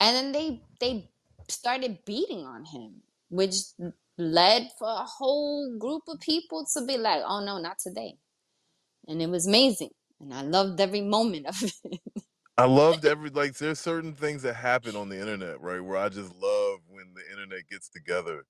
and 0.00 0.16
then 0.16 0.32
they 0.32 0.62
they 0.80 1.10
started 1.48 2.00
beating 2.06 2.46
on 2.46 2.64
him, 2.66 3.02
which 3.30 3.56
led 4.18 4.70
for 4.78 4.88
a 4.88 5.04
whole 5.04 5.76
group 5.78 6.04
of 6.08 6.20
people 6.20 6.66
to 6.74 6.86
be 6.86 6.98
like, 6.98 7.22
"Oh 7.26 7.44
no, 7.44 7.58
not 7.58 7.78
today!" 7.80 8.16
And 9.08 9.22
it 9.22 9.30
was 9.30 9.46
amazing, 9.46 9.90
and 10.20 10.34
I 10.34 10.42
loved 10.42 10.80
every 10.80 11.02
moment 11.02 11.46
of 11.46 11.62
it. 11.84 12.00
I 12.58 12.64
loved 12.64 13.04
every 13.04 13.30
like. 13.30 13.54
There's 13.54 13.78
certain 13.78 14.14
things 14.14 14.42
that 14.42 14.54
happen 14.54 14.96
on 14.96 15.08
the 15.08 15.20
internet, 15.20 15.60
right? 15.60 15.80
Where 15.80 15.98
I 15.98 16.08
just 16.08 16.34
love 16.40 16.80
when 16.88 17.12
the 17.14 17.30
internet 17.30 17.68
gets 17.68 17.88
together 17.88 18.44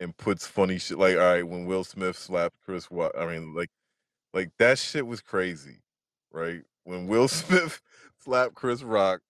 and 0.00 0.16
puts 0.16 0.46
funny 0.46 0.78
shit. 0.78 0.98
Like, 0.98 1.16
all 1.16 1.22
right, 1.22 1.46
when 1.46 1.66
Will 1.66 1.84
Smith 1.84 2.18
slapped 2.18 2.56
Chris 2.64 2.90
Watt. 2.90 3.12
I 3.18 3.26
mean, 3.26 3.54
like, 3.54 3.70
like 4.34 4.50
that 4.58 4.78
shit 4.78 5.06
was 5.06 5.20
crazy, 5.20 5.82
right? 6.32 6.62
When 6.84 7.06
Will 7.06 7.28
Smith 7.28 7.80
slapped 8.18 8.54
Chris 8.54 8.82
Rock, 8.82 9.20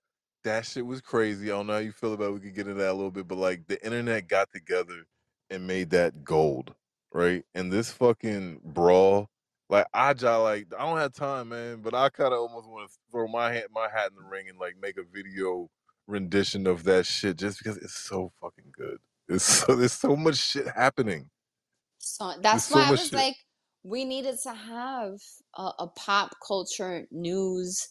that 0.44 0.64
shit 0.64 0.86
was 0.86 1.02
crazy. 1.02 1.50
I 1.50 1.56
don't 1.56 1.66
know 1.66 1.74
how 1.74 1.78
you 1.80 1.92
feel 1.92 2.14
about. 2.14 2.28
It. 2.28 2.34
We 2.34 2.40
could 2.40 2.54
get 2.54 2.68
into 2.68 2.80
that 2.80 2.92
a 2.92 2.94
little 2.94 3.10
bit, 3.10 3.28
but 3.28 3.38
like 3.38 3.66
the 3.66 3.84
internet 3.84 4.28
got 4.28 4.50
together 4.50 5.04
and 5.50 5.66
made 5.66 5.90
that 5.90 6.24
gold, 6.24 6.74
right? 7.12 7.44
And 7.54 7.70
this 7.70 7.90
fucking 7.92 8.60
brawl, 8.64 9.28
like 9.72 9.86
I 9.94 10.14
just 10.14 10.24
like 10.42 10.68
I 10.78 10.86
don't 10.86 10.98
have 10.98 11.14
time, 11.14 11.50
man, 11.50 11.82
but 11.82 11.94
I 11.94 12.10
kind 12.10 12.34
of 12.34 12.40
almost 12.40 12.68
want 12.68 12.90
to 12.90 12.96
throw 13.12 13.28
my 13.28 13.52
hat 13.52 13.66
my 13.74 13.88
hat 13.94 14.10
in 14.12 14.16
the 14.16 14.30
ring 14.30 14.48
and 14.50 14.58
like 14.60 14.76
make 14.82 14.98
a 14.98 15.04
video 15.04 15.70
rendition 16.08 16.68
of 16.68 16.84
that 16.84 17.06
shit 17.06 17.38
just 17.38 17.58
because 17.58 17.78
it's 17.78 17.96
so 17.96 18.32
fucking 18.42 18.72
good. 18.76 18.98
It's 19.28 19.44
so 19.44 19.76
there's 19.76 19.94
so 19.94 20.16
much 20.16 20.36
shit 20.38 20.68
happening. 20.68 21.30
So 21.98 22.34
There's 22.50 22.64
that's 22.64 22.66
so 22.66 22.76
why 22.76 22.88
I 22.88 22.92
was 22.92 23.10
shit. 23.10 23.12
like, 23.12 23.36
we 23.84 24.04
needed 24.04 24.38
to 24.44 24.54
have 24.54 25.14
a, 25.56 25.70
a 25.80 25.88
pop 25.96 26.34
culture 26.46 27.06
news 27.12 27.88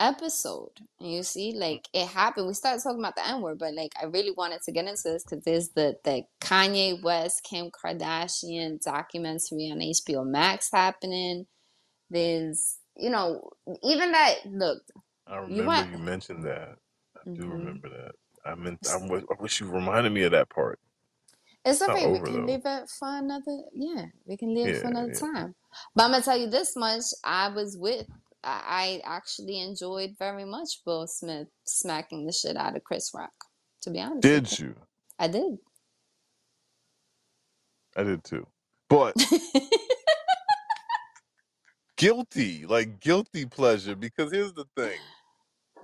episode. 0.00 0.72
You 1.00 1.22
see, 1.22 1.54
like 1.56 1.88
it 1.92 2.08
happened. 2.08 2.46
We 2.46 2.54
started 2.54 2.82
talking 2.82 3.00
about 3.00 3.16
the 3.16 3.26
N 3.28 3.42
word, 3.42 3.58
but 3.58 3.74
like 3.74 3.92
I 4.00 4.06
really 4.06 4.32
wanted 4.32 4.62
to 4.62 4.72
get 4.72 4.86
into 4.86 5.02
this 5.04 5.24
because 5.24 5.44
there's 5.44 5.70
the 5.70 5.96
the 6.04 6.24
Kanye 6.40 7.02
West, 7.02 7.44
Kim 7.44 7.70
Kardashian 7.70 8.82
documentary 8.82 9.70
on 9.70 9.80
HBO 9.80 10.26
Max 10.26 10.70
happening. 10.72 11.46
There's, 12.10 12.78
you 12.96 13.10
know, 13.10 13.50
even 13.82 14.12
that. 14.12 14.36
Look, 14.46 14.82
I 15.26 15.38
you 15.48 15.64
remember 15.64 15.64
want. 15.64 15.88
you 15.90 15.98
mentioned 15.98 16.44
that. 16.44 16.78
I 17.16 17.20
do 17.36 17.46
hmm 17.46 17.48
remember 17.48 17.88
that. 17.90 18.12
I 18.44 18.54
meant 18.54 18.80
I, 18.88 18.98
w- 19.00 19.26
I 19.30 19.42
wish 19.42 19.60
you 19.60 19.68
reminded 19.68 20.12
me 20.12 20.22
of 20.24 20.32
that 20.32 20.50
part. 20.50 20.78
It's 21.64 21.82
okay. 21.82 22.06
We 22.08 22.20
can 22.20 22.46
though. 22.46 22.46
leave 22.46 22.62
it 22.64 22.90
for 22.90 23.08
another. 23.08 23.58
Yeah, 23.74 24.06
we 24.26 24.36
can 24.36 24.54
leave 24.54 24.70
it 24.70 24.76
for 24.78 24.88
another 24.88 25.10
yeah. 25.10 25.20
time. 25.20 25.54
But 25.94 26.04
I'm 26.04 26.12
gonna 26.12 26.22
tell 26.24 26.38
you 26.38 26.48
this 26.50 26.76
much: 26.76 27.04
I 27.24 27.48
was 27.50 27.76
with. 27.78 28.06
I 28.46 29.00
actually 29.04 29.60
enjoyed 29.60 30.16
very 30.18 30.44
much 30.44 30.80
Will 30.86 31.06
Smith 31.06 31.48
smacking 31.66 32.26
the 32.26 32.32
shit 32.32 32.56
out 32.56 32.76
of 32.76 32.84
Chris 32.84 33.10
Rock. 33.14 33.32
To 33.82 33.90
be 33.90 34.00
honest 34.00 34.22
Did 34.22 34.58
you? 34.58 34.74
I 35.18 35.28
did. 35.28 35.58
I 37.96 38.02
did 38.02 38.24
too. 38.24 38.46
But 38.88 39.14
guilty, 41.96 42.66
like 42.66 43.00
guilty 43.00 43.46
pleasure, 43.46 43.96
because 43.96 44.30
here's 44.30 44.52
the 44.52 44.66
thing. 44.76 44.98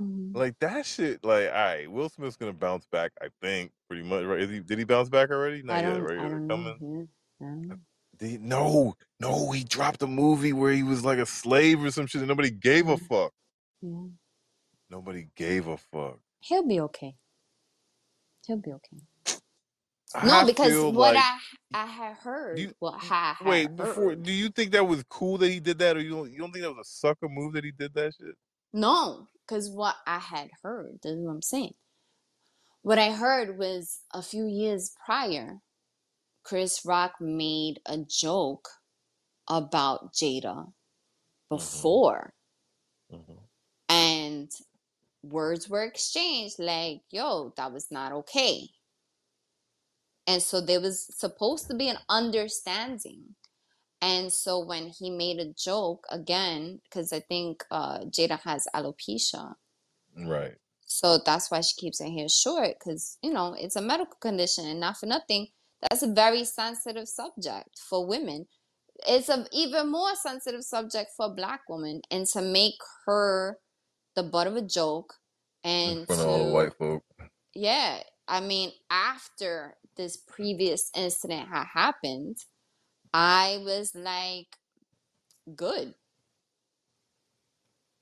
Mhm. 0.00 0.34
Like 0.34 0.58
that 0.60 0.86
shit, 0.86 1.24
like 1.24 1.48
all 1.48 1.54
right, 1.54 1.90
Will 1.90 2.08
Smith's 2.08 2.36
gonna 2.36 2.52
bounce 2.52 2.86
back, 2.86 3.12
I 3.20 3.28
think, 3.40 3.72
pretty 3.88 4.04
much. 4.04 4.24
Right? 4.24 4.40
Is 4.40 4.50
he, 4.50 4.60
did 4.60 4.78
he 4.78 4.84
bounce 4.84 5.08
back 5.08 5.30
already? 5.30 5.62
Not 5.62 5.82
yet, 5.82 6.02
right? 6.02 6.48
Coming? 6.48 7.08
Yeah. 7.40 7.74
I 8.22 8.26
don't 8.26 8.30
know. 8.30 8.30
Did 8.30 8.30
he, 8.30 8.38
no, 8.38 8.96
no, 9.20 9.50
he 9.52 9.64
dropped 9.64 10.02
a 10.02 10.06
movie 10.06 10.52
where 10.52 10.72
he 10.72 10.82
was 10.82 11.04
like 11.04 11.18
a 11.18 11.26
slave 11.26 11.82
or 11.84 11.90
some 11.90 12.06
shit, 12.06 12.20
and 12.20 12.28
nobody 12.28 12.50
gave 12.50 12.88
a 12.88 12.96
mm-hmm. 12.96 13.04
fuck. 13.06 13.32
Yeah. 13.80 14.06
Nobody 14.90 15.28
gave 15.36 15.66
a 15.68 15.76
fuck. 15.76 16.18
He'll 16.40 16.66
be 16.66 16.80
okay. 16.80 17.14
He'll 18.46 18.56
be 18.58 18.72
okay. 18.72 18.98
No, 20.24 20.32
I 20.32 20.44
because 20.44 20.78
what 20.92 21.14
like 21.14 21.24
I 21.24 21.38
I 21.72 21.86
had 21.86 22.16
heard, 22.16 22.58
you 22.58 22.72
what 22.80 22.94
I 23.10 23.34
had 23.38 23.46
wait 23.46 23.74
before. 23.76 24.14
Do 24.14 24.30
you 24.30 24.50
think 24.50 24.72
that 24.72 24.86
was 24.86 25.02
cool 25.08 25.38
that 25.38 25.50
he 25.50 25.58
did 25.58 25.78
that, 25.78 25.96
or 25.96 26.00
you 26.00 26.10
don't? 26.10 26.30
You 26.30 26.38
don't 26.38 26.52
think 26.52 26.64
that 26.64 26.74
was 26.74 26.86
a 26.86 26.90
sucker 26.90 27.28
move 27.30 27.54
that 27.54 27.64
he 27.64 27.70
did 27.70 27.94
that 27.94 28.12
shit? 28.20 28.34
No, 28.74 29.28
because 29.46 29.70
what 29.70 29.96
I 30.06 30.18
had 30.18 30.50
heard, 30.62 30.98
this 31.02 31.12
is 31.12 31.18
what 31.24 31.32
I'm 31.32 31.42
saying. 31.42 31.74
What 32.82 32.98
I 32.98 33.12
heard 33.12 33.56
was 33.56 34.00
a 34.12 34.20
few 34.20 34.46
years 34.46 34.92
prior, 35.06 35.60
Chris 36.44 36.84
Rock 36.84 37.14
made 37.20 37.80
a 37.86 37.98
joke 37.98 38.68
about 39.48 40.14
Jada 40.14 40.72
Mm-hmm. 41.56 41.56
before, 41.56 42.34
hmm 43.10 43.34
and 43.88 44.50
words 45.22 45.68
were 45.68 45.84
exchanged 45.84 46.58
like, 46.58 47.02
yo, 47.10 47.52
that 47.56 47.72
was 47.72 47.90
not 47.90 48.12
okay. 48.12 48.70
And 50.26 50.42
so 50.42 50.60
there 50.60 50.80
was 50.80 51.06
supposed 51.16 51.68
to 51.68 51.74
be 51.74 51.88
an 51.88 51.98
understanding. 52.08 53.36
And 54.02 54.32
so 54.32 54.64
when 54.64 54.88
he 54.88 55.10
made 55.10 55.38
a 55.40 55.52
joke 55.52 56.06
again, 56.10 56.80
because 56.84 57.12
I 57.12 57.20
think 57.20 57.64
uh, 57.70 58.00
Jada 58.00 58.40
has 58.40 58.66
alopecia, 58.74 59.54
Right. 60.16 60.56
so 60.86 61.18
that's 61.24 61.50
why 61.50 61.60
she 61.62 61.74
keeps 61.76 62.00
her 62.00 62.10
hair 62.10 62.28
short, 62.28 62.76
because 62.78 63.18
you 63.22 63.32
know 63.32 63.54
it's 63.58 63.76
a 63.76 63.82
medical 63.82 64.16
condition, 64.20 64.66
and 64.66 64.80
not 64.80 64.98
for 64.98 65.06
nothing, 65.06 65.48
that's 65.82 66.02
a 66.02 66.12
very 66.12 66.44
sensitive 66.44 67.08
subject 67.08 67.78
for 67.78 68.06
women. 68.06 68.46
It's 69.06 69.28
an 69.28 69.46
even 69.52 69.90
more 69.90 70.14
sensitive 70.16 70.64
subject 70.64 71.10
for 71.16 71.26
a 71.26 71.34
black 71.34 71.68
woman, 71.68 72.02
and 72.10 72.26
to 72.28 72.42
make 72.42 72.76
her 73.06 73.58
the 74.16 74.22
butt 74.22 74.46
of 74.46 74.56
a 74.56 74.62
joke, 74.62 75.14
and 75.64 76.08
of 76.08 76.20
all 76.20 76.38
the 76.38 76.44
to 76.48 76.52
white 76.52 76.74
folk. 76.78 77.04
yeah, 77.54 78.02
I 78.28 78.40
mean, 78.40 78.72
after 78.90 79.76
this 79.96 80.16
previous 80.16 80.90
incident 80.96 81.48
had 81.48 81.66
happened, 81.66 82.38
I 83.14 83.60
was 83.64 83.94
like, 83.94 84.56
good. 85.54 85.94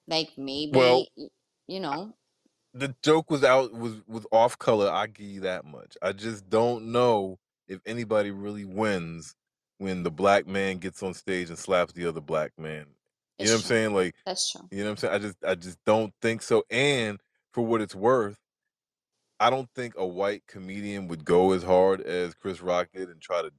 Like 0.07 0.37
maybe, 0.37 1.11
y- 1.17 1.31
you 1.67 1.81
know, 1.81 2.17
the 2.73 2.95
joke 3.03 3.31
was 3.31 3.43
out 3.45 3.73
was 3.73 4.03
was 4.07 4.27
off 4.33 4.59
color. 4.59 4.89
I 4.91 5.07
give 5.07 5.27
you 5.27 5.41
that 5.43 5.65
much. 5.65 5.97
I 6.03 6.13
just 6.13 6.49
don't 6.49 6.93
know 6.93 7.39
if 7.71 7.81
anybody 7.87 8.31
really 8.31 8.67
wins 8.67 9.35
when 9.79 10.03
the 10.03 10.11
black 10.11 10.47
man 10.47 10.77
gets 10.77 11.03
on 11.03 11.15
stage 11.15 11.49
and 11.49 11.59
slaps 11.59 11.95
the 11.95 12.07
other 12.07 12.21
black 12.21 12.53
man 12.59 12.85
You 13.39 13.47
know 13.47 13.53
what 13.53 13.61
I'm 13.61 13.65
saying? 13.65 13.95
Like 13.95 14.15
That's 14.27 14.51
true. 14.51 14.69
You 14.71 14.79
know 14.79 14.85
what 14.85 14.91
I'm 14.91 14.97
saying? 14.99 15.15
I 15.15 15.19
just 15.19 15.37
I 15.47 15.55
just 15.55 15.79
don't 15.87 16.13
think 16.21 16.43
so. 16.43 16.65
And 16.71 17.19
for 17.53 17.65
what 17.65 17.81
it's 17.81 17.95
worth, 17.95 18.37
I 19.39 19.49
don't 19.49 19.69
think 19.75 19.95
a 19.97 20.07
white 20.07 20.43
comedian 20.47 21.09
would 21.09 21.25
go 21.25 21.53
as 21.53 21.63
hard 21.63 22.03
as 22.03 22.35
Chris 22.35 22.61
Rock 22.61 22.89
did 22.93 23.09
and 23.09 23.21
try 23.21 23.41
to 23.41 23.51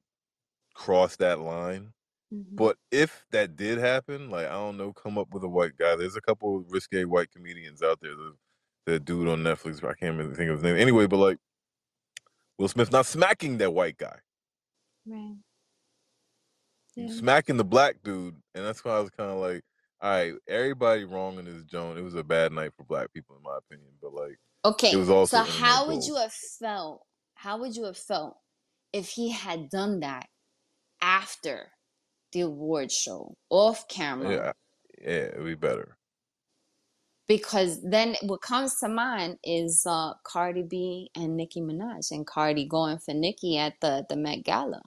cross 0.75 1.15
that 1.15 1.39
line. 1.39 1.91
Mm-hmm. 2.31 2.55
But 2.55 2.77
if 2.91 3.25
that 3.31 3.55
did 3.55 3.79
happen, 3.79 4.29
like 4.29 4.45
I 4.45 4.51
don't 4.51 4.77
know, 4.77 4.93
come 4.93 5.17
up 5.17 5.33
with 5.33 5.43
a 5.43 5.49
white 5.49 5.77
guy. 5.79 5.95
There's 5.95 6.15
a 6.15 6.21
couple 6.21 6.57
of 6.57 6.65
risque 6.69 7.03
white 7.05 7.31
comedians 7.31 7.81
out 7.81 7.99
there. 8.01 8.15
The, 8.15 8.33
the 8.85 8.99
dude 8.99 9.27
on 9.27 9.39
Netflix, 9.39 9.83
I 9.83 9.93
can't 9.93 10.17
really 10.17 10.35
think 10.35 10.49
of 10.49 10.57
his 10.57 10.63
name. 10.63 10.77
Anyway, 10.77 11.07
but 11.07 11.17
like 11.17 11.38
Will 12.61 12.69
Smith 12.69 12.91
not 12.91 13.07
smacking 13.07 13.57
that 13.57 13.73
white 13.73 13.97
guy, 13.97 14.19
Right. 15.05 15.38
smacking 17.07 17.57
the 17.57 17.63
black 17.65 18.01
dude, 18.03 18.35
and 18.53 18.65
that's 18.65 18.83
why 18.83 18.91
I 18.91 18.99
was 18.99 19.09
kind 19.09 19.31
of 19.31 19.38
like, 19.38 19.63
all 20.01 20.09
right, 20.11 20.33
everybody 20.47 21.03
wrong 21.03 21.38
in 21.39 21.45
this 21.45 21.63
joint. 21.65 21.97
It 21.99 22.03
was 22.03 22.15
a 22.15 22.23
bad 22.23 22.51
night 22.51 22.73
for 22.75 22.83
black 22.83 23.13
people, 23.13 23.35
in 23.38 23.43
my 23.43 23.57
opinion. 23.57 23.91
But 24.01 24.13
like, 24.13 24.38
Okay. 24.65 24.91
it 24.91 24.97
was 24.97 25.09
also 25.09 25.38
so 25.38 25.43
how 25.43 25.88
would 25.88 26.05
you 26.05 26.15
have 26.15 26.33
felt? 26.33 27.05
How 27.35 27.57
would 27.59 27.75
you 27.75 27.85
have 27.85 27.97
felt 27.97 28.38
if 28.93 29.09
he 29.09 29.29
had 29.31 29.69
done 29.69 29.99
that 30.01 30.27
after 31.01 31.73
the 32.33 32.41
award 32.41 32.91
show 32.91 33.38
off 33.49 33.88
camera? 33.88 34.29
Yeah, 34.29 34.53
yeah, 34.99 35.07
it'd 35.33 35.45
be 35.45 35.55
better. 35.55 35.97
Because 37.32 37.80
then 37.82 38.18
what 38.24 38.41
comes 38.41 38.78
to 38.80 38.90
mind 38.90 39.38
is 39.41 39.86
uh, 39.88 40.16
Cardi 40.26 40.64
B 40.64 41.12
and 41.16 41.38
Nicki 41.38 41.62
Minaj, 41.62 42.12
and 42.12 42.28
Cardi 42.28 42.66
going 42.66 42.98
for 42.98 43.14
Nicki 43.14 43.58
at 43.58 43.80
the 43.80 44.06
the 44.10 44.18
Met 44.18 44.44
Gala. 44.44 44.82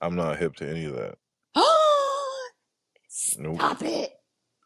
I'm 0.00 0.16
not 0.16 0.38
hip 0.38 0.56
to 0.56 0.70
any 0.70 0.86
of 0.86 0.94
that. 0.94 1.18
Nope. 3.38 3.56
Stop 3.56 3.82
it. 3.82 4.12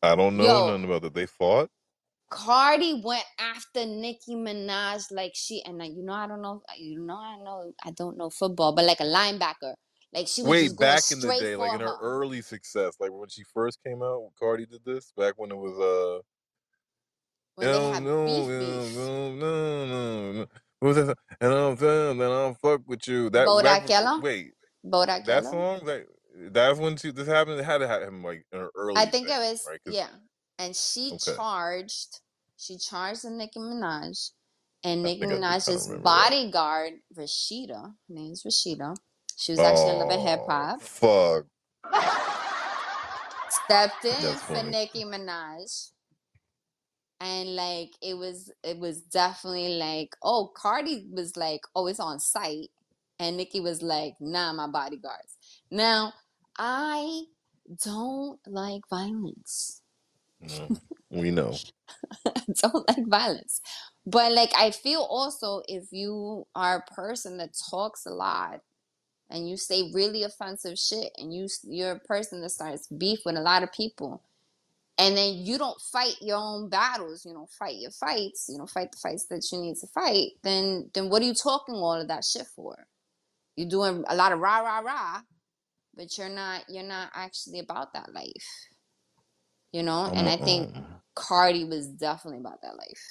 I 0.00 0.14
don't 0.14 0.36
know 0.36 0.44
Yo. 0.44 0.66
nothing 0.68 0.84
about 0.84 1.02
that. 1.02 1.14
They 1.14 1.26
fought. 1.26 1.70
Cardi 2.30 3.02
went 3.04 3.24
after 3.40 3.84
Nicki 3.84 4.36
Minaj 4.36 5.10
like 5.10 5.32
she 5.34 5.60
and 5.66 5.78
like 5.78 5.90
you 5.92 6.04
know 6.04 6.12
I 6.12 6.28
don't 6.28 6.40
know 6.40 6.62
you 6.78 7.00
know 7.00 7.16
I 7.16 7.36
know 7.42 7.72
I 7.84 7.90
don't 7.90 8.16
know 8.16 8.30
football 8.30 8.74
but 8.76 8.84
like 8.84 9.00
a 9.00 9.04
linebacker 9.04 9.74
like 10.12 10.26
she 10.28 10.42
was 10.42 10.50
Wait, 10.50 10.78
back 10.78 11.02
in 11.10 11.20
the 11.20 11.32
day, 11.32 11.56
like 11.56 11.72
in 11.72 11.80
her 11.80 11.86
her. 11.86 11.98
early 12.00 12.42
success, 12.42 12.94
like 13.00 13.12
when 13.12 13.28
she 13.28 13.44
first 13.54 13.78
came 13.84 14.02
out, 14.02 14.30
Cardi 14.38 14.66
did 14.66 14.84
this 14.84 15.12
back 15.16 15.34
when 15.36 15.50
it 15.50 15.56
was 15.56 15.78
uh. 15.78 16.22
No, 17.60 17.98
no, 17.98 18.48
no, 18.48 19.34
no, 19.34 19.86
no, 19.86 20.32
no. 20.32 20.46
What 20.80 20.88
was 20.88 20.96
that? 20.96 21.06
song? 21.06 21.14
And 21.40 21.52
I'm 21.52 21.76
saying 21.76 22.18
that 22.18 22.30
I'll 22.30 22.54
fuck 22.54 22.82
with 22.86 23.08
you. 23.08 23.30
That 23.30 23.46
Bodak 23.48 23.62
back, 23.62 23.90
Yellow? 23.90 24.22
wait, 24.22 24.52
Bodak 24.86 25.26
that 25.26 25.44
Yellow? 25.44 25.50
song, 25.50 25.84
that 25.86 26.06
that's 26.52 26.78
when 26.78 26.96
she 26.96 27.10
this 27.10 27.26
happened. 27.26 27.58
It 27.60 27.64
had 27.64 27.78
to 27.78 27.88
happen 27.88 28.22
like 28.22 28.46
in 28.52 28.60
her 28.60 28.70
early. 28.76 28.96
I 28.96 29.06
think 29.06 29.28
it 29.28 29.38
was 29.38 29.66
right? 29.66 29.80
yeah, 29.86 30.08
and 30.58 30.74
she 30.76 31.14
Okay. 31.14 31.34
charged 31.36 32.20
she 32.56 32.78
charged 32.78 33.24
the 33.24 33.30
Nicki 33.30 33.58
Minaj, 33.58 34.30
and 34.84 35.02
Nicki 35.02 35.20
think 35.20 35.32
I 35.32 35.40
do 35.40 35.54
kinda 35.64 35.80
Minaj's 35.80 35.88
that. 35.88 36.02
bodyguard 36.02 36.94
Rashida, 37.16 37.82
her 37.82 37.92
name's 38.08 38.44
Rashida. 38.44 38.96
She 39.38 39.52
was 39.52 39.60
actually 39.60 39.90
in 39.92 39.98
Love 40.00 40.10
and 40.10 40.20
Hip 40.22 40.40
Oh, 40.40 40.48
Hop. 40.48 40.82
Fuck. 40.82 41.46
stepped 43.50 44.04
in 44.04 44.12
That's 44.20 44.42
for 44.42 44.54
funny. 44.54 44.70
Nicki 44.70 45.04
Minaj. 45.04 45.90
And 47.20 47.56
like 47.56 47.92
it 48.02 48.14
was 48.14 48.50
it 48.64 48.78
was 48.78 49.00
definitely 49.02 49.76
like, 49.78 50.16
oh, 50.24 50.50
Cardi 50.56 51.06
was 51.12 51.36
like, 51.36 51.60
oh, 51.76 51.86
it's 51.86 52.00
on 52.00 52.18
site. 52.20 52.70
And 53.20 53.36
Nicki 53.36 53.60
was 53.60 53.82
like, 53.82 54.14
nah, 54.20 54.52
my 54.52 54.66
bodyguards. 54.68 55.36
Now, 55.70 56.12
I 56.58 57.22
don't 57.84 58.40
like 58.46 58.82
violence. 58.90 59.82
No, 60.40 60.68
we 61.10 61.30
know. 61.30 61.54
Don't 62.62 62.88
like 62.88 63.06
violence. 63.08 63.60
But 64.06 64.32
like 64.32 64.50
I 64.56 64.70
feel 64.70 65.00
also 65.00 65.62
if 65.68 65.92
you 65.92 66.46
are 66.54 66.78
a 66.88 66.94
person 66.94 67.38
that 67.38 67.56
talks 67.70 68.06
a 68.06 68.10
lot 68.10 68.60
and 69.30 69.48
you 69.48 69.56
say 69.56 69.90
really 69.92 70.22
offensive 70.22 70.78
shit 70.78 71.10
and 71.18 71.32
you 71.32 71.48
you're 71.64 71.92
a 71.92 72.00
person 72.00 72.40
that 72.40 72.50
starts 72.50 72.86
beef 72.86 73.20
with 73.24 73.36
a 73.36 73.40
lot 73.40 73.62
of 73.62 73.72
people 73.72 74.22
and 74.98 75.16
then 75.16 75.34
you 75.36 75.58
don't 75.58 75.80
fight 75.80 76.16
your 76.20 76.38
own 76.38 76.68
battles, 76.68 77.24
you 77.24 77.32
don't 77.32 77.50
fight 77.50 77.76
your 77.76 77.92
fights, 77.92 78.46
you 78.48 78.58
don't 78.58 78.68
fight 78.68 78.90
the 78.90 78.98
fights 78.98 79.26
that 79.26 79.46
you 79.52 79.58
need 79.58 79.76
to 79.76 79.86
fight, 79.86 80.30
then 80.42 80.90
then 80.92 81.08
what 81.08 81.22
are 81.22 81.26
you 81.26 81.34
talking 81.34 81.76
all 81.76 81.94
of 81.94 82.08
that 82.08 82.24
shit 82.24 82.46
for? 82.56 82.86
You're 83.56 83.68
doing 83.68 84.04
a 84.08 84.16
lot 84.16 84.32
of 84.32 84.40
rah 84.40 84.60
rah 84.60 84.80
rah, 84.80 85.20
but 85.94 86.18
you're 86.18 86.28
not 86.28 86.64
you're 86.68 86.82
not 86.82 87.10
actually 87.14 87.60
about 87.60 87.92
that 87.94 88.12
life. 88.12 88.68
You 89.72 89.82
know? 89.82 90.06
And 90.06 90.28
i 90.28 90.36
think 90.36 90.74
um, 90.74 90.86
Cardi 91.14 91.64
was 91.64 91.86
definitely 91.88 92.40
about 92.40 92.62
that 92.62 92.76
life. 92.76 93.04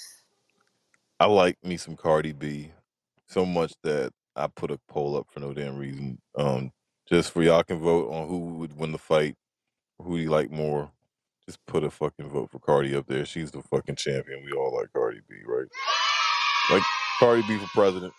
I 1.19 1.25
like 1.25 1.55
me 1.63 1.77
some 1.77 1.95
Cardi 1.95 2.33
B 2.33 2.71
so 3.27 3.45
much 3.45 3.73
that 3.83 4.11
I 4.37 4.47
put 4.47 4.71
a 4.71 4.79
poll 4.89 5.17
up 5.17 5.27
for 5.31 5.41
no 5.41 5.53
damn 5.53 5.77
reason. 5.77 6.19
Um, 6.37 6.71
just 7.09 7.31
for 7.31 7.43
y'all 7.43 7.63
can 7.63 7.79
vote 7.79 8.11
on 8.11 8.29
who 8.29 8.57
would 8.59 8.77
win 8.77 8.93
the 8.93 8.99
fight, 8.99 9.35
who 9.99 10.17
do 10.17 10.23
you 10.23 10.29
like 10.29 10.51
more. 10.51 10.91
Just 11.45 11.65
put 11.67 11.83
a 11.83 11.91
fucking 11.91 12.29
vote 12.29 12.51
for 12.51 12.59
Cardi 12.59 12.95
up 12.95 13.07
there. 13.07 13.25
She's 13.25 13.51
the 13.51 13.61
fucking 13.63 13.95
champion. 13.97 14.43
We 14.45 14.53
all 14.53 14.75
like 14.75 14.93
Cardi 14.93 15.21
B, 15.29 15.37
right? 15.45 15.67
Like 16.71 16.83
Cardi 17.19 17.43
B 17.43 17.57
for 17.57 17.67
president. 17.69 18.13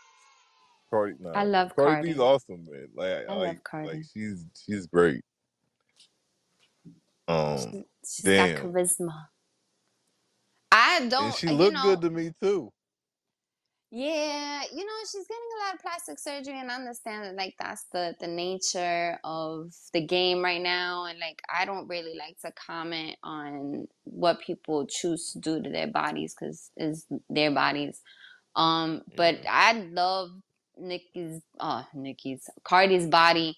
Cardi, 0.90 1.14
nah, 1.20 1.30
I 1.34 1.44
love 1.44 1.76
Cardi 1.76 2.12
B's 2.12 2.18
awesome, 2.18 2.66
man. 2.70 2.88
Like, 2.94 3.28
I 3.28 3.34
love 3.34 3.56
like, 3.56 3.64
Cardi. 3.64 3.88
like 3.88 4.04
she's 4.14 4.44
she's 4.66 4.86
great. 4.86 5.22
Um, 7.28 7.72
She, 7.72 7.84
she's 8.06 8.24
damn, 8.24 8.54
got 8.54 8.54
charisma. 8.56 9.12
I 10.72 11.08
don't, 11.08 11.24
and 11.24 11.34
she 11.34 11.48
you 11.50 11.56
looked 11.58 11.74
know, 11.74 11.82
good 11.82 12.02
to 12.02 12.10
me 12.10 12.32
too. 12.42 12.70
Yeah, 13.90 14.62
you 14.70 14.84
know, 14.84 14.92
she's 15.02 15.26
getting 15.26 15.50
a 15.56 15.64
lot 15.64 15.74
of 15.74 15.80
plastic 15.80 16.18
surgery, 16.18 16.58
and 16.60 16.70
I 16.70 16.74
understand 16.74 17.24
that, 17.24 17.36
like, 17.36 17.54
that's 17.58 17.84
the 17.92 18.14
the 18.20 18.26
nature 18.26 19.18
of 19.24 19.72
the 19.94 20.04
game 20.04 20.44
right 20.44 20.62
now. 20.62 21.06
And 21.06 21.18
like, 21.18 21.40
I 21.52 21.64
don't 21.64 21.88
really 21.88 22.14
like 22.18 22.38
to 22.40 22.52
comment 22.52 23.16
on 23.24 23.88
what 24.04 24.40
people 24.40 24.86
choose 24.86 25.32
to 25.32 25.38
do 25.38 25.62
to 25.62 25.70
their 25.70 25.86
bodies 25.86 26.34
because 26.38 26.70
it's 26.76 27.06
their 27.30 27.50
bodies. 27.50 28.02
Um, 28.56 29.02
but 29.16 29.38
I 29.48 29.72
love 29.92 30.30
Nicki's, 30.76 31.40
oh, 31.60 31.86
Nicki's, 31.94 32.50
Cardi's 32.64 33.06
body 33.06 33.56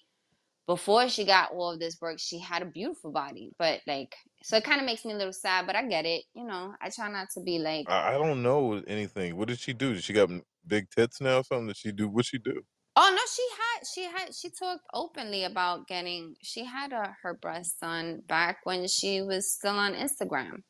before 0.67 1.09
she 1.09 1.25
got 1.25 1.51
all 1.51 1.71
of 1.71 1.79
this 1.79 1.99
work, 1.99 2.17
she 2.19 2.39
had 2.39 2.61
a 2.61 2.65
beautiful 2.65 3.11
body, 3.11 3.51
but 3.59 3.81
like, 3.87 4.15
so 4.43 4.57
it 4.57 4.63
kind 4.63 4.79
of 4.79 4.85
makes 4.85 5.05
me 5.05 5.13
a 5.13 5.17
little 5.17 5.33
sad, 5.33 5.67
but 5.67 5.75
I 5.75 5.87
get 5.87 6.05
it. 6.05 6.23
You 6.33 6.45
know, 6.45 6.73
I 6.81 6.89
try 6.89 7.09
not 7.11 7.29
to 7.35 7.41
be 7.41 7.59
like, 7.59 7.87
I, 7.87 8.09
I 8.09 8.13
don't 8.13 8.41
know 8.43 8.81
anything. 8.87 9.35
What 9.37 9.47
did 9.47 9.59
she 9.59 9.73
do? 9.73 9.93
Did 9.93 10.03
she 10.03 10.13
got 10.13 10.29
big 10.65 10.89
tits 10.89 11.21
now? 11.21 11.39
or 11.39 11.43
Something? 11.43 11.67
Did 11.67 11.77
she 11.77 11.91
do? 11.91 12.07
What 12.09 12.25
she 12.25 12.37
do? 12.37 12.61
oh 12.95 13.09
no, 13.15 13.21
she 13.33 13.47
had, 13.57 13.87
she 13.87 14.03
had, 14.03 14.35
she 14.35 14.49
talked 14.49 14.83
openly 14.93 15.43
about 15.43 15.87
getting, 15.87 16.35
she 16.41 16.65
had 16.65 16.91
a, 16.91 17.15
her 17.23 17.33
breast 17.33 17.77
done 17.81 18.21
back 18.27 18.57
when 18.65 18.87
she 18.87 19.21
was 19.21 19.51
still 19.53 19.75
on 19.75 19.93
Instagram. 19.93 20.63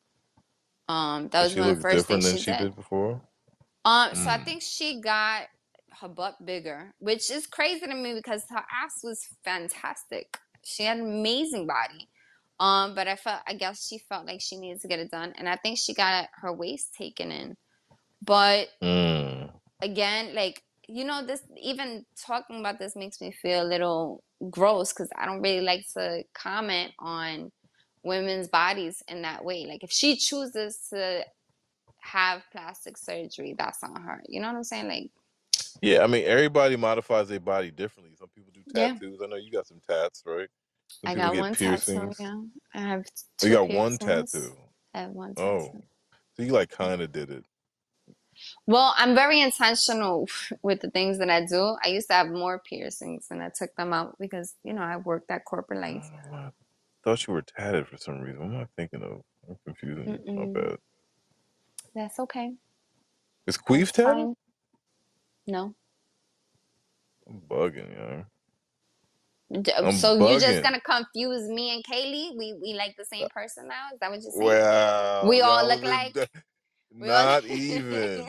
Um, 0.88 1.28
that 1.30 1.42
was 1.42 1.56
one 1.56 1.70
of 1.70 1.76
the 1.76 1.82
first 1.82 2.06
different 2.06 2.08
things 2.08 2.24
than 2.24 2.36
she 2.36 2.38
she 2.38 2.52
did. 2.52 2.56
did 2.58 2.76
before? 2.76 3.20
Um, 3.84 4.14
so 4.14 4.30
I 4.30 4.38
Mm. 4.38 4.44
think 4.44 4.62
she 4.62 5.00
got 5.00 5.48
her 6.00 6.08
butt 6.08 6.44
bigger, 6.44 6.94
which 6.98 7.30
is 7.30 7.46
crazy 7.46 7.86
to 7.86 7.94
me 7.94 8.14
because 8.14 8.44
her 8.50 8.64
ass 8.84 9.00
was 9.02 9.26
fantastic. 9.44 10.36
She 10.64 10.84
had 10.84 10.98
an 10.98 11.04
amazing 11.20 11.66
body. 11.66 12.08
Um, 12.62 12.94
but 12.94 13.08
I 13.08 13.16
felt, 13.16 13.40
I 13.48 13.54
guess 13.54 13.88
she 13.88 13.98
felt 13.98 14.26
like 14.26 14.40
she 14.40 14.56
needed 14.56 14.80
to 14.82 14.88
get 14.88 15.00
it 15.00 15.10
done, 15.10 15.34
and 15.36 15.48
I 15.48 15.56
think 15.56 15.78
she 15.78 15.94
got 15.94 16.28
her 16.36 16.52
waist 16.52 16.94
taken 16.96 17.32
in. 17.32 17.56
But 18.24 18.68
Mm. 18.82 19.50
again, 19.82 20.34
like 20.34 20.62
you 20.88 21.04
know, 21.04 21.26
this 21.26 21.42
even 21.60 22.06
talking 22.26 22.60
about 22.60 22.78
this 22.78 22.94
makes 22.96 23.20
me 23.20 23.32
feel 23.32 23.62
a 23.62 23.66
little 23.68 24.22
gross 24.50 24.92
because 24.92 25.10
I 25.16 25.26
don't 25.26 25.42
really 25.42 25.60
like 25.60 25.84
to 25.94 26.24
comment 26.34 26.92
on 27.00 27.50
women's 28.04 28.48
bodies 28.48 29.02
in 29.08 29.22
that 29.22 29.44
way. 29.44 29.66
Like 29.66 29.82
if 29.82 29.90
she 29.90 30.16
chooses 30.16 30.78
to 30.90 31.24
have 32.00 32.42
plastic 32.52 32.96
surgery, 32.96 33.56
that's 33.58 33.82
on 33.82 34.02
her. 34.02 34.22
You 34.28 34.40
know 34.40 34.48
what 34.48 34.56
I'm 34.56 34.64
saying? 34.64 34.88
Like, 34.88 35.10
Yeah, 35.82 36.04
I 36.04 36.06
mean, 36.06 36.24
everybody 36.26 36.76
modifies 36.76 37.28
their 37.28 37.40
body 37.40 37.72
differently. 37.72 38.14
Some 38.16 38.28
people 38.34 38.52
do 38.54 38.62
Yeah. 38.74 38.94
tattoos. 38.94 39.20
I 39.22 39.26
know 39.26 39.36
you 39.36 39.50
got 39.50 39.66
some 39.66 39.80
tats, 39.88 40.22
right? 40.26 40.48
I 41.04 41.14
got 41.16 41.30
get 41.30 41.38
one 41.38 41.56
piercings. 41.56 42.16
tattoo. 42.16 42.16
Yeah, 42.20 42.40
I 42.74 42.80
have 42.80 43.04
Oh, 43.42 43.46
two 43.46 43.48
you 43.48 43.54
got 43.54 43.70
one 43.70 43.98
tattoo. 43.98 44.56
I 44.94 45.00
have 45.02 45.12
one 45.12 45.34
Oh, 45.36 45.42
tattoo. 45.42 45.82
Oh, 45.82 45.84
so 46.36 46.42
you 46.44 46.52
like 46.52 46.70
mm. 46.82 46.96
kind 46.96 47.02
of 47.02 47.12
did 47.12 47.30
it. 47.30 47.44
Well, 48.66 48.94
I'm 48.98 49.14
very 49.14 49.40
intentional 49.42 50.28
with 50.62 50.80
the 50.80 50.90
things 50.90 51.18
that 51.18 51.30
I 51.30 51.46
do. 51.46 51.76
I 51.84 51.88
used 51.90 52.08
to 52.08 52.14
have 52.14 52.28
more 52.28 52.60
piercings, 52.68 53.28
and 53.30 53.42
I 53.42 53.50
took 53.56 53.74
them 53.76 53.92
out 53.92 54.16
because 54.20 54.54
you 54.64 54.74
know 54.74 54.82
I 54.82 54.98
worked 54.98 55.28
that 55.28 55.44
corporate 55.46 55.80
life. 55.80 56.10
I 56.32 56.50
thought 57.04 57.26
you 57.26 57.34
were 57.34 57.42
tatted 57.42 57.88
for 57.88 57.98
some 57.98 58.20
reason. 58.20 58.40
What 58.40 58.54
am 58.56 58.60
I 58.62 58.66
thinking 58.76 59.02
of? 59.02 59.22
I'm 59.48 59.56
confusing 59.66 60.10
you. 60.10 60.20
My 60.36 60.46
Mm-mm. 60.46 60.54
bad. 60.54 60.78
That's 61.94 62.18
okay. 62.20 62.52
Is 63.46 63.58
Queef 63.58 63.92
tatted? 63.92 64.30
No. 65.46 65.74
I'm 67.28 67.40
bugging, 67.48 67.92
yo. 67.94 68.24
D- 69.60 69.72
I'm 69.76 69.92
So 69.92 70.14
you're 70.14 70.40
just 70.40 70.62
gonna 70.62 70.80
confuse 70.80 71.48
me 71.48 71.74
and 71.74 71.84
Kaylee? 71.84 72.36
We 72.38 72.54
we 72.62 72.74
like 72.74 72.94
the 72.96 73.04
same 73.04 73.28
person 73.28 73.68
now? 73.68 73.88
Is 73.92 74.00
that 74.00 74.10
what 74.10 74.22
you're 74.22 74.32
saying? 74.32 74.42
Well, 74.46 75.28
we 75.28 75.40
all 75.42 75.66
look 75.68 75.82
like. 75.82 76.16
All- 76.16 76.26
Not 77.08 77.44
even. 77.46 78.28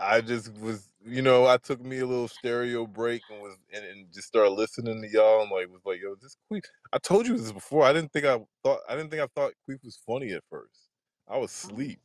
I 0.00 0.20
just 0.20 0.52
was, 0.58 0.88
you 1.06 1.22
know, 1.22 1.46
I 1.46 1.56
took 1.58 1.80
me 1.84 2.00
a 2.00 2.06
little 2.06 2.28
stereo 2.28 2.86
break 2.86 3.22
and 3.30 3.40
was 3.42 3.56
and, 3.74 3.84
and 3.84 4.12
just 4.12 4.28
started 4.28 4.50
listening 4.50 5.02
to 5.02 5.08
y'all 5.08 5.42
and 5.42 5.50
like 5.50 5.68
was 5.70 5.82
like, 5.84 6.00
yo, 6.02 6.14
this 6.20 6.36
Queef. 6.52 6.62
I 6.92 6.98
told 6.98 7.26
you 7.26 7.36
this 7.36 7.52
before. 7.52 7.84
I 7.84 7.92
didn't 7.92 8.12
think 8.12 8.26
I 8.26 8.40
thought 8.64 8.80
I 8.88 8.96
didn't 8.96 9.10
think 9.10 9.22
I 9.22 9.28
thought 9.34 9.52
Queef 9.68 9.84
was 9.84 9.98
funny 10.06 10.32
at 10.32 10.44
first. 10.50 10.88
I 11.28 11.38
was 11.38 11.50
asleep. 11.52 12.00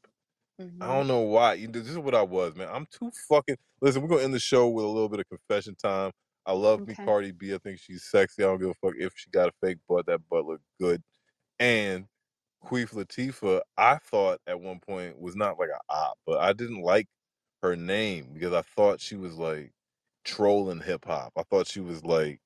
Mm-hmm. 0.62 0.84
I 0.84 0.88
don't 0.88 1.08
know 1.08 1.22
why. 1.22 1.54
You 1.56 1.68
This 1.68 1.90
is 1.90 1.98
what 2.00 2.16
I 2.16 2.22
was, 2.22 2.56
man. 2.56 2.70
I'm 2.72 2.88
too 2.92 3.12
fucking. 3.30 3.58
Listen, 3.82 4.02
we're 4.02 4.10
gonna 4.10 4.24
end 4.24 4.34
the 4.34 4.40
show 4.40 4.68
with 4.70 4.86
a 4.86 4.88
little 4.88 5.10
bit 5.10 5.20
of 5.22 5.30
confession 5.30 5.76
time. 5.76 6.12
I 6.46 6.54
love 6.54 6.88
me 6.88 6.94
Okay. 6.94 7.06
Cardi 7.06 7.32
B. 7.32 7.54
I 7.54 7.58
think 7.60 7.80
she's 7.80 8.06
sexy. 8.06 8.44
I 8.44 8.48
don't 8.48 8.60
give 8.60 8.70
a 8.70 8.74
fuck 8.76 8.96
if 8.98 9.14
she 9.16 9.30
got 9.30 9.50
a 9.50 9.54
fake 9.62 9.78
butt. 9.88 10.08
That 10.08 10.22
butt 10.30 10.46
looked 10.46 10.64
good. 10.80 11.02
And 11.60 12.06
Queef 12.66 12.94
Latifah, 12.94 13.62
I 13.78 13.98
thought 13.98 14.40
at 14.48 14.60
one 14.60 14.80
point 14.80 15.20
was 15.20 15.36
not 15.36 15.60
like 15.60 15.70
a 15.70 15.94
op, 15.94 16.18
but 16.26 16.40
I 16.40 16.54
didn't 16.54 16.82
like 16.82 17.08
her 17.62 17.76
name 17.76 18.30
because 18.34 18.54
I 18.54 18.62
thought 18.62 19.02
she 19.02 19.16
was 19.16 19.36
like 19.36 19.72
trolling 20.26 20.82
hip 20.82 21.06
hop. 21.06 21.34
I 21.38 21.44
thought 21.44 21.68
she 21.68 21.80
was 21.80 22.04
like, 22.04 22.40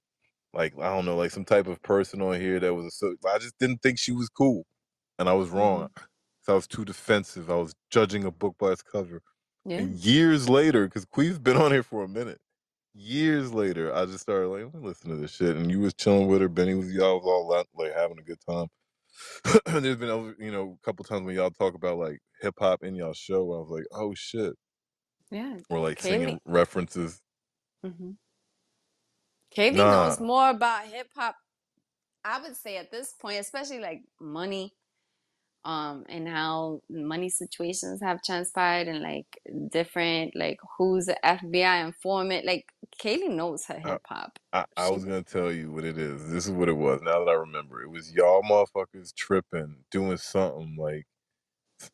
like 0.53 0.73
I 0.79 0.93
don't 0.93 1.05
know, 1.05 1.17
like 1.17 1.31
some 1.31 1.45
type 1.45 1.67
of 1.67 1.81
person 1.81 2.21
on 2.21 2.39
here 2.39 2.59
that 2.59 2.73
was 2.73 2.85
a. 2.85 2.91
So 2.91 3.15
I 3.33 3.37
just 3.39 3.57
didn't 3.59 3.81
think 3.81 3.99
she 3.99 4.11
was 4.11 4.29
cool, 4.29 4.65
and 5.19 5.29
I 5.29 5.33
was 5.33 5.49
wrong. 5.49 5.83
Mm-hmm. 5.83 6.05
So 6.43 6.53
I 6.53 6.55
was 6.55 6.67
too 6.67 6.85
defensive. 6.85 7.49
I 7.49 7.55
was 7.55 7.73
judging 7.89 8.23
a 8.25 8.31
book 8.31 8.55
by 8.59 8.71
its 8.71 8.83
cover. 8.83 9.21
Yeah. 9.65 9.77
And 9.79 9.95
years 9.95 10.47
later, 10.47 10.85
because 10.85 11.05
Queef's 11.05 11.39
been 11.39 11.57
on 11.57 11.71
here 11.71 11.83
for 11.83 12.03
a 12.03 12.07
minute. 12.07 12.39
Years 12.95 13.53
later, 13.53 13.95
I 13.95 14.05
just 14.05 14.21
started 14.21 14.49
like, 14.49 14.63
let 14.65 14.75
me 14.75 14.87
listen 14.87 15.11
to 15.11 15.17
this 15.17 15.35
shit. 15.35 15.57
And 15.57 15.71
you 15.71 15.81
was 15.81 15.93
chilling 15.95 16.27
with 16.27 16.41
her. 16.41 16.49
Benny 16.49 16.75
was 16.75 16.93
y'all 16.93 17.17
was 17.19 17.25
all 17.25 17.55
out, 17.55 17.67
like 17.75 17.93
having 17.95 18.19
a 18.19 18.23
good 18.23 18.39
time. 18.49 18.67
and 19.67 19.85
there's 19.85 19.97
been 19.97 20.09
other- 20.09 20.35
you 20.39 20.51
know 20.51 20.77
a 20.81 20.85
couple 20.85 21.05
times 21.05 21.25
when 21.25 21.35
y'all 21.35 21.51
talk 21.51 21.75
about 21.75 21.97
like 21.99 22.19
hip 22.41 22.55
hop 22.59 22.83
in 22.83 22.95
y'all 22.95 23.13
show. 23.13 23.41
I 23.53 23.59
was 23.59 23.69
like, 23.71 23.85
oh 23.93 24.13
shit, 24.15 24.53
Yeah. 25.31 25.57
or 25.69 25.79
like 25.79 25.99
Kaylee. 25.99 26.07
singing 26.21 26.39
references. 26.45 27.21
hmm 27.83 28.11
Kaylee 29.55 29.75
Nah. 29.77 29.89
knows 29.89 30.19
more 30.19 30.49
about 30.51 30.85
hip 30.87 31.09
hop. 31.15 31.35
I 32.25 32.41
would 32.41 32.57
say 32.57 32.77
at 32.77 32.91
this 32.91 33.13
point, 33.13 33.39
especially 33.39 33.79
like 33.79 34.01
money, 34.21 34.73
um, 35.65 36.05
and 36.07 36.27
how 36.27 36.81
money 36.89 37.27
situations 37.27 37.99
have 38.01 38.21
transpired, 38.23 38.87
and 38.87 39.01
like 39.01 39.25
different, 39.69 40.35
like 40.35 40.59
who's 40.77 41.07
the 41.07 41.17
FBI 41.25 41.85
informant. 41.85 42.45
Like 42.45 42.67
Kaylee 43.01 43.29
knows 43.29 43.65
her 43.65 43.79
hip 43.79 44.01
hop. 44.07 44.37
I, 44.53 44.65
I 44.77 44.89
was 44.89 45.03
gonna 45.03 45.23
tell 45.23 45.51
you 45.51 45.71
what 45.71 45.83
it 45.83 45.97
is. 45.97 46.31
This 46.31 46.45
is 46.45 46.51
what 46.51 46.69
it 46.69 46.77
was. 46.77 47.01
Now 47.01 47.25
that 47.25 47.31
I 47.31 47.33
remember, 47.33 47.81
it 47.81 47.89
was 47.89 48.13
y'all 48.13 48.43
motherfuckers 48.43 49.13
tripping, 49.15 49.77
doing 49.89 50.17
something 50.17 50.75
like 50.77 51.07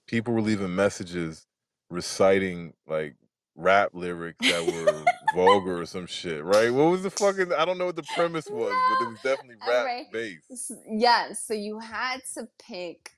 people 0.06 0.34
were 0.34 0.42
leaving 0.42 0.76
messages, 0.76 1.48
reciting 1.90 2.74
like 2.88 3.16
rap 3.56 3.92
lyrics 3.94 4.50
that 4.50 4.66
were 4.66 5.06
vulgar 5.34 5.80
or 5.80 5.86
some 5.86 6.08
shit. 6.08 6.44
Right? 6.44 6.74
What 6.74 6.92
was 6.92 7.04
the 7.04 7.10
fucking? 7.10 7.54
I 7.54 7.64
don't 7.64 7.78
know 7.78 7.86
what 7.86 7.96
the 7.96 8.04
premise 8.16 8.50
was, 8.50 8.74
but 8.90 9.06
it 9.06 9.10
was 9.10 9.20
definitely 9.24 9.56
rap 9.66 9.78
Alright. 9.78 10.12
based. 10.12 10.74
Yes, 10.90 11.46
so 11.46 11.54
you 11.54 11.80
had 11.80 12.22
to 12.34 12.50
pick 12.60 13.12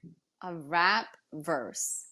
a 0.44 0.54
rap 0.56 1.08
verse. 1.34 2.06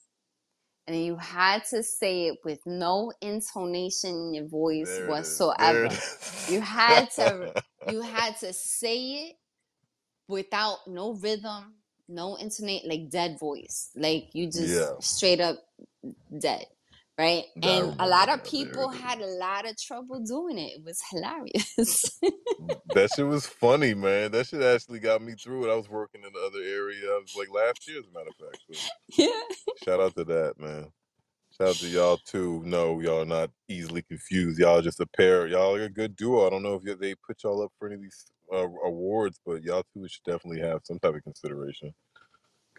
And 0.87 0.97
you 1.05 1.17
had 1.17 1.65
to 1.71 1.83
say 1.83 2.27
it 2.27 2.39
with 2.45 2.59
no 2.65 3.13
intonation 3.21 4.11
in 4.11 4.33
your 4.35 4.47
voice 4.47 4.87
There 4.87 5.07
it 5.09 5.21
is. 5.21 5.53
There 5.59 5.89
whatsoever. 5.89 5.99
You 6.47 6.61
had 6.61 7.09
to 7.17 7.49
you 7.85 8.01
had 8.01 8.37
to 8.39 8.53
say 8.53 8.99
it 9.29 9.35
without 10.27 10.79
no 10.87 11.13
rhythm, 11.15 11.75
no 12.09 12.37
intonate, 12.37 12.87
like 12.87 13.09
dead 13.11 13.37
voice. 13.39 13.91
Like 13.95 14.29
you 14.33 14.47
just 14.47 14.75
Yeah. 14.79 14.95
straight 15.01 15.41
up 15.41 15.57
dead. 16.39 16.65
Right? 17.17 17.43
I 17.61 17.67
and 17.67 17.95
a 17.99 18.07
lot 18.07 18.29
of 18.29 18.43
people 18.43 18.89
had 18.89 19.19
a 19.19 19.27
lot 19.27 19.69
of 19.69 19.77
trouble 19.77 20.19
doing 20.21 20.57
it. 20.57 20.77
It 20.77 20.83
was 20.83 21.01
hilarious. 21.11 22.19
that 22.93 23.09
shit 23.15 23.27
was 23.27 23.45
funny, 23.45 23.93
man. 23.93 24.31
That 24.31 24.47
shit 24.47 24.61
actually 24.61 24.99
got 24.99 25.21
me 25.21 25.33
through 25.33 25.65
it. 25.65 25.71
I 25.71 25.75
was 25.75 25.89
working 25.89 26.21
in 26.25 26.33
the 26.33 26.39
other 26.39 26.59
area. 26.59 27.05
I 27.05 27.19
was 27.21 27.35
like 27.37 27.53
last 27.53 27.87
year, 27.87 27.99
as 27.99 28.05
a 28.07 28.17
matter 28.17 28.29
of 28.29 28.45
fact. 28.45 28.63
So 28.71 28.89
yeah. 29.17 29.83
shout 29.83 29.99
out 29.99 30.15
to 30.15 30.23
that, 30.23 30.53
man. 30.57 30.91
Shout 31.57 31.69
out 31.69 31.75
to 31.75 31.87
y'all 31.87 32.17
too. 32.17 32.61
No, 32.65 33.01
y'all 33.01 33.21
are 33.21 33.25
not 33.25 33.51
easily 33.67 34.01
confused. 34.01 34.57
Y'all 34.59 34.81
just 34.81 35.01
a 35.01 35.05
pair. 35.05 35.47
Y'all 35.47 35.75
are 35.75 35.83
a 35.83 35.89
good 35.89 36.15
duo. 36.15 36.47
I 36.47 36.49
don't 36.49 36.63
know 36.63 36.81
if 36.83 36.99
they 36.99 37.13
put 37.27 37.43
y'all 37.43 37.61
up 37.61 37.71
for 37.77 37.87
any 37.87 37.95
of 37.95 38.01
these 38.01 38.25
uh, 38.51 38.67
awards, 38.85 39.39
but 39.45 39.61
y'all 39.61 39.83
two 39.93 40.07
should 40.07 40.23
definitely 40.23 40.61
have 40.61 40.81
some 40.85 40.97
type 40.99 41.13
of 41.13 41.23
consideration. 41.23 41.93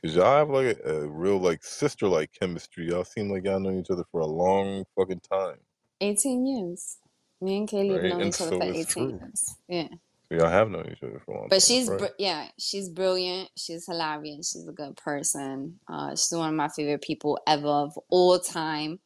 Cause 0.04 0.16
y'all 0.16 0.38
have 0.38 0.50
like 0.50 0.78
a, 0.86 1.02
a 1.04 1.08
real 1.08 1.38
like 1.40 1.64
sister 1.64 2.08
like 2.08 2.32
chemistry. 2.32 2.88
Y'all 2.88 3.04
seem 3.04 3.30
like 3.30 3.44
y'all 3.44 3.60
known 3.60 3.80
each 3.80 3.90
other 3.90 4.04
for 4.12 4.22
a 4.22 4.26
long 4.26 4.84
fucking 4.96 5.20
time. 5.30 5.58
18 6.00 6.46
years. 6.46 6.98
Me 7.40 7.58
and 7.58 7.68
Kaylee 7.68 7.94
have 7.94 8.02
Right? 8.02 8.04
known 8.04 8.24
And 8.24 8.34
each 8.34 8.40
other 8.40 8.52
so 8.52 8.58
for 8.58 8.66
it's 8.66 8.86
18 8.86 8.86
true. 8.86 9.20
years. 9.20 9.56
Yeah. 9.68 9.88
So 10.30 10.38
y'all 10.38 10.48
have 10.50 10.70
known 10.70 10.88
each 10.92 11.02
other 11.02 11.20
for 11.24 11.34
a 11.34 11.40
long 11.40 11.50
But 11.50 11.62
time. 11.62 11.62
she's 11.62 11.90
right? 11.94 11.98
br- 11.98 12.16
yeah, 12.18 12.48
she's 12.58 12.90
brilliant. 12.90 13.50
She's 13.56 13.86
hilarious. 13.86 14.52
She's 14.52 14.68
a 14.68 14.72
good 14.72 14.96
person. 14.96 15.80
Uh, 15.88 16.10
she's 16.12 16.32
one 16.32 16.50
of 16.50 16.56
my 16.56 16.68
favorite 16.68 17.02
people 17.02 17.38
ever 17.46 17.68
of 17.68 17.98
all 18.10 18.40
time. 18.40 19.00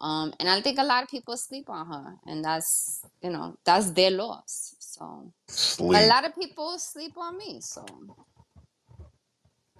Um, 0.00 0.34
and 0.40 0.48
I 0.50 0.60
think 0.62 0.78
a 0.78 0.84
lot 0.84 1.04
of 1.04 1.10
people 1.10 1.36
sleep 1.36 1.70
on 1.70 1.86
her, 1.88 2.16
and 2.26 2.44
that's 2.44 3.04
you 3.22 3.30
know 3.30 3.56
that's 3.66 3.90
their 3.92 4.12
loss. 4.12 4.76
So, 4.80 5.32
but 5.90 6.04
a 6.04 6.06
Sleep. 6.06 6.08
lot 6.08 6.26
of 6.26 6.34
people 6.36 6.78
sleep 6.78 7.14
on 7.18 7.38
me. 7.38 7.60
So, 7.62 7.86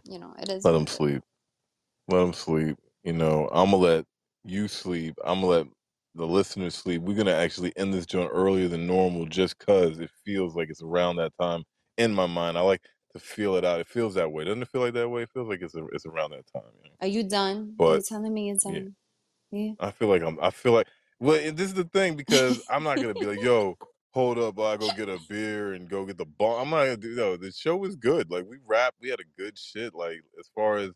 you 0.04 0.18
know, 0.18 0.34
it 0.38 0.48
is 0.48 0.64
Let 0.64 0.72
them 0.72 0.86
sleep. 0.86 1.22
Let 2.08 2.18
them 2.18 2.32
sleep. 2.32 2.76
You 3.02 3.12
know, 3.12 3.48
I'm 3.52 3.70
gonna 3.70 3.82
let 3.82 4.04
you 4.44 4.68
sleep. 4.68 5.14
I'm 5.24 5.40
gonna 5.40 5.46
let 5.46 5.66
the 6.14 6.26
listeners 6.26 6.74
sleep. 6.74 7.02
We're 7.02 7.16
gonna 7.16 7.32
actually 7.32 7.72
end 7.76 7.92
this 7.92 8.06
joint 8.06 8.30
earlier 8.32 8.68
than 8.68 8.86
normal, 8.86 9.26
just 9.26 9.58
cause 9.58 9.98
it 9.98 10.10
feels 10.24 10.54
like 10.54 10.68
it's 10.70 10.82
around 10.82 11.16
that 11.16 11.32
time 11.40 11.64
in 11.98 12.14
my 12.14 12.26
mind. 12.26 12.56
I 12.56 12.60
like 12.60 12.82
to 13.12 13.18
feel 13.18 13.56
it 13.56 13.64
out. 13.64 13.80
It 13.80 13.88
feels 13.88 14.14
that 14.14 14.30
way. 14.30 14.44
Doesn't 14.44 14.62
it 14.62 14.68
feel 14.68 14.80
like 14.80 14.94
that 14.94 15.08
way? 15.08 15.22
It 15.22 15.30
feels 15.32 15.48
like 15.48 15.62
it's 15.62 15.74
a, 15.74 15.84
it's 15.92 16.06
around 16.06 16.30
that 16.30 16.44
time. 16.54 16.70
You 16.82 16.90
know? 16.90 16.96
Are 17.00 17.08
you 17.08 17.22
done? 17.24 17.56
Are 17.56 17.60
you 17.60 17.74
But 17.76 18.04
telling 18.04 18.34
me 18.34 18.48
you're 18.48 18.56
done? 18.56 18.94
Yeah. 19.50 19.72
I 19.80 19.90
feel 19.90 20.08
like 20.08 20.22
I'm. 20.22 20.38
I 20.40 20.50
feel 20.50 20.72
like. 20.72 20.88
Well, 21.20 21.40
this 21.52 21.68
is 21.68 21.74
the 21.74 21.84
thing 21.84 22.16
because 22.16 22.62
I'm 22.68 22.82
not 22.82 22.96
gonna 22.96 23.14
be 23.14 23.26
like, 23.26 23.40
yo, 23.40 23.76
hold 24.14 24.38
up, 24.38 24.58
I 24.60 24.76
go 24.78 24.90
get 24.92 25.08
a 25.10 25.18
beer 25.18 25.74
and 25.74 25.88
go 25.90 26.06
get 26.06 26.18
the 26.18 26.26
bomb. 26.26 26.62
I'm 26.62 26.70
not 26.70 26.84
gonna 26.84 26.96
do. 26.98 27.14
No, 27.16 27.36
the 27.36 27.52
show 27.52 27.76
was 27.76 27.96
good. 27.96 28.30
Like 28.30 28.46
we 28.48 28.58
rap, 28.66 28.94
we 29.00 29.10
had 29.10 29.20
a 29.20 29.24
good 29.38 29.58
shit. 29.58 29.94
Like 29.94 30.22
as 30.40 30.48
far 30.54 30.76
as 30.78 30.92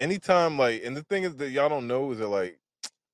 anytime, 0.00 0.58
like, 0.58 0.82
and 0.84 0.96
the 0.96 1.04
thing 1.04 1.24
is 1.24 1.36
that 1.36 1.50
y'all 1.50 1.68
don't 1.68 1.86
know 1.88 2.12
is 2.12 2.18
that 2.18 2.28
like 2.28 2.58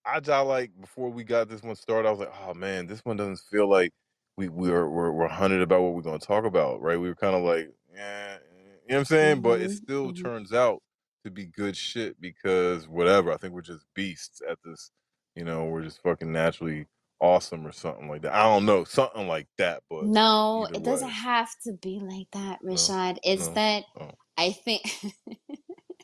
I 0.04 0.20
just 0.20 0.46
like 0.46 0.72
before 0.80 1.10
we 1.10 1.24
got 1.24 1.48
this 1.48 1.62
one 1.62 1.76
started, 1.76 2.08
I 2.08 2.12
was 2.12 2.20
like, 2.20 2.32
oh 2.42 2.54
man, 2.54 2.86
this 2.86 3.04
one 3.04 3.16
doesn't 3.16 3.40
feel 3.50 3.68
like 3.68 3.92
we 4.36 4.48
we're 4.48 4.88
we're, 4.88 5.12
we're 5.12 5.28
hunted 5.28 5.62
about 5.62 5.82
what 5.82 5.94
we're 5.94 6.02
gonna 6.02 6.18
talk 6.18 6.44
about, 6.44 6.80
right? 6.82 6.98
We 7.00 7.08
were 7.08 7.14
kind 7.16 7.36
of 7.36 7.42
like, 7.44 7.70
yeah, 7.94 8.38
you 8.84 8.90
know 8.90 8.96
what 8.96 8.98
I'm 9.00 9.04
saying? 9.06 9.42
But 9.42 9.60
it 9.62 9.70
Mhm. 9.70 9.76
still 9.84 10.12
Mhm. 10.12 10.14
turns 10.14 10.52
out 10.52 10.82
to 11.24 11.30
be 11.30 11.46
good 11.46 11.76
shit 11.76 12.20
because 12.20 12.88
whatever. 12.88 13.32
I 13.32 13.36
think 13.36 13.54
we're 13.54 13.62
just 13.62 13.86
beasts 13.94 14.40
at 14.48 14.58
this. 14.64 14.90
You 15.36 15.44
know, 15.44 15.66
we're 15.66 15.82
just 15.82 16.02
fucking 16.02 16.32
naturally 16.32 16.86
awesome 17.20 17.66
or 17.66 17.72
something 17.72 18.08
like 18.08 18.22
that. 18.22 18.34
I 18.34 18.44
don't 18.44 18.66
know, 18.66 18.84
something 18.84 19.28
like 19.28 19.48
that. 19.58 19.82
But 19.90 20.10
No, 20.10 20.68
it 20.74 20.84
doesn't 20.84 21.08
way, 21.08 21.10
have 21.10 21.50
to 21.64 21.72
be 21.72 22.00
like 22.00 22.28
that, 22.32 22.60
no, 22.70 22.96
Reshad. 22.96 23.18
It's 23.24 23.48
no, 23.48 23.50
that 23.50 23.84
no. 23.98 24.12
I 24.38 24.52
think 24.52 24.82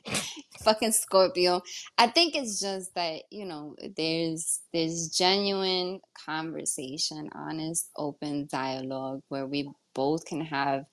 fucking 0.65 0.93
Scorpio. 0.93 1.63
I 1.99 2.09
think 2.09 2.37
it's 2.37 2.61
just 2.61 2.95
that, 2.97 3.23
you 3.31 3.47
know, 3.47 3.77
there's 3.97 4.63
there's 4.73 5.11
genuine 5.11 6.01
conversation, 6.27 7.31
honest, 7.35 7.91
open 7.97 8.49
dialogue 8.51 9.23
where 9.29 9.47
we 9.47 9.71
both 9.95 10.27
can 10.27 10.43
have 10.43 10.85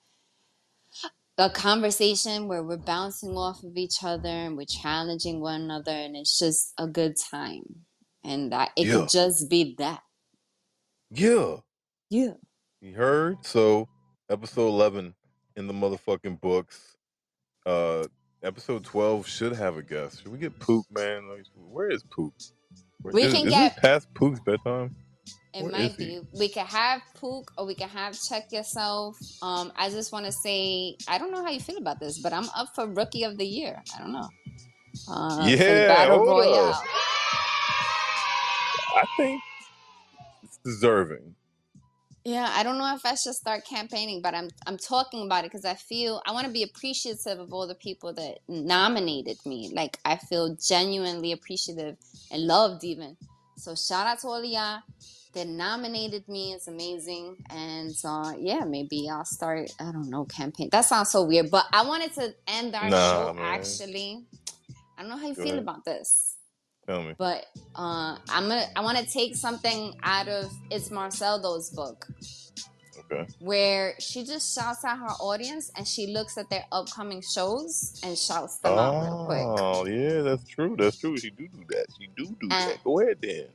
a 1.38 1.50
conversation 1.52 2.48
where 2.48 2.64
we're 2.64 2.78
bouncing 2.78 3.38
off 3.38 3.64
of 3.64 3.78
each 3.78 4.04
other 4.04 4.30
and 4.30 4.58
we're 4.58 4.66
challenging 4.66 5.42
one 5.42 5.64
another 5.64 5.92
and 5.92 6.16
it's 6.16 6.40
just 6.40 6.74
a 6.80 6.88
good 6.88 7.16
time. 7.32 7.64
And 8.24 8.52
that 8.54 8.72
it 8.78 8.90
Yeah, 8.90 8.92
could 8.92 9.10
just 9.10 9.50
be 9.50 9.76
that. 9.80 10.02
Yeah. 11.12 11.58
Yeah. 12.10 12.34
You 12.82 12.94
heard? 12.96 13.46
So 13.46 13.88
episode 14.30 14.68
eleven 14.68 15.14
in 15.56 15.68
the 15.68 15.74
motherfucking 15.74 16.42
books. 16.42 16.98
Uh 17.66 18.06
episode 18.44 18.84
twelve 18.84 19.28
should 19.28 19.54
have 19.54 19.78
a 19.78 19.84
guest. 19.84 20.24
Should 20.24 20.32
we 20.32 20.40
get 20.40 20.58
Pook, 20.60 20.86
man? 20.92 21.30
Like, 21.30 21.46
where 21.56 21.92
is 21.92 22.04
Pook? 22.04 22.34
Where, 23.02 23.14
We 23.14 23.24
is, 23.24 23.34
can 23.34 23.48
is 23.48 23.54
get 23.54 23.78
past 23.78 24.14
Pook's 24.14 24.40
bedtime? 24.40 24.96
It 25.54 25.64
Where 25.64 25.72
might 25.72 25.98
be. 25.98 26.22
We 26.40 26.48
could 26.48 26.64
have 26.64 27.02
Pook 27.16 27.52
or 27.58 27.66
we 27.66 27.76
could 27.76 27.90
have 27.90 28.18
Check 28.20 28.52
Yourself. 28.52 29.18
Um, 29.42 29.72
I 29.76 29.90
just 29.90 30.14
want 30.14 30.26
to 30.26 30.32
say, 30.32 30.96
I 31.10 31.18
don't 31.18 31.32
know 31.32 31.44
how 31.44 31.52
you 31.52 31.60
feel 31.60 31.78
about 31.78 32.00
this, 32.00 32.20
but 32.20 32.32
I'm 32.32 32.48
up 32.56 32.70
for 32.74 32.88
Rookie 32.88 33.24
of 33.24 33.38
the 33.38 33.46
Year. 33.46 33.82
I 33.96 34.00
don't 34.00 34.14
know. 34.14 34.30
Uh, 35.10 35.44
for 35.44 35.50
Yeah, 35.50 35.88
Battle 35.88 36.26
Royale. 36.26 36.82
I 38.94 39.06
think 39.18 39.42
it's 39.42 39.51
deserving. 40.64 41.36
Yeah, 42.24 42.48
I 42.56 42.62
don't 42.62 42.78
know 42.78 42.94
if 42.94 43.04
I 43.04 43.16
should 43.16 43.34
start 43.34 43.66
campaigning, 43.66 44.22
but 44.22 44.36
I'm 44.36 44.50
I'm 44.68 44.78
talking 44.78 45.26
about 45.26 45.44
it 45.44 45.52
because 45.52 45.66
I 45.66 45.74
feel 45.74 46.22
I 46.28 46.34
want 46.34 46.46
to 46.46 46.54
be 46.54 46.62
appreciative 46.64 47.40
of 47.40 47.52
all 47.52 47.68
the 47.68 47.74
people 47.76 48.14
that 48.14 48.40
nominated 48.48 49.38
me. 49.46 49.72
Like 49.74 49.98
I 50.06 50.18
feel 50.18 50.56
genuinely 50.56 51.32
appreciative 51.32 51.98
and 52.32 52.46
loved 52.46 52.84
even. 52.84 53.18
So 53.58 53.74
shout 53.76 54.06
out 54.06 54.20
to 54.20 54.28
all 54.28 54.44
y'all 54.44 54.82
that 55.34 55.48
nominated 55.48 56.28
me. 56.30 56.54
It's 56.54 56.68
amazing. 56.68 57.38
And 57.50 57.96
uh, 58.06 58.34
yeah, 58.38 58.66
maybe 58.66 59.10
I'll 59.12 59.26
start. 59.26 59.72
I 59.80 59.92
don't 59.92 60.10
know 60.12 60.26
campaign. 60.26 60.70
That 60.72 60.86
sounds 60.86 61.10
so 61.10 61.24
weird, 61.24 61.50
but 61.50 61.66
I 61.74 61.84
wanted 61.86 62.14
to 62.14 62.36
end 62.48 62.76
our 62.76 62.90
Nah, 62.90 62.98
show 63.12 63.34
man. 63.34 63.46
actually. 63.56 64.26
I 64.98 65.02
don't 65.02 65.10
know 65.10 65.18
how 65.18 65.28
you 65.28 65.36
Go 65.36 65.44
feel 65.44 65.54
ahead. 65.54 65.64
about 65.64 65.86
this. 65.86 66.31
Tell 66.88 67.04
me. 67.04 67.14
But 67.18 67.46
uh, 67.76 68.18
I'm 68.30 68.48
gonna 68.48 68.66
I 68.76 68.82
want 68.82 68.98
to 68.98 69.06
take 69.06 69.36
something 69.36 69.94
out 70.04 70.28
of 70.28 70.52
it's 70.70 70.90
Marceldo's 70.92 71.70
book 71.70 72.08
Okay. 73.12 73.28
where 73.40 73.94
she 74.00 74.24
just 74.26 74.56
shouts 74.56 74.86
at 74.86 74.96
her 74.98 75.14
audience 75.20 75.70
and 75.76 75.86
she 75.88 76.08
looks 76.08 76.38
at 76.38 76.50
their 76.50 76.64
upcoming 76.72 77.22
shows 77.22 78.00
and 78.04 78.18
shouts 78.18 78.58
them 78.60 78.78
out 78.78 79.04
real 79.04 79.26
quick. 79.26 79.62
Oh, 79.64 79.86
yeah, 79.86 80.22
that's 80.22 80.48
true. 80.48 80.76
That's 80.78 80.98
true. 80.98 81.18
She 81.18 81.30
do 81.30 81.48
do 81.48 81.64
that. 81.70 81.88
She 82.00 82.08
do 82.16 82.26
do 82.26 82.36
And- 82.44 82.52
that. 82.52 82.84
Go 82.84 83.00
ahead 83.02 83.18
then. 83.22 83.48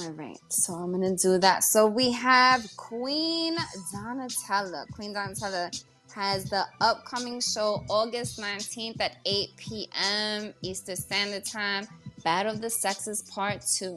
All 0.00 0.10
right, 0.12 0.38
so 0.48 0.74
I'm 0.74 0.92
gonna 0.92 1.16
do 1.16 1.38
that. 1.38 1.64
So 1.64 1.86
we 1.86 2.12
have 2.12 2.66
Queen 2.76 3.56
Donatella. 3.94 4.86
Queen 4.92 5.14
Donatella 5.14 5.84
has 6.14 6.44
the 6.50 6.64
upcoming 6.80 7.40
show 7.40 7.84
August 7.88 8.38
19th 8.40 9.00
at 9.00 9.16
8 9.24 9.50
p.m. 9.56 10.54
Eastern 10.62 10.96
Standard 10.96 11.44
Time. 11.44 11.86
Battle 12.26 12.54
of 12.54 12.60
the 12.60 12.68
Sexes 12.68 13.22
Part 13.22 13.62
2. 13.62 13.96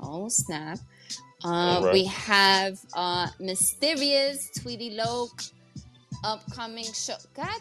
Oh, 0.00 0.30
snap. 0.30 0.78
Uh, 1.44 1.82
right. 1.84 1.92
We 1.92 2.06
have 2.06 2.80
uh, 2.94 3.28
Mysterious, 3.38 4.48
Tweety 4.58 4.92
Loc, 4.92 5.42
upcoming 6.24 6.90
show. 6.94 7.16
God, 7.34 7.60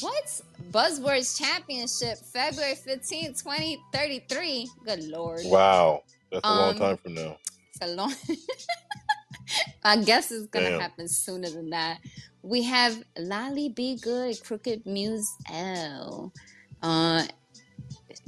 what? 0.00 0.42
Buzzwords 0.70 1.38
Championship, 1.40 2.18
February 2.18 2.74
15th, 2.74 3.42
2033. 3.42 4.68
Good 4.84 5.04
lord. 5.04 5.40
Wow. 5.46 6.02
That's 6.30 6.46
a 6.46 6.54
long 6.54 6.72
Um, 6.74 6.78
time 6.78 6.96
from 6.98 7.14
now. 7.14 7.38
It's 7.70 7.80
a 7.80 7.86
long. 7.86 8.14
I 9.82 9.96
guess 9.96 10.30
it's 10.30 10.46
gonna 10.48 10.78
happen 10.78 11.08
sooner 11.08 11.48
than 11.48 11.70
that. 11.70 12.00
We 12.42 12.64
have 12.64 13.02
Lolly 13.16 13.70
Be 13.70 13.96
Good, 13.96 14.42
Crooked 14.44 14.84
Muse 14.84 15.34
L. 15.50 16.34
Uh, 16.82 17.24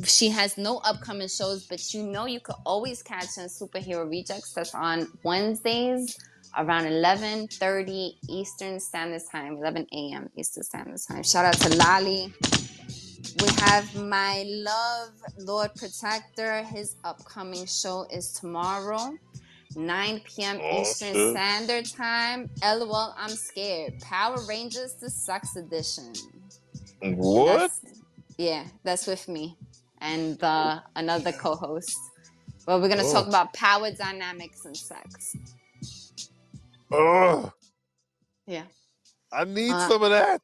she 0.05 0.31
has 0.31 0.59
no 0.59 0.78
upcoming 0.78 1.28
shows, 1.28 1.66
but 1.66 1.94
you 1.94 2.02
know 2.05 2.27
you 2.27 2.40
could 2.40 2.56
always 2.66 3.02
catch 3.02 3.36
her 3.36 3.43
in 3.43 3.48
Superhero 3.48 4.09
Rejects. 4.11 4.52
That's 4.55 4.74
on 4.74 5.09
Wednesdays 5.24 6.19
around 6.59 6.85
11:30 6.86 8.12
Eastern 8.28 8.81
Standard 8.81 9.23
Time, 9.31 9.56
11 9.59 9.86
a.m. 9.93 10.31
Eastern 10.36 10.65
Standard 10.65 11.01
Time. 11.09 11.23
Shout 11.24 11.44
out 11.47 11.55
to 11.61 11.77
Lali. 11.77 12.32
We 13.40 13.48
have 13.61 13.94
my 13.97 14.44
love, 14.47 15.11
Lord 15.39 15.74
Protector. 15.77 16.62
His 16.65 16.97
upcoming 17.05 17.66
show 17.66 18.06
is 18.12 18.32
tomorrow, 18.32 19.19
9 19.77 20.20
p.m. 20.24 20.61
Oh, 20.62 20.81
Eastern 20.82 21.15
shit. 21.15 21.36
Standard 21.36 21.86
Time. 21.86 22.51
LOL, 22.65 23.15
I'm 23.19 23.31
scared. 23.31 24.01
Power 24.01 24.39
Rangers 24.48 24.94
the 25.01 25.11
Sucks 25.11 25.56
Edition. 25.56 26.12
What? 27.02 27.47
That's- 27.47 28.03
yeah, 28.39 28.65
that's 28.82 29.06
with 29.06 29.28
me 29.28 29.56
and 30.01 30.43
uh, 30.43 30.81
another 30.97 31.32
co-host. 31.32 31.97
Well, 32.66 32.81
we're 32.81 32.89
gonna 32.89 33.02
Oh. 33.05 33.12
talk 33.12 33.27
about 33.28 33.52
power 33.52 33.90
dynamics 33.93 34.65
and 34.65 34.77
sex. 34.77 35.35
oh, 36.90 37.52
Yeah. 38.47 38.65
I 39.32 39.44
need 39.44 39.70
Uh, 39.73 39.89
some 39.89 40.02
of 40.02 40.11
that. 40.11 40.40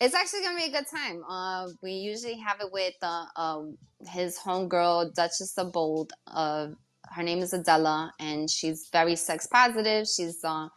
It's 0.00 0.14
actually 0.14 0.42
gonna 0.42 0.56
be 0.58 0.64
a 0.64 0.70
good 0.70 0.86
time. 0.88 1.22
Uh, 1.28 1.68
we 1.82 1.92
usually 1.92 2.36
have 2.38 2.60
it 2.60 2.70
with 2.72 2.94
uh, 3.02 3.26
um, 3.36 3.78
his 4.08 4.38
homegirl 4.38 5.14
Duchess 5.14 5.56
of 5.56 5.72
Bold. 5.72 6.12
Uh, 6.26 6.68
her 7.10 7.22
name 7.22 7.38
is 7.38 7.52
Adela, 7.52 8.12
and 8.18 8.50
she's 8.50 8.88
very 8.92 9.16
sex 9.16 9.46
positive. 9.46 10.06
She's, 10.06 10.42
uh, 10.44 10.68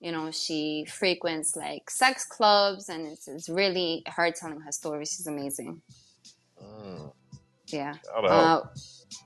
you 0.00 0.12
know, 0.12 0.30
she 0.30 0.86
frequents 0.88 1.56
like 1.56 1.88
sex 1.90 2.24
clubs, 2.26 2.88
and 2.88 3.06
it's, 3.06 3.28
it's 3.28 3.48
really 3.48 4.02
her 4.06 4.30
telling 4.30 4.60
her 4.60 4.72
story. 4.72 5.04
She's 5.04 5.26
amazing. 5.26 5.80
Mm. 6.62 7.12
Yeah. 7.68 7.94
Uh, 8.14 8.60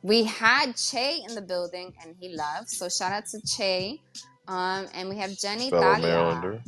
we 0.03 0.25
had 0.25 0.77
Che 0.77 1.23
in 1.29 1.35
the 1.35 1.43
building, 1.43 1.93
and 2.03 2.15
he 2.19 2.35
left. 2.35 2.71
So 2.71 2.89
shout 2.89 3.13
out 3.13 3.27
to 3.27 3.41
Che. 3.43 4.01
Um, 4.49 4.87
and 4.95 5.09
we 5.09 5.17
have 5.17 5.37
Jenny 5.37 5.71
Fellow 5.71 5.95
Thalia. 5.95 6.09
Marylander. 6.15 6.63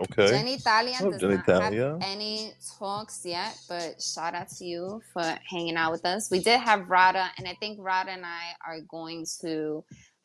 Okay. 0.00 0.28
Jenny 0.28 0.58
Thalia 0.58 0.96
Oh, 1.02 1.10
does 1.10 1.20
Jenny 1.20 1.34
not 1.36 1.46
Thalia. 1.46 1.90
have 1.90 2.02
any 2.02 2.52
talks 2.78 3.22
yet, 3.24 3.58
but 3.68 4.00
shout 4.00 4.34
out 4.34 4.48
to 4.50 4.64
you 4.64 5.02
for 5.12 5.22
hanging 5.48 5.76
out 5.76 5.90
with 5.90 6.04
us. 6.06 6.30
We 6.30 6.38
did 6.38 6.60
have 6.60 6.88
Rada, 6.88 7.28
and 7.36 7.48
I 7.48 7.54
think 7.54 7.78
Rada 7.80 8.12
and 8.12 8.24
I 8.24 8.54
are 8.66 8.80
going 8.88 9.26
to 9.40 9.84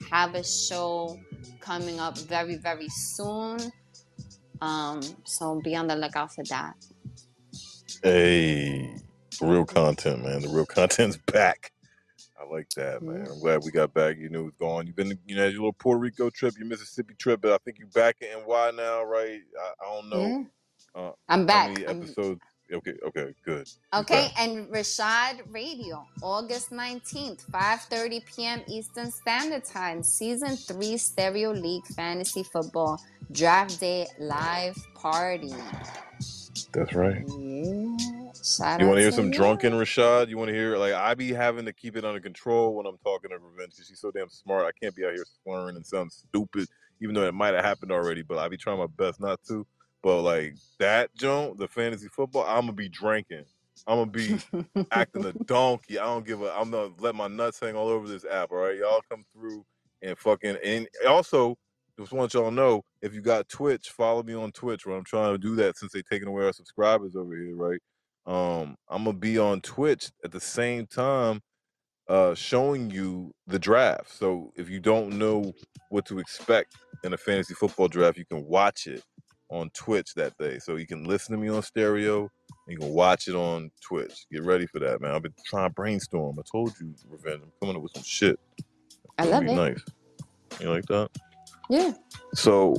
have 0.09 0.35
a 0.35 0.43
show 0.43 1.19
coming 1.59 1.99
up 1.99 2.17
very, 2.17 2.55
very 2.55 2.89
soon. 2.89 3.59
Um, 4.61 5.01
so 5.25 5.59
be 5.61 5.75
on 5.75 5.87
the 5.87 5.95
lookout 5.95 6.33
for 6.33 6.43
that. 6.45 6.75
Hey, 8.01 8.95
real 9.41 9.65
content, 9.65 10.23
man. 10.23 10.41
The 10.41 10.49
real 10.49 10.65
content's 10.65 11.17
back. 11.31 11.71
I 12.39 12.45
like 12.53 12.69
that, 12.75 13.01
man. 13.01 13.25
I'm 13.29 13.39
glad 13.39 13.61
we 13.63 13.71
got 13.71 13.93
back. 13.93 14.17
You 14.17 14.29
knew 14.29 14.41
it 14.41 14.45
was 14.45 14.53
gone. 14.59 14.85
You've 14.87 14.95
been, 14.95 15.17
you 15.25 15.35
know, 15.35 15.43
your 15.45 15.53
little 15.59 15.73
Puerto 15.73 15.99
Rico 15.99 16.29
trip, 16.29 16.53
your 16.57 16.67
Mississippi 16.67 17.13
trip, 17.17 17.41
but 17.41 17.51
I 17.53 17.57
think 17.63 17.79
you're 17.79 17.87
back 17.89 18.17
in 18.21 18.27
NY 18.45 18.71
now, 18.75 19.03
right? 19.03 19.39
I, 19.59 19.71
I 19.85 19.93
don't 19.95 20.09
know. 20.09 20.45
Uh, 20.95 21.11
I'm 21.29 21.41
How 21.41 21.45
back. 21.45 21.73
many 21.73 21.85
I'm- 21.87 22.01
episodes? 22.01 22.41
Okay, 22.71 22.93
okay, 23.05 23.33
good. 23.45 23.67
You 23.93 23.99
Okay, 23.99 24.29
and 24.37 24.67
Reshad 24.69 25.41
Radio, 25.51 26.05
August 26.21 26.71
19th, 26.71 27.45
5:30 27.51 28.25
p.m. 28.25 28.61
Eastern 28.67 29.11
Standard 29.11 29.65
Time, 29.65 30.01
Season 30.01 30.55
3 30.55 30.97
Stereo 30.97 31.51
League 31.53 31.85
Fantasy 31.95 32.43
Football 32.43 32.99
Draft 33.31 33.79
Day 33.79 34.07
Live 34.19 34.75
Party. 34.95 35.53
That's 36.73 36.93
right. 36.93 37.23
Yeah. 37.27 37.97
Shout 38.43 38.81
You 38.81 38.87
want 38.87 38.97
to 38.97 39.01
hear 39.03 39.11
some 39.11 39.25
you. 39.27 39.31
drunken 39.31 39.73
Reshad? 39.73 40.29
You 40.29 40.37
want 40.37 40.49
to 40.49 40.55
hear 40.55 40.77
like 40.77 40.93
I 40.93 41.13
be 41.13 41.31
having 41.31 41.65
to 41.65 41.73
keep 41.73 41.95
it 41.95 42.03
under 42.03 42.19
control 42.19 42.75
when 42.75 42.85
I'm 42.85 42.97
talking 43.03 43.29
to 43.29 43.37
Revenge 43.37 43.73
she's 43.75 43.99
so 43.99 44.11
damn 44.11 44.29
smart. 44.29 44.65
I 44.65 44.71
can't 44.81 44.95
be 44.95 45.05
out 45.05 45.13
here 45.13 45.25
slurring 45.43 45.75
and 45.75 45.85
sound 45.85 46.11
stupid, 46.11 46.67
even 47.01 47.15
though 47.15 47.25
it 47.25 47.33
might 47.33 47.53
have 47.53 47.63
happened 47.63 47.91
already. 47.91 48.21
But 48.21 48.39
I 48.39 48.47
be 48.49 48.57
trying 48.57 48.79
my 48.79 48.87
best 48.87 49.21
not 49.21 49.39
to. 49.47 49.65
But 50.03 50.21
like 50.23 50.55
that 50.79 51.15
Joan, 51.15 51.57
the 51.57 51.67
fantasy 51.69 52.09
football, 52.09 52.45
I'm 52.45 52.61
gonna 52.63 52.73
be 52.73 52.89
drinking. 52.89 53.45
I'm 53.87 53.99
gonna 53.99 54.11
be 54.11 54.37
acting 54.91 55.25
a 55.25 55.33
donkey. 55.45 55.99
I 55.99 56.05
don't 56.05 56.27
give 56.27 56.41
a. 56.43 56.53
I'm 56.53 56.71
gonna 56.71 56.93
let 56.99 57.15
my 57.15 57.27
nuts 57.27 57.59
hang 57.61 57.75
all 57.75 57.89
over 57.89 58.07
this 58.07 58.25
app. 58.25 58.51
All 58.51 58.59
right, 58.59 58.77
y'all 58.77 59.01
come 59.09 59.25
through 59.33 59.65
and 60.03 60.17
fucking. 60.17 60.57
And 60.63 60.87
also, 61.07 61.55
just 61.99 62.13
want 62.13 62.33
y'all 62.33 62.49
to 62.49 62.55
know 62.55 62.83
if 63.01 63.13
you 63.15 63.21
got 63.21 63.49
Twitch, 63.49 63.89
follow 63.91 64.23
me 64.23 64.35
on 64.35 64.51
Twitch. 64.53 64.85
Where 64.85 64.97
I'm 64.97 65.05
trying 65.05 65.33
to 65.33 65.39
do 65.39 65.55
that 65.57 65.77
since 65.77 65.93
they 65.93 66.03
taking 66.03 66.27
away 66.27 66.45
our 66.45 66.53
subscribers 66.53 67.15
over 67.15 67.35
here, 67.35 67.55
right? 67.55 67.81
Um, 68.25 68.75
I'm 68.89 69.05
gonna 69.05 69.17
be 69.17 69.39
on 69.39 69.61
Twitch 69.61 70.11
at 70.25 70.31
the 70.33 70.41
same 70.41 70.87
time, 70.87 71.41
uh, 72.09 72.35
showing 72.35 72.91
you 72.91 73.33
the 73.47 73.59
draft. 73.59 74.11
So 74.11 74.53
if 74.57 74.69
you 74.69 74.81
don't 74.81 75.17
know 75.17 75.53
what 75.89 76.05
to 76.07 76.19
expect 76.19 76.75
in 77.03 77.13
a 77.13 77.17
fantasy 77.17 77.53
football 77.53 77.87
draft, 77.89 78.17
you 78.17 78.25
can 78.25 78.45
watch 78.45 78.87
it 78.87 79.03
on 79.53 79.69
Twitch 79.71 80.13
that 80.15 80.37
day. 80.39 80.59
So 80.59 80.75
you 80.77 80.87
can 80.87 81.05
listen 81.05 81.35
to 81.35 81.41
me 81.41 81.49
on 81.49 81.61
stereo. 81.63 82.21
and 82.21 82.29
You 82.69 82.77
can 82.79 82.89
watch 82.89 83.27
it 83.27 83.35
on 83.35 83.71
Twitch. 83.81 84.25
Get 84.31 84.43
ready 84.43 84.67
for 84.67 84.79
that, 84.79 85.01
man. 85.01 85.13
I've 85.15 85.23
been 85.23 85.33
trying 85.45 85.69
to 85.69 85.73
brainstorm. 85.73 86.37
I 86.39 86.43
told 86.51 86.73
you, 86.81 86.93
Revenge. 87.09 87.43
I'm 87.43 87.51
coming 87.61 87.77
up 87.77 87.83
with 87.83 87.93
some 87.93 88.03
shit. 88.03 88.39
I 89.19 89.25
It'll 89.25 89.33
love 89.33 89.47
be 89.47 89.51
it. 89.51 89.55
nice. 89.55 89.81
You 90.59 90.69
like 90.71 90.85
that? 90.87 91.09
Yeah. 91.69 91.93
So 92.35 92.75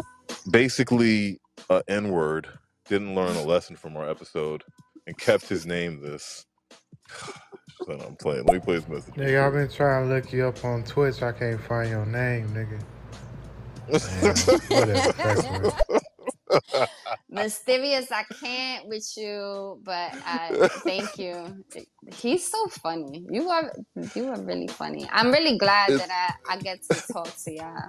basically, 0.51 1.41
uh, 1.71 1.83
N 1.89 2.11
word 2.11 2.49
didn't 2.89 3.15
learn 3.15 3.37
a 3.37 3.43
lesson 3.43 3.77
from 3.77 3.97
our 3.97 4.09
episode 4.09 4.65
and 5.07 5.19
kept 5.19 5.49
his 5.49 5.67
name 5.67 6.01
this. 6.03 6.47
Son, 7.87 8.01
I'm 8.01 8.17
playing. 8.17 8.45
Let 8.45 8.55
me 8.55 8.61
play 8.61 8.77
this 8.77 8.89
message. 8.89 9.15
Nigga, 9.17 9.47
I've 9.47 9.53
been 9.55 9.71
trying 9.71 10.09
to 10.09 10.15
look 10.15 10.33
you 10.33 10.47
up 10.47 10.65
on 10.65 10.85
Twitch. 10.85 11.23
I 11.23 11.33
can't 11.33 11.61
find 11.61 11.91
your 11.91 12.07
name, 12.07 12.49
nigga. 12.51 12.81
Man, 14.23 14.37
whatever. 14.71 15.13
Mysterious, 17.31 18.11
I 18.13 18.25
can't 18.41 18.87
with 18.89 19.11
you, 19.17 19.81
but 19.83 20.13
I 20.25 20.69
thank 20.85 21.19
you. 21.19 21.65
He's 22.15 22.47
so 22.51 22.67
funny. 22.69 23.25
You 23.31 23.49
are 23.51 23.73
you 24.15 24.29
are 24.29 24.41
really 24.41 24.69
funny. 24.69 25.09
I'm 25.11 25.33
really 25.33 25.59
glad 25.59 25.91
It's- 25.91 26.07
that 26.09 26.37
I, 26.49 26.55
I 26.55 26.59
get 26.59 26.83
to 26.91 27.13
talk 27.13 27.35
to 27.45 27.53
y'all. 27.53 27.89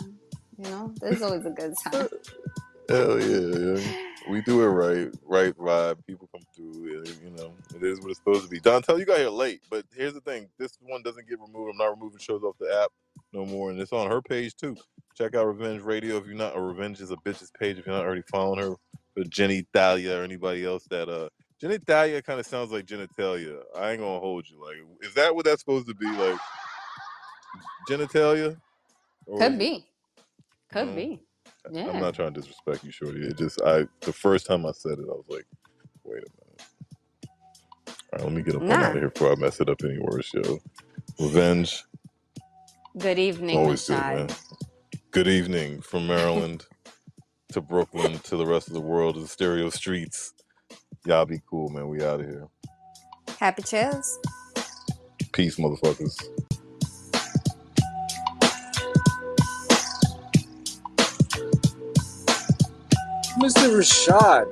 You 0.58 0.70
know, 0.70 0.94
this 1.02 1.18
is 1.18 1.22
always 1.22 1.46
a 1.46 1.50
good 1.50 1.74
time. 1.84 2.08
Hell 2.90 3.20
yeah, 3.20 3.76
yeah. 3.78 4.02
We 4.30 4.42
do 4.42 4.62
it 4.64 4.68
right, 4.68 5.10
right 5.24 5.56
vibe. 5.58 6.06
People 6.06 6.30
come 6.32 6.42
through. 6.56 7.00
and, 7.00 7.08
You 7.24 7.32
know, 7.32 7.54
it 7.76 7.84
is 7.84 8.00
what 8.00 8.10
it's 8.12 8.20
supposed 8.20 8.44
to 8.44 8.50
be. 8.50 8.60
Dontel, 8.60 9.00
you 9.00 9.06
got 9.06 9.18
here 9.18 9.30
late, 9.30 9.62
but 9.72 9.86
here's 9.96 10.14
the 10.14 10.22
thing: 10.22 10.48
this 10.60 10.78
one 10.82 11.02
doesn't 11.04 11.28
get 11.28 11.40
removed. 11.40 11.72
I'm 11.72 11.78
not 11.78 11.90
removing 11.98 12.20
shows 12.20 12.44
off 12.44 12.56
the 12.60 12.72
app 12.84 12.92
no 13.36 13.46
more, 13.46 13.72
and 13.72 13.80
it's 13.82 13.94
on 13.94 14.10
her 14.12 14.22
page 14.24 14.56
too. 14.58 14.78
Check 15.18 15.36
out 15.36 15.48
Revenge 15.48 15.84
Radio 15.84 16.18
if 16.18 16.28
you're 16.28 16.36
not, 16.36 16.56
or 16.56 16.68
Revenge 16.68 17.02
is 17.02 17.12
a 17.12 17.18
bitch's 17.18 17.52
page 17.60 17.80
if 17.80 17.88
you're 17.88 17.96
not 17.96 18.06
already 18.06 18.24
following 18.32 18.62
her. 18.62 18.70
Or 19.18 19.26
Jenny 19.30 19.68
Thalia 19.74 20.20
or 20.22 20.24
anybody 20.26 20.66
else 20.66 20.86
that 20.92 21.10
uh 21.10 21.30
Jenny 21.62 21.80
Thalia 21.80 22.22
kind 22.24 22.40
of 22.40 22.48
sounds 22.48 22.72
like 22.72 22.86
genitalia. 22.88 23.60
I 23.78 23.92
ain't 23.92 24.02
gonna 24.02 24.20
hold 24.22 24.50
you. 24.50 24.62
Like, 24.64 24.78
is 25.04 25.16
that 25.16 25.36
what 25.36 25.46
that's 25.46 25.62
supposed 25.62 25.88
to 25.90 25.96
be? 25.96 26.08
Like 26.08 26.40
genitalia? 27.90 28.58
Or 29.28 29.40
Could 29.40 29.60
be. 29.60 29.88
Could 30.72 30.90
Mm. 30.90 30.96
be. 30.96 31.22
Yeah. 31.72 31.90
I'm 31.90 32.00
not 32.00 32.16
trying 32.16 32.34
to 32.34 32.42
disrespect 32.42 32.84
you, 32.86 32.92
Shorty. 32.92 33.28
It 33.28 33.38
just 33.38 33.62
I 33.64 33.88
the 34.02 34.14
first 34.14 34.48
time 34.48 34.66
I 34.66 34.72
said 34.74 35.00
it, 35.00 35.06
I 35.10 35.14
was 35.14 35.26
like, 35.30 35.48
wait 36.06 36.24
a 36.24 36.32
minute. 36.46 36.62
All 38.14 38.20
right, 38.20 38.24
let 38.26 38.34
me 38.34 38.44
get 38.44 38.56
up 38.56 38.70
Nah. 38.70 38.76
out 38.88 38.96
of 38.96 39.02
here 39.02 39.10
before 39.10 39.32
I 39.34 39.36
mess 39.36 39.62
it 39.62 39.70
up 39.70 39.84
any 39.84 40.00
worse, 40.00 40.34
yo. 40.34 40.60
Revenge, 41.20 41.84
Good 42.98 43.20
evening, 43.20 43.58
always 43.58 43.84
good, 43.84 44.06
Reshad. 44.06 44.14
man. 44.14 44.30
Good 45.12 45.28
evening 45.28 45.82
from 45.82 46.08
Maryland 46.08 46.66
to 47.54 47.62
Brooklyn 47.62 48.20
to 48.20 48.38
the 48.38 48.46
rest 48.46 48.68
of 48.68 48.74
the 48.74 48.82
world 48.82 49.16
to 49.16 49.22
the 49.22 49.28
stereo 49.28 49.70
streets. 49.70 50.34
Y'all 51.06 51.26
be 51.26 51.42
cool, 51.50 51.70
man. 51.70 51.90
We 51.90 52.04
out 52.04 52.22
of 52.22 52.28
here. 52.28 52.48
Happy 53.40 53.64
chills. 53.64 54.20
Peace, 55.34 55.58
motherfuckers. 55.58 56.16
Mr. 63.40 63.70
Reshad. 63.78 64.52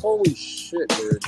Holy 0.00 0.34
shit, 0.34 0.88
dude. 0.88 1.24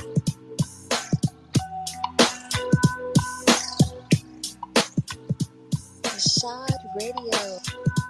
Reshad 6.45 6.85
Radio. 6.93 8.04